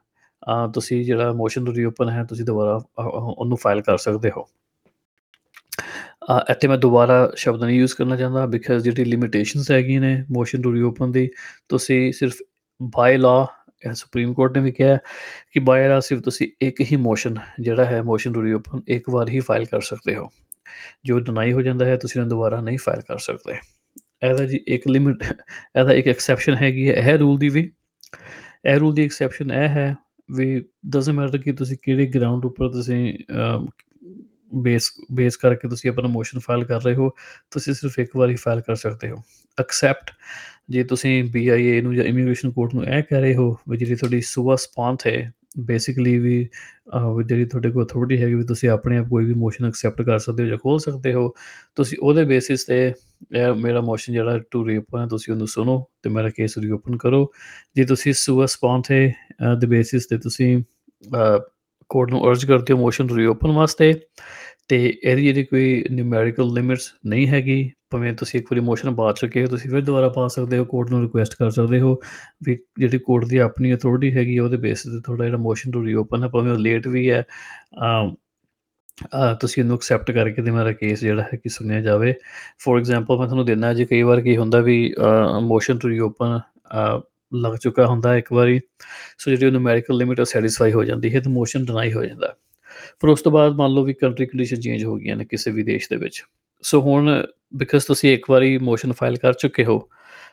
ਅਹ 0.43 0.69
ਤੁਸੀਂ 0.73 1.05
ਜਿਹੜਾ 1.05 1.33
ਮੋਸ਼ਨ 1.33 1.67
ਰੀਓਪਨ 1.69 2.09
ਹੈ 2.11 2.25
ਤੁਸੀਂ 2.25 2.45
ਦੁਬਾਰਾ 2.45 2.79
ਅਹ, 2.79 3.05
ਉਹਨੂੰ 3.07 3.59
ਫਾਈਲ 3.59 3.81
ਕਰ 3.83 3.97
ਸਕਦੇ 3.99 4.31
ਹੋ। 4.31 4.47
ਅ, 6.31 6.41
ਇੱਥੇ 6.51 6.69
ਮੈਂ 6.69 6.79
ਦੁਬਾਰਾ 6.79 7.33
ਸ਼ਬਦ 7.37 7.65
ਨਹੀਂ 7.65 7.81
ਯੂਜ਼ 7.81 7.95
ਕਰਨਾ 7.95 8.17
ਚਾਹੁੰਦਾ 8.17 8.47
ਬਿਕਾਜ਼ 8.47 8.85
ਜਿਹੜੀ 8.85 9.05
ਲਿਮਿਟੇਸ਼ਨਸ 9.05 9.71
ਹੈਗੀਆਂ 9.71 10.01
ਨੇ 10.01 10.25
ਮੋਸ਼ਨ 10.31 10.63
ਟੂ 10.63 10.75
ਰੀਓਪਨ 10.75 11.13
ਦੀ 11.13 11.31
ਤੁਸੀਂ 11.69 12.13
ਸਿਰਫ 12.13 12.35
ਬਾਈ 12.83 13.17
ਲਾ 13.17 13.47
ਸੁਪਰੀਮ 13.95 14.35
ਕੋਰਟ 14.35 14.59
ਨੇ 14.59 14.65
ਵੀ 14.65 14.73
ਕਿਹਾ 14.73 14.97
ਕਿ 15.53 15.61
ਬਾਈ 15.61 15.89
ਲਾ 15.89 16.01
ਸਿਰਫ 16.01 16.23
ਤੁਸੀਂ 16.23 16.49
ਇੱਕ 16.63 16.81
ਹੀ 16.81 16.97
ਮੋਸ਼ਨ 16.97 17.35
ਜਿਹੜਾ 17.61 17.85
ਹੈ 17.85 18.03
ਮੋਸ਼ਨ 18.03 18.33
ਟੂ 18.33 18.43
ਰੀਓਪਨ 18.43 18.81
ਇੱਕ 18.89 19.11
ਵਾਰ 19.11 19.29
ਹੀ 19.29 19.41
ਫਾਈਲ 19.41 19.65
ਕਰ 19.65 19.81
ਸਕਦੇ 19.81 20.17
ਹੋ। 20.17 20.29
ਜੋ 21.05 21.21
ਡਿਨਾਈ 21.21 21.53
ਹੋ 21.53 21.63
ਜਾਂਦਾ 21.63 21.85
ਹੈ 21.85 21.97
ਤੁਸੀਂ 21.97 22.21
ਉਹਨੂੰ 22.21 22.31
ਦੁਬਾਰਾ 22.31 22.61
ਨਹੀਂ 22.61 22.79
ਫਾਈਲ 22.79 23.01
ਕਰ 23.01 23.19
ਸਕਦੇ। 23.19 23.55
ਇਹਦਾ 24.23 24.45
ਜੀ 24.45 24.61
ਇੱਕ 24.69 24.89
ਲਿਮਿਟ 24.89 25.17
ਇਹਦਾ 25.79 25.93
ਇੱਕ 25.93 26.09
ਐਕਸੈਪਸ਼ਨ 26.09 26.55
ਹੈਗੀ 26.55 26.89
ਹੈ 26.89 26.95
ਇਹ 26.95 27.19
ਰੂਲ 27.19 27.39
ਦੀ 27.39 27.49
ਵੀ। 27.49 27.71
ਇਹ 28.67 28.77
ਰੂਲ 28.77 28.95
ਦੀ 28.95 29.05
ਐਕਸੈਪਸ਼ਨ 29.05 29.51
ਇਹ 29.53 29.69
ਹੈ 29.69 29.97
ਵੀ 30.31 30.65
ਡਸਨਟ 30.89 31.15
ਮੈਟਰ 31.15 31.39
ਕਿ 31.39 31.53
ਤੁਸੀਂ 31.53 31.77
ਕਿਹੜੇ 31.83 32.07
ਗਰਾਊਂਡ 32.07 32.45
ਉੱਪਰ 32.45 32.69
ਤੁਸੀਂ 32.69 33.15
ਬੇਸ 34.53 34.91
ਬੇਸ 35.13 35.37
ਕਰਕੇ 35.37 35.69
ਤੁਸੀਂ 35.69 35.91
ਆਪਣਾ 35.91 36.09
ਮੋਸ਼ਨ 36.09 36.39
ਫਾਈਲ 36.39 36.65
ਕਰ 36.65 36.83
ਰਹੇ 36.83 36.95
ਹੋ 36.95 37.11
ਤੁਸੀਂ 37.51 37.75
ਸਿਰਫ 37.75 37.99
ਇੱਕ 37.99 38.17
ਵਾਰੀ 38.17 38.35
ਫਾਈਲ 38.35 38.61
ਕਰ 38.61 38.75
ਸਕਦੇ 38.75 39.11
ਹੋ। 39.11 39.17
ਐਕਸੈਪਟ 39.61 40.11
ਜੇ 40.71 40.85
ਤੁਸੀਂ 40.85 41.25
ਬੀਆਈਏ 41.25 41.81
ਨੂੰ 41.81 41.95
ਜਾਂ 41.95 42.05
ਇਮੀਗ੍ਰੇਸ਼ਨ 42.05 42.51
ਕੋਰਟ 42.51 42.75
ਨੂੰ 42.75 42.85
ਇਹ 42.85 43.03
ਕਹਿ 43.03 43.21
ਰਹੇ 43.21 43.35
ਹੋ 43.35 43.57
ਵੀ 43.69 43.77
ਜਿਹੜੀ 43.77 43.95
ਤੁਹਾਡੀ 43.95 44.21
ਸੁਬਾ 44.21 44.57
ਸਪੌਂਥ 44.57 45.07
ਹੈ 45.07 45.33
ਬੇਸਿਕਲੀ 45.59 46.19
ਵੀ 46.19 46.49
ਅਹ, 46.95 47.15
ਵੀ 47.15 47.25
ਜਿਹੜੀ 47.25 47.45
ਤੁਹਾਡੇ 47.45 47.71
ਕੋਲ 47.71 47.85
ਅਥਾਰਟੀ 47.87 48.23
ਹੈਗੀ 48.23 48.35
ਵੀ 48.35 48.45
ਤੁਸੀਂ 48.45 48.69
ਆਪਣੇ 48.69 48.99
ਆਪ 48.99 49.09
ਕੋਈ 49.09 49.25
ਵੀ 49.25 49.35
ਮੋਸ਼ਨ 49.35 49.67
ਐਕਸੈਪਟ 49.67 50.03
ਕਰ 50.03 50.19
ਸਕਦੇ 50.19 50.43
ਹੋ 50.43 50.49
ਜਾਂ 50.49 50.59
ਖੋਲ 50.59 50.79
ਸਕਦੇ 50.79 51.13
ਹੋ 51.15 51.35
ਤੁਸੀਂ 51.77 51.99
ਉਹਦੇ 52.03 52.25
ਬੇਸਿਸ 52.25 52.65
ਤੇ 52.65 52.93
ਇਹ 53.37 53.55
ਮੇਰਾ 53.55 53.81
ਮੋਸ਼ਨ 53.81 54.13
ਜਿਹੜਾ 54.13 54.39
ਟੂ 54.51 54.69
ਰੀਓਪਨ 54.69 55.01
ਹੈ 55.01 55.07
ਤੁਸੀਂ 55.07 55.33
ਉਹਨੂੰ 55.35 55.47
ਸੁਣੋ 55.49 55.85
ਤੇ 56.03 56.11
ਮੇਰਾ 56.11 56.31
ਕੇਸ 56.31 56.59
ਰੀਓਪਨ 56.59 56.97
ਕਰੋ। 56.97 57.33
ਜੇ 57.77 57.85
ਤੁਸੀਂ 57.85 58.13
ਸੁਬਾ 58.13 58.47
ਸਪੌਂਥ 58.47 58.91
ਹੈ 58.93 59.15
ਦੇ 59.61 59.67
ਬੇਸਿਸ 59.67 60.07
ਤੇ 60.07 60.19
ਤੁਸੀਂ 60.19 60.63
ਕੋਰਟ 61.89 62.11
ਨੂੰ 62.11 62.29
ਅਰਜ 62.29 62.45
ਕਰਦੇ 62.45 62.73
ਹੋ 62.73 62.79
ਮੋਸ਼ਨ 62.79 63.17
ਰੀਓਪਨ 63.17 63.51
ਵਾਸਤੇ 63.51 63.95
ਤੇ 64.69 64.99
ਇਹਦੀ 65.05 65.23
ਜਿਹੜੀ 65.23 65.45
ਕੋਈ 65.45 65.85
ਨਿਊਮੈਰੀਕਲ 65.91 66.45
ਲਿਮਿਟਸ 66.55 66.93
ਨਹੀਂ 67.07 67.29
ਹੈਗੀ 67.29 67.71
ਭਾਵੇਂ 67.91 68.13
ਤੁਸੀਂ 68.13 68.41
ਇੱਕ 68.41 68.47
ਵਾਰੀ 68.53 68.61
ਮੋਸ਼ਨ 68.61 68.95
ਪਾ 68.95 69.13
ਚੁੱਕੇ 69.13 69.43
ਹੋ 69.43 69.47
ਤੁਸੀਂ 69.47 69.71
ਫਿਰ 69.71 69.81
ਦੁਬਾਰਾ 69.81 70.09
ਪਾ 70.09 70.29
ਸਕਦੇ 70.29 70.59
ਹੋ 70.59 70.65
ਕੋਰਟ 70.65 70.91
ਨੂੰ 70.91 71.03
ਰਿਕੁਐਸਟ 71.03 71.35
ਕਰ 71.35 71.51
ਸਕਦੇ 71.51 71.81
ਹੋ 71.81 72.01
ਵੀ 72.45 72.59
ਜਿਹੜੀ 72.79 72.99
ਕੋਰਟ 72.99 73.25
ਦੀ 73.25 73.37
ਆਪਣੀ 73.39 73.75
ਅਥਾਰਟੀ 73.75 74.13
ਹੈਗੀ 74.17 74.37
ਹੈ 74.39 74.43
ਉਹਦੇ 74.43 74.57
ਬੇਸਿਸ 74.57 74.93
ਤੇ 74.93 75.01
ਤੁਹਾਡਾ 75.01 75.25
ਜਿਹੜਾ 75.25 75.39
ਮੋਸ਼ਨ 75.39 75.71
ਟੂ 75.71 75.87
ਰੀਓਪਨ 75.87 76.23
ਹੈ 76.23 76.29
ਭਾਵੇਂ 76.29 76.53
ਉਹ 76.53 76.59
ਲੇਟ 76.59 76.89
ਵੀ 76.89 77.11
ਹੈ 77.11 77.25
ਅਮ, 77.83 78.15
ਅ, 79.05 79.35
ਤੁਸੀਂ 79.41 79.63
ਇਹਨੂੰ 79.63 79.77
ਐਕਸੈਪਟ 79.77 80.11
ਕਰਕੇ 80.11 80.43
ਤੇ 80.43 80.51
ਮੇਰਾ 80.51 80.73
ਕੇਸ 80.73 81.01
ਜਿਹੜਾ 81.01 81.23
ਹੈ 81.23 81.37
ਕਿ 81.37 81.49
ਸੁਣਿਆ 81.49 81.81
ਜਾਵੇ। 81.81 82.15
ਫੋਰ 82.59 82.79
ਐਗਜ਼ਾਮਪਲ 82.79 83.17
ਮੈਂ 83.19 83.27
ਤੁਹਾਨੂੰ 83.27 83.47
ਦਿੰਦਾ 83.47 83.75
ਜੀ 83.75 83.85
ਕਈ 83.85 84.03
ਵਾਰ 84.03 84.21
ਕੀ 84.21 84.37
ਹੁੰਦਾ 84.37 84.61
ਵੀ 84.61 84.95
ਮੋਸ਼ਨ 85.41 85.79
ਟੂ 85.79 85.89
ਰੀਓਪਨ 85.89 86.41
ਲੱਗ 87.34 87.56
ਚੁੱਕਾ 87.56 87.86
ਹੁੰਦਾ 87.86 88.18
ਇੱਕ 88.18 88.34
ਵਾਰੀ 88.34 88.60
ਸੋ 89.18 89.32
ਜਿਹੜੀ 89.32 89.52
ਨਿਊਮੈਰੀਕਲ 89.52 89.98
ਲਿਮਿਟ 89.98 90.20
ਉਹ 90.20 90.26
ਸੈਟੀਸਫਾਈ 90.26 90.72
ਹੋ 90.72 90.84
ਜਾਂਦੀ 90.84 91.16
ਹੈ 91.16 91.20
ਤੇ 91.20 91.30
ਮੋਸ਼ਨ 91.30 91.66
ਡਿਨਾਈ 91.66 91.94
ਹੋ 91.94 92.06
ਜਾਂਦਾ 92.06 92.28
ਹੈ। 92.28 92.34
ਪਰ 93.00 93.10
ਉਸ 93.10 93.22
ਤੋਂ 93.22 93.32
ਬਾਅਦ 93.32 93.54
ਮੰਨ 93.54 93.72
ਲਓ 93.72 93.84
ਵੀ 93.84 93.94
ਕੰਟਰੀ 93.94 94.26
ਕੰਡੀਸ਼ਨ 94.26 94.60
ਚੇਂਜ 94.60 94.84
ਹੋ 94.84 94.96
ਗਈਆਂ 94.96 95.16
ਨੇ 95.16 95.26
ਕਿਸੇ 95.26 95.52
ਵੀ 95.52 95.64
ਦੇਸ਼ 95.64 95.90
ਦੇ 95.90 95.96
ਵਿੱਚ 95.96 96.24
ਸੋ 96.62 96.82
ਹੁਣ 96.82 97.28
ਬਿਕਾਜ਼ 97.56 97.86
ਤੁਸੀਂ 97.86 98.14
ਇੱਕ 98.14 98.30
ਵਾਰੀ 98.30 98.58
ਮੋਸ਼ਨ 98.58 98.92
ਫਾਈਲ 98.92 99.18
ਕਰ 99.18 99.34
ਚੁੱਕੇ 99.34 99.66
ਹੋ 99.66 99.90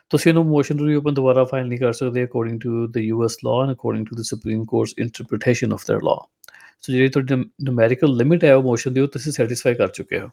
ਤੁਸੀਂ 0.09 0.31
ਇਹਨੂੰ 0.31 0.45
ਮੋਸ਼ਨ 0.45 0.87
ਰੀਓਪਨ 0.87 1.13
ਦੁਬਾਰਾ 1.13 1.43
ਫਾਈਲ 1.43 1.67
ਨਹੀਂ 1.67 1.79
ਕਰ 1.79 1.93
ਸਕਦੇ 1.93 2.23
according 2.23 2.61
to 2.61 2.87
the 2.87 2.97
US 2.97 3.37
law 3.45 3.63
and 3.63 3.71
according 3.71 4.07
to 4.07 4.15
the 4.15 4.21
Supreme 4.21 4.65
court's 4.65 4.93
interpretation 4.97 5.73
of 5.73 5.91
their 5.91 6.01
law 6.03 6.27
so 6.81 6.93
ਜਿਹੜੀ 6.93 7.07
ਤੁਹਾਡੀ 7.07 7.35
ਨਿਊਮੈਰੀਕਲ 7.35 8.17
ਲਿਮਿਟ 8.17 8.43
ਹੈ 8.43 8.55
ਉਹ 8.55 8.63
ਮੋਸ਼ਨ 8.63 8.93
ਦੀ 8.93 8.99
ਉਹ 8.99 9.07
ਤੁਸੀਂ 9.07 9.31
ਸੈਟੀਸਫਾਈ 9.31 9.73
ਕਰ 9.75 9.87
ਚੁੱਕੇ 9.87 10.19
ਹੋ 10.19 10.29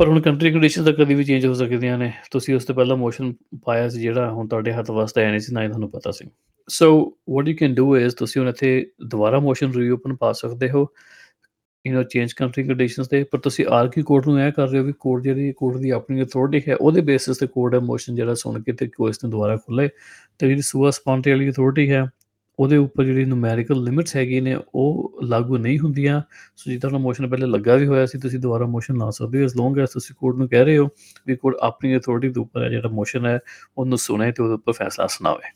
ਪਰ 0.00 0.08
ਹੁਣ 0.08 0.20
ਕੰਟਰੀ 0.20 0.50
ਕੰਡੀਸ਼ਨ 0.52 0.84
ਤਾਂ 0.84 0.92
ਕਦੀ 0.92 1.14
ਵੀ 1.14 1.24
ਚੇਂਜ 1.24 1.44
ਹੋ 1.46 1.52
ਸਕਦੀਆਂ 1.54 1.96
ਨੇ। 1.98 2.10
ਤੁਸੀਂ 2.30 2.54
ਉਸ 2.54 2.64
ਤੋਂ 2.64 2.74
ਪਹਿਲਾਂ 2.74 2.96
ਮੋਸ਼ਨ 2.96 3.32
ਪਾਇਆ 3.64 3.88
ਸੀ 3.88 4.00
ਜਿਹੜਾ 4.00 4.30
ਹੁਣ 4.32 4.46
ਤੁਹਾਡੇ 4.48 4.72
ਹੱਥ 4.72 4.90
ਵਾਸਤੇ 4.90 5.20
ਆਇਆ 5.20 5.30
ਨਹੀਂ 5.30 5.40
ਸੀ, 5.40 5.52
ਨਾ 5.54 5.62
ਹੀ 5.62 5.68
ਤੁਹਾਨੂੰ 5.68 5.90
ਪਤਾ 5.90 6.10
ਸੀ। 6.10 6.28
So 6.68 7.16
what 7.30 7.48
you 7.48 7.54
can 7.56 7.74
do 7.74 7.96
is 7.96 8.14
ਤੁਸੀਂ 8.16 8.40
ਹੁਣ 8.40 8.48
ਇੱਥੇ 8.48 8.70
ਦੁਬਾਰਾ 9.10 9.38
ਮੋਸ਼ਨ 9.40 9.72
ਰੀਓਪਨ 9.72 10.14
ਪਾ 10.16 10.30
ਸਕਦੇ 10.32 10.70
ਹੋ 10.70 10.86
you 11.84 11.94
know 11.94 12.04
change 12.12 12.32
country 12.32 12.64
conditions 12.68 13.08
ਤੇ। 13.08 13.22
ਪਰ 13.24 13.38
ਤੁਸੀਂ 13.38 13.66
ਆਰਕੀ 13.70 14.02
ਕੋਰਟ 14.02 14.28
ਨੂੰ 14.28 14.40
ਇਹ 14.40 14.50
ਕਰ 14.52 14.68
ਰਹੇ 14.68 14.80
ਹੋ 14.80 14.84
ਵੀ 14.84 14.92
ਕੋਰਟ 15.00 15.22
ਜਿਹੜੀ 15.24 15.52
ਕੋਰਟ 15.58 15.76
ਦੀ 15.76 15.90
ਆਪਣੀ 15.90 16.22
ਅਥਾਰਟੀ 16.22 16.60
ਹੈ, 16.68 16.74
ਉਹਦੇ 16.74 17.00
ਬੇਸਿਸ 17.00 17.38
ਤੇ 17.38 17.46
ਕੋਰਟ 17.46 17.72
ਦਾ 17.72 17.80
ਮੋਸ਼ਨ 17.80 18.14
ਜਿਹੜਾ 18.14 18.34
ਸੁਣ 18.34 18.60
ਕੇ 18.62 18.72
ਤੇ 18.72 18.86
ਕੋਰਟ 18.96 19.24
ਨੂੰ 19.24 19.30
ਦੁਬਾਰਾ 19.30 19.56
ਖੁੱਲੇ 19.56 19.88
ਤੇ 20.38 20.48
ਜਿਹੜੀ 20.48 20.62
ਸੂਆ 20.62 20.90
ਸਪੌਂਟੇ 20.90 21.30
ਵਾਲੀ 21.30 21.50
ਅਥਾਰਟੀ 21.50 21.90
ਹੈ 21.90 22.04
ਉਹਦੇ 22.60 22.76
ਉੱਪਰ 22.76 23.04
ਜਿਹੜੀ 23.04 23.24
ਨੂਮੈਰੀਕਲ 23.24 23.82
ਲਿਮਿਟਸ 23.84 24.16
ਹੈਗੀ 24.16 24.40
ਨੇ, 24.40 24.56
ਉਹ 24.74 25.20
ਲਾਗੂ 25.24 25.58
ਨਹੀਂ 25.58 25.78
ਹੁੰਦੀਆਂ। 25.78 26.20
ਸੋ 26.56 26.70
ਜਿੱਦਾਂ 26.70 26.90
ਦਾ 26.90 26.98
ਮੋਸ਼ਨ 26.98 27.28
ਪਹਿਲੇ 27.28 27.46
ਲੱਗਾ 27.46 27.76
ਵੀ 27.76 27.86
ਹੋਇਆ 27.86 28.06
ਸੀ, 28.06 28.18
ਤੁਸੀਂ 28.18 28.38
ਦੁਬਾਰਾ 28.38 28.66
ਮੋਸ਼ਨ 28.66 28.98
ਲਾ 28.98 29.10
ਸਕਦੇ 29.10 29.38
ਹੋ 29.38 29.44
ਐਸ 29.44 29.56
ਲੌਂਗ 29.56 29.78
ਐਸ 29.78 29.90
ਤੁਸੀਂ 29.90 30.14
ਕੋਰਟ 30.18 30.36
ਨੂੰ 30.36 30.48
ਕਹਿ 30.48 30.64
ਰਹੇ 30.64 30.78
ਹੋ 30.78 30.88
ਵੀ 31.26 31.36
ਕੋਰਟ 31.36 31.56
ਆਪਣੀ 31.62 31.96
ਅਥਾਰਟੀ 31.96 32.28
ਦੇ 32.28 32.40
ਉੱਪਰ 32.40 32.62
ਹੈ, 32.64 32.68
ਜਿਹੜਾ 32.68 32.88
ਮੋਸ਼ਨ 32.88 33.26
ਹੈ, 33.26 33.38
ਉਹਨੂੰ 33.78 33.98
ਸੁਣੇ 33.98 34.30
ਤੇ 34.32 34.42
ਉਹਦੇ 34.42 34.54
ਉੱਪਰ 34.54 34.72
ਫੈਸਲਾ 34.72 35.06
ਸੁਣਾਵੇ। 35.06 35.52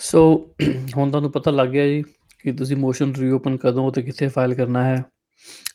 ਸੋ 0.00 0.20
ਹੁਣ 0.96 1.10
ਤੁਹਾਨੂੰ 1.10 1.30
ਪਤਾ 1.32 1.50
ਲੱਗ 1.50 1.68
ਗਿਆ 1.68 1.86
ਜੀ 1.86 2.02
ਕਿ 2.44 2.52
ਤੁਸੀਂ 2.52 2.76
ਮੋਸ਼ਨ 2.76 3.12
ਰੀਓਪਨ 3.14 3.56
ਕਦੋਂ 3.56 3.90
ਤੇ 3.92 4.02
ਕਿੱਥੇ 4.02 4.28
ਫਾਈਲ 4.28 4.54
ਕਰਨਾ 4.54 4.84
ਹੈ 4.84 5.02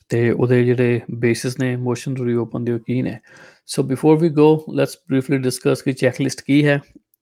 ਤੇ 0.09 0.29
ਉਹਦੇ 0.31 0.63
ਜਿਹੜੇ 0.65 1.01
ਬੇਸਿਸ 1.11 1.59
ਨੇ 1.59 1.75
ਮੋਸ਼ਨ 1.75 2.15
ਰੀਓਪਨ 2.25 2.63
ਦੇ 2.63 2.71
ਉਹ 2.73 2.79
ਕੀ 2.79 3.01
ਨੇ। 3.01 3.17
So 3.65 3.83
before 3.83 4.17
we 4.17 4.29
go 4.29 4.65
let's 4.75 4.97
briefly 5.09 5.37
discuss 5.37 5.81
ਕਿ 5.81 5.93
ਚੈੱਕਲਿਸਟ 5.93 6.41
ਕੀ 6.41 6.65
ਹੈ। 6.65 6.79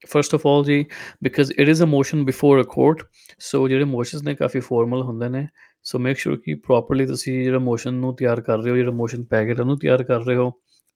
ਫਰਸਟ 0.09 0.35
ਆਫ 0.35 0.47
ਆਲ 0.47 0.63
ਜੀ 0.65 0.85
because 1.23 1.51
it 1.51 1.69
is 1.69 1.83
a 1.83 1.85
motion 1.85 2.23
before 2.25 2.61
a 2.61 2.65
court 2.69 3.03
so 3.39 3.67
ਜਿਹੜੇ 3.67 3.83
ਮੋਸ਼ਨਸ 3.83 4.23
ਨੇ 4.23 4.35
ਕਾਫੀ 4.35 4.59
ਫਾਰਮਲ 4.59 5.01
ਹੁੰਦੇ 5.01 5.29
ਨੇ 5.29 5.47
ਸੋ 5.83 5.99
ਮੇਕ 5.99 6.17
ਸ਼ੋਰ 6.17 6.35
ਕਿ 6.37 6.53
ਪ੍ਰੋਪਰਲੀ 6.55 7.05
ਤੁਸੀਂ 7.05 7.43
ਜਿਹੜਾ 7.43 7.59
ਮੋਸ਼ਨ 7.59 7.93
ਨੂੰ 7.93 8.15
ਤਿਆਰ 8.15 8.41
ਕਰ 8.41 8.57
ਰਹੇ 8.57 8.71
ਹੋ, 8.71 8.75
ਜਿਹੜਾ 8.75 8.91
ਮੋਸ਼ਨ 8.91 9.23
ਪੈਕੇਟ 9.23 9.59
ਉਹਨੂੰ 9.59 9.77
ਤਿਆਰ 9.79 10.03
ਕਰ 10.03 10.21
ਰਹੇ 10.21 10.35
ਹੋ। 10.35 10.51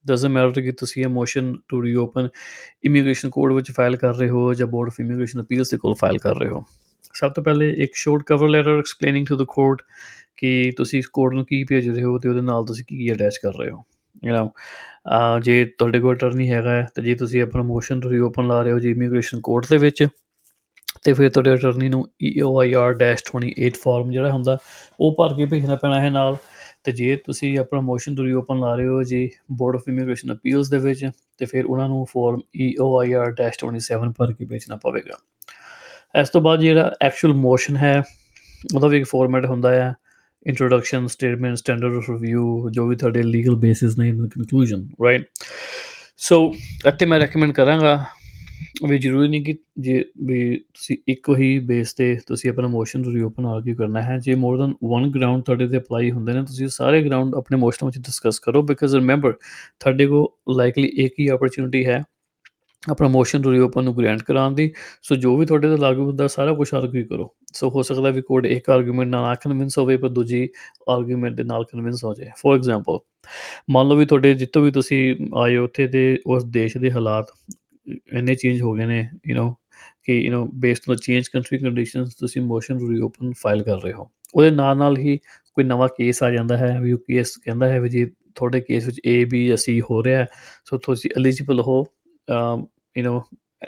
ਡਸਨਟ 0.05 0.31
ਮੈਟਰ 0.31 0.61
ਕਿ 0.61 0.71
ਤੁਸੀਂ 0.71 1.03
ਇਹ 1.03 1.09
motion 1.09 1.55
to 1.67 1.83
reopen 1.83 2.27
immigration 2.85 3.29
code 3.29 3.53
ਵਿੱਚ 3.53 3.71
ਫਾਈਲ 3.71 3.95
ਕਰ 3.97 4.15
ਰਹੇ 4.15 4.29
ਹੋ 4.29 4.53
ਜਾਂ 4.53 4.67
ਬੋਰਡ 4.67 4.89
ਆਫ 4.89 4.99
ਇਮੀਗ੍ਰੇਸ਼ਨ 4.99 5.41
ਅਪੀਲਸ 5.41 5.71
ਦੇ 5.71 5.77
ਕੋਲ 5.77 5.93
ਫਾਈਲ 5.93 6.17
ਕਰ 6.17 6.35
ਰਹੇ 6.35 6.49
ਹੋ। 6.49 6.63
ਸਭ 7.13 7.31
ਤੋਂ 7.31 7.43
ਪਹਿਲੇ 7.43 7.69
ਇੱਕ 7.83 7.95
short 7.95 8.23
cover 8.23 8.49
letter 8.49 8.77
explaining 8.79 9.27
to 9.27 9.35
the 9.35 9.43
court 9.47 9.81
ਕਿ 10.37 10.71
ਤੁਸੀਂ 10.77 10.99
ਇਸ 10.99 11.07
ਕੋਡ 11.07 11.33
ਨੂੰ 11.33 11.45
ਕੀ 11.45 11.63
ਭੇਜ 11.63 11.89
ਰਹੇ 11.89 12.03
ਹੋ 12.03 12.17
ਤੇ 12.19 12.29
ਉਹਦੇ 12.29 12.41
ਨਾਲ 12.41 12.65
ਤੁਸੀਂ 12.65 12.85
ਕੀ 12.85 13.11
ਅਟੈਚ 13.13 13.37
ਕਰ 13.37 13.53
ਰਹੇ 13.59 13.69
ਹੋ। 13.71 13.83
ਯੂ 14.23 14.35
نو 14.35 15.39
ਜੇ 15.43 15.63
ਤੁਹਾਡੇ 15.77 15.99
ਕੋਲ 15.99 16.15
ਅਟਰਨੀ 16.15 16.49
ਹੈਗਾ 16.51 16.71
ਹੈ, 16.71 16.87
ਤੇ 16.95 17.01
ਜੇ 17.01 17.15
ਤੁਸੀਂ 17.15 17.41
ਆਪਣਾ 17.41 17.63
ਮੋਸ਼ਨ 17.63 18.01
ਰੀਓਪਨ 18.03 18.47
ਲਾ 18.47 18.61
ਰਹੇ 18.61 18.71
ਹੋ 18.71 18.79
ਜੀ 18.79 18.91
ਇਮੀਗ੍ਰੇਸ਼ਨ 18.91 19.41
ਕੋਰਟ 19.41 19.65
ਦੇ 19.69 19.77
ਵਿੱਚ, 19.77 20.07
ਤੇ 21.03 21.13
ਫਿਰ 21.13 21.29
ਤੁਹਾਡੇ 21.29 21.53
ਅਟਰਨੀ 21.53 21.89
ਨੂੰ 21.89 22.01
E 22.25 22.31
EOIR-28 22.41 23.77
ਫਾਰਮ 23.83 24.11
ਜਿਹੜਾ 24.11 24.31
ਹੁੰਦਾ, 24.31 24.57
ਉਹ 24.99 25.15
ਭਰ 25.17 25.33
ਕੇ 25.37 25.45
ਭੇਜਣਾ 25.45 25.75
ਪੈਣਾ 25.75 25.99
ਹੈ 26.01 26.09
ਨਾਲ। 26.09 26.37
ਤੇ 26.83 26.91
ਜੇ 26.91 27.15
ਤੁਸੀਂ 27.25 27.57
ਆਪਣਾ 27.59 27.81
ਮੋਸ਼ਨ 27.81 28.15
ਟੂ 28.15 28.23
ਰੀਓਪਨ 28.25 28.59
ਲਾ 28.59 28.75
ਰਹੇ 28.75 28.87
ਹੋ 28.87 29.03
ਜੀ 29.03 29.29
ਬੋਰਡ 29.51 29.75
ਆਫ 29.75 29.87
ਇਮੀਗ੍ਰੇਸ਼ਨ 29.89 30.33
ਅਪੀਲਸ 30.33 30.69
ਦੇ 30.69 30.77
ਵਿੱਚ, 30.77 31.09
ਤੇ 31.37 31.45
ਫਿਰ 31.45 31.65
ਉਹਨਾਂ 31.65 31.87
ਨੂੰ 31.89 32.05
ਫਾਰਮ 32.05 32.41
E 32.57 32.69
EOIR-27 32.73 34.11
ਭਰ 34.17 34.33
ਕੇ 34.33 34.45
ਭੇਜਣਾ 34.45 34.75
ਪਵੇਗਾ। 34.83 35.17
ਇਸ 36.21 36.29
ਤੋਂ 36.29 36.41
ਬਾਅਦ 36.41 36.59
ਜਿਹੜਾ 36.59 36.91
ਐਕਚੁਅਲ 37.01 37.33
ਮੋਸ਼ਨ 37.35 37.77
ਹੈ, 37.77 38.01
ਉਹਦਾ 38.75 38.87
ਵੀ 38.87 38.97
ਇੱਕ 38.97 39.07
ਫਾਰਮੈਟ 39.07 39.45
ਹੁੰਦਾ 39.45 39.69
ਹੈ। 39.71 39.93
introduction 40.45 41.07
statement 41.07 41.61
standard 41.61 41.95
of 41.99 42.09
review 42.13 42.69
ਜੋ 42.71 42.87
ਵੀ 42.87 42.95
ਤੁਹਾਡੇ 42.95 43.23
ਲੀਗਲ 43.23 43.55
ਬੇਸਿਸ 43.55 43.97
ਨੇ 43.97 44.09
ਇਨ 44.09 44.27
ਕਨਕਲੂਜਨ 44.27 44.87
ਰਾਈਟ 45.05 45.25
ਸੋ 46.17 46.53
ਇੱਥੇ 46.87 47.05
ਮੈਂ 47.05 47.19
ਰეკਮੈਂਡ 47.19 47.51
ਕਰਾਂਗਾ 47.51 48.05
ਵੀ 48.87 48.97
ਜ਼ਰੂਰੀ 48.97 49.27
ਨਹੀਂ 49.27 49.43
ਕਿ 49.45 49.55
ਜੇ 49.79 50.03
ਵੀ 50.25 50.57
ਤੁਸੀਂ 50.57 50.97
ਇੱਕੋ 51.07 51.35
ਹੀ 51.35 51.57
ਬੇਸ 51.59 51.93
ਤੇ 51.93 52.17
ਤੁਸੀਂ 52.27 52.49
ਆਪਣਾ 52.49 52.67
ਮੋਸ਼ਨ 52.67 53.03
ਰੀਓਪਨ 53.05 53.45
ਆਰਗੂ 53.45 53.75
ਕਰਨਾ 53.75 54.01
ਹੈ 54.01 54.17
ਜੇ 54.17 54.35
ਮੋਰ 54.35 54.57
ਦਨ 54.57 54.73
ਵਨ 54.83 55.09
ਗਰਾਊਂਡ 55.11 55.43
ਤੁਹਾਡੇ 55.43 55.67
ਤੇ 55.67 55.77
ਅਪਲਾਈ 55.77 56.11
ਹੁੰਦੇ 56.11 56.33
ਨੇ 56.33 56.41
ਤੁਸੀਂ 56.41 56.67
ਸਾਰੇ 56.67 57.01
ਗਰਾਊਂਡ 57.03 57.35
ਆਪਣੇ 57.35 57.57
ਮੋਸ਼ਨ 57.57 57.85
ਵਿੱਚ 57.85 57.97
ਡਿਸਕਸ 57.97 58.39
ਕਰੋ 58.39 58.61
ਬਿਕਾਜ਼ 58.61 58.95
ਰਿਮੈਂਬਰ 58.95 59.31
ਤੁਹਾਡੇ 59.79 60.07
ਕੋ 60.07 60.37
ਲਾਈਕਲੀ 60.57 60.87
ਇੱਕ 60.95 61.13
ਹੀ 61.19 61.27
ਆਪਰਚੂਨਿਟੀ 61.27 61.85
ਹੈ 61.85 62.03
ਆਪਣਾ 62.90 63.08
ਮੋਸ਼ਨ 63.08 63.44
ਰੀਓਪਨ 63.44 63.84
ਨੂੰ 63.84 63.96
ਗ੍ਰੈਂਟ 63.96 64.22
ਕਰਾਉਣ 64.22 64.54
ਦੀ 64.54 64.72
ਸੋ 65.02 65.16
ਜੋ 65.16 65.36
ਵੀ 65.36 65.46
ਤੁਹਾਡੇ 65.46 65.68
ਤੇ 65.68 65.76
ਲਾਗੂ 65.76 66.04
ਹੁੰਦਾ 66.04 66.26
ਸਾਰਾ 66.26 66.54
ਕੁਝ 66.54 66.68
ਆਰਗੂ 66.74 67.04
ਕਰੋ 67.04 67.34
ਸੋ 67.52 67.70
ਹੋ 67.70 67.82
ਸਕਦਾ 67.82 68.10
ਵੀ 68.10 68.22
ਕੋਡ 68.22 68.46
ਇੱਕ 68.46 68.70
ਆਰਗੂਮੈਂਟ 68.70 69.08
ਨਾਲ 69.08 69.22
ਨਾ 69.22 69.34
ਕਨਵਿੰਸ 69.34 69.78
ਹੋਵੇ 69.78 69.96
ਪਰ 69.96 70.08
ਦੂਜੀ 70.08 70.48
ਆਰਗੂਮੈਂਟ 70.88 71.34
ਦੇ 71.34 71.42
ਨਾਲ 71.42 71.64
ਕਨਵਿੰਸ 71.64 72.04
ਹੋ 72.04 72.14
ਜਾਏ 72.14 72.30
ਫੋਰ 72.36 72.56
ਐਗਜ਼ਾਮਪਲ 72.56 72.98
ਮੰਨ 73.70 73.88
ਲਓ 73.88 73.96
ਵੀ 73.96 74.06
ਤੁਹਾਡੇ 74.06 74.34
ਜਿੱਤੋਂ 74.34 74.62
ਵੀ 74.62 74.70
ਤੁਸੀਂ 74.70 75.16
ਆਏ 75.36 75.56
ਹੋ 75.56 75.64
ਉੱਥੇ 75.64 75.86
ਦੇ 75.86 76.18
ਉਸ 76.26 76.44
ਦੇਸ਼ 76.44 76.78
ਦੇ 76.78 76.90
ਹਾਲਾਤ 76.90 77.26
ਇੰਨੇ 78.12 78.34
ਚੇਂਜ 78.34 78.62
ਹੋ 78.62 78.72
ਗਏ 78.72 78.86
ਨੇ 78.86 79.08
ਯੂ 79.26 79.36
نو 79.36 79.54
ਕਿ 80.04 80.12
you 80.12 80.32
know 80.34 80.48
based 80.54 80.90
on 80.90 80.96
change 80.96 81.28
country 81.28 81.58
conditions 81.58 82.14
ਤੁਸੀਂ 82.14 82.42
ਮੋਸ਼ਨ 82.42 82.78
ਰੀਓਪਨ 82.90 83.32
ਫਾਈਲ 83.32 83.62
ਕਰ 83.62 83.80
ਰਹੇ 83.82 83.92
ਹੋ 83.92 84.10
ਉਹਦੇ 84.34 84.50
ਨਾਲ 84.50 84.76
ਨਾਲ 84.76 84.96
ਹੀ 84.96 85.16
ਕੋਈ 85.16 85.64
ਨਵਾਂ 85.64 85.88
ਕੇਸ 85.88 86.22
ਆ 86.22 86.30
ਜਾਂਦਾ 86.30 86.56
ਹੈ 86.56 86.80
ਵੀ 86.80 86.92
ਉਹ 86.92 86.98
ਕੇਸ 86.98 87.36
ਕਹਿੰਦਾ 87.36 87.68
ਹੈ 87.68 87.80
ਵੀ 87.80 87.88
ਜੀ 87.88 88.06
ਤੁਹਾਡੇ 88.34 88.60
ਕੇਸ 88.60 88.86
ਵਿੱਚ 88.86 89.00
A 89.08 89.24
B 89.24 89.46
ਜਾਂ 89.48 89.56
C 89.56 89.80
ਹੋ 89.90 90.04
ਰਿਹਾ 90.04 90.18
ਹੈ 90.18 90.26
ਸੋ 90.64 90.78
ਤੁਸੀਂ 90.78 91.10
ਐਲੀਜੀਬਲ 91.16 91.60
ਹੋ 91.60 91.86
ਯੂ 92.96 93.04
نو 93.04 93.20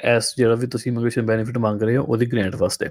ਐਸ 0.05 0.35
ਜਿਹੜਾ 0.37 0.55
ਵੀ 0.55 0.67
ਤੁਸੀਂ 0.67 0.93
ਇਮੀਗ੍ਰੇਸ਼ਨ 0.93 1.23
ਬੈਨੀਫਿਟ 1.23 1.59
ਮੰਗ 1.59 1.83
ਰਹੇ 1.83 1.97
ਹੋ 1.97 2.05
ਉਹਦੀ 2.05 2.27
ਗ੍ਰੈਂਟ 2.27 2.55
ਵਾਸਤੇ 2.57 2.87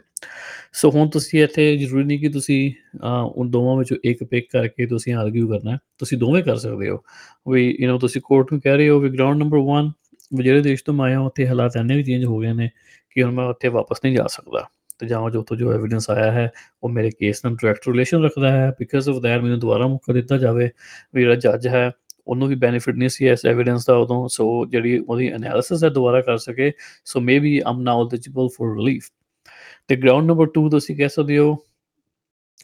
ਸੋ 0.73 0.89
ਹੁਣ 0.91 1.09
ਤੁਸੀਂ 1.09 1.43
ਇੱਥੇ 1.43 1.77
ਜ਼ਰੂਰੀ 1.77 2.03
ਨਹੀਂ 2.03 2.19
ਕਿ 2.19 2.29
ਤੁਸੀਂ 2.29 2.71
ਅਹ, 2.71 3.07
ਉਹ 3.07 3.45
ਦੋਵਾਂ 3.45 3.77
ਵਿੱਚੋਂ 3.77 3.97
ਇੱਕ 4.03 4.23
ਪਿਕ 4.23 4.47
ਕਰਕੇ 4.51 4.85
ਤੁਸੀਂ 4.85 5.13
ਆਰਗੂ 5.13 5.47
ਕਰਨਾ 5.47 5.71
ਹੈ। 5.71 5.77
ਤੁਸੀਂ 5.97 6.17
ਦੋਵੇਂ 6.17 6.43
ਕਰ 6.43 6.55
ਸਕਦੇ 6.55 6.89
ਹੋ 6.89 7.03
ਵੀ 7.49 7.77
ਯੂ 7.79 7.93
نو 7.93 7.99
ਤੁਸੀਂ 7.99 8.21
ਕੋਰਟ 8.21 8.51
ਨੂੰ 8.53 8.61
ਕਹਿ 8.61 8.77
ਰਹੇ 8.77 8.89
ਹੋ 8.89 8.99
ਵੀ 8.99 9.09
ਗਰਾਊਂਡ 9.09 9.37
ਨੰਬਰ 9.37 9.57
1 9.57 9.89
ਵੀ 10.37 10.43
ਜਿਹੜੇ 10.43 10.61
ਦੇਸ਼ 10.61 10.83
ਤੋਂ 10.83 10.93
ਮੈਂ 10.93 11.05
ਆਇਆ 11.05 11.19
ਉੱਥੇ 11.19 11.47
ਹਾਲਾਤ 11.47 11.75
ਇੰਨੇ 11.75 11.95
ਵੀ 11.95 12.03
ਚੇਂਜ 12.03 12.25
ਹੋ 12.25 12.39
ਗਏ 12.39 12.53
ਨੇ 12.53 12.69
ਕਿ 13.09 13.23
ਹੁਣ 13.23 13.31
ਮੈਂ 13.31 13.45
ਉੱਥੇ 13.45 13.67
ਵਾਪਸ 13.67 13.97
ਨਹੀਂ 14.05 14.15
ਜਾ 14.15 14.27
ਸਕਦਾ 14.27 14.65
ਤੇ 14.99 15.07
ਜਾਂ 15.07 15.29
ਜੋ 15.29 15.41
ਤੋਂ 15.43 15.57
ਜੋ 15.57 15.73
ਐਵੀਡੈਂਸ 15.73 16.09
ਆਇਆ 16.09 16.31
ਹੈ 16.31 16.49
ਉਹ 16.83 16.89
ਮੇਰੇ 16.89 17.09
ਕੇਸ 17.09 17.45
ਨਾਲ 17.45 17.55
ਡਾਇਰੈਕਟ 17.55 17.87
ਰਿਲੇਸ਼ਨ 17.87 18.23
ਰੱਖਦਾ 18.23 18.51
ਹੈ 18.51 18.69
ਬਿਕਾਜ਼ 18.79 19.09
ਆਫ 19.09 19.21
ਦੈਟ 19.21 19.41
ਮੈਨੂੰ 19.41 19.59
ਦੁਬਾਰਾ 19.59 19.87
ਮੌਕਾ 19.87 20.13
ਦਿੱਤਾ 20.13 20.37
ਜਾਵੇ 20.37 20.69
ਵੀ 21.15 21.21
ਜਿਹੜਾ 21.21 21.35
ਜੱਜ 21.35 21.67
ਹੈ 21.67 21.91
ਉਹਨੂੰ 22.26 22.48
ਵੀ 22.48 22.54
ਬੈਨੀਫਿਟ 22.54 22.96
ਨਹੀਂ 22.96 23.08
ਸੀ 23.08 23.28
ਇਸ 23.28 23.46
ਐਵੀਡੈਂਸ 23.46 23.86
ਦਾ 23.86 23.96
ਉਦੋਂ 23.96 24.28
ਸੋ 24.28 24.66
ਜਿਹੜੀ 24.66 24.98
ਉਹਦੀ 24.98 25.28
ਐਨਾਲਿਸਿਸ 25.28 25.84
ਹੈ 25.84 25.88
ਦੁਬਾਰਾ 25.88 26.20
ਕਰ 26.20 26.36
ਸਕੇ 26.36 26.72
so 27.04 27.20
maybe 27.20 27.60
I'm 27.66 27.82
now 27.82 28.06
eligible 28.06 28.48
for 28.48 28.76
relief 28.78 29.10
ਤੇ 29.88 29.96
ਗਰਾਊਂਡ 29.96 30.24
ਨੰਬਰ 30.24 30.44
2 30.44 30.68
ਤੁਸੀਂ 30.70 30.96
ਕਹਿ 30.96 31.08
ਸਕਦੇ 31.08 31.38
ਹੋ 31.38 31.56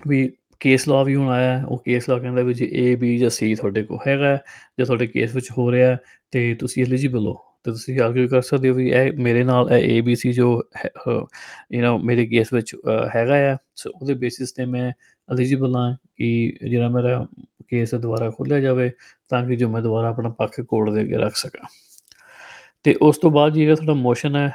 ਵੀ 0.08 0.32
ਕੇਸ 0.60 0.88
ਲਾ 0.88 1.02
ਵੀ 1.02 1.14
ਹੁਣ 1.14 1.28
ਆਇਆ 1.28 1.64
ਉਹ 1.68 1.78
ਕੇਸ 1.78 2.08
ਲਾ 2.08 2.18
ਕਹਿੰਦਾ 2.18 2.42
ਵੀ 2.42 2.54
ਜੇ 2.54 2.64
A, 2.64 3.04
B 3.04 3.18
ਜਾਂ 3.18 3.30
C 3.30 3.56
ਤੁਹਾਡੇ 3.56 3.82
ਕੋਲ 3.82 3.98
ਹੈਗਾ 4.06 4.36
ਜੇ 4.78 4.84
ਤੁਹਾਡੇ 4.84 5.06
ਕੇਸ 5.06 5.34
ਵਿੱਚ 5.34 5.48
ਹੋ 5.58 5.72
ਰਿਹਾ 5.72 5.96
ਤੇ 6.30 6.54
ਤੁਸੀਂ 6.54 6.84
ਐਲੀਜੀਬਲ 6.84 7.26
ਹੋ, 7.26 7.34
ਤੇ 7.64 7.70
ਤੁਸੀਂ 7.70 8.00
ਆਰਗੂ 8.00 8.28
ਕਰ 8.28 8.42
ਸਕਦੇ 8.42 8.68
ਹੋ 8.68 8.74
ਵੀ 8.74 8.90
ਇਹ 8.90 9.12
ਮੇਰੇ 9.12 9.44
ਨਾਲ 9.44 9.72
ਇਹ 9.72 10.02
ABC 10.02 10.32
ਜੋ 10.32 10.62
ਯੂ 11.72 11.86
نو 11.86 11.98
ਮੇਰੇ 12.04 12.26
ਕੇਸ 12.26 12.52
ਵਿੱਚ 12.52 12.76
ਹੈਗਾ 13.14 13.52
ਆ 13.52 13.56
ਸੋ 13.74 13.90
ਉਹਦੇ 13.90 14.14
ਬੇਸਿਸ 14.14 14.52
ਤੇ 14.52 14.64
ਮੈਂ 14.64 14.92
ਐਲੀਜੀਬਲ 15.32 15.76
ਹਾਂ 15.76 15.96
ਕਿ 16.16 16.58
ਜਿਹੜਾ 16.68 16.88
ਮੇਰਾ 16.88 17.26
ਕੇਸ 17.68 17.94
ਦੁਬਾਰਾ 17.94 18.30
ਖੋਲਿਆ 18.30 18.60
ਜਾਵੇ 18.60 18.90
ਤਾਂ 19.32 19.44
ਕਿ 19.46 19.56
ਜੋ 19.56 19.68
ਮੈਂ 19.68 19.82
ਦੁਬਾਰਾ 19.82 20.08
ਆਪਣਾ 20.08 20.28
ਪੱਖ 20.28 20.60
ਕੋਰਟ 20.60 20.90
ਦੇ 20.90 21.00
ਅੱਗੇ 21.00 21.18
ਰੱਖ 21.18 21.36
ਸਕਾਂ 21.36 21.68
ਤੇ 22.84 22.94
ਉਸ 23.02 23.18
ਤੋਂ 23.18 23.30
ਬਾਅਦ 23.30 23.54
ਜਿਹੜਾ 23.54 23.74
ਤੁਹਾਡਾ 23.74 23.94
ਮੋਸ਼ਨ 23.94 24.36
ਹੈ, 24.36 24.52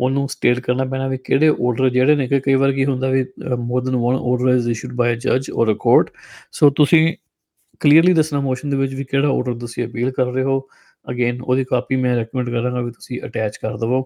ਉਹਨੂੰ 0.00 0.28
ਸਟੇਟ 0.28 0.60
ਕਰਨਾ 0.60 0.84
ਪੈਣਾ 0.84 1.06
ਵੀ 1.08 1.18
ਕਿਹੜੇ 1.18 1.48
ਆਰਡਰ 1.48 1.88
ਜਿਹੜੇ 1.90 2.14
ਨੇ, 2.16 2.26
ਕਿ 2.28 2.40
ਕਈ 2.40 2.54
ਵਾਰ 2.54 2.72
ਕੀ 2.72 2.84
ਹੁੰਦਾ 2.84 3.08
ਵੀ 3.08 3.24
more 3.58 3.82
than 3.84 3.96
one 3.96 4.16
order 4.16 4.54
is 4.54 4.68
issued 4.70 4.92
by 4.92 5.14
a 5.14 5.18
ਜੱਜ 5.18 5.50
অর 5.50 5.72
ਅ 5.72 5.76
ਕੋਰਟ 5.80 6.10
ਸੋ 6.52 6.70
ਤੁਸੀਂ 6.70 7.14
ਕਲੀਅਰਲੀ 7.80 8.12
ਦੱਸਣਾ 8.12 8.40
ਮੋਸ਼ਨ 8.40 8.70
ਦੇ 8.70 8.76
ਵਿੱਚ 8.76 8.94
ਵੀ 8.94 9.04
ਕਿਹੜਾ 9.04 9.28
ਆਰਡਰ 9.28 9.58
ਤੁਸੀਂ 9.58 9.86
ਅਪੀਲ 9.86 10.10
ਕਰ 10.12 10.26
ਰਹੇ 10.26 10.42
ਹੋ। 10.44 10.60
ਅਗੇਨ 11.06 11.40
ਉਹਦੀ 11.42 11.64
ਕਾਪੀ 11.64 11.96
ਮੈਂ 11.96 12.16
ਰეკਮੈਂਡ 12.16 12.50
ਕਰਾਂਗਾ 12.50 12.80
ਵੀ 12.80 12.90
ਤੁਸੀਂ 12.90 13.20
ਅਟੈਚ 13.24 13.56
ਕਰ 13.56 13.76
ਦਵੋ। 13.76 14.02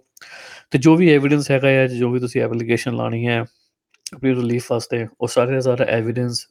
ਤੇ 0.70 0.78
ਜੋ 0.78 0.94
ਵੀ 0.96 1.10
ਐਵੀਡੈਂਸ 1.14 1.50
ਹੈਗਾ 1.50 1.68
ਹੈ 1.68 1.86
ਜੋ 1.88 2.10
ਵੀ 2.10 2.20
ਤੁਸੀਂ 2.20 2.42
ਐਪਲੀਕੇਸ਼ਨ 2.42 2.96
ਲਾਣੀ 2.96 3.26
ਹੈ, 3.26 3.38
ਆਪਣੀ 4.14 4.34
ਰਿਲੀਫ 4.34 4.70
ਵਾਸਤੇ, 4.70 5.06
ਉਹ 5.20 5.28
ਸਾਰੇ 5.28 5.60
ਸਾਰਾ 5.60 5.84
ਐਵੀਡੈਂਸ 5.84 6.46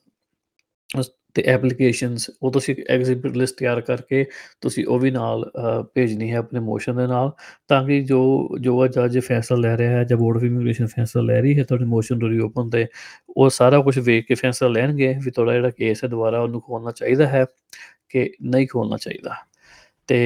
ਤੇ 1.36 1.42
ਐਪਲੀਕੇਸ਼ਨਸ 1.42 2.30
ਉਹ 2.44 2.52
ਤੁਸੀਂ 2.52 2.76
ਐਗਜ਼ਿਬਿਟ 2.90 3.38
ਲਿਸਟ 3.38 3.58
ਤਿਆਰ 3.58 3.82
ਕਰਕੇ 3.82 4.26
ਤੁਸੀਂ 4.62 4.86
ਉਹ 4.86 5.00
ਵੀ 5.00 5.12
ਨਾਲ 5.12 5.52
ਅ, 5.56 5.84
ਭੇਜਣੀ 5.94 6.32
ਹੈ 6.32 6.38
ਆਪਣੇ 6.38 6.60
ਮੋਸ਼ਨ 6.60 6.96
ਦੇ 6.98 7.08
ਨਾਲ 7.08 7.32
ਤਾਂ 7.68 7.88
ਕਿ 7.88 8.02
ਜੋ 8.02 8.50
ਜੋ 8.62 8.82
ਆ 8.84 8.88
ਜੱਜ 8.88 9.20
ਫੈਸਲਾ 9.20 9.58
ਲੈ 9.60 9.78
ਰਿਹਾ 9.78 9.92
ਹੈ 9.92 10.04
ਜਾਂ 10.04 10.18
ਬੋਰਡ 10.18 10.38
ਆਫ 10.38 10.44
ਇਮੀਗ੍ਰੇਸ਼ਨ 10.44 10.86
ਫੈਸਲਾ 10.86 11.24
ਲੈ 11.24 11.42
ਰਹੀ 11.42 11.60
ਹੈ 11.60 11.64
ਤੁਹਾਡੇ 11.64 11.86
ਮੋਸ਼ਨ 11.86 12.18
ਨੂੰ 12.18 12.30
ਰੀਓਪਨ 12.30 12.70
ਤੇ 12.70 12.88
ਉਹ 13.38 13.50
ਸਾਰਾ 13.50 13.80
ਕੁਝ 13.82 14.00
ਵੇਖ 14.00 14.26
ਕੇ 14.28 14.36
ਫੈਸਲਾ 14.36 14.70
ਲੈਣਗੇ 14.70 15.16
ਵੀ 15.26 15.32
ਤੁਹਾਡਾ 15.32 15.54
ਜਿਹੜਾ 15.54 15.70
ਕੇਸ 15.70 16.04
ਹੈ 16.04 16.10
ਦੁਬਾਰਾ 16.10 16.40
ਉਹਨੂੰ 16.42 16.62
ਖੋਲਣਾ 16.62 16.92
ਚਾਹੀਦਾ 16.92 17.28
ਹੈ 17.28 17.46
ਕਿ 18.10 18.32
ਨਹੀਂ 18.42 18.68
ਖੋਲਣਾ 18.68 18.98
ਚਾਹੀਦਾ। 18.98 19.36
ਤੇ 20.08 20.18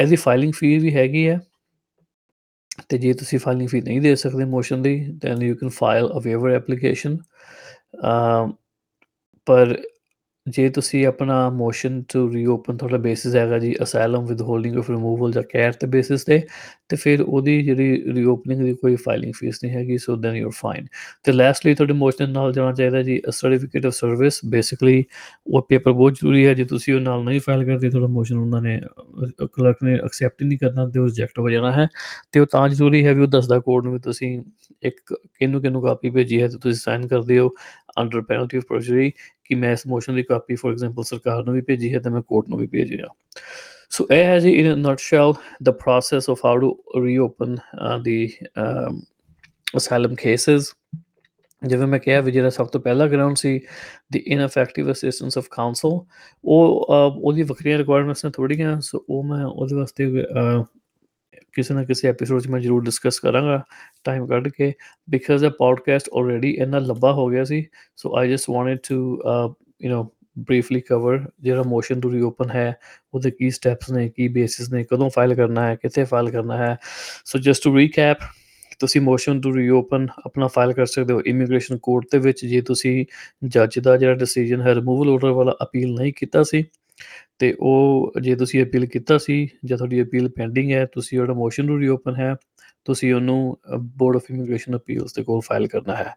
ਇਹਦੀ 0.00 0.16
ਫਾਈਲਿੰਗ 0.16 0.52
ਫੀ 0.52 0.78
ਵੀ 0.78 0.94
ਹੈਗੀ 0.94 1.28
ਹੈ। 1.28 1.40
ਤੇ 2.88 2.98
ਜੇ 2.98 3.12
ਤੁਸੀਂ 3.12 3.38
ਫਾਈਲਿੰਗ 3.38 3.68
ਫੀ 3.68 3.80
ਨਹੀਂ 3.80 4.00
ਦੇ 4.00 4.16
ਸਕਦੇ 4.16 4.44
motion 4.44 4.82
the 4.82 5.06
then 5.12 5.42
you 5.42 5.56
can 5.56 5.68
file 5.68 6.06
a 6.06 6.20
waiver 6.22 6.50
application 6.50 7.16
ਪਰ 9.46 9.82
ਜੇ 10.46 10.68
ਤੁਸੀਂ 10.68 11.04
ਆਪਣਾ 11.06 11.34
ਮੋਸ਼ਨ 11.50 12.02
ਟੂ 12.08 12.28
ਰੀਓਪਨ 12.32 12.76
ਤੁਹਾਡਾ 12.76 12.96
ਬੇਸਿਸ 12.98 13.34
ਹੈਗਾ 13.36 13.58
ਜੀ 13.58 13.74
asylum 13.82 14.24
with 14.26 14.40
holding 14.42 14.76
of 14.78 14.88
removal 14.90 15.32
ਜਾਂ 15.32 15.42
ਕੈਟ 15.42 15.76
ਦੇ 15.80 15.86
ਬੇਸਿਸ 15.86 16.24
ਤੇ 16.24 16.40
ਤੇ 16.88 16.96
ਫਿਰ 16.96 17.20
ਉਹਦੀ 17.22 17.60
ਜਿਹੜੀ 17.62 18.12
ਰੀਓਪਨਿੰਗ 18.14 18.62
ਦੀ 18.62 18.72
ਕੋਈ 18.74 18.96
ਫਾਈਲਿੰਗ 18.96 19.32
ਫੀਸ 19.36 19.62
ਨਹੀਂ 19.64 19.74
ਹੈਗੀ 19.74 19.98
so 19.98 20.16
then 20.16 20.36
you 20.36 20.46
are 20.46 20.52
fine 20.56 20.86
ਤੇ 21.24 21.32
ਲਾਸਟਲੀ 21.32 21.74
ਤੁਹਾਡੇ 21.74 21.92
ਮੋਸ਼ਨ 21.94 22.30
ਨਾਲ 22.30 22.52
ਜਾਣਾ 22.52 22.72
ਚਾਹੀਦਾ 22.72 23.02
ਜੀ 23.02 23.20
ਸਰਟੀਫਿਕੇਟ 23.30 23.86
ਆਫ 23.86 23.92
ਸਰਵਿਸ 23.92 24.40
ਬੇਸਿਕਲੀ 24.46 25.04
ਉਹ 25.46 25.62
ਪੇਪਰ 25.68 25.92
ਬਹੁਤ 25.92 26.14
ਜ਼ਰੂਰੀ 26.14 26.46
ਹੈ, 26.46 26.54
ਜੇ 26.54 26.64
ਤੁਸੀਂ 26.64 26.94
ਉਹ 26.94 27.00
ਨਾਲ 27.00 27.24
ਨਹੀਂ 27.24 27.40
ਫਾਈਲ 27.40 27.64
ਕਰਦੇ, 27.64 27.90
ਤੁਹਾਡਾ 27.90 28.06
ਮੋਸ਼ਨ 28.08 28.38
ਉਹਨਾਂ 28.38 28.62
ਨੇ 28.62 28.80
ਕਲਰਕ 29.48 29.82
ਨੇ 29.84 29.94
ਐਕਸੈਪਟ 29.96 30.42
ਨਹੀਂ 30.42 30.58
ਕਰਨਾ 30.58 30.86
ਤੇ 30.88 30.98
ਉਹ 31.00 31.06
ਰਿਜੈਕਟ 31.06 31.38
ਹੋ 31.38 31.50
ਜਾਣਾ 31.50 31.72
ਹੈ। 31.72 31.86
ਤੇ 32.32 32.40
ਉਹ 32.40 32.46
ਤਾਂ 32.52 32.68
ਜ਼ਰੂਰੀ 32.68 33.04
ਹੈ 33.06 33.12
ਵੀ 33.14 33.22
ਉਹ 33.22 33.26
ਦੱਸਦਾ 33.28 33.58
ਕੋਡ 33.60 33.84
ਨੂੰ 33.84 33.92
ਵੀ 33.92 33.98
ਤੁਸੀਂ 34.00 34.38
ਇੱਕ 34.82 35.14
ਕਿਹਨੂੰ 35.14 35.60
ਕਿਹਨੂੰ 35.62 35.82
ਕਾਪੀ 35.82 36.10
ਭੇਜੀ 36.10 36.42
ਹੈ, 36.42 36.48
ਤੇ 36.48 36.58
ਤੁਸੀਂ 36.58 36.80
ਸਾਈਨ 36.80 37.06
ਕਰਦੇ 37.08 37.38
ਹੋ 37.38 37.50
ਅੰਡਰ 37.98 38.20
ਪੈਨਲਟੀ 38.22 38.56
ਆਫ 38.56 38.64
ਪਰਜਰੀ 38.68 39.12
ਕਿ 39.52 39.56
ਮੈਂ 39.56 39.72
ਇਸ 39.72 39.86
ਮੋਸ਼ਨ 39.86 40.14
ਦੀ 40.14 40.22
ਕਾਪੀ 40.22 40.54
ਫੋਰ 40.54 40.72
ਐਗਜ਼ਾਮਪਲ 40.72 41.02
ਸਰਕਾਰ 41.02 41.44
ਨੂੰ 41.44 41.54
ਵੀ 41.54 41.60
ਭੇਜੀ 41.60 41.92
ਹੈ 41.94 41.98
ਤੇ 42.00 42.10
ਮੈਂ 42.10 42.22
ਕੋਰਟ 42.22 42.48
ਨੂੰ 42.48 42.58
ਵੀ 42.58 42.66
ਭੇਜੀ 42.66 42.98
ਆ 43.00 43.08
ਸੋ 43.90 44.06
ਇਹ 44.10 44.24
ਹੈ 44.24 44.38
ਜੀ 44.38 44.52
in 44.52 44.72
a 44.72 44.76
nutshell 44.78 45.32
the 45.62 45.70
process 45.70 46.30
of 46.30 46.44
how 46.44 46.58
to 46.58 47.04
reopen 47.06 47.56
the 48.02 48.28
asylum 49.76 50.14
cases 50.14 50.72
ਜਿਵੇਂ 51.62 51.86
ਮੈਂ 51.86 51.98
ਕਿਹਾ 51.98 52.20
ਵੀ 52.20 52.32
ਜਿਹੜਾ 52.32 52.50
ਸਭ 52.50 52.66
ਤੋਂ 52.66 52.80
ਪਹਿਲਾ 52.80 53.06
ਗਰਾਊਂਡ 53.06 53.36
ਸੀ 53.36 53.58
ਦੀ 54.12 54.18
ਇਨਫੈਕਟਿਵ 54.26 54.90
ਅਸਿਸਟੈਂਸ 54.92 55.38
ਆਫ 55.38 55.48
ਕਾਉਂਸਲ 55.50 55.88
ਉਹ 55.88 56.86
ਅਹ, 56.90 57.16
ਉਹਦੀ 57.16 57.42
ਵੱਖਰੀਆਂ 57.42 57.78
ਰਿਕੁਆਇਰਮੈਂਟਸ 57.78 58.24
ਨੇ 58.24 58.30
ਥੋੜ੍ਹੀਆਂ 58.30 58.80
ਸੋ 58.80 59.04
ਉਹ 59.08 59.22
ਮੈਂ 59.24 59.44
ਉਹਦੇ 59.44 59.74
ਵਾਸਤੇ 59.74 60.06
ਅਹ, 60.22 60.64
ਕਿਸੇ 61.54 61.74
ਨਾ 61.74 61.84
ਕਿਸੇ 61.84 62.08
ਐਪੀਸੋਡ 62.08 62.42
'ਚ 62.42 62.48
ਮੈਂ 62.48 62.60
ਜ਼ਰੂਰ 62.60 62.84
ਡਿਸਕਸ 62.84 63.18
ਕਰਾਂਗਾ। 63.20 63.62
ਟਾਈਮ 64.04 64.26
ਕੱਢ 64.26 64.48
ਕੇ 64.48 64.72
ਬਿਕਾਜ਼ 65.10 65.44
ਅ 65.46 65.50
ਪੋਡਕਾਸਟ 65.58 66.08
ਆਲਰੇਡੀ 66.14 66.50
ਇੰਨਾ 66.58 66.78
ਲੰਬਾ 66.78 67.12
ਹੋ 67.12 67.28
ਗਿਆ 67.28 67.44
ਸੀ 67.44 67.64
so 67.96 68.16
I 68.18 68.30
just 68.30 68.50
wanted 68.50 68.78
to 68.88 68.94
you 69.80 69.92
know 69.92 70.06
briefly 70.38 70.80
cover 70.80 71.18
ਜਿਹੜਾ 71.40 71.62
ਮੋਸ਼ਨ 71.62 72.00
ਟੂ 72.00 72.10
ਰੀਓਪਨ 72.12 72.50
ਹੈ, 72.50 72.74
ਉਹਦੇ 73.14 73.30
ਕੀ 73.30 73.50
ਸਟੈਪਸ 73.50 73.90
ਨੇ, 73.90 74.08
ਕੀ 74.08 74.28
ਬੇਸਿਸ 74.28 74.70
ਨੇ, 74.72 74.84
ਕਦੋਂ 74.84 75.08
ਫਾਈਲ 75.10 75.34
ਕਰਨਾ 75.34 75.66
ਹੈ, 75.66 75.74
ਕਿੱਥੇ 75.76 76.04
ਫਾਈਲ 76.04 76.30
ਕਰਨਾ 76.30 76.56
ਹੈ। 76.56 76.76
ਸੋ 77.24 77.38
ਜਸਟ 77.38 77.64
ਟੂ 77.64 77.76
ਰੀਕੈਪ 77.76 78.18
ਤੁਸੀਂ 78.80 79.00
ਮੋਸ਼ਨ 79.00 79.40
ਟੂ 79.40 79.54
ਰੀਓਪਨ 79.56 80.06
ਆਪਣਾ 80.26 80.46
ਫਾਈਲ 80.46 80.72
ਕਰ 80.72 80.86
ਸਕਦੇ 80.86 81.14
ਹੋ 81.14 81.20
ਇਮੀਗ੍ਰੇਸ਼ਨ 81.26 81.78
ਕੋਰਟ 81.78 82.06
ਦੇ 82.12 82.18
ਵਿੱਚ, 82.18 82.44
ਜੇ 82.46 82.60
ਤੁਸੀਂ 82.60 83.04
ਜੱਜ 83.44 83.78
ਦਾ 83.78 83.96
ਜਿਹੜਾ 83.96 84.14
ਡਿਸੀਜਨ 84.14 84.60
ਹੈ 84.60 84.74
ਰਿਮੂਵਲ 84.74 85.10
ਆਰਡਰ 85.10 85.30
ਵਾਲਾ 85.30 85.56
ਅਪੀਲ 85.62 85.94
ਨਹੀਂ 85.94 86.12
ਕੀਤਾ 86.16 86.42
ਸੀ 86.42 86.64
ਤੇ 87.42 87.56
ਉਹ 87.60 88.12
ਜੇ 88.20 88.34
ਤੁਸੀਂ 88.34 88.62
ਅਪੀਲ 88.62 88.86
ਕੀਤਾ 88.86 89.18
ਸੀ, 89.18 89.48
ਜਾਂ 89.64 89.78
ਤੁਹਾਡੀ 89.78 90.02
ਅਪੀਲ 90.02 90.28
ਪੈਂਡਿੰਗ 90.28 90.72
ਹੈ, 90.72 90.86
ਤੁਸੀਂ 90.86 91.18
ਜਿਹੜਾ 91.18 91.34
ਮੋਸ਼ਨ 91.34 91.66
ਟੂ 91.66 91.80
ਰੀਓਪਨ 91.80 92.16
ਹੈ, 92.16 92.36
ਤੁਸੀਂ 92.84 93.14
ਉਹਨੂੰ 93.14 93.58
ਬੋਰਡ 93.78 94.16
ਆਫ 94.16 94.22
ਇਮੀਗ੍ਰੇਸ਼ਨ 94.30 94.76
ਅਪੀਲਸ 94.76 95.14
ਦੇ 95.14 95.22
ਕੋਲ 95.22 95.40
ਫਾਈਲ 95.40 95.66
ਕਰਨਾ 95.66 95.96
ਹੈ। 95.96 96.14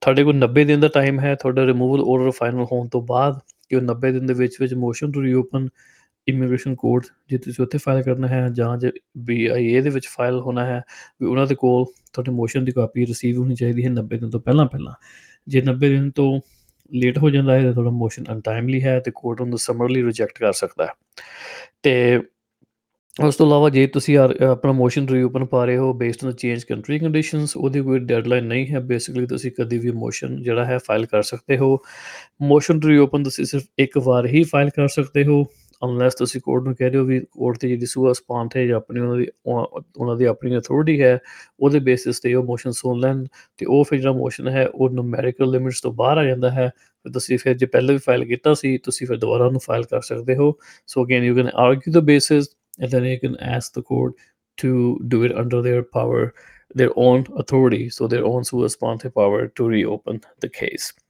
ਤੁਹਾਡੇ 0.00 0.24
ਕੋਲ 0.24 0.34
90 0.34 0.64
ਦਿਨ 0.64 0.80
ਦਾ 0.80 0.88
ਟਾਈਮ 0.88 1.20
ਹੈ, 1.20 1.34
ਤੁਹਾਡਾ 1.34 1.66
ਰਿਮੂਵਲ 1.66 2.00
ਆਰਡਰ 2.00 2.30
ਫਾਈਨਲ 2.30 2.66
ਹੋਣ 2.72 2.88
ਤੋਂ 2.88 3.02
ਬਾਅਦ 3.02 3.38
ਕਿ 3.68 3.76
ਉਹ 3.76 3.82
90 3.82 4.12
ਦਿਨ 4.12 4.26
ਦੇ 4.26 4.34
ਵਿੱਚ 4.34 4.56
ਵਿੱਚ 4.60 4.74
motion 4.74 5.12
to 5.12 5.22
reopen 5.22 5.68
immigration 6.28 6.74
court 6.74 7.04
ਜੇ 7.28 7.38
ਤੁਸੀਂ 7.38 7.64
ਉੱਥੇ 7.64 7.78
ਫਾਈਲ 7.78 8.02
ਕਰਨਾ 8.02 8.28
ਹੈ, 8.28 8.48
ਜਾਂ 8.52 8.78
ਜੇ 8.78 8.88
BIA 9.30 9.82
ਦੇ 9.82 9.90
ਵਿੱਚ 9.90 10.06
ਫਾਈਲ 10.06 10.40
ਹੋਣਾ 10.40 10.66
ਹੈ, 10.66 10.82
ਵੀ 11.20 11.26
ਉਹਨਾਂ 11.26 11.46
ਦੇ 11.46 11.54
ਕੋਲ 11.54 11.84
ਤੁਹਾਡੇ 12.12 12.30
ਮੋਸ਼ਨ 12.30 12.64
ਦੀ 12.64 12.72
ਕਾਪੀ 12.72 13.06
ਰਿਸੀਵ 13.06 13.38
ਹੋਣੀ 13.38 13.54
ਚਾਹੀਦੀ 13.54 13.84
ਹੈ 13.84 13.90
90 13.90 14.18
ਦਿਨ 14.18 14.30
ਤੋਂ 14.30 14.40
ਪਹਿਲਾਂ 14.40 14.66
ਪਹਿਲਾਂ 14.66 14.92
ਜੇ 15.48 15.62
90 15.62 15.88
ਦਿਨ 15.88 16.10
ਤੋਂ 16.10 16.40
ਲੇਟ 16.92 17.18
ਹੋ 17.18 17.30
ਜਾਂਦਾ 17.30 17.54
ਹੈ 17.54 17.62
ਤਾਂ 17.62 17.72
ਤੁਹਾਡਾ 17.72 17.90
ਮੋਸ਼ਨ 17.90 18.24
ਅਨਟਾਈਮਲੀ 18.32 18.82
ਹੈ 18.82 19.00
ਤੇ 19.00 19.10
ਕੋਰਟ 19.14 19.40
ਉਹਨੂੰ 19.40 19.58
ਸਮਰਲੀ 19.58 20.02
ਰਿਜੈਕਟ 20.04 20.38
ਕਰ 20.38 20.52
ਸਕਦਾ 20.52 20.86
ਹੈ। 20.86 20.92
ਤੇ 21.82 22.20
ਉਸ 23.22 23.36
ਤੋਂ 23.36 23.46
ਇਲਾਵਾ 23.46 23.68
ਜੇ 23.70 23.86
ਤੁਸੀਂ 23.86 24.16
ਆਰ 24.18 24.34
ਆਪਣਾ 24.42 24.72
ਮੋਸ਼ਨ 24.72 25.08
ਰੀਓਪਨ 25.08 25.44
ਪਾ 25.44 25.64
ਰਹੇ 25.64 25.76
ਹੋ 25.76 25.92
based 25.92 26.24
on 26.26 26.32
change 26.32 26.64
country 26.64 26.98
conditions 26.98 27.56
ਉਹਦੀ 27.56 27.80
ਕੋਈ 27.80 27.98
ਡੈਡਲਾਈਨ 27.98 28.44
ਨਹੀਂ 28.44 28.66
ਹੈ। 28.68 28.80
ਬੇਸਿਕਲੀ 28.80 29.26
ਤੁਸੀਂ 29.26 29.50
ਕਦੀ 29.52 29.78
ਵੀ 29.78 29.90
ਮੋਸ਼ਨ 29.90 30.42
ਜਿਹੜਾ 30.42 30.64
ਹੈ 30.64 30.78
ਫਾਈਲ 30.78 31.06
ਕਰ 31.06 31.22
ਸਕਦੇ 31.22 31.58
ਹੋ। 31.58 31.76
ਮੋਸ਼ਨ 32.42 32.80
ਰੀਓਪਨ 32.82 33.22
ਤੁਸੀਂ 33.22 33.44
ਸਿਰਫ 33.44 33.64
ਇੱਕ 33.78 33.98
ਵਾਰ 33.98 34.26
ਹੀ 34.26 34.42
ਫਾਈਲ 34.44 34.70
ਕਰ 34.70 34.88
ਸਕਦੇ 34.88 35.24
ਹੋ। 35.24 35.44
ਅਨਲੈਸ 35.84 36.14
ਤੁਸੀਂ 36.14 36.40
ਕੋਰਟ 36.40 36.64
ਨੂੰ 36.64 36.74
ਕਹਿ 36.74 36.90
ਰਹੇ 36.90 36.98
ਹੋ 36.98 37.04
ਵੀ 37.04 37.20
ਕੋਰਟ 37.20 37.58
ਤੇ 37.58 37.68
ਜਿਹੜੀ 37.68 37.86
ਸੂਆ 37.86 38.12
ਸਪਾਂਟ 38.12 38.56
ਹੈ 38.56 38.66
ਜਾਂ 38.66 38.76
ਆਪਣੀ 38.76 39.00
ਉਹਨਾਂ 39.00 39.16
ਦੀ 39.16 39.26
ਉਹ- 39.46 39.82
ਉਹਨਾਂ 39.96 40.16
ਦੀ 40.16 40.24
ਆਪਣੀ 40.24 40.58
ਅਥਾਰਟੀ 40.58 41.02
ਹੈ 41.02 41.18
ਉਹਦੇ 41.60 41.78
ਬੇਸਿਸ 41.78 42.20
ਤੇ 42.20 42.34
ਉਹ 42.34 42.44
ਮੋਸ਼ਨ 42.44 42.70
ਸੁਣ 42.70 43.00
ਲੈਣ 43.00 43.24
ਤੇ 43.56 43.66
ਉਹ 43.66 43.84
ਫਿਰ 43.84 43.98
ਜਿਹੜਾ 44.00 44.12
ਮੋਸ਼ਨ 44.12 44.48
ਹੈ 44.48 44.68
ਉਹ 44.68 44.90
ਨੂਮੈਰੀਕਲ 44.90 45.50
ਲਿਮਿਟਸ 45.50 45.80
ਤੋਂ 45.80 45.92
ਬਾਹਰ 45.92 46.18
ਆ 46.18 46.24
ਜਾਂਦਾ 46.24 46.50
ਹੈ। 46.50 46.70
ਫਿਰ 46.76 47.12
ਤੁਸੀਂ 47.12 47.38
ਫਿਰ 47.38 47.54
ਜੇ 47.54 47.66
ਪਹਿਲਾਂ 47.66 47.92
ਵੀ 47.92 47.98
ਫਾਈਲ 47.98 48.24
ਕੀਤਾ 48.24 48.54
ਸੀ 48.54 48.78
ਤੁਸੀਂ 48.78 49.06
ਫਿਰ 49.06 49.16
ਦੁਬਾਰਾ 49.16 49.44
ਉਹਨੂੰ 49.44 49.60
ਫਾਈਲ 49.60 49.82
ਕਰ 49.84 50.00
ਸਕਦੇ 50.00 50.36
ਹੋ। 50.36 50.54
So 50.86 51.04
again 51.04 51.24
you 51.24 51.34
can 51.36 51.50
argue 51.54 51.92
the 51.92 51.98
basis 51.98 52.48
and 52.84 52.88
then 52.88 53.04
you 53.04 53.28
can 53.28 53.36
ask 53.54 53.80
the 53.80 53.82
court 53.82 54.12
to 54.58 54.94
do 55.06 55.28
it 55.28 55.38
under 55.42 55.66
their 55.66 55.80
power, 55.80 56.22
their 56.80 56.90
own 56.90 57.20
authority, 57.20 57.82
so 57.82 58.08
their 58.08 58.26
own 58.26 58.40
sua 58.40 58.64
sponte 58.64 59.08
power 59.08 59.44
to 59.44 59.68
reopen 59.68 60.14
the 60.14 60.48
case. 60.48 61.04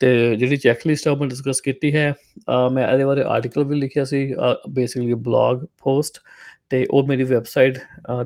ਤੇ 0.00 0.36
ਜਿਹੜੀ 0.36 0.56
check 0.56 0.86
list 0.86 1.08
ਆ 1.08 1.14
ਮੈਂ 1.14 1.28
discuss 1.28 1.60
ਕੀਤੀ 1.60 1.94
ਹੈ। 1.96 2.12
ਅਹ 2.12 2.68
ਮੈਂ 2.70 2.88
ਇਹਦੇ 2.92 3.04
ਬਾਰੇ 3.04 3.22
article 3.22 3.64
ਵੀ 3.64 3.76
ਲਿਖਿਆ 3.76 4.04
ਸੀ 4.04 4.34
ਬੇਸਿਕਲੀ 4.70 5.14
ਬਲੌਗ 5.14 5.64
ਪੋਸਟ 5.82 6.18
ਤੇ 6.70 6.86
ਉਹ 6.90 7.06
ਮੇਰੀ 7.06 7.22
ਵੈਬਸਾਈਟ 7.24 7.78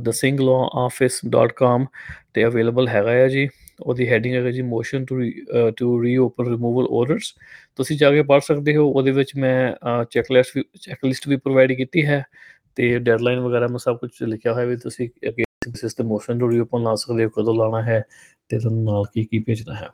thesinglawoffice.com 0.09 1.87
ਤੇ 2.35 2.45
ਅਵੇਲੇਬਲ 2.45 2.89
ਹੈਗਾ 2.89 3.11
ਹੈ 3.13 3.29
ਜੀ। 3.29 3.49
ਉਹਦੀ 3.83 4.09
ਹੈਡਿੰਗ 4.09 4.35
ਹੈਗਾ 4.35 4.51
ਜੀ 4.51 4.63
motion 4.63 5.05
to 5.05 5.21
to 5.77 6.03
reopen 6.03 6.49
removal 6.49 6.87
orders 6.91 7.33
ਤੁਸੀਂ 7.77 7.97
ਜਾ 7.99 8.11
ਕੇ 8.11 8.23
ਪੜ੍ਹ 8.23 8.41
ਸਕਦੇ 8.41 8.77
ਹੋ, 8.77 8.89
ਉਹਦੇ 8.89 9.11
ਵਿੱਚ 9.11 9.33
ਮੈਂ 9.37 10.05
ਚੈੱਕ 10.11 10.33
ਲਿਸਟ 10.33 10.57
ਵੀ 10.57 10.65
ਚੈੱਕ 10.81 11.05
ਲਿਸਟ 11.05 11.29
ਵੀ 11.29 11.37
ਪ੍ਰੋਵਾਈਡ 11.37 11.73
ਕੀਤੀ 11.73 12.07
ਹੈ 12.07 12.23
ਤੇ 12.77 12.99
ਡੈਡਲਾਈਨ 12.99 13.41
ਵਗੈਰਾ 13.41 13.67
ਮੈਂ 13.67 13.79
ਸਭ 13.79 13.97
ਕੁਝ 13.97 14.11
ਲਿਖਿਆ 14.23 14.53
ਹੋਇਆ 14.53 14.67
ਵੀ 14.67 14.77
ਤੁਸੀਂ 14.77 15.09
ਅੱਗੇ 15.29 15.45
ਸਿਸਟਮ 15.77 16.07
ਮੋਸ਼ਨ 16.07 16.39
ਤੋਂ 16.39 16.51
ਰੀਓਪਨ 16.51 16.83
ਲਾ 16.83 16.95
ਸਕਦੇ 16.95 17.25
ਹੋ, 17.25 17.31
ਕਦੋਂ 17.31 17.55
ਲਾਣਾ 17.55 17.83
ਹੈ 17.83 18.03
ਤੇ 18.49 18.59
ਤੁਹਾਨੂੰ 18.59 18.85
ਨਾਲ 18.85 19.05
ਕੀ 19.15 19.25
ਕੀ 19.25 19.39
ਭੇਜਣਾ 19.39 19.75
ਹੈ। 19.75 19.89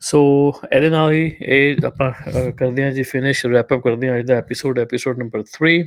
ਸੋ 0.00 0.52
ਇਹਦੇ 0.72 0.90
ਨਾਲ 0.90 1.12
ਹੀ 1.12 1.36
ਇਹ 1.42 1.76
ਆਪਾਂ 1.86 2.10
ਅਹ, 2.10 2.50
ਕਰਦੇ 2.50 2.84
ਹਾਂ 2.84 2.90
ਜੀ 2.92 3.02
ਫਿਨਿਸ਼ 3.02 3.46
ਰੈਪ 3.46 3.74
ਅਪ 3.74 3.80
ਕਰਦੇ 3.84 4.08
ਹਾਂ 4.08 4.18
ਅੱਜ 4.18 4.26
ਦਾ 4.26 4.34
ਐਪੀਸੋਡ 4.34 4.78
ਐਪੀਸੋਡ 4.78 5.18
ਨੰਬਰ 5.18 5.42
3 5.42 5.84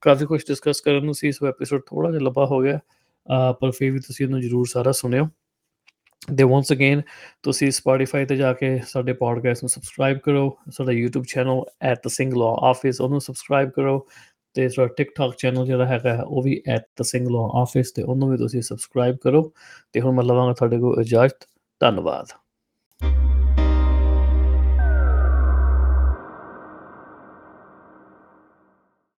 ਕਾਫੀ 0.00 0.26
ਕੁਝ 0.26 0.42
ਡਿਸਕਸ 0.48 0.80
ਕਰਨ 0.80 1.04
ਨੂੰ 1.04 1.14
ਸੀ 1.14 1.32
ਸੋ 1.32 1.46
ਐਪੀਸੋਡ 1.46 1.80
ਥੋੜਾ 1.86 2.10
ਜਿਹਾ 2.10 2.22
ਲੰਬਾ 2.22 2.46
ਹੋ 2.46 2.60
ਗਿਆ 2.60 2.76
ਅਹ, 2.76 3.52
ਪਰ 3.52 3.70
ਫਿਰ 3.70 3.90
ਵੀ 3.90 3.98
ਤੁਸੀਂ 3.98 4.26
ਇਹਨੂੰ 4.26 4.40
ਜਰੂਰ 4.40 4.66
ਸਾਰਾ 4.66 4.92
ਸੁਣਿਓ। 4.92 5.28
ਤੇ 6.38 6.44
ਵਾਂਸ 6.44 6.72
ਅਗੇਨ 6.72 7.02
ਤੁਸੀਂ 7.42 7.68
Spotify 7.68 8.26
ਤੇ 8.26 8.36
ਜਾ 8.36 8.52
ਕੇ 8.52 8.80
ਸਾਡੇ 8.88 9.12
ਪੋਡਕਾਸਟ 9.12 9.62
ਨੂੰ 9.64 9.68
ਸਬਸਕ੍ਰਾਈਬ 9.68 10.18
ਕਰੋ 10.18 10.58
ਸਾਡਾ 10.70 10.92
YouTube 10.92 11.22
ਚੈਨਲ 11.28 11.62
@thesinglaw_office 11.86 12.96
ਉਹਨੂੰ 13.00 13.20
ਸਬਸਕ੍ਰਾਈਬ 13.20 13.70
ਕਰੋ 13.70 14.08
ਤੇ 14.54 14.68
ਸਾਡਾ 14.68 14.94
TikTok 15.02 15.32
ਚੈਨਲ 15.38 15.66
ਜਿਹੜਾ 15.66 15.86
ਹੈਗਾ 15.86 16.16
ਹੈ, 16.16 16.22
ਉਹ 16.22 16.42
ਵੀ 16.42 16.62
@thesinglaw_office 16.74 17.92
ਤੇ 17.94 18.02
ਉਹਨੂੰ 18.02 18.30
ਵੀ 18.30 18.36
ਤੁਸੀਂ 18.36 18.62
ਸਬਸਕ੍ਰਾਈਬ 18.62 19.16
ਕਰੋ 19.22 19.52
ਤੇ 19.92 20.00
ਹੁਣ 20.00 20.14
ਮੈਂ 20.14 20.24
ਲਵਾਂਗਾ 20.24 20.52
ਤੁਹਾਡੇ 20.52 20.78
ਕੋਲ 20.78 21.00
ਇਜਾਜ਼ਤ 21.00 21.46
ਧੰਨਵਾਦ। 21.80 22.26